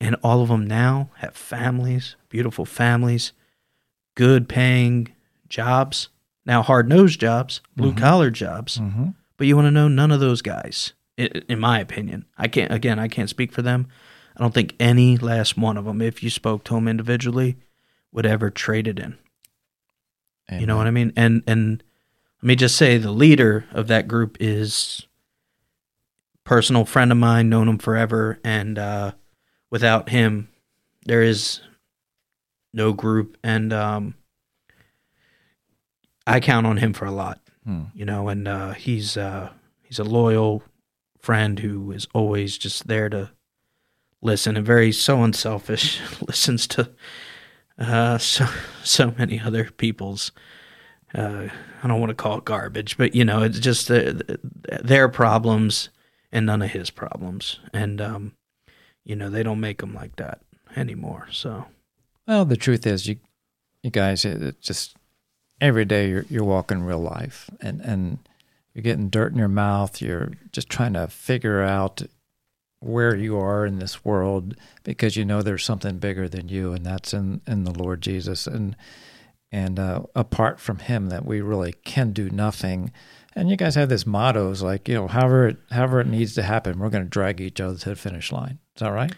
and 0.00 0.16
all 0.22 0.42
of 0.42 0.48
them 0.48 0.66
now 0.66 1.08
have 1.18 1.34
families, 1.34 2.16
beautiful 2.28 2.66
families, 2.66 3.32
good 4.14 4.48
paying 4.48 5.14
jobs, 5.48 6.10
now 6.44 6.60
hard 6.60 6.86
nosed 6.88 7.18
jobs, 7.18 7.62
blue 7.74 7.94
collar 7.94 8.30
jobs. 8.30 8.76
Mm-hmm. 8.76 9.10
But 9.38 9.46
you 9.46 9.56
want 9.56 9.66
to 9.66 9.70
know 9.70 9.88
none 9.88 10.10
of 10.10 10.20
those 10.20 10.42
guys, 10.42 10.92
in 11.16 11.58
my 11.58 11.80
opinion. 11.80 12.26
I 12.36 12.48
can't, 12.48 12.70
again, 12.70 12.98
I 12.98 13.08
can't 13.08 13.30
speak 13.30 13.50
for 13.50 13.62
them. 13.62 13.88
I 14.36 14.42
don't 14.42 14.52
think 14.52 14.74
any 14.78 15.16
last 15.16 15.56
one 15.56 15.78
of 15.78 15.86
them, 15.86 16.02
if 16.02 16.22
you 16.22 16.28
spoke 16.28 16.64
to 16.64 16.74
them 16.74 16.88
individually, 16.88 17.56
would 18.12 18.26
ever 18.26 18.50
trade 18.50 18.86
it 18.86 18.98
in. 18.98 19.16
You 20.50 20.66
know 20.66 20.76
what 20.76 20.86
I 20.86 20.90
mean? 20.90 21.12
And 21.16 21.42
and 21.46 21.82
let 22.42 22.46
me 22.46 22.54
just 22.54 22.76
say 22.76 22.98
the 22.98 23.10
leader 23.10 23.64
of 23.72 23.88
that 23.88 24.06
group 24.06 24.36
is 24.40 25.06
personal 26.44 26.84
friend 26.84 27.10
of 27.10 27.18
mine, 27.18 27.48
known 27.48 27.68
him 27.68 27.78
forever, 27.78 28.38
and 28.44 28.78
uh, 28.78 29.12
without 29.70 30.10
him, 30.10 30.48
there 31.06 31.22
is 31.22 31.60
no 32.72 32.92
group, 32.92 33.36
and 33.42 33.72
um, 33.72 34.14
I 36.26 36.40
count 36.40 36.66
on 36.66 36.76
him 36.76 36.92
for 36.92 37.06
a 37.06 37.10
lot. 37.12 37.40
Hmm. 37.64 37.84
You 37.94 38.04
know, 38.04 38.28
and 38.28 38.46
uh, 38.46 38.72
he's 38.72 39.16
uh, 39.16 39.50
he's 39.82 39.98
a 39.98 40.04
loyal 40.04 40.62
friend 41.18 41.58
who 41.58 41.92
is 41.92 42.06
always 42.12 42.58
just 42.58 42.86
there 42.86 43.08
to 43.08 43.30
listen 44.20 44.56
and 44.56 44.66
very 44.66 44.92
so 44.92 45.22
unselfish. 45.22 46.00
listens 46.26 46.66
to 46.68 46.90
uh, 47.78 48.18
so 48.18 48.46
so 48.82 49.14
many 49.16 49.40
other 49.40 49.70
people's 49.70 50.32
uh, 51.14 51.48
I 51.82 51.88
don't 51.88 52.00
want 52.00 52.10
to 52.10 52.14
call 52.14 52.38
it 52.38 52.44
garbage, 52.44 52.96
but 52.96 53.14
you 53.14 53.24
know, 53.24 53.42
it's 53.42 53.60
just 53.60 53.90
uh, 53.90 54.14
their 54.82 55.08
problems 55.08 55.90
and 56.34 56.44
none 56.44 56.60
of 56.60 56.72
his 56.72 56.90
problems, 56.90 57.60
and 57.72 58.00
um, 58.00 58.32
you 59.04 59.14
know, 59.14 59.30
they 59.30 59.44
don't 59.44 59.60
make 59.60 59.78
them 59.78 59.94
like 59.94 60.16
that 60.16 60.40
anymore. 60.76 61.28
So 61.30 61.66
Well, 62.26 62.44
the 62.44 62.56
truth 62.56 62.86
is, 62.86 63.06
you, 63.06 63.16
you 63.82 63.90
guys, 63.90 64.24
it, 64.24 64.60
just 64.60 64.96
every 65.60 65.84
day 65.84 66.10
you're 66.10 66.26
you're 66.28 66.44
walking 66.44 66.82
real 66.82 66.98
life, 66.98 67.48
and 67.60 67.80
and 67.80 68.18
you're 68.74 68.82
getting 68.82 69.08
dirt 69.08 69.32
in 69.32 69.38
your 69.38 69.48
mouth. 69.48 70.02
You're 70.02 70.32
just 70.52 70.68
trying 70.68 70.94
to 70.94 71.06
figure 71.06 71.62
out 71.62 72.02
where 72.80 73.16
you 73.16 73.38
are 73.38 73.64
in 73.64 73.78
this 73.78 74.04
world 74.04 74.56
because 74.82 75.16
you 75.16 75.24
know 75.24 75.40
there's 75.40 75.64
something 75.64 75.98
bigger 75.98 76.28
than 76.28 76.48
you, 76.48 76.72
and 76.72 76.84
that's 76.84 77.14
in 77.14 77.42
in 77.46 77.62
the 77.62 77.72
Lord 77.72 78.00
Jesus, 78.00 78.48
and 78.48 78.74
and 79.52 79.78
uh, 79.78 80.02
apart 80.16 80.58
from 80.58 80.80
Him, 80.80 81.10
that 81.10 81.24
we 81.24 81.40
really 81.40 81.74
can 81.84 82.10
do 82.10 82.28
nothing. 82.28 82.90
And 83.36 83.50
you 83.50 83.56
guys 83.56 83.74
have 83.74 83.88
this 83.88 84.06
mottos 84.06 84.62
like 84.62 84.88
you 84.88 84.94
know, 84.94 85.08
however 85.08 85.48
it, 85.48 85.56
however 85.70 86.00
it 86.00 86.06
needs 86.06 86.34
to 86.34 86.42
happen, 86.42 86.78
we're 86.78 86.90
going 86.90 87.04
to 87.04 87.08
drag 87.10 87.40
each 87.40 87.60
other 87.60 87.76
to 87.78 87.90
the 87.90 87.96
finish 87.96 88.30
line. 88.30 88.58
Is 88.76 88.80
that 88.80 88.90
right? 88.90 89.12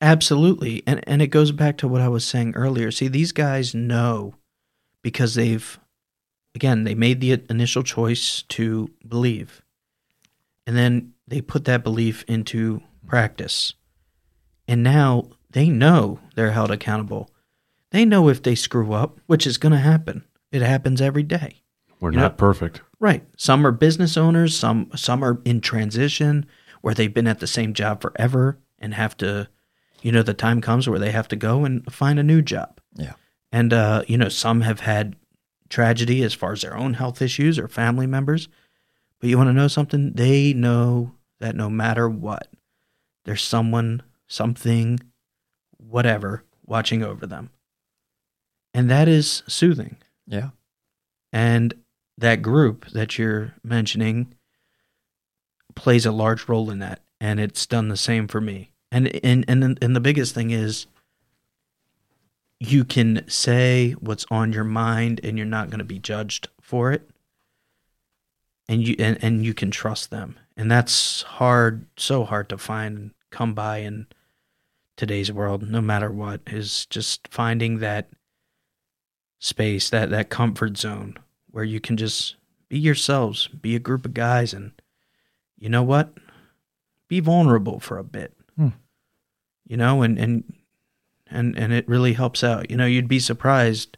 Absolutely. 0.00 0.82
And 0.86 1.00
and 1.08 1.22
it 1.22 1.28
goes 1.28 1.52
back 1.52 1.78
to 1.78 1.88
what 1.88 2.00
I 2.00 2.08
was 2.08 2.24
saying 2.24 2.54
earlier. 2.56 2.90
See, 2.90 3.08
these 3.08 3.32
guys 3.32 3.74
know 3.74 4.34
because 5.02 5.34
they've 5.34 5.78
again, 6.54 6.84
they 6.84 6.94
made 6.94 7.20
the 7.20 7.40
initial 7.50 7.82
choice 7.82 8.42
to 8.48 8.90
believe. 9.06 9.62
And 10.66 10.76
then 10.76 11.12
they 11.28 11.40
put 11.40 11.64
that 11.66 11.84
belief 11.84 12.24
into 12.26 12.82
practice. 13.06 13.74
And 14.66 14.82
now 14.82 15.28
they 15.50 15.68
know 15.68 16.18
they're 16.34 16.50
held 16.52 16.70
accountable. 16.72 17.30
They 17.92 18.04
know 18.04 18.28
if 18.28 18.42
they 18.42 18.54
screw 18.56 18.92
up, 18.92 19.20
which 19.26 19.46
is 19.46 19.58
going 19.58 19.72
to 19.72 19.78
happen. 19.78 20.24
It 20.50 20.62
happens 20.62 21.00
every 21.00 21.22
day. 21.22 21.62
We're 22.00 22.10
You 22.12 22.18
not 22.18 22.32
know- 22.32 22.36
perfect. 22.36 22.80
Right. 22.98 23.24
Some 23.36 23.66
are 23.66 23.72
business 23.72 24.16
owners, 24.16 24.56
some 24.56 24.90
some 24.94 25.22
are 25.22 25.40
in 25.44 25.60
transition 25.60 26.46
where 26.80 26.94
they've 26.94 27.12
been 27.12 27.26
at 27.26 27.40
the 27.40 27.46
same 27.46 27.74
job 27.74 28.00
forever 28.00 28.58
and 28.78 28.94
have 28.94 29.16
to 29.18 29.48
you 30.02 30.12
know 30.12 30.22
the 30.22 30.34
time 30.34 30.60
comes 30.60 30.88
where 30.88 30.98
they 30.98 31.10
have 31.10 31.28
to 31.28 31.36
go 31.36 31.64
and 31.64 31.90
find 31.92 32.18
a 32.18 32.24
new 32.24 32.42
job. 32.42 32.80
Yeah. 32.94 33.14
And 33.52 33.72
uh 33.72 34.02
you 34.06 34.16
know 34.16 34.28
some 34.28 34.62
have 34.62 34.80
had 34.80 35.16
tragedy 35.68 36.22
as 36.22 36.32
far 36.34 36.52
as 36.52 36.62
their 36.62 36.76
own 36.76 36.94
health 36.94 37.20
issues 37.20 37.58
or 37.58 37.68
family 37.68 38.06
members. 38.06 38.48
But 39.20 39.30
you 39.30 39.36
want 39.36 39.48
to 39.48 39.54
know 39.54 39.68
something? 39.68 40.12
They 40.12 40.52
know 40.52 41.12
that 41.40 41.56
no 41.56 41.68
matter 41.70 42.08
what, 42.08 42.48
there's 43.24 43.42
someone, 43.42 44.02
something, 44.26 45.00
whatever 45.78 46.44
watching 46.64 47.02
over 47.02 47.26
them. 47.26 47.50
And 48.74 48.90
that 48.90 49.08
is 49.08 49.42
soothing. 49.46 49.96
Yeah. 50.26 50.50
And 51.32 51.74
that 52.18 52.42
group 52.42 52.86
that 52.90 53.18
you're 53.18 53.54
mentioning 53.62 54.34
plays 55.74 56.06
a 56.06 56.12
large 56.12 56.48
role 56.48 56.70
in 56.70 56.78
that. 56.78 57.00
And 57.20 57.40
it's 57.40 57.66
done 57.66 57.88
the 57.88 57.96
same 57.96 58.28
for 58.28 58.40
me. 58.40 58.72
And 58.90 59.08
and 59.24 59.44
and, 59.48 59.78
and 59.82 59.96
the 59.96 60.00
biggest 60.00 60.34
thing 60.34 60.50
is 60.50 60.86
you 62.58 62.84
can 62.84 63.22
say 63.28 63.92
what's 63.92 64.26
on 64.30 64.52
your 64.52 64.64
mind 64.64 65.20
and 65.22 65.36
you're 65.36 65.46
not 65.46 65.68
going 65.68 65.78
to 65.78 65.84
be 65.84 65.98
judged 65.98 66.48
for 66.60 66.92
it 66.92 67.08
and 68.68 68.86
you 68.86 68.96
and, 68.98 69.18
and 69.22 69.44
you 69.44 69.54
can 69.54 69.70
trust 69.70 70.10
them 70.10 70.38
and 70.56 70.70
that's 70.70 71.22
hard 71.22 71.86
so 71.96 72.24
hard 72.24 72.48
to 72.48 72.56
find 72.56 72.96
and 72.96 73.10
come 73.30 73.54
by 73.54 73.78
in 73.78 74.06
today's 74.96 75.30
world 75.30 75.68
no 75.68 75.80
matter 75.80 76.10
what 76.10 76.40
is 76.46 76.86
just 76.86 77.28
finding 77.28 77.78
that 77.78 78.08
space 79.38 79.90
that 79.90 80.10
that 80.10 80.30
comfort 80.30 80.78
zone 80.78 81.16
where 81.56 81.64
you 81.64 81.80
can 81.80 81.96
just 81.96 82.36
be 82.68 82.78
yourselves 82.78 83.48
be 83.48 83.74
a 83.74 83.78
group 83.78 84.04
of 84.04 84.12
guys 84.12 84.52
and 84.52 84.72
you 85.56 85.70
know 85.70 85.82
what? 85.82 86.12
Be 87.08 87.18
vulnerable 87.18 87.80
for 87.80 87.96
a 87.96 88.04
bit. 88.04 88.34
Hmm. 88.58 88.68
you 89.66 89.78
know 89.78 90.02
and 90.02 90.18
and 90.18 90.52
and 91.26 91.56
and 91.56 91.72
it 91.72 91.88
really 91.88 92.12
helps 92.12 92.44
out. 92.44 92.70
You 92.70 92.76
know 92.76 92.84
you'd 92.84 93.08
be 93.08 93.18
surprised 93.18 93.96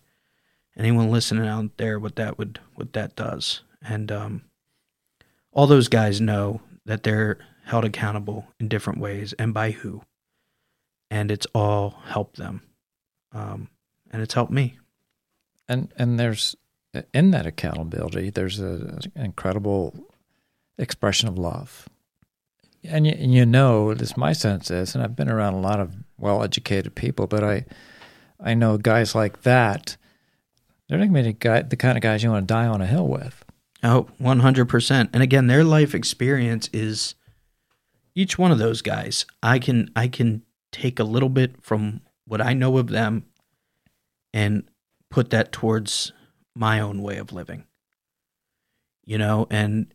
anyone 0.76 1.10
listening 1.10 1.48
out 1.48 1.76
there 1.78 1.98
what 1.98 2.14
that 2.14 2.38
would 2.38 2.60
what 2.76 2.92
that 2.92 3.16
does. 3.16 3.62
And 3.82 4.12
um 4.12 4.42
all 5.50 5.66
those 5.66 5.88
guys 5.88 6.20
know 6.20 6.60
that 6.84 7.02
they're 7.02 7.38
held 7.64 7.84
accountable 7.84 8.46
in 8.60 8.68
different 8.68 9.00
ways 9.00 9.32
and 9.32 9.52
by 9.52 9.72
who. 9.72 10.02
And 11.10 11.32
it's 11.32 11.46
all 11.56 11.98
helped 12.04 12.36
them. 12.36 12.62
Um 13.32 13.68
and 14.12 14.22
it's 14.22 14.34
helped 14.34 14.52
me. 14.52 14.78
And 15.68 15.92
and 15.96 16.20
there's 16.20 16.54
in 17.12 17.30
that 17.30 17.46
accountability 17.46 18.30
there's 18.30 18.60
a, 18.60 18.98
an 19.14 19.24
incredible 19.24 19.94
expression 20.78 21.28
of 21.28 21.38
love 21.38 21.88
and 22.84 23.06
you, 23.06 23.14
you 23.18 23.46
know 23.46 23.86
least 23.86 24.16
my 24.16 24.32
sense 24.32 24.70
is 24.70 24.94
and 24.94 25.04
i've 25.04 25.16
been 25.16 25.30
around 25.30 25.54
a 25.54 25.60
lot 25.60 25.80
of 25.80 25.96
well-educated 26.18 26.94
people 26.94 27.26
but 27.26 27.44
i 27.44 27.64
i 28.40 28.54
know 28.54 28.78
guys 28.78 29.14
like 29.14 29.42
that 29.42 29.96
they're 30.88 30.98
not 30.98 31.10
going 31.10 31.24
to 31.24 31.32
be 31.32 31.68
the 31.68 31.76
kind 31.76 31.98
of 31.98 32.02
guys 32.02 32.22
you 32.22 32.30
want 32.30 32.48
to 32.48 32.52
die 32.52 32.66
on 32.66 32.80
a 32.80 32.86
hill 32.86 33.06
with 33.06 33.44
Oh, 33.82 34.08
100%. 34.20 35.10
And 35.12 35.22
again, 35.22 35.46
their 35.46 35.64
life 35.64 35.94
experience 35.94 36.68
is 36.72 37.14
each 38.14 38.38
one 38.38 38.50
of 38.50 38.58
those 38.58 38.82
guys. 38.82 39.24
I 39.42 39.58
can 39.58 39.90
I 39.94 40.08
can 40.08 40.42
take 40.72 40.98
a 40.98 41.04
little 41.04 41.28
bit 41.28 41.62
from 41.62 42.00
what 42.26 42.40
I 42.40 42.52
know 42.52 42.78
of 42.78 42.88
them 42.88 43.26
and 44.34 44.64
put 45.10 45.30
that 45.30 45.52
towards 45.52 46.12
my 46.58 46.80
own 46.80 47.02
way 47.02 47.18
of 47.18 47.32
living. 47.32 47.64
You 49.04 49.16
know, 49.16 49.46
and 49.50 49.94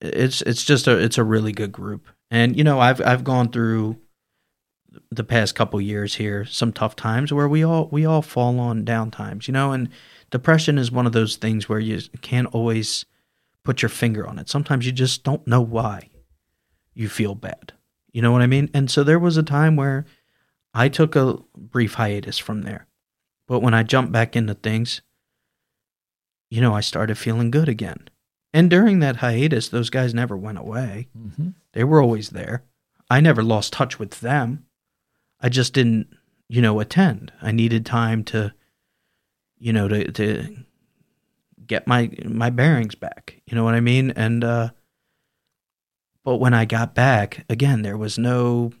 it's 0.00 0.42
it's 0.42 0.64
just 0.64 0.86
a 0.86 0.98
it's 0.98 1.18
a 1.18 1.24
really 1.24 1.52
good 1.52 1.72
group. 1.72 2.06
And 2.30 2.56
you 2.56 2.64
know, 2.64 2.80
I've 2.80 3.00
I've 3.00 3.24
gone 3.24 3.50
through 3.50 3.98
the 5.10 5.24
past 5.24 5.54
couple 5.54 5.80
years 5.80 6.16
here 6.16 6.44
some 6.44 6.72
tough 6.72 6.96
times 6.96 7.32
where 7.32 7.48
we 7.48 7.62
all 7.62 7.88
we 7.90 8.04
all 8.04 8.22
fall 8.22 8.58
on 8.60 8.84
down 8.84 9.10
times, 9.10 9.48
you 9.48 9.52
know, 9.52 9.72
and 9.72 9.88
depression 10.30 10.78
is 10.78 10.92
one 10.92 11.06
of 11.06 11.12
those 11.12 11.36
things 11.36 11.68
where 11.68 11.78
you 11.78 12.00
can't 12.20 12.48
always 12.52 13.06
put 13.64 13.82
your 13.82 13.88
finger 13.88 14.26
on 14.26 14.38
it. 14.38 14.48
Sometimes 14.48 14.84
you 14.84 14.92
just 14.92 15.24
don't 15.24 15.46
know 15.46 15.60
why 15.60 16.10
you 16.94 17.08
feel 17.08 17.34
bad. 17.34 17.72
You 18.12 18.22
know 18.22 18.32
what 18.32 18.42
I 18.42 18.46
mean? 18.46 18.70
And 18.74 18.90
so 18.90 19.04
there 19.04 19.18
was 19.18 19.36
a 19.36 19.42
time 19.42 19.76
where 19.76 20.04
I 20.74 20.88
took 20.88 21.16
a 21.16 21.38
brief 21.56 21.94
hiatus 21.94 22.38
from 22.38 22.62
there. 22.62 22.86
But 23.46 23.60
when 23.60 23.74
I 23.74 23.82
jumped 23.82 24.12
back 24.12 24.36
into 24.36 24.54
things, 24.54 25.00
you 26.50 26.60
know, 26.60 26.74
I 26.74 26.80
started 26.80 27.18
feeling 27.18 27.50
good 27.50 27.68
again. 27.68 28.08
And 28.54 28.70
during 28.70 29.00
that 29.00 29.16
hiatus, 29.16 29.68
those 29.68 29.90
guys 29.90 30.14
never 30.14 30.36
went 30.36 30.58
away. 30.58 31.08
mm-hmm. 31.16 31.50
They 31.72 31.84
were 31.84 32.02
always 32.02 32.30
there. 32.30 32.64
I 33.10 33.20
never 33.20 33.42
lost 33.42 33.72
touch 33.72 33.98
with 33.98 34.20
them. 34.20 34.64
I 35.40 35.48
just 35.48 35.74
didn't, 35.74 36.08
you 36.48 36.62
know, 36.62 36.80
attend. 36.80 37.32
I 37.42 37.52
needed 37.52 37.84
time 37.86 38.24
to 38.24 38.54
you 39.58 39.72
know 39.72 39.88
to 39.88 40.10
to 40.12 40.56
get 41.66 41.86
my 41.86 42.10
my 42.24 42.50
bearings 42.50 42.94
back 42.94 43.40
you 43.46 43.54
know 43.54 43.64
what 43.64 43.74
i 43.74 43.80
mean 43.80 44.10
and 44.12 44.42
uh 44.44 44.70
but 46.24 46.36
when 46.36 46.54
i 46.54 46.64
got 46.64 46.94
back 46.94 47.44
again 47.48 47.82
there 47.82 47.96
was 47.96 48.18
no 48.18 48.72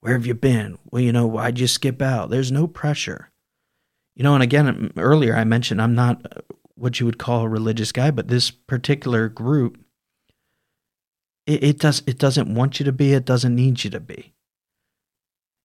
where 0.00 0.14
have 0.14 0.26
you 0.26 0.34
been 0.34 0.78
well 0.90 1.02
you 1.02 1.12
know 1.12 1.26
why'd 1.26 1.58
you 1.58 1.66
skip 1.66 2.02
out 2.02 2.30
there's 2.30 2.50
no 2.50 2.66
pressure 2.66 3.30
you 4.14 4.22
know 4.22 4.34
and 4.34 4.42
again 4.42 4.92
earlier 4.96 5.36
i 5.36 5.44
mentioned 5.44 5.80
i'm 5.80 5.94
not 5.94 6.44
what 6.76 6.98
you 6.98 7.06
would 7.06 7.18
call 7.18 7.42
a 7.42 7.48
religious 7.48 7.92
guy 7.92 8.10
but 8.10 8.28
this 8.28 8.50
particular 8.50 9.28
group 9.28 9.78
it, 11.46 11.62
it 11.62 11.78
does 11.78 12.02
it 12.06 12.18
doesn't 12.18 12.54
want 12.54 12.78
you 12.78 12.84
to 12.84 12.92
be 12.92 13.12
it 13.12 13.24
doesn't 13.24 13.54
need 13.54 13.84
you 13.84 13.90
to 13.90 14.00
be. 14.00 14.32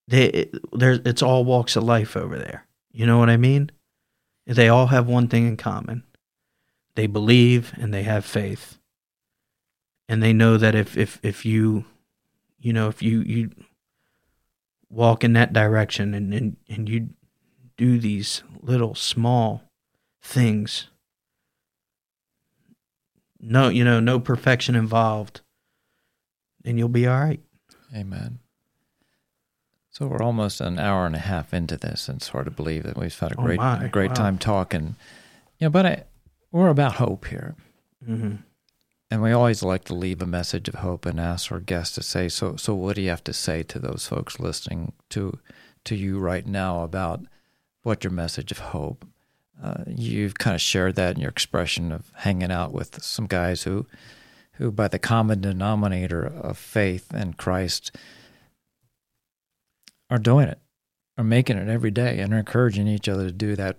They 0.08 0.26
it, 0.26 0.56
there 0.78 1.00
it's 1.06 1.22
all 1.22 1.46
walks 1.46 1.76
of 1.76 1.84
life 1.84 2.18
over 2.18 2.38
there. 2.38 2.66
You 2.92 3.06
know 3.06 3.18
what 3.18 3.30
i 3.30 3.38
mean? 3.38 3.72
They 4.46 4.68
all 4.68 4.88
have 4.88 5.08
one 5.08 5.28
thing 5.28 5.48
in 5.48 5.58
common. 5.58 6.04
They 6.96 7.08
believe 7.08 7.74
and 7.78 7.94
they 7.94 8.04
have 8.04 8.26
faith. 8.26 8.78
And 10.08 10.24
they 10.24 10.34
know 10.34 10.58
that 10.58 10.76
if 10.76 10.98
if 10.98 11.20
if 11.24 11.46
you 11.46 11.86
you 12.60 12.74
know 12.74 12.88
if 12.88 13.02
you 13.02 13.22
you 13.22 13.52
walk 14.90 15.24
in 15.24 15.34
that 15.34 15.54
direction 15.54 16.14
and 16.14 16.34
and, 16.34 16.58
and 16.68 16.90
you 16.90 17.10
do 17.78 18.00
these 18.00 18.44
little 18.62 18.96
small 18.96 19.64
things 20.22 20.90
no 23.40 23.70
you 23.70 23.84
know 23.84 24.00
no 24.00 24.20
perfection 24.20 24.76
involved 24.76 25.42
and 26.66 26.78
you'll 26.78 26.90
be 26.90 27.08
all 27.08 27.20
right 27.20 27.42
amen 27.96 28.40
so 30.00 30.08
we're 30.08 30.22
almost 30.22 30.62
an 30.62 30.80
hour 30.80 31.06
and 31.06 31.14
a 31.14 31.20
half 31.20 31.54
into 31.54 31.76
this, 31.76 32.08
and 32.08 32.20
it's 32.20 32.30
hard 32.30 32.46
to 32.46 32.52
believe 32.52 32.84
that 32.84 32.98
we've 32.98 33.20
had 33.20 33.34
a 33.34 33.36
Oh 33.38 33.44
great, 33.44 33.60
my, 33.60 33.84
a 33.84 33.90
great 33.90 34.12
wow. 34.12 34.16
time 34.16 34.38
talking. 34.38 34.96
Yeah, 35.58 35.68
but 35.68 35.86
I, 35.86 36.04
we're 36.54 36.70
about 36.70 36.94
hope 36.94 37.26
here, 37.26 37.58
mm-hmm. 38.08 38.36
and 39.12 39.22
we 39.22 39.34
always 39.34 39.62
like 39.62 39.84
to 39.86 39.94
leave 39.94 40.22
a 40.22 40.26
message 40.26 40.70
of 40.70 40.76
hope 40.76 41.06
and 41.06 41.20
ask 41.20 41.52
our 41.52 41.60
guests 41.60 41.96
to 41.96 42.02
say. 42.02 42.30
So, 42.30 42.56
so 42.56 42.74
what 42.76 42.96
do 42.96 43.02
you 43.02 43.10
have 43.10 43.26
to 43.26 43.34
say 43.34 43.62
to 43.64 43.78
those 43.78 44.08
folks 44.08 44.40
listening 44.40 44.94
to 45.10 45.38
to 45.84 45.96
you 45.98 46.18
right 46.18 46.48
now 46.48 46.84
about 46.84 47.26
what 47.84 48.06
your 48.06 48.12
message 48.12 48.54
of 48.54 48.60
hope? 48.60 49.06
Uh, 49.62 49.84
you've 49.88 50.38
kind 50.38 50.56
of 50.56 50.62
shared 50.62 50.96
that 50.96 51.16
in 51.16 51.22
your 51.22 51.30
expression 51.30 51.92
of 51.92 52.12
hanging 52.16 52.52
out 52.52 52.72
with 52.72 53.04
some 53.04 53.28
guys 53.28 53.64
who, 53.64 53.86
who 54.54 54.72
by 54.72 54.88
the 54.88 55.00
common 55.00 55.42
denominator 55.42 56.26
of 56.26 56.58
faith 56.58 57.14
and 57.14 57.38
Christ, 57.38 57.96
are 60.10 60.18
doing 60.18 60.48
it, 60.48 60.60
are 61.18 61.24
making 61.24 61.58
it 61.58 61.68
every 61.68 61.92
day, 61.92 62.20
and 62.20 62.34
are 62.34 62.40
encouraging 62.40 62.88
each 62.88 63.10
other 63.10 63.26
to 63.26 63.32
do 63.32 63.56
that. 63.56 63.78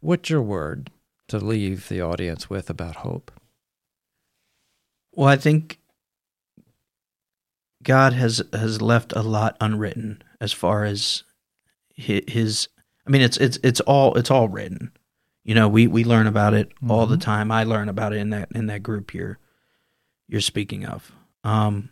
What's 0.00 0.30
your 0.30 0.42
word 0.42 0.90
to 1.28 1.38
leave 1.38 1.88
the 1.88 2.00
audience 2.00 2.48
with 2.48 2.70
about 2.70 2.96
hope? 2.96 3.32
Well, 5.12 5.28
I 5.28 5.36
think 5.36 5.78
God 7.82 8.12
has 8.12 8.42
has 8.52 8.80
left 8.80 9.12
a 9.14 9.22
lot 9.22 9.56
unwritten 9.60 10.22
as 10.40 10.52
far 10.52 10.84
as 10.84 11.24
hi- 11.98 12.22
his. 12.28 12.68
I 13.06 13.10
mean, 13.10 13.22
it's 13.22 13.36
it's 13.38 13.58
it's 13.64 13.80
all 13.80 14.14
it's 14.14 14.30
all 14.30 14.48
written. 14.48 14.92
You 15.48 15.54
know, 15.54 15.66
we 15.66 15.86
we 15.86 16.04
learn 16.04 16.26
about 16.26 16.52
it 16.52 16.72
all 16.86 17.06
the 17.06 17.16
Mhm. 17.16 17.22
time. 17.22 17.50
I 17.50 17.64
learn 17.64 17.88
about 17.88 18.12
it 18.12 18.16
in 18.18 18.28
that 18.28 18.50
in 18.54 18.66
that 18.66 18.82
group 18.82 19.14
you're 19.14 19.38
you're 20.28 20.42
speaking 20.42 20.84
of. 20.84 21.10
Um, 21.42 21.88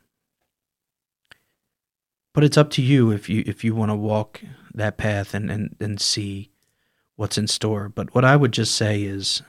but 2.34 2.44
it's 2.44 2.58
up 2.58 2.68
to 2.72 2.82
you 2.82 3.12
if 3.12 3.30
you 3.30 3.42
if 3.46 3.64
you 3.64 3.74
want 3.74 3.88
to 3.90 3.96
walk 3.96 4.42
that 4.74 4.98
path 4.98 5.32
and 5.32 5.50
and 5.50 5.74
and 5.80 5.98
see 5.98 6.50
what's 7.14 7.38
in 7.38 7.46
store. 7.46 7.88
But 7.88 8.14
what 8.14 8.26
I 8.26 8.36
would 8.36 8.52
just 8.52 8.74
say 8.74 9.02
is 9.04 9.42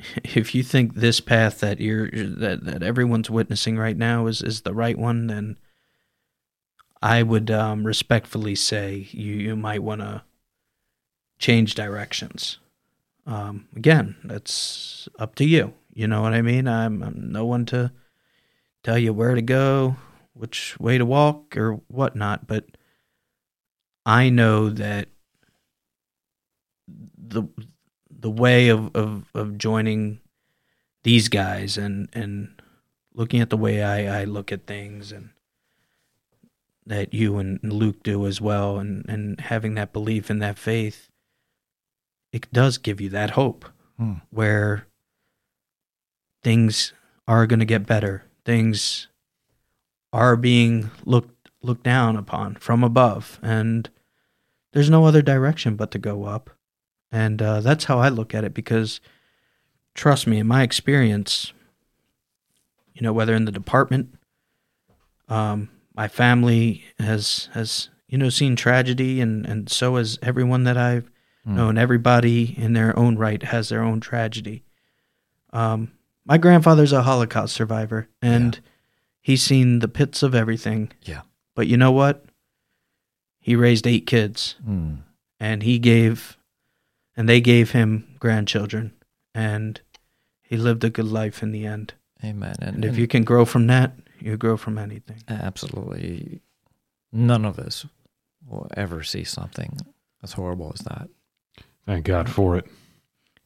if 0.24 0.52
you 0.52 0.64
think 0.64 0.94
this 0.94 1.20
path 1.20 1.60
that 1.60 1.78
you're 1.78 2.10
that, 2.10 2.64
that 2.64 2.82
everyone's 2.82 3.30
witnessing 3.30 3.78
right 3.78 3.96
now 3.96 4.26
is 4.26 4.42
is 4.42 4.62
the 4.62 4.74
right 4.74 4.98
one, 4.98 5.28
then 5.28 5.58
I 7.00 7.22
would 7.22 7.52
um, 7.52 7.86
respectfully 7.86 8.56
say 8.56 9.06
you 9.12 9.34
you 9.34 9.54
might 9.54 9.84
want 9.84 10.00
to 10.00 10.24
change 11.38 11.76
directions. 11.76 12.58
Um, 13.26 13.68
again, 13.74 14.16
that's 14.24 15.08
up 15.18 15.34
to 15.36 15.44
you. 15.44 15.74
You 15.92 16.08
know 16.08 16.22
what 16.22 16.34
I 16.34 16.42
mean? 16.42 16.68
I'm, 16.68 17.02
I'm 17.02 17.32
no 17.32 17.46
one 17.46 17.64
to 17.66 17.92
tell 18.82 18.98
you 18.98 19.12
where 19.12 19.34
to 19.34 19.42
go, 19.42 19.96
which 20.34 20.78
way 20.78 20.98
to 20.98 21.06
walk, 21.06 21.56
or 21.56 21.74
whatnot. 21.88 22.46
But 22.46 22.66
I 24.04 24.28
know 24.28 24.68
that 24.70 25.08
the 27.16 27.44
the 28.24 28.30
way 28.30 28.68
of, 28.68 28.94
of, 28.96 29.26
of 29.34 29.58
joining 29.58 30.18
these 31.02 31.28
guys 31.28 31.76
and, 31.76 32.08
and 32.14 32.48
looking 33.12 33.40
at 33.42 33.50
the 33.50 33.56
way 33.56 33.82
I, 33.82 34.22
I 34.22 34.24
look 34.24 34.50
at 34.50 34.66
things 34.66 35.12
and 35.12 35.28
that 36.86 37.12
you 37.12 37.36
and 37.36 37.60
Luke 37.62 38.02
do 38.02 38.26
as 38.26 38.40
well 38.40 38.78
and, 38.78 39.04
and 39.10 39.38
having 39.40 39.74
that 39.74 39.92
belief 39.92 40.30
and 40.30 40.40
that 40.40 40.58
faith 40.58 41.10
it 42.34 42.52
does 42.52 42.78
give 42.78 43.00
you 43.00 43.08
that 43.10 43.30
hope 43.30 43.64
Hmm. 43.96 44.14
where 44.30 44.86
things 46.42 46.92
are 47.28 47.46
going 47.46 47.60
to 47.60 47.64
get 47.64 47.86
better. 47.86 48.24
Things 48.44 49.06
are 50.12 50.36
being 50.36 50.90
looked 51.04 51.48
looked 51.62 51.84
down 51.84 52.16
upon 52.16 52.56
from 52.56 52.82
above, 52.84 53.38
and 53.40 53.88
there's 54.72 54.90
no 54.90 55.04
other 55.06 55.22
direction 55.22 55.76
but 55.76 55.90
to 55.92 55.98
go 55.98 56.24
up. 56.24 56.50
And 57.12 57.40
uh, 57.40 57.60
that's 57.60 57.84
how 57.84 57.98
I 58.00 58.08
look 58.08 58.34
at 58.34 58.42
it 58.44 58.52
because, 58.52 59.00
trust 59.94 60.26
me, 60.26 60.38
in 60.38 60.46
my 60.48 60.62
experience, 60.62 61.52
you 62.92 63.00
know, 63.02 63.12
whether 63.12 63.34
in 63.34 63.44
the 63.44 63.52
department, 63.52 64.18
um, 65.28 65.70
my 65.96 66.08
family 66.08 66.82
has 66.98 67.48
has 67.52 67.88
you 68.08 68.18
know 68.18 68.28
seen 68.28 68.56
tragedy, 68.56 69.20
and 69.20 69.46
and 69.46 69.70
so 69.70 69.96
has 69.96 70.18
everyone 70.20 70.64
that 70.64 70.76
I've 70.76 71.08
Hmm. 71.44 71.56
known. 71.56 71.78
Everybody 71.78 72.54
in 72.58 72.72
their 72.72 72.98
own 72.98 73.16
right 73.16 73.42
has 73.42 73.68
their 73.68 73.82
own 73.82 74.00
tragedy. 74.00 74.64
Um, 75.52 75.92
my 76.24 76.38
grandfather's 76.38 76.92
a 76.92 77.02
Holocaust 77.02 77.54
survivor, 77.54 78.08
and 78.22 78.58
he's 79.20 79.42
seen 79.42 79.80
the 79.80 79.88
pits 79.88 80.22
of 80.22 80.34
everything. 80.34 80.90
Yeah. 81.02 81.22
But 81.54 81.66
you 81.66 81.76
know 81.76 81.92
what? 81.92 82.24
He 83.40 83.54
raised 83.56 83.86
eight 83.86 84.06
kids, 84.06 84.56
Hmm. 84.64 84.94
and 85.38 85.62
he 85.62 85.78
gave, 85.78 86.38
and 87.16 87.28
they 87.28 87.40
gave 87.42 87.72
him 87.72 88.16
grandchildren, 88.18 88.92
and 89.34 89.80
he 90.42 90.56
lived 90.56 90.82
a 90.82 90.90
good 90.90 91.06
life 91.08 91.42
in 91.42 91.52
the 91.52 91.66
end. 91.66 91.92
Amen. 92.24 92.56
And, 92.60 92.76
And 92.76 92.84
if 92.86 92.90
and 92.92 92.98
you 92.98 93.06
can 93.06 93.22
grow 93.24 93.44
from 93.44 93.66
that, 93.66 93.92
you 94.18 94.36
grow 94.38 94.56
from 94.56 94.78
anything. 94.78 95.22
absolutely, 95.28 96.40
none 97.12 97.44
of 97.44 97.58
us 97.58 97.84
will 98.46 98.68
ever 98.76 99.02
see 99.02 99.24
something 99.24 99.76
as 100.22 100.32
horrible 100.32 100.72
as 100.74 100.80
that. 100.86 101.10
Thank 101.86 102.04
God 102.06 102.28
for 102.30 102.56
it. 102.56 102.66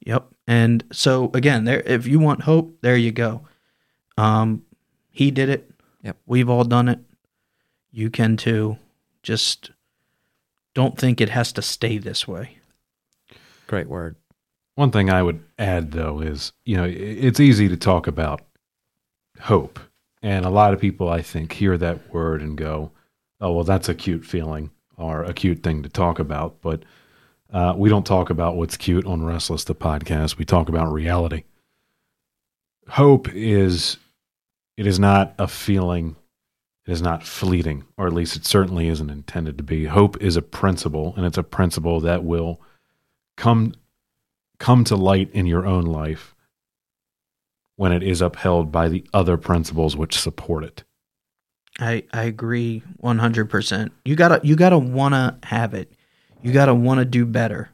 Yep. 0.01 0.29
And 0.47 0.85
so 0.93 1.31
again, 1.35 1.65
there 1.65 1.81
if 1.81 2.07
you 2.07 2.19
want 2.19 2.43
hope, 2.43 2.79
there 2.81 2.97
you 2.97 3.13
go. 3.13 3.43
Um 4.17 4.63
he 5.11 5.31
did 5.31 5.49
it. 5.49 5.71
Yep. 6.03 6.17
We've 6.27 6.49
all 6.49 6.65
done 6.65 6.89
it. 6.89 7.01
You 7.91 8.11
can 8.11 8.37
too. 8.37 8.79
Just 9.23 9.73
don't 10.75 10.97
think 10.97 11.21
it 11.21 11.31
has 11.31 11.53
to 11.53 11.63
stay 11.63 11.99
this 11.99 12.29
way. 12.29 12.59
Great 13.67 13.89
word. 13.89 14.17
One 14.77 14.93
thing 14.93 15.11
I 15.11 15.25
would 15.25 15.43
add, 15.59 15.91
though, 15.91 16.21
is 16.21 16.53
you 16.65 16.77
know 16.77 16.85
it's 16.85 17.41
easy 17.41 17.69
to 17.69 17.77
talk 17.77 18.07
about 18.07 18.43
hope, 19.41 19.81
and 20.23 20.45
a 20.45 20.51
lot 20.51 20.73
of 20.73 20.81
people 20.81 21.09
I 21.09 21.21
think 21.21 21.53
hear 21.53 21.77
that 21.79 22.15
word 22.15 22.43
and 22.43 22.57
go, 22.57 22.93
"Oh, 23.41 23.53
well, 23.53 23.65
that's 23.65 23.89
a 23.89 23.95
cute 23.95 24.25
feeling 24.25 24.71
or 24.97 25.25
a 25.25 25.35
cute 25.35 25.65
thing 25.65 25.83
to 25.83 25.89
talk 25.89 26.21
about." 26.21 26.63
But 26.63 26.85
uh, 27.53 27.75
we 27.77 27.89
don't 27.89 28.07
talk 28.07 28.31
about 28.31 28.57
what's 28.57 28.77
cute 28.77 29.07
on 29.07 29.23
Restless 29.23 29.65
the 29.65 29.75
podcast. 29.75 30.37
We 30.39 30.45
talk 30.45 30.69
about 30.69 30.93
reality. 30.93 31.45
Hope 32.89 33.29
is 33.35 33.97
it 34.77 34.87
is 34.87 34.99
not 34.99 35.35
a 35.39 35.49
feeling. 35.49 36.17
It 36.87 36.93
is 36.93 37.03
not 37.03 37.23
fleeting, 37.23 37.85
or 37.97 38.07
at 38.07 38.13
least 38.15 38.37
it 38.37 38.47
certainly 38.47 38.89
isn't 38.89 39.11
intended 39.11 39.59
to 39.59 39.65
be. 39.65 39.85
Hope 39.85 40.23
is 40.23 40.37
a 40.37 40.43
principle, 40.43 41.15
and 41.17 41.27
it's 41.27 41.37
a 41.39 41.43
principle 41.43 42.01
that 42.01 42.25
will 42.25 42.61
come 43.37 43.75
come 44.59 44.85
to 44.85 44.97
light 44.97 45.31
in 45.33 45.47
your 45.47 45.67
own 45.67 45.85
life 45.85 46.35
when 47.77 47.93
it 47.93 48.03
is 48.03 48.21
upheld 48.21 48.73
by 48.73 48.89
the 48.89 49.05
other 49.15 49.37
principles 49.37 49.97
which 49.97 50.19
support 50.19 50.65
it. 50.65 50.85
I 51.79 52.05
I 52.13 52.25
agree 52.25 52.83
100%. 53.03 53.91
You 54.05 54.17
got 54.17 54.29
to 54.29 54.47
you 54.47 54.57
got 54.57 54.71
to 54.71 54.79
want 54.79 55.15
to 55.15 55.37
have 55.47 55.75
it. 55.75 55.93
You 56.43 56.53
got 56.53 56.67
to 56.67 56.75
want 56.75 56.99
to 56.99 57.05
do 57.05 57.27
better. 57.27 57.71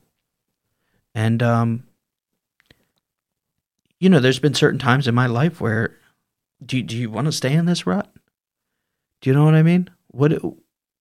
And 1.15 1.43
um 1.43 1.85
you 4.01 4.11
know, 4.11 4.21
there's 4.21 4.39
been 4.39 4.55
certain 4.55 4.79
times 4.79 5.09
in 5.09 5.15
my 5.15 5.27
life 5.27 5.61
where 5.61 5.97
do 6.65 6.77
you, 6.77 6.83
do 6.83 6.97
you 6.97 7.11
want 7.11 7.27
to 7.27 7.33
stay 7.33 7.55
in 7.55 7.67
this 7.67 7.87
rut? 7.87 8.13
Do 9.21 9.31
you 9.31 9.35
know 9.35 9.45
what 9.45 9.55
I 9.55 9.63
mean? 9.63 9.89
What 10.09 10.33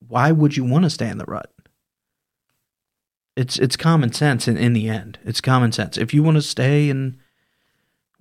why 0.07 0.31
would 0.31 0.56
you 0.56 0.64
want 0.64 0.84
to 0.84 0.90
stay 0.90 1.10
in 1.10 1.18
the 1.18 1.26
rut? 1.26 1.52
It's 3.35 3.57
it's 3.57 3.76
common 3.76 4.14
sense 4.14 4.48
in, 4.48 4.57
in 4.57 4.73
the 4.73 4.88
end. 4.88 5.19
It's 5.26 5.41
common 5.41 5.72
sense. 5.72 5.98
If 5.98 6.14
you 6.14 6.23
want 6.23 6.35
to 6.35 6.41
stay 6.41 6.90
in 6.90 7.18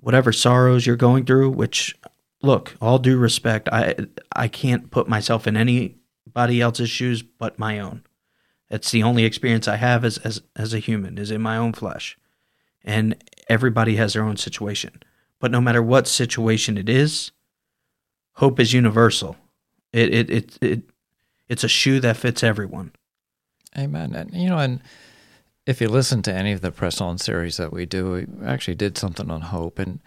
whatever 0.01 0.33
sorrows 0.33 0.87
you're 0.87 0.97
going 0.97 1.25
through, 1.25 1.51
which 1.51 1.97
look, 2.43 2.75
all 2.81 2.99
due 2.99 3.19
respect, 3.19 3.69
I 3.71 3.95
I 4.35 4.49
can't 4.49 4.91
put 4.91 5.09
myself 5.09 5.47
in 5.47 5.57
anybody 5.57 6.61
else's 6.61 6.91
shoes 6.91 7.23
but 7.23 7.59
my 7.59 7.79
own. 7.79 8.03
It's 8.73 8.91
the 8.91 9.03
only 9.03 9.25
experience 9.25 9.69
I 9.69 9.77
have 9.77 10.03
as 10.05 10.17
as 10.19 10.41
as 10.57 10.73
a 10.73 10.79
human 10.79 11.19
is 11.19 11.31
in 11.31 11.43
my 11.43 11.59
own 11.59 11.75
flesh. 11.75 12.19
And 12.83 13.23
everybody 13.49 13.97
has 13.97 14.15
their 14.15 14.25
own 14.25 14.39
situation. 14.39 15.03
But 15.39 15.51
no 15.51 15.61
matter 15.61 15.83
what 15.83 16.09
situation 16.09 16.79
it 16.79 16.89
is, 16.89 17.33
hope 18.37 18.59
is 18.59 18.73
universal. 18.73 19.37
It 19.93 20.15
it 20.15 20.31
it, 20.31 20.59
it 20.63 20.83
it's 21.49 21.65
a 21.65 21.69
shoe 21.69 22.01
that 22.01 22.17
fits 22.17 22.43
everyone. 22.43 22.93
Amen. 23.77 24.15
And 24.15 24.33
you 24.33 24.49
know, 24.49 24.59
and 24.59 24.81
if 25.67 25.83
you 25.83 25.89
listen 25.89 26.23
to 26.23 26.35
any 26.35 26.53
of 26.53 26.63
the 26.63 26.73
press 26.73 26.99
on 26.99 27.19
series 27.19 27.59
that 27.59 27.75
we 27.75 27.85
do, 27.85 28.11
we 28.11 28.47
actually 28.47 28.75
did 28.75 28.97
something 28.97 29.31
on 29.31 29.43
hope, 29.43 29.79
and 29.79 30.01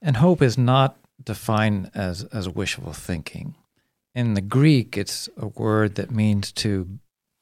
and 0.00 0.16
hope 0.16 0.40
is 0.40 0.56
not 0.56 0.96
defined 1.22 1.90
as 1.94 2.24
as 2.32 2.48
wishful 2.48 2.94
thinking. 2.94 3.56
In 4.14 4.32
the 4.32 4.40
Greek, 4.40 4.96
it's 4.96 5.28
a 5.36 5.48
word 5.48 5.96
that 5.96 6.10
means 6.10 6.50
to 6.52 6.98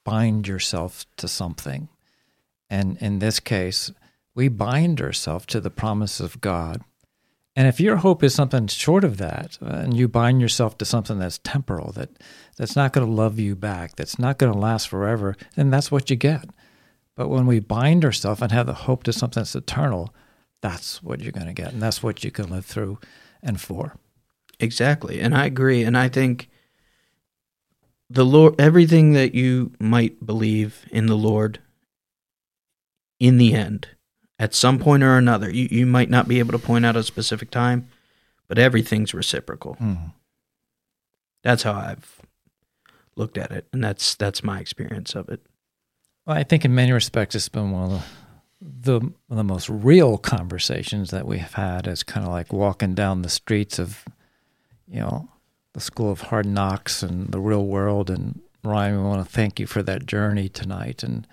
bind 0.09 0.49
yourself 0.49 1.05
to 1.17 1.29
something, 1.29 1.89
and 2.71 2.97
in 2.99 3.19
this 3.19 3.41
case, 3.41 3.93
we 4.35 4.49
bind 4.49 5.01
ourselves 5.01 5.47
to 5.47 5.61
the 5.61 5.71
promise 5.71 6.21
of 6.21 6.41
God. 6.41 6.83
And 7.57 7.67
if 7.67 7.81
your 7.81 7.97
hope 7.97 8.23
is 8.23 8.35
something 8.35 8.69
short 8.69 9.05
of 9.05 9.17
that, 9.17 9.59
and 9.61 9.97
you 9.97 10.07
bind 10.09 10.41
yourself 10.41 10.79
to 10.79 10.85
something 10.85 11.19
that's 11.19 11.39
temporal, 11.39 11.93
that 11.93 12.11
that's 12.57 12.77
not 12.77 12.93
going 12.93 13.07
to 13.07 13.13
love 13.13 13.39
you 13.39 13.57
back, 13.57 13.97
that's 13.97 14.19
not 14.19 14.39
going 14.39 14.53
to 14.53 14.59
last 14.59 14.89
forever, 14.89 15.37
then 15.57 15.71
that's 15.71 15.91
what 15.91 16.09
you 16.09 16.17
get. 16.17 16.49
But 17.17 17.29
when 17.29 17.47
we 17.47 17.59
bind 17.59 18.05
ourselves 18.05 18.41
and 18.41 18.53
have 18.53 18.67
the 18.67 18.75
hope 18.75 19.03
to 19.05 19.13
something 19.13 19.41
that's 19.41 19.57
eternal, 19.57 20.15
that's 20.61 21.03
what 21.03 21.21
you're 21.21 21.33
going 21.33 21.47
to 21.47 21.53
get, 21.53 21.73
and 21.73 21.83
that's 21.83 22.03
what 22.03 22.23
you 22.23 22.31
can 22.31 22.49
live 22.49 22.65
through 22.65 22.99
and 23.43 23.61
for. 23.61 23.97
Exactly. 24.61 25.21
And 25.21 25.37
I 25.37 25.47
agree. 25.47 25.83
And 25.83 25.99
I 25.99 26.09
think 26.09 26.49
the 28.11 28.25
Lord, 28.25 28.61
everything 28.61 29.13
that 29.13 29.35
you 29.35 29.73
might 29.79 30.25
believe 30.25 30.87
in 30.91 31.07
the 31.07 31.17
Lord 31.17 31.61
in 33.21 33.37
the 33.37 33.55
end, 33.55 33.89
at 34.39 34.55
some 34.55 34.79
point 34.79 35.03
or 35.03 35.17
another, 35.17 35.51
you, 35.51 35.69
you 35.71 35.87
might 35.87 36.09
not 36.09 36.29
be 36.29 36.39
able 36.39 36.53
to 36.53 36.59
point 36.59 36.87
out 36.87 36.97
a 36.97 37.03
specific 37.03 37.51
time, 37.51 37.89
but 38.47 38.59
everything's 38.59 39.13
reciprocal. 39.13 39.75
Hmm. 39.75 39.95
That's 41.43 41.65
how 41.65 41.73
I've 41.73 42.21
looked 43.17 43.37
at 43.37 43.51
it. 43.51 43.67
And 43.73 43.83
that's, 43.83 44.15
that's 44.15 44.43
my 44.43 44.61
experience 44.61 45.15
of 45.15 45.29
it. 45.29 45.45
Well, 46.25 46.37
I 46.37 46.45
think 46.45 46.65
in 46.65 46.75
many 46.75 46.93
respects, 46.93 47.35
it's 47.35 47.49
been 47.49 47.73
one 47.73 47.93
of 47.93 48.05
the, 48.61 49.01
the, 49.01 49.13
the 49.37 49.45
most 49.45 49.69
real 49.69 50.19
conversations 50.19 51.11
that 51.11 51.27
we 51.27 51.39
have 51.39 51.55
had. 51.55 51.87
It's 51.87 52.03
kind 52.03 52.25
of 52.25 52.33
like 52.33 52.53
walking 52.53 52.95
down 52.95 53.23
the 53.23 53.29
streets 53.29 53.79
of, 53.79 54.05
you 54.87 55.01
know, 55.01 55.29
the 55.75 55.81
School 55.81 56.11
of 56.11 56.23
Hard 56.23 56.47
Knocks 56.47 57.03
and 57.03 57.29
the 57.29 57.41
real 57.41 57.67
world. 57.67 58.11
And 58.11 58.41
Ryan, 58.65 58.99
we 58.99 59.09
want 59.09 59.27
to 59.27 59.33
thank 59.33 59.61
you 59.61 59.67
for 59.67 59.83
that 59.83 60.07
journey 60.07 60.49
tonight 60.49 61.03
and 61.03 61.27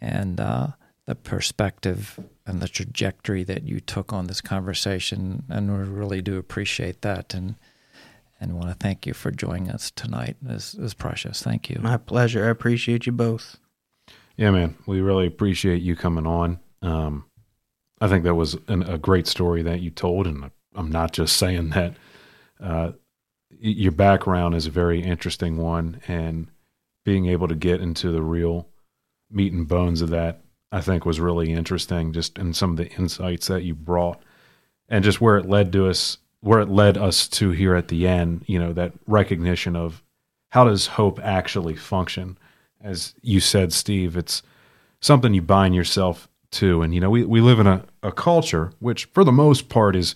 and 0.00 0.40
uh, 0.40 0.68
the 1.06 1.14
perspective 1.14 2.20
and 2.46 2.60
the 2.60 2.68
trajectory 2.68 3.44
that 3.44 3.64
you 3.64 3.80
took 3.80 4.12
on 4.12 4.26
this 4.26 4.40
conversation. 4.40 5.44
And 5.48 5.70
we 5.70 5.84
really 5.84 6.20
do 6.22 6.38
appreciate 6.38 7.02
that. 7.02 7.34
And 7.34 7.56
and 8.40 8.54
want 8.54 8.68
to 8.68 8.74
thank 8.74 9.06
you 9.06 9.14
for 9.14 9.30
joining 9.30 9.70
us 9.70 9.90
tonight. 9.90 10.36
This 10.42 10.74
is 10.74 10.94
precious. 10.94 11.42
Thank 11.42 11.70
you. 11.70 11.78
My 11.80 11.96
pleasure. 11.96 12.46
I 12.46 12.50
appreciate 12.50 13.06
you 13.06 13.12
both. 13.12 13.58
Yeah, 14.36 14.50
man, 14.50 14.76
we 14.84 15.00
really 15.00 15.26
appreciate 15.26 15.80
you 15.80 15.96
coming 15.96 16.26
on. 16.26 16.60
Um, 16.82 17.24
I 18.00 18.08
think 18.08 18.24
that 18.24 18.34
was 18.34 18.58
an, 18.68 18.82
a 18.82 18.98
great 18.98 19.26
story 19.26 19.62
that 19.62 19.80
you 19.80 19.90
told, 19.90 20.26
and 20.26 20.50
I'm 20.74 20.90
not 20.90 21.12
just 21.12 21.36
saying 21.38 21.70
that. 21.70 21.94
Uh, 22.60 22.92
y- 22.92 22.92
your 23.60 23.92
background 23.92 24.54
is 24.54 24.66
a 24.66 24.70
very 24.70 25.02
interesting 25.02 25.56
one, 25.56 26.00
and 26.08 26.48
being 27.04 27.26
able 27.26 27.48
to 27.48 27.54
get 27.54 27.80
into 27.80 28.10
the 28.10 28.22
real 28.22 28.68
meat 29.30 29.52
and 29.52 29.66
bones 29.66 30.02
of 30.02 30.10
that, 30.10 30.40
I 30.72 30.80
think, 30.80 31.04
was 31.04 31.20
really 31.20 31.52
interesting. 31.52 32.12
Just 32.12 32.38
in 32.38 32.52
some 32.52 32.70
of 32.70 32.76
the 32.76 32.90
insights 32.92 33.46
that 33.48 33.64
you 33.64 33.74
brought, 33.74 34.22
and 34.88 35.04
just 35.04 35.20
where 35.20 35.38
it 35.38 35.48
led 35.48 35.72
to 35.72 35.88
us, 35.88 36.18
where 36.40 36.60
it 36.60 36.68
led 36.68 36.96
us 36.96 37.28
to 37.28 37.50
here 37.50 37.74
at 37.74 37.88
the 37.88 38.06
end. 38.06 38.44
You 38.46 38.58
know, 38.58 38.72
that 38.72 38.92
recognition 39.06 39.76
of 39.76 40.02
how 40.50 40.64
does 40.64 40.86
hope 40.86 41.20
actually 41.22 41.76
function 41.76 42.38
as 42.80 43.14
you 43.20 43.40
said, 43.40 43.72
Steve, 43.72 44.16
it's 44.16 44.42
something 45.00 45.34
you 45.34 45.42
bind 45.42 45.74
yourself 45.74 46.28
to. 46.52 46.82
And, 46.82 46.94
you 46.94 47.00
know, 47.00 47.10
we, 47.10 47.24
we 47.24 47.40
live 47.40 47.58
in 47.58 47.66
a, 47.66 47.84
a 48.02 48.12
culture 48.12 48.72
which, 48.78 49.06
for 49.06 49.24
the 49.24 49.32
most 49.32 49.68
part, 49.68 49.96
is 49.96 50.14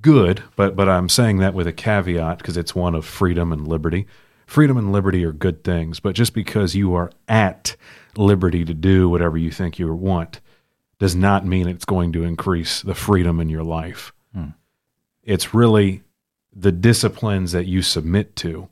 good, 0.00 0.42
but, 0.56 0.76
but 0.76 0.88
I'm 0.88 1.08
saying 1.08 1.38
that 1.38 1.54
with 1.54 1.66
a 1.66 1.72
caveat 1.72 2.38
because 2.38 2.56
it's 2.56 2.74
one 2.74 2.94
of 2.94 3.04
freedom 3.04 3.52
and 3.52 3.66
liberty. 3.66 4.06
freedom 4.46 4.76
and 4.76 4.92
liberty 4.92 5.24
are 5.24 5.32
good 5.32 5.64
things, 5.64 6.00
but 6.00 6.14
just 6.14 6.32
because 6.32 6.74
you 6.74 6.94
are 6.94 7.10
at 7.28 7.76
liberty 8.16 8.64
to 8.64 8.74
do 8.74 9.08
whatever 9.08 9.36
you 9.36 9.50
think 9.50 9.78
you 9.78 9.92
want 9.92 10.40
does 10.98 11.14
not 11.14 11.44
mean 11.44 11.68
it's 11.68 11.84
going 11.84 12.12
to 12.12 12.22
increase 12.22 12.80
the 12.80 12.94
freedom 12.94 13.40
in 13.40 13.48
your 13.48 13.64
life. 13.64 14.12
Hmm. 14.32 14.50
It's 15.22 15.52
really 15.52 16.02
the 16.54 16.72
disciplines 16.72 17.52
that 17.52 17.66
you 17.66 17.82
submit 17.82 18.34
to 18.36 18.68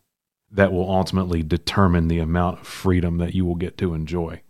that 0.50 0.72
will 0.72 0.88
ultimately 0.88 1.42
determine 1.42 2.08
the 2.08 2.20
amount 2.20 2.60
of 2.60 2.66
freedom 2.66 3.18
that 3.18 3.34
you 3.34 3.44
will 3.44 3.56
get 3.56 3.76
to 3.78 3.92
enjoy. 3.92 4.40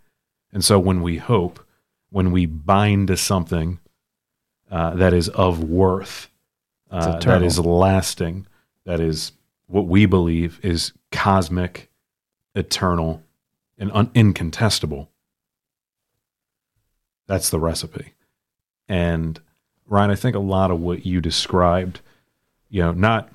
And 0.53 0.65
so 0.65 0.79
when 0.79 1.03
we 1.03 1.17
hope, 1.17 1.59
when 2.11 2.31
we 2.31 2.47
bind 2.47 3.09
to 3.09 3.17
something 3.17 3.81
uh, 4.71 4.95
that 4.95 5.13
is 5.13 5.29
of 5.31 5.65
worth, 5.65 6.29
uh, 6.95 7.19
that 7.19 7.43
is 7.43 7.59
lasting, 7.59 8.47
that 8.85 9.01
is 9.01 9.33
what 9.67 9.87
we 9.87 10.07
believe 10.07 10.61
is 10.63 10.93
cosmic, 11.11 11.91
eternal, 12.55 13.23
and 13.79 13.91
un- 13.93 14.11
incontestable. 14.15 15.11
That's 17.27 17.51
the 17.51 17.59
recipe. 17.59 18.15
And 18.89 19.41
Ryan, 19.87 20.11
I 20.11 20.15
think 20.15 20.37
a 20.37 20.41
lot 20.41 20.71
of 20.71 20.81
what 20.81 21.05
you 21.05 21.21
described, 21.21 22.01
you 22.69 22.83
know, 22.83 22.93
not 22.93 23.29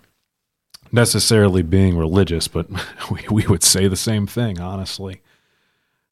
necessarily 0.92 1.62
being 1.62 1.98
religious, 1.98 2.48
but 2.48 2.70
we, 3.12 3.26
we 3.30 3.48
would 3.48 3.64
say 3.64 3.88
the 3.88 3.98
same 3.98 4.26
thing, 4.26 4.60
honestly. 4.60 5.22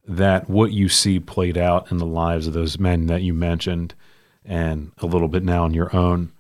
That 0.06 0.50
what 0.50 0.72
you 0.72 0.90
see 0.90 1.20
played 1.20 1.58
out 1.58 1.92
in 1.92 1.98
the 1.98 2.06
lives 2.06 2.48
of 2.48 2.54
those 2.54 2.80
men 2.80 3.08
that 3.08 3.22
you 3.22 3.34
mentioned, 3.34 3.94
and 4.44 4.92
a 5.00 5.06
little 5.06 5.28
bit 5.28 5.44
now 5.44 5.66
in 5.66 5.74
your 5.74 5.96
own, 5.96 6.32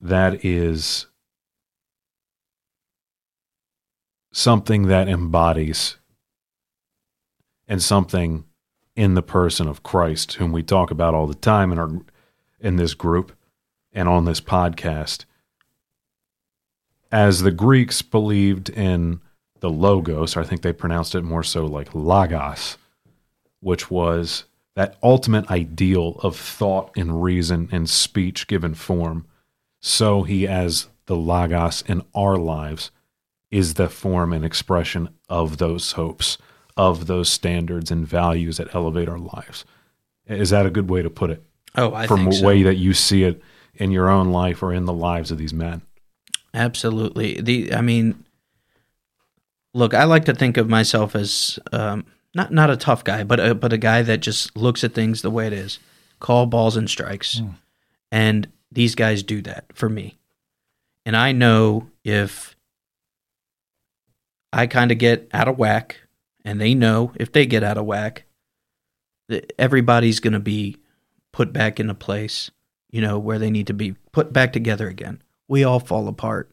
that 0.00 0.44
is 0.44 1.06
something 4.32 4.86
that 4.86 5.08
embodies 5.08 5.96
and 7.68 7.82
something 7.82 8.44
in 8.96 9.14
the 9.14 9.22
person 9.22 9.68
of 9.68 9.82
Christ, 9.82 10.34
whom 10.34 10.52
we 10.52 10.62
talk 10.62 10.90
about 10.90 11.14
all 11.14 11.26
the 11.26 11.34
time 11.34 11.72
in 11.72 11.78
our 11.78 11.90
in 12.60 12.76
this 12.76 12.94
group 12.94 13.32
and 13.92 14.08
on 14.08 14.24
this 14.24 14.40
podcast. 14.40 15.24
As 17.10 17.40
the 17.40 17.50
Greeks 17.50 18.02
believed 18.02 18.68
in 18.68 19.20
the 19.60 19.70
logos, 19.70 20.36
or 20.36 20.40
I 20.40 20.44
think 20.44 20.62
they 20.62 20.72
pronounced 20.72 21.14
it 21.14 21.22
more 21.22 21.42
so 21.42 21.66
like 21.66 21.94
logos, 21.94 22.76
which 23.60 23.90
was 23.90 24.44
that 24.76 24.96
ultimate 25.02 25.50
ideal 25.50 26.20
of 26.22 26.36
thought 26.36 26.90
and 26.96 27.22
reason 27.22 27.68
and 27.72 27.88
speech 27.88 28.46
given 28.46 28.74
form. 28.74 29.26
So 29.80 30.22
he, 30.22 30.46
as 30.46 30.88
the 31.06 31.16
logos 31.16 31.82
in 31.86 32.02
our 32.14 32.36
lives, 32.36 32.90
is 33.50 33.74
the 33.74 33.88
form 33.88 34.32
and 34.32 34.44
expression 34.44 35.08
of 35.28 35.58
those 35.58 35.92
hopes, 35.92 36.38
of 36.76 37.06
those 37.06 37.28
standards 37.28 37.90
and 37.90 38.06
values 38.06 38.58
that 38.58 38.74
elevate 38.74 39.08
our 39.08 39.18
lives. 39.18 39.64
Is 40.26 40.50
that 40.50 40.66
a 40.66 40.70
good 40.70 40.88
way 40.88 41.02
to 41.02 41.10
put 41.10 41.30
it? 41.30 41.42
Oh, 41.76 41.94
I 41.94 42.06
From 42.06 42.20
think 42.20 42.32
a 42.32 42.36
so. 42.36 42.46
way 42.46 42.62
that 42.62 42.76
you 42.76 42.94
see 42.94 43.24
it 43.24 43.42
in 43.74 43.90
your 43.90 44.08
own 44.08 44.30
life 44.30 44.62
or 44.62 44.72
in 44.72 44.84
the 44.84 44.92
lives 44.92 45.30
of 45.30 45.38
these 45.38 45.54
men. 45.54 45.82
Absolutely. 46.52 47.40
The 47.40 47.74
I 47.74 47.80
mean, 47.80 48.24
look, 49.72 49.94
I 49.94 50.04
like 50.04 50.24
to 50.26 50.34
think 50.34 50.56
of 50.56 50.68
myself 50.68 51.14
as 51.14 51.58
um, 51.72 52.04
not 52.34 52.52
not 52.52 52.70
a 52.70 52.76
tough 52.76 53.04
guy, 53.04 53.24
but 53.24 53.40
a, 53.40 53.54
but 53.54 53.72
a 53.72 53.78
guy 53.78 54.02
that 54.02 54.18
just 54.18 54.56
looks 54.56 54.84
at 54.84 54.94
things 54.94 55.22
the 55.22 55.30
way 55.30 55.46
it 55.46 55.52
is, 55.52 55.78
call 56.18 56.46
balls 56.46 56.76
and 56.76 56.90
strikes, 56.90 57.40
and 58.10 58.48
these 58.72 58.94
guys 58.94 59.22
do 59.22 59.42
that 59.42 59.66
for 59.74 59.88
me. 59.88 60.18
And 61.04 61.16
I 61.16 61.32
know 61.32 61.90
if 62.04 62.56
I 64.52 64.66
kind 64.66 64.90
of 64.90 64.98
get 64.98 65.28
out 65.32 65.48
of 65.48 65.58
whack, 65.58 66.00
and 66.44 66.60
they 66.60 66.74
know 66.74 67.12
if 67.16 67.32
they 67.32 67.46
get 67.46 67.62
out 67.62 67.78
of 67.78 67.86
whack, 67.86 68.24
that 69.28 69.52
everybody's 69.58 70.20
going 70.20 70.32
to 70.32 70.40
be 70.40 70.76
put 71.32 71.52
back 71.52 71.78
into 71.78 71.94
place, 71.94 72.50
you 72.90 73.00
know, 73.00 73.18
where 73.18 73.38
they 73.38 73.50
need 73.50 73.68
to 73.68 73.74
be 73.74 73.92
put 74.12 74.32
back 74.32 74.52
together 74.52 74.88
again. 74.88 75.22
We 75.48 75.64
all 75.64 75.80
fall 75.80 76.08
apart. 76.08 76.50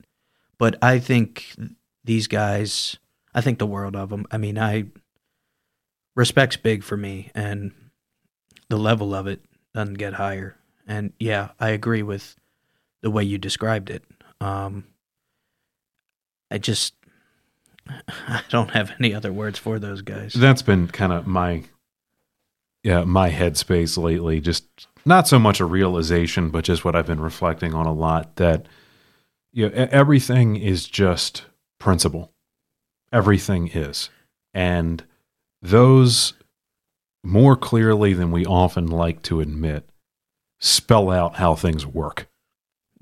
But 0.58 0.78
I 0.82 1.00
think 1.00 1.56
these 2.04 2.28
guys, 2.28 2.98
I 3.34 3.42
think 3.42 3.60
the 3.60 3.68
world 3.68 3.96
of 3.96 4.10
them. 4.10 4.26
I 4.32 4.38
mean, 4.38 4.58
I 4.58 4.86
respect's 6.16 6.58
big 6.58 6.84
for 6.84 6.98
me, 6.98 7.32
and 7.36 7.72
the 8.70 8.78
level 8.78 9.14
of 9.14 9.28
it 9.28 9.42
doesn't 9.74 9.96
get 9.96 10.14
higher. 10.14 10.56
And 10.88 11.14
yeah, 11.20 11.50
I 11.60 11.70
agree 11.70 12.02
with 12.02 12.36
the 13.02 13.12
way 13.12 13.24
you 13.24 13.38
described 13.38 13.90
it. 13.90 14.04
Um, 14.42 14.86
I 16.50 16.58
just, 16.58 16.94
I 18.08 18.42
don't 18.50 18.72
have 18.72 18.92
any 19.00 19.14
other 19.14 19.34
words 19.34 19.60
for 19.60 19.80
those 19.80 20.02
guys. 20.02 20.34
That's 20.34 20.62
been 20.62 20.88
kind 20.88 21.12
of 21.12 21.28
my 21.28 21.64
yeah, 22.84 23.04
my 23.04 23.30
headspace 23.30 24.02
lately. 24.02 24.40
Just 24.40 24.88
not 25.06 25.28
so 25.28 25.38
much 25.40 25.60
a 25.60 25.66
realization, 25.66 26.50
but 26.50 26.64
just 26.64 26.86
what 26.86 26.96
I've 26.96 27.06
been 27.06 27.20
reflecting 27.20 27.74
on 27.74 27.86
a 27.86 27.94
lot 27.94 28.38
that 28.38 28.68
you 29.52 29.68
know, 29.68 29.88
everything 29.92 30.56
is 30.56 30.88
just 30.88 31.46
principle. 31.80 32.32
Everything 33.12 33.68
is. 33.68 34.10
And 34.54 35.04
those 35.62 36.34
more 37.24 37.58
clearly 37.58 38.14
than 38.14 38.32
we 38.32 38.46
often 38.46 38.88
like 38.88 39.22
to 39.24 39.42
admit 39.42 39.90
spell 40.60 41.10
out 41.12 41.36
how 41.36 41.56
things 41.56 41.86
work. 41.86 42.28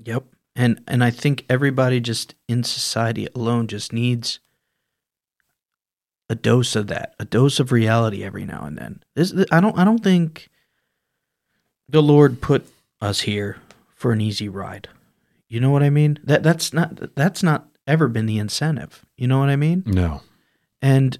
Yep. 0.04 0.24
And 0.54 0.82
and 0.86 1.04
I 1.04 1.10
think 1.10 1.44
everybody 1.50 2.00
just 2.00 2.34
in 2.48 2.64
society 2.64 3.28
alone 3.34 3.66
just 3.66 3.92
needs 3.92 4.40
a 6.28 6.34
dose 6.34 6.74
of 6.74 6.86
that, 6.88 7.14
a 7.18 7.24
dose 7.24 7.60
of 7.60 7.72
reality 7.72 8.24
every 8.24 8.44
now 8.44 8.64
and 8.64 8.76
then. 8.76 9.02
This 9.14 9.34
I 9.52 9.60
don't 9.60 9.78
I 9.78 9.84
don't 9.84 10.02
think 10.02 10.48
the 11.88 12.02
Lord 12.02 12.40
put 12.40 12.66
us 13.00 13.20
here 13.20 13.58
for 13.94 14.12
an 14.12 14.20
easy 14.20 14.48
ride. 14.48 14.88
You 15.48 15.60
know 15.60 15.70
what 15.70 15.82
I 15.82 15.90
mean? 15.90 16.18
That 16.24 16.42
that's 16.42 16.72
not 16.72 17.14
that's 17.14 17.42
not 17.42 17.68
ever 17.86 18.08
been 18.08 18.26
the 18.26 18.38
incentive. 18.38 19.04
You 19.16 19.28
know 19.28 19.38
what 19.38 19.50
I 19.50 19.56
mean? 19.56 19.82
No. 19.86 20.22
And 20.82 21.18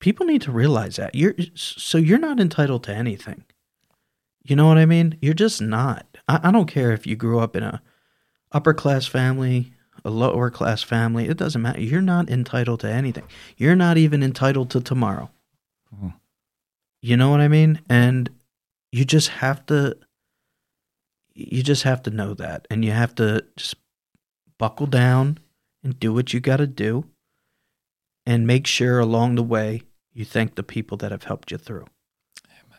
people 0.00 0.26
need 0.26 0.42
to 0.42 0.52
realize 0.52 0.96
that. 0.96 1.14
You're 1.14 1.34
so 1.54 1.98
you're 1.98 2.18
not 2.18 2.40
entitled 2.40 2.84
to 2.84 2.94
anything. 2.94 3.44
You 4.44 4.56
know 4.56 4.66
what 4.66 4.78
I 4.78 4.86
mean? 4.86 5.18
You're 5.20 5.34
just 5.34 5.62
not. 5.62 6.06
I, 6.28 6.40
I 6.44 6.50
don't 6.50 6.66
care 6.66 6.92
if 6.92 7.06
you 7.06 7.16
grew 7.16 7.38
up 7.38 7.54
in 7.56 7.62
a 7.62 7.82
upper 8.50 8.74
class 8.74 9.06
family, 9.06 9.72
a 10.04 10.10
lower 10.10 10.50
class 10.50 10.82
family. 10.82 11.28
It 11.28 11.36
doesn't 11.36 11.62
matter. 11.62 11.80
You're 11.80 12.00
not 12.02 12.28
entitled 12.28 12.80
to 12.80 12.88
anything. 12.90 13.24
You're 13.56 13.76
not 13.76 13.96
even 13.98 14.22
entitled 14.22 14.70
to 14.70 14.80
tomorrow. 14.80 15.30
Mhm. 15.94 16.14
You 17.00 17.16
know 17.16 17.30
what 17.30 17.40
I 17.40 17.48
mean? 17.48 17.80
And 17.88 18.30
you 18.90 19.04
just 19.04 19.28
have 19.28 19.64
to 19.66 19.96
you 21.34 21.62
just 21.62 21.84
have 21.84 22.02
to 22.02 22.10
know 22.10 22.34
that 22.34 22.66
and 22.70 22.84
you 22.84 22.90
have 22.90 23.14
to 23.14 23.44
just 23.56 23.76
buckle 24.58 24.86
down 24.86 25.38
and 25.82 25.98
do 25.98 26.12
what 26.12 26.32
you 26.34 26.40
got 26.40 26.58
to 26.58 26.66
do 26.66 27.06
and 28.26 28.46
make 28.46 28.66
sure 28.66 28.98
along 28.98 29.34
the 29.34 29.42
way 29.42 29.82
you 30.12 30.24
thank 30.26 30.54
the 30.54 30.62
people 30.62 30.96
that 30.98 31.10
have 31.10 31.24
helped 31.24 31.50
you 31.50 31.56
through. 31.56 31.86
Amen. 32.46 32.78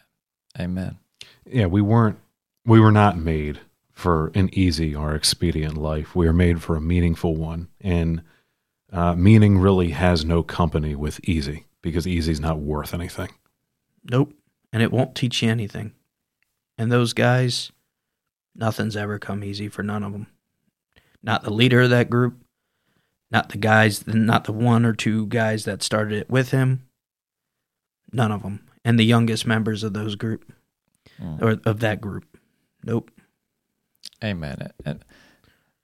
Amen. 0.59 0.99
Yeah, 1.45 1.65
we 1.65 1.81
weren't 1.81 2.19
we 2.65 2.79
were 2.79 2.91
not 2.91 3.17
made 3.17 3.59
for 3.91 4.31
an 4.33 4.49
easy 4.53 4.95
or 4.95 5.13
expedient 5.13 5.77
life. 5.77 6.15
We 6.15 6.27
are 6.27 6.33
made 6.33 6.61
for 6.61 6.75
a 6.75 6.81
meaningful 6.81 7.35
one, 7.35 7.67
and 7.81 8.21
uh, 8.91 9.15
meaning 9.15 9.59
really 9.59 9.91
has 9.91 10.25
no 10.25 10.43
company 10.43 10.95
with 10.95 11.19
easy 11.23 11.65
because 11.81 12.07
easy's 12.07 12.39
not 12.39 12.59
worth 12.59 12.93
anything. 12.93 13.29
Nope. 14.03 14.33
And 14.71 14.81
it 14.81 14.91
won't 14.91 15.15
teach 15.15 15.43
you 15.43 15.49
anything. 15.49 15.93
And 16.77 16.91
those 16.91 17.13
guys, 17.13 17.71
nothing's 18.55 18.97
ever 18.97 19.19
come 19.19 19.43
easy 19.43 19.67
for 19.67 19.83
none 19.83 20.03
of 20.03 20.11
them. 20.11 20.27
Not 21.21 21.43
the 21.43 21.53
leader 21.53 21.81
of 21.81 21.89
that 21.91 22.09
group, 22.09 22.37
not 23.31 23.49
the 23.49 23.57
guys, 23.57 24.05
not 24.07 24.45
the 24.45 24.51
one 24.51 24.85
or 24.85 24.93
two 24.93 25.27
guys 25.27 25.65
that 25.65 25.83
started 25.83 26.17
it 26.17 26.29
with 26.29 26.51
him. 26.51 26.87
None 28.11 28.31
of 28.31 28.43
them. 28.43 28.67
And 28.83 28.99
the 28.99 29.05
youngest 29.05 29.45
members 29.47 29.83
of 29.83 29.93
those 29.93 30.15
group 30.15 30.51
Mm. 31.21 31.41
or 31.41 31.59
of 31.69 31.79
that 31.79 32.01
group. 32.01 32.25
Nope. 32.83 33.11
Amen. 34.23 34.71
And, 34.85 35.03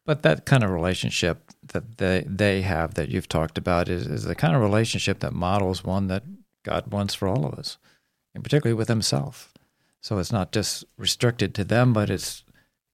but 0.06 0.23
that 0.23 0.45
kind 0.45 0.64
of 0.64 0.72
relationship 0.72 1.51
that 1.68 1.97
they 1.97 2.23
they 2.27 2.61
have 2.61 2.95
that 2.95 3.10
you've 3.10 3.27
talked 3.27 3.57
about 3.57 3.89
is, 3.89 4.07
is 4.07 4.23
the 4.23 4.35
kind 4.35 4.56
of 4.56 4.61
relationship 4.61 5.19
that 5.19 5.34
models 5.34 5.84
one 5.84 6.07
that 6.07 6.23
God 6.64 6.91
wants 6.91 7.14
for 7.14 7.27
all 7.27 7.45
of 7.45 7.53
us, 7.53 7.77
and 8.34 8.43
particularly 8.43 8.77
with 8.77 8.88
Himself. 8.88 9.53
So 10.01 10.18
it's 10.18 10.31
not 10.31 10.51
just 10.51 10.85
restricted 10.97 11.53
to 11.56 11.64
them, 11.64 11.93
but 11.93 12.10
it's 12.10 12.43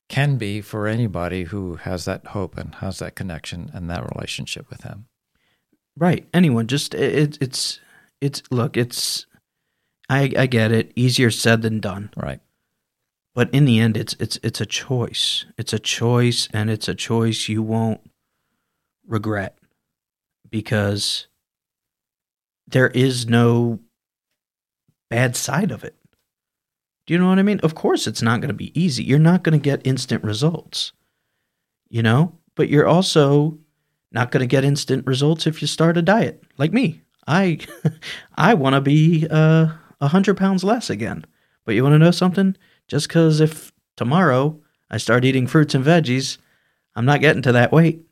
can 0.09 0.37
be 0.37 0.61
for 0.61 0.87
anybody 0.87 1.45
who 1.45 1.75
has 1.77 2.05
that 2.05 2.27
hope 2.27 2.57
and 2.57 2.75
has 2.75 2.99
that 2.99 3.15
connection 3.15 3.71
and 3.73 3.89
that 3.89 4.13
relationship 4.13 4.69
with 4.69 4.81
Him. 4.83 5.05
Right. 5.97 6.27
Anyone. 6.33 6.67
Just 6.67 6.93
it, 6.93 7.37
it's 7.41 7.79
it's 8.19 8.43
look. 8.51 8.75
It's 8.75 9.25
I 10.09 10.31
I 10.37 10.45
get 10.45 10.71
it. 10.71 10.91
Easier 10.95 11.31
said 11.31 11.61
than 11.61 11.79
done. 11.79 12.11
Right. 12.15 12.39
But 13.33 13.53
in 13.53 13.65
the 13.65 13.79
end, 13.79 13.97
it's 13.97 14.15
it's 14.19 14.39
it's 14.43 14.61
a 14.61 14.65
choice. 14.65 15.45
It's 15.57 15.73
a 15.73 15.79
choice, 15.79 16.47
and 16.53 16.69
it's 16.69 16.87
a 16.87 16.95
choice 16.95 17.49
you 17.49 17.61
won't 17.61 18.01
regret 19.07 19.57
because 20.49 21.27
there 22.67 22.87
is 22.87 23.27
no 23.27 23.79
bad 25.09 25.35
side 25.35 25.71
of 25.71 25.83
it. 25.83 25.95
Do 27.05 27.13
you 27.13 27.19
know 27.19 27.27
what 27.27 27.39
I 27.39 27.43
mean? 27.43 27.59
Of 27.59 27.75
course, 27.75 28.07
it's 28.07 28.21
not 28.21 28.41
going 28.41 28.49
to 28.49 28.53
be 28.53 28.77
easy. 28.79 29.03
You're 29.03 29.19
not 29.19 29.43
going 29.43 29.57
to 29.59 29.63
get 29.63 29.85
instant 29.85 30.23
results, 30.23 30.91
you 31.89 32.01
know, 32.01 32.33
but 32.55 32.69
you're 32.69 32.87
also 32.87 33.59
not 34.11 34.31
going 34.31 34.41
to 34.41 34.47
get 34.47 34.63
instant 34.63 35.05
results 35.05 35.45
if 35.45 35.61
you 35.61 35.67
start 35.67 35.97
a 35.97 36.01
diet 36.01 36.41
like 36.57 36.73
me. 36.73 37.01
I, 37.27 37.59
I 38.35 38.55
want 38.55 38.73
to 38.73 38.81
be 38.81 39.27
uh, 39.29 39.67
a 40.05 40.09
hundred 40.09 40.37
pounds 40.37 40.63
less 40.63 40.89
again. 40.89 41.25
But 41.65 41.75
you 41.75 41.83
want 41.83 41.93
to 41.93 41.99
know 41.99 42.11
something? 42.11 42.55
Just 42.87 43.07
because 43.07 43.41
if 43.41 43.73
tomorrow 43.97 44.59
I 44.89 44.97
start 44.97 45.25
eating 45.25 45.47
fruits 45.47 45.73
and 45.73 45.83
veggies, 45.83 46.37
I'm 46.95 47.05
not 47.05 47.21
getting 47.21 47.41
to 47.41 47.51
that 47.51 47.71
weight. 47.71 48.05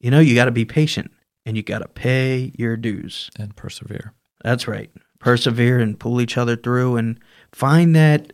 You 0.00 0.10
know, 0.10 0.20
you 0.20 0.34
got 0.34 0.44
to 0.44 0.50
be 0.50 0.66
patient 0.66 1.10
and 1.46 1.56
you 1.56 1.62
got 1.62 1.78
to 1.78 1.88
pay 1.88 2.52
your 2.56 2.76
dues. 2.76 3.30
And 3.38 3.56
persevere. 3.56 4.12
That's 4.42 4.68
right. 4.68 4.90
Persevere 5.18 5.80
and 5.80 5.98
pull 5.98 6.20
each 6.20 6.36
other 6.36 6.56
through 6.56 6.96
and 6.96 7.18
find 7.52 7.96
that 7.96 8.32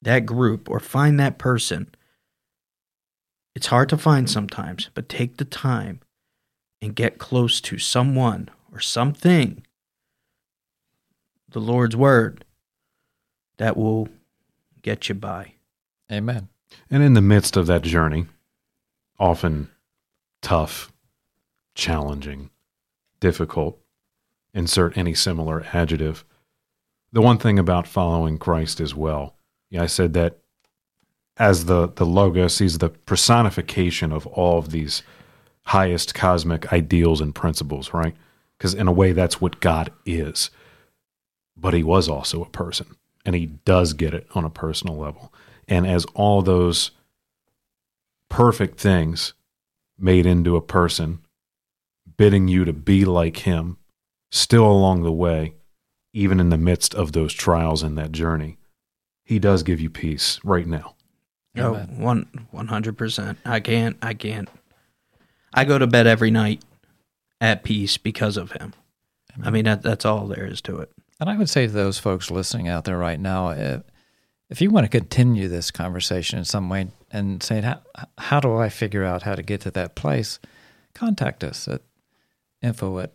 that 0.00 0.26
group 0.26 0.70
or 0.70 0.80
find 0.80 1.20
that 1.20 1.38
person. 1.38 1.94
It's 3.54 3.66
hard 3.66 3.88
to 3.90 3.98
find 3.98 4.28
sometimes, 4.28 4.90
but 4.94 5.08
take 5.08 5.36
the 5.36 5.44
time 5.44 6.00
and 6.82 6.96
get 6.96 7.18
close 7.18 7.60
to 7.62 7.78
someone 7.78 8.48
or 8.72 8.80
something. 8.80 9.63
The 11.54 11.60
Lord's 11.60 11.94
word 11.94 12.44
that 13.58 13.76
will 13.76 14.08
get 14.82 15.08
you 15.08 15.14
by. 15.14 15.52
Amen. 16.10 16.48
And 16.90 17.00
in 17.00 17.14
the 17.14 17.22
midst 17.22 17.56
of 17.56 17.68
that 17.68 17.82
journey, 17.82 18.26
often 19.20 19.70
tough, 20.42 20.92
challenging, 21.76 22.50
difficult, 23.20 23.78
insert 24.52 24.98
any 24.98 25.14
similar 25.14 25.64
adjective. 25.72 26.24
The 27.12 27.22
one 27.22 27.38
thing 27.38 27.60
about 27.60 27.86
following 27.86 28.36
Christ 28.36 28.80
as 28.80 28.92
well, 28.92 29.36
yeah, 29.70 29.84
I 29.84 29.86
said 29.86 30.12
that 30.14 30.38
as 31.36 31.66
the, 31.66 31.86
the 31.86 32.04
logos, 32.04 32.58
he's 32.58 32.78
the 32.78 32.88
personification 32.90 34.10
of 34.10 34.26
all 34.26 34.58
of 34.58 34.72
these 34.72 35.04
highest 35.66 36.16
cosmic 36.16 36.72
ideals 36.72 37.20
and 37.20 37.32
principles, 37.32 37.94
right? 37.94 38.16
Because 38.58 38.74
in 38.74 38.88
a 38.88 38.92
way, 38.92 39.12
that's 39.12 39.40
what 39.40 39.60
God 39.60 39.92
is. 40.04 40.50
But 41.56 41.74
he 41.74 41.82
was 41.82 42.08
also 42.08 42.42
a 42.42 42.48
person, 42.48 42.96
and 43.24 43.34
he 43.34 43.46
does 43.46 43.92
get 43.92 44.14
it 44.14 44.26
on 44.34 44.44
a 44.44 44.50
personal 44.50 44.96
level. 44.96 45.32
And 45.68 45.86
as 45.86 46.04
all 46.14 46.42
those 46.42 46.90
perfect 48.28 48.78
things 48.78 49.34
made 49.98 50.26
into 50.26 50.56
a 50.56 50.60
person, 50.60 51.20
bidding 52.16 52.48
you 52.48 52.64
to 52.64 52.72
be 52.72 53.04
like 53.04 53.38
him, 53.38 53.78
still 54.30 54.66
along 54.66 55.02
the 55.02 55.12
way, 55.12 55.54
even 56.12 56.40
in 56.40 56.50
the 56.50 56.58
midst 56.58 56.94
of 56.94 57.12
those 57.12 57.32
trials 57.32 57.82
and 57.82 57.96
that 57.96 58.12
journey, 58.12 58.58
he 59.24 59.38
does 59.38 59.62
give 59.62 59.80
you 59.80 59.88
peace 59.88 60.40
right 60.44 60.66
now. 60.66 60.94
Oh, 61.56 61.76
Amen. 61.76 61.98
one 61.98 62.46
one 62.50 62.66
hundred 62.66 62.98
percent. 62.98 63.38
I 63.44 63.60
can't. 63.60 63.96
I 64.02 64.14
can't. 64.14 64.48
I 65.54 65.64
go 65.64 65.78
to 65.78 65.86
bed 65.86 66.06
every 66.08 66.32
night 66.32 66.62
at 67.40 67.62
peace 67.62 67.96
because 67.96 68.36
of 68.36 68.52
him. 68.52 68.74
I 69.42 69.50
mean, 69.50 69.64
that, 69.64 69.82
that's 69.82 70.04
all 70.04 70.26
there 70.26 70.46
is 70.46 70.60
to 70.62 70.78
it. 70.78 70.90
And 71.24 71.30
I 71.30 71.38
would 71.38 71.48
say 71.48 71.66
to 71.66 71.72
those 71.72 71.98
folks 71.98 72.30
listening 72.30 72.68
out 72.68 72.84
there 72.84 72.98
right 72.98 73.18
now, 73.18 73.48
if, 73.48 73.80
if 74.50 74.60
you 74.60 74.70
want 74.70 74.84
to 74.84 74.90
continue 74.90 75.48
this 75.48 75.70
conversation 75.70 76.38
in 76.38 76.44
some 76.44 76.68
way 76.68 76.88
and 77.10 77.42
say, 77.42 77.62
how, 77.62 77.80
how 78.18 78.40
do 78.40 78.58
I 78.58 78.68
figure 78.68 79.04
out 79.04 79.22
how 79.22 79.34
to 79.34 79.42
get 79.42 79.62
to 79.62 79.70
that 79.70 79.94
place? 79.94 80.38
Contact 80.92 81.42
us 81.42 81.66
at 81.66 81.80
info 82.60 82.98
at 82.98 83.12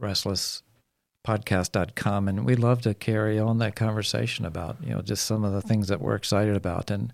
restlesspodcast.com. 0.00 2.26
And 2.26 2.44
we'd 2.44 2.58
love 2.58 2.82
to 2.82 2.92
carry 2.92 3.38
on 3.38 3.58
that 3.58 3.76
conversation 3.76 4.44
about, 4.44 4.78
you 4.82 4.90
know, 4.90 5.00
just 5.00 5.24
some 5.24 5.44
of 5.44 5.52
the 5.52 5.62
things 5.62 5.86
that 5.86 6.00
we're 6.00 6.16
excited 6.16 6.56
about. 6.56 6.90
And, 6.90 7.12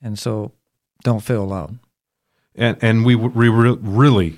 and 0.00 0.16
so 0.16 0.52
don't 1.02 1.18
feel 1.18 1.42
alone. 1.42 1.80
and 2.54 2.76
and 2.80 3.04
we 3.04 3.16
we 3.16 3.48
re- 3.48 3.76
really 3.80 4.36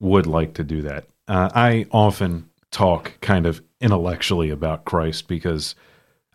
would 0.00 0.26
like 0.26 0.54
to 0.54 0.64
do 0.64 0.82
that. 0.82 1.04
Uh, 1.28 1.50
I 1.54 1.86
often 1.92 2.50
talk 2.72 3.12
kind 3.20 3.46
of 3.46 3.62
intellectually 3.80 4.50
about 4.50 4.84
Christ 4.84 5.28
because 5.28 5.74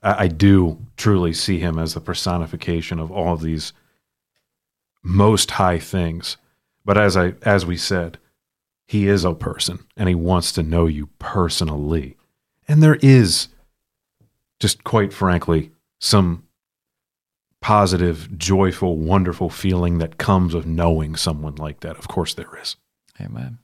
I, 0.01 0.23
I 0.23 0.27
do 0.27 0.79
truly 0.97 1.33
see 1.33 1.59
him 1.59 1.77
as 1.77 1.93
the 1.93 2.01
personification 2.01 2.99
of 2.99 3.11
all 3.11 3.33
of 3.33 3.41
these 3.41 3.73
most 5.03 5.51
high 5.51 5.79
things. 5.79 6.37
But 6.83 6.97
as 6.97 7.15
I 7.15 7.33
as 7.43 7.65
we 7.65 7.77
said, 7.77 8.17
he 8.87 9.07
is 9.07 9.25
a 9.25 9.33
person 9.33 9.85
and 9.97 10.07
he 10.09 10.15
wants 10.15 10.51
to 10.53 10.63
know 10.63 10.85
you 10.85 11.07
personally. 11.19 12.17
And 12.67 12.81
there 12.81 12.97
is 13.01 13.49
just 14.59 14.83
quite 14.83 15.13
frankly 15.13 15.71
some 15.99 16.43
positive, 17.61 18.37
joyful, 18.37 18.97
wonderful 18.97 19.49
feeling 19.49 19.97
that 19.97 20.17
comes 20.17 20.53
of 20.53 20.67
knowing 20.67 21.15
someone 21.15 21.55
like 21.55 21.79
that. 21.79 21.97
Of 21.97 22.07
course, 22.07 22.33
there 22.33 22.55
is. 22.61 22.75
Amen. 23.19 23.57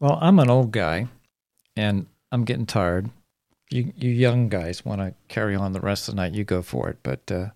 Well, 0.00 0.18
I'm 0.20 0.38
an 0.40 0.50
old 0.50 0.72
guy 0.72 1.06
and 1.76 2.06
I'm 2.36 2.44
getting 2.44 2.66
tired. 2.66 3.08
You, 3.70 3.94
you 3.96 4.10
young 4.10 4.50
guys 4.50 4.84
want 4.84 5.00
to 5.00 5.14
carry 5.28 5.56
on 5.56 5.72
the 5.72 5.80
rest 5.80 6.06
of 6.06 6.14
the 6.14 6.20
night, 6.20 6.34
you 6.34 6.44
go 6.44 6.60
for 6.60 6.90
it. 6.90 6.98
But 7.02 7.32
uh, 7.32 7.46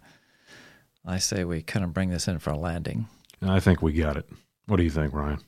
I 1.04 1.18
say 1.18 1.44
we 1.44 1.60
kind 1.60 1.84
of 1.84 1.92
bring 1.92 2.08
this 2.08 2.26
in 2.26 2.38
for 2.38 2.48
a 2.48 2.56
landing. 2.56 3.06
I 3.42 3.60
think 3.60 3.82
we 3.82 3.92
got 3.92 4.16
it. 4.16 4.26
What 4.64 4.78
do 4.78 4.82
you 4.82 4.88
think, 4.90 5.12
Ryan? 5.12 5.40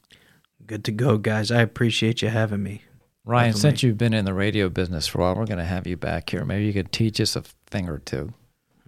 Good 0.66 0.84
to 0.84 0.92
go, 0.92 1.16
guys. 1.16 1.50
I 1.50 1.62
appreciate 1.62 2.20
you 2.20 2.28
having 2.28 2.62
me. 2.62 2.82
Ryan, 3.24 3.52
Definitely. 3.52 3.70
since 3.70 3.82
you've 3.82 3.96
been 3.96 4.12
in 4.12 4.26
the 4.26 4.34
radio 4.34 4.68
business 4.68 5.06
for 5.06 5.20
a 5.20 5.22
while, 5.22 5.36
we're 5.36 5.46
going 5.46 5.56
to 5.56 5.64
have 5.64 5.86
you 5.86 5.96
back 5.96 6.28
here. 6.28 6.44
Maybe 6.44 6.66
you 6.66 6.74
could 6.74 6.92
teach 6.92 7.18
us 7.18 7.34
a 7.34 7.40
thing 7.68 7.88
or 7.88 8.00
two. 8.00 8.34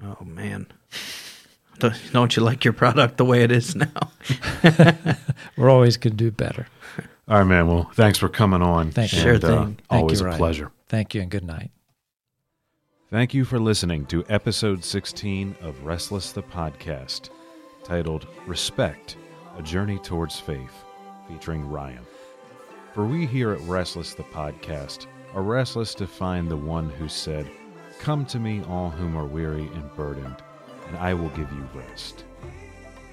Oh 0.03 0.23
man, 0.27 0.67
don't, 1.79 1.95
don't 2.13 2.37
you 2.37 2.43
like 2.43 2.67
your 2.67 2.75
product 2.75 3.17
the 3.17 3.25
way 3.25 3.45
it 3.45 3.51
is 3.51 3.75
now? 3.75 4.11
We're 5.57 5.71
always 5.71 5.97
going 5.97 6.19
to 6.19 6.25
do 6.25 6.31
better. 6.31 6.67
All 7.27 7.39
right, 7.39 7.45
man. 7.45 7.67
Well, 7.67 7.91
thanks 7.95 8.19
for 8.19 8.29
coming 8.29 8.61
on. 8.61 8.91
Thank 8.91 9.13
you. 9.13 9.19
Sure 9.19 9.37
uh, 9.37 9.39
thing. 9.39 9.79
Thank 9.89 10.03
always 10.03 10.21
you, 10.21 10.27
a 10.27 10.29
Ryan. 10.29 10.39
pleasure. 10.39 10.73
Thank 10.89 11.15
you 11.15 11.23
and 11.23 11.31
good 11.31 11.45
night. 11.45 11.71
Thank 13.11 13.33
you 13.33 13.45
for 13.45 13.59
listening 13.59 14.07
to 14.07 14.25
episode 14.29 14.85
16 14.85 15.57
of 15.63 15.85
Restless 15.85 16.33
the 16.33 16.43
Podcast, 16.43 17.31
titled 17.83 18.27
Respect 18.47 19.17
A 19.57 19.63
Journey 19.63 19.99
Towards 19.99 20.39
Faith, 20.39 20.85
featuring 21.29 21.67
Ryan. 21.69 22.05
For 22.93 23.07
we 23.07 23.25
here 23.25 23.53
at 23.53 23.61
Restless 23.63 24.15
the 24.15 24.25
Podcast 24.25 25.07
are 25.33 25.43
restless 25.43 25.95
to 25.95 26.07
find 26.07 26.49
the 26.49 26.57
one 26.57 26.91
who 26.91 27.09
said, 27.09 27.51
Come 28.01 28.27
to 28.27 28.39
me, 28.39 28.63
all 28.69 28.91
whom 28.91 29.17
are 29.17 29.27
weary 29.27 29.67
and 29.75 29.95
burdened, 29.95 30.37
and 30.89 30.97
I 30.99 31.15
will 31.15 31.31
give 31.31 31.51
you 31.53 31.69
rest. 31.73 32.25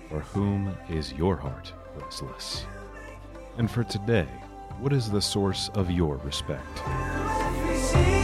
For 0.09 0.19
whom 0.19 0.75
is 0.89 1.13
your 1.13 1.35
heart 1.35 1.71
restless? 1.95 2.65
And 3.57 3.69
for 3.69 3.83
today, 3.83 4.27
what 4.79 4.93
is 4.93 5.11
the 5.11 5.21
source 5.21 5.69
of 5.75 5.91
your 5.91 6.17
respect? 6.17 6.81
Season, 7.75 8.21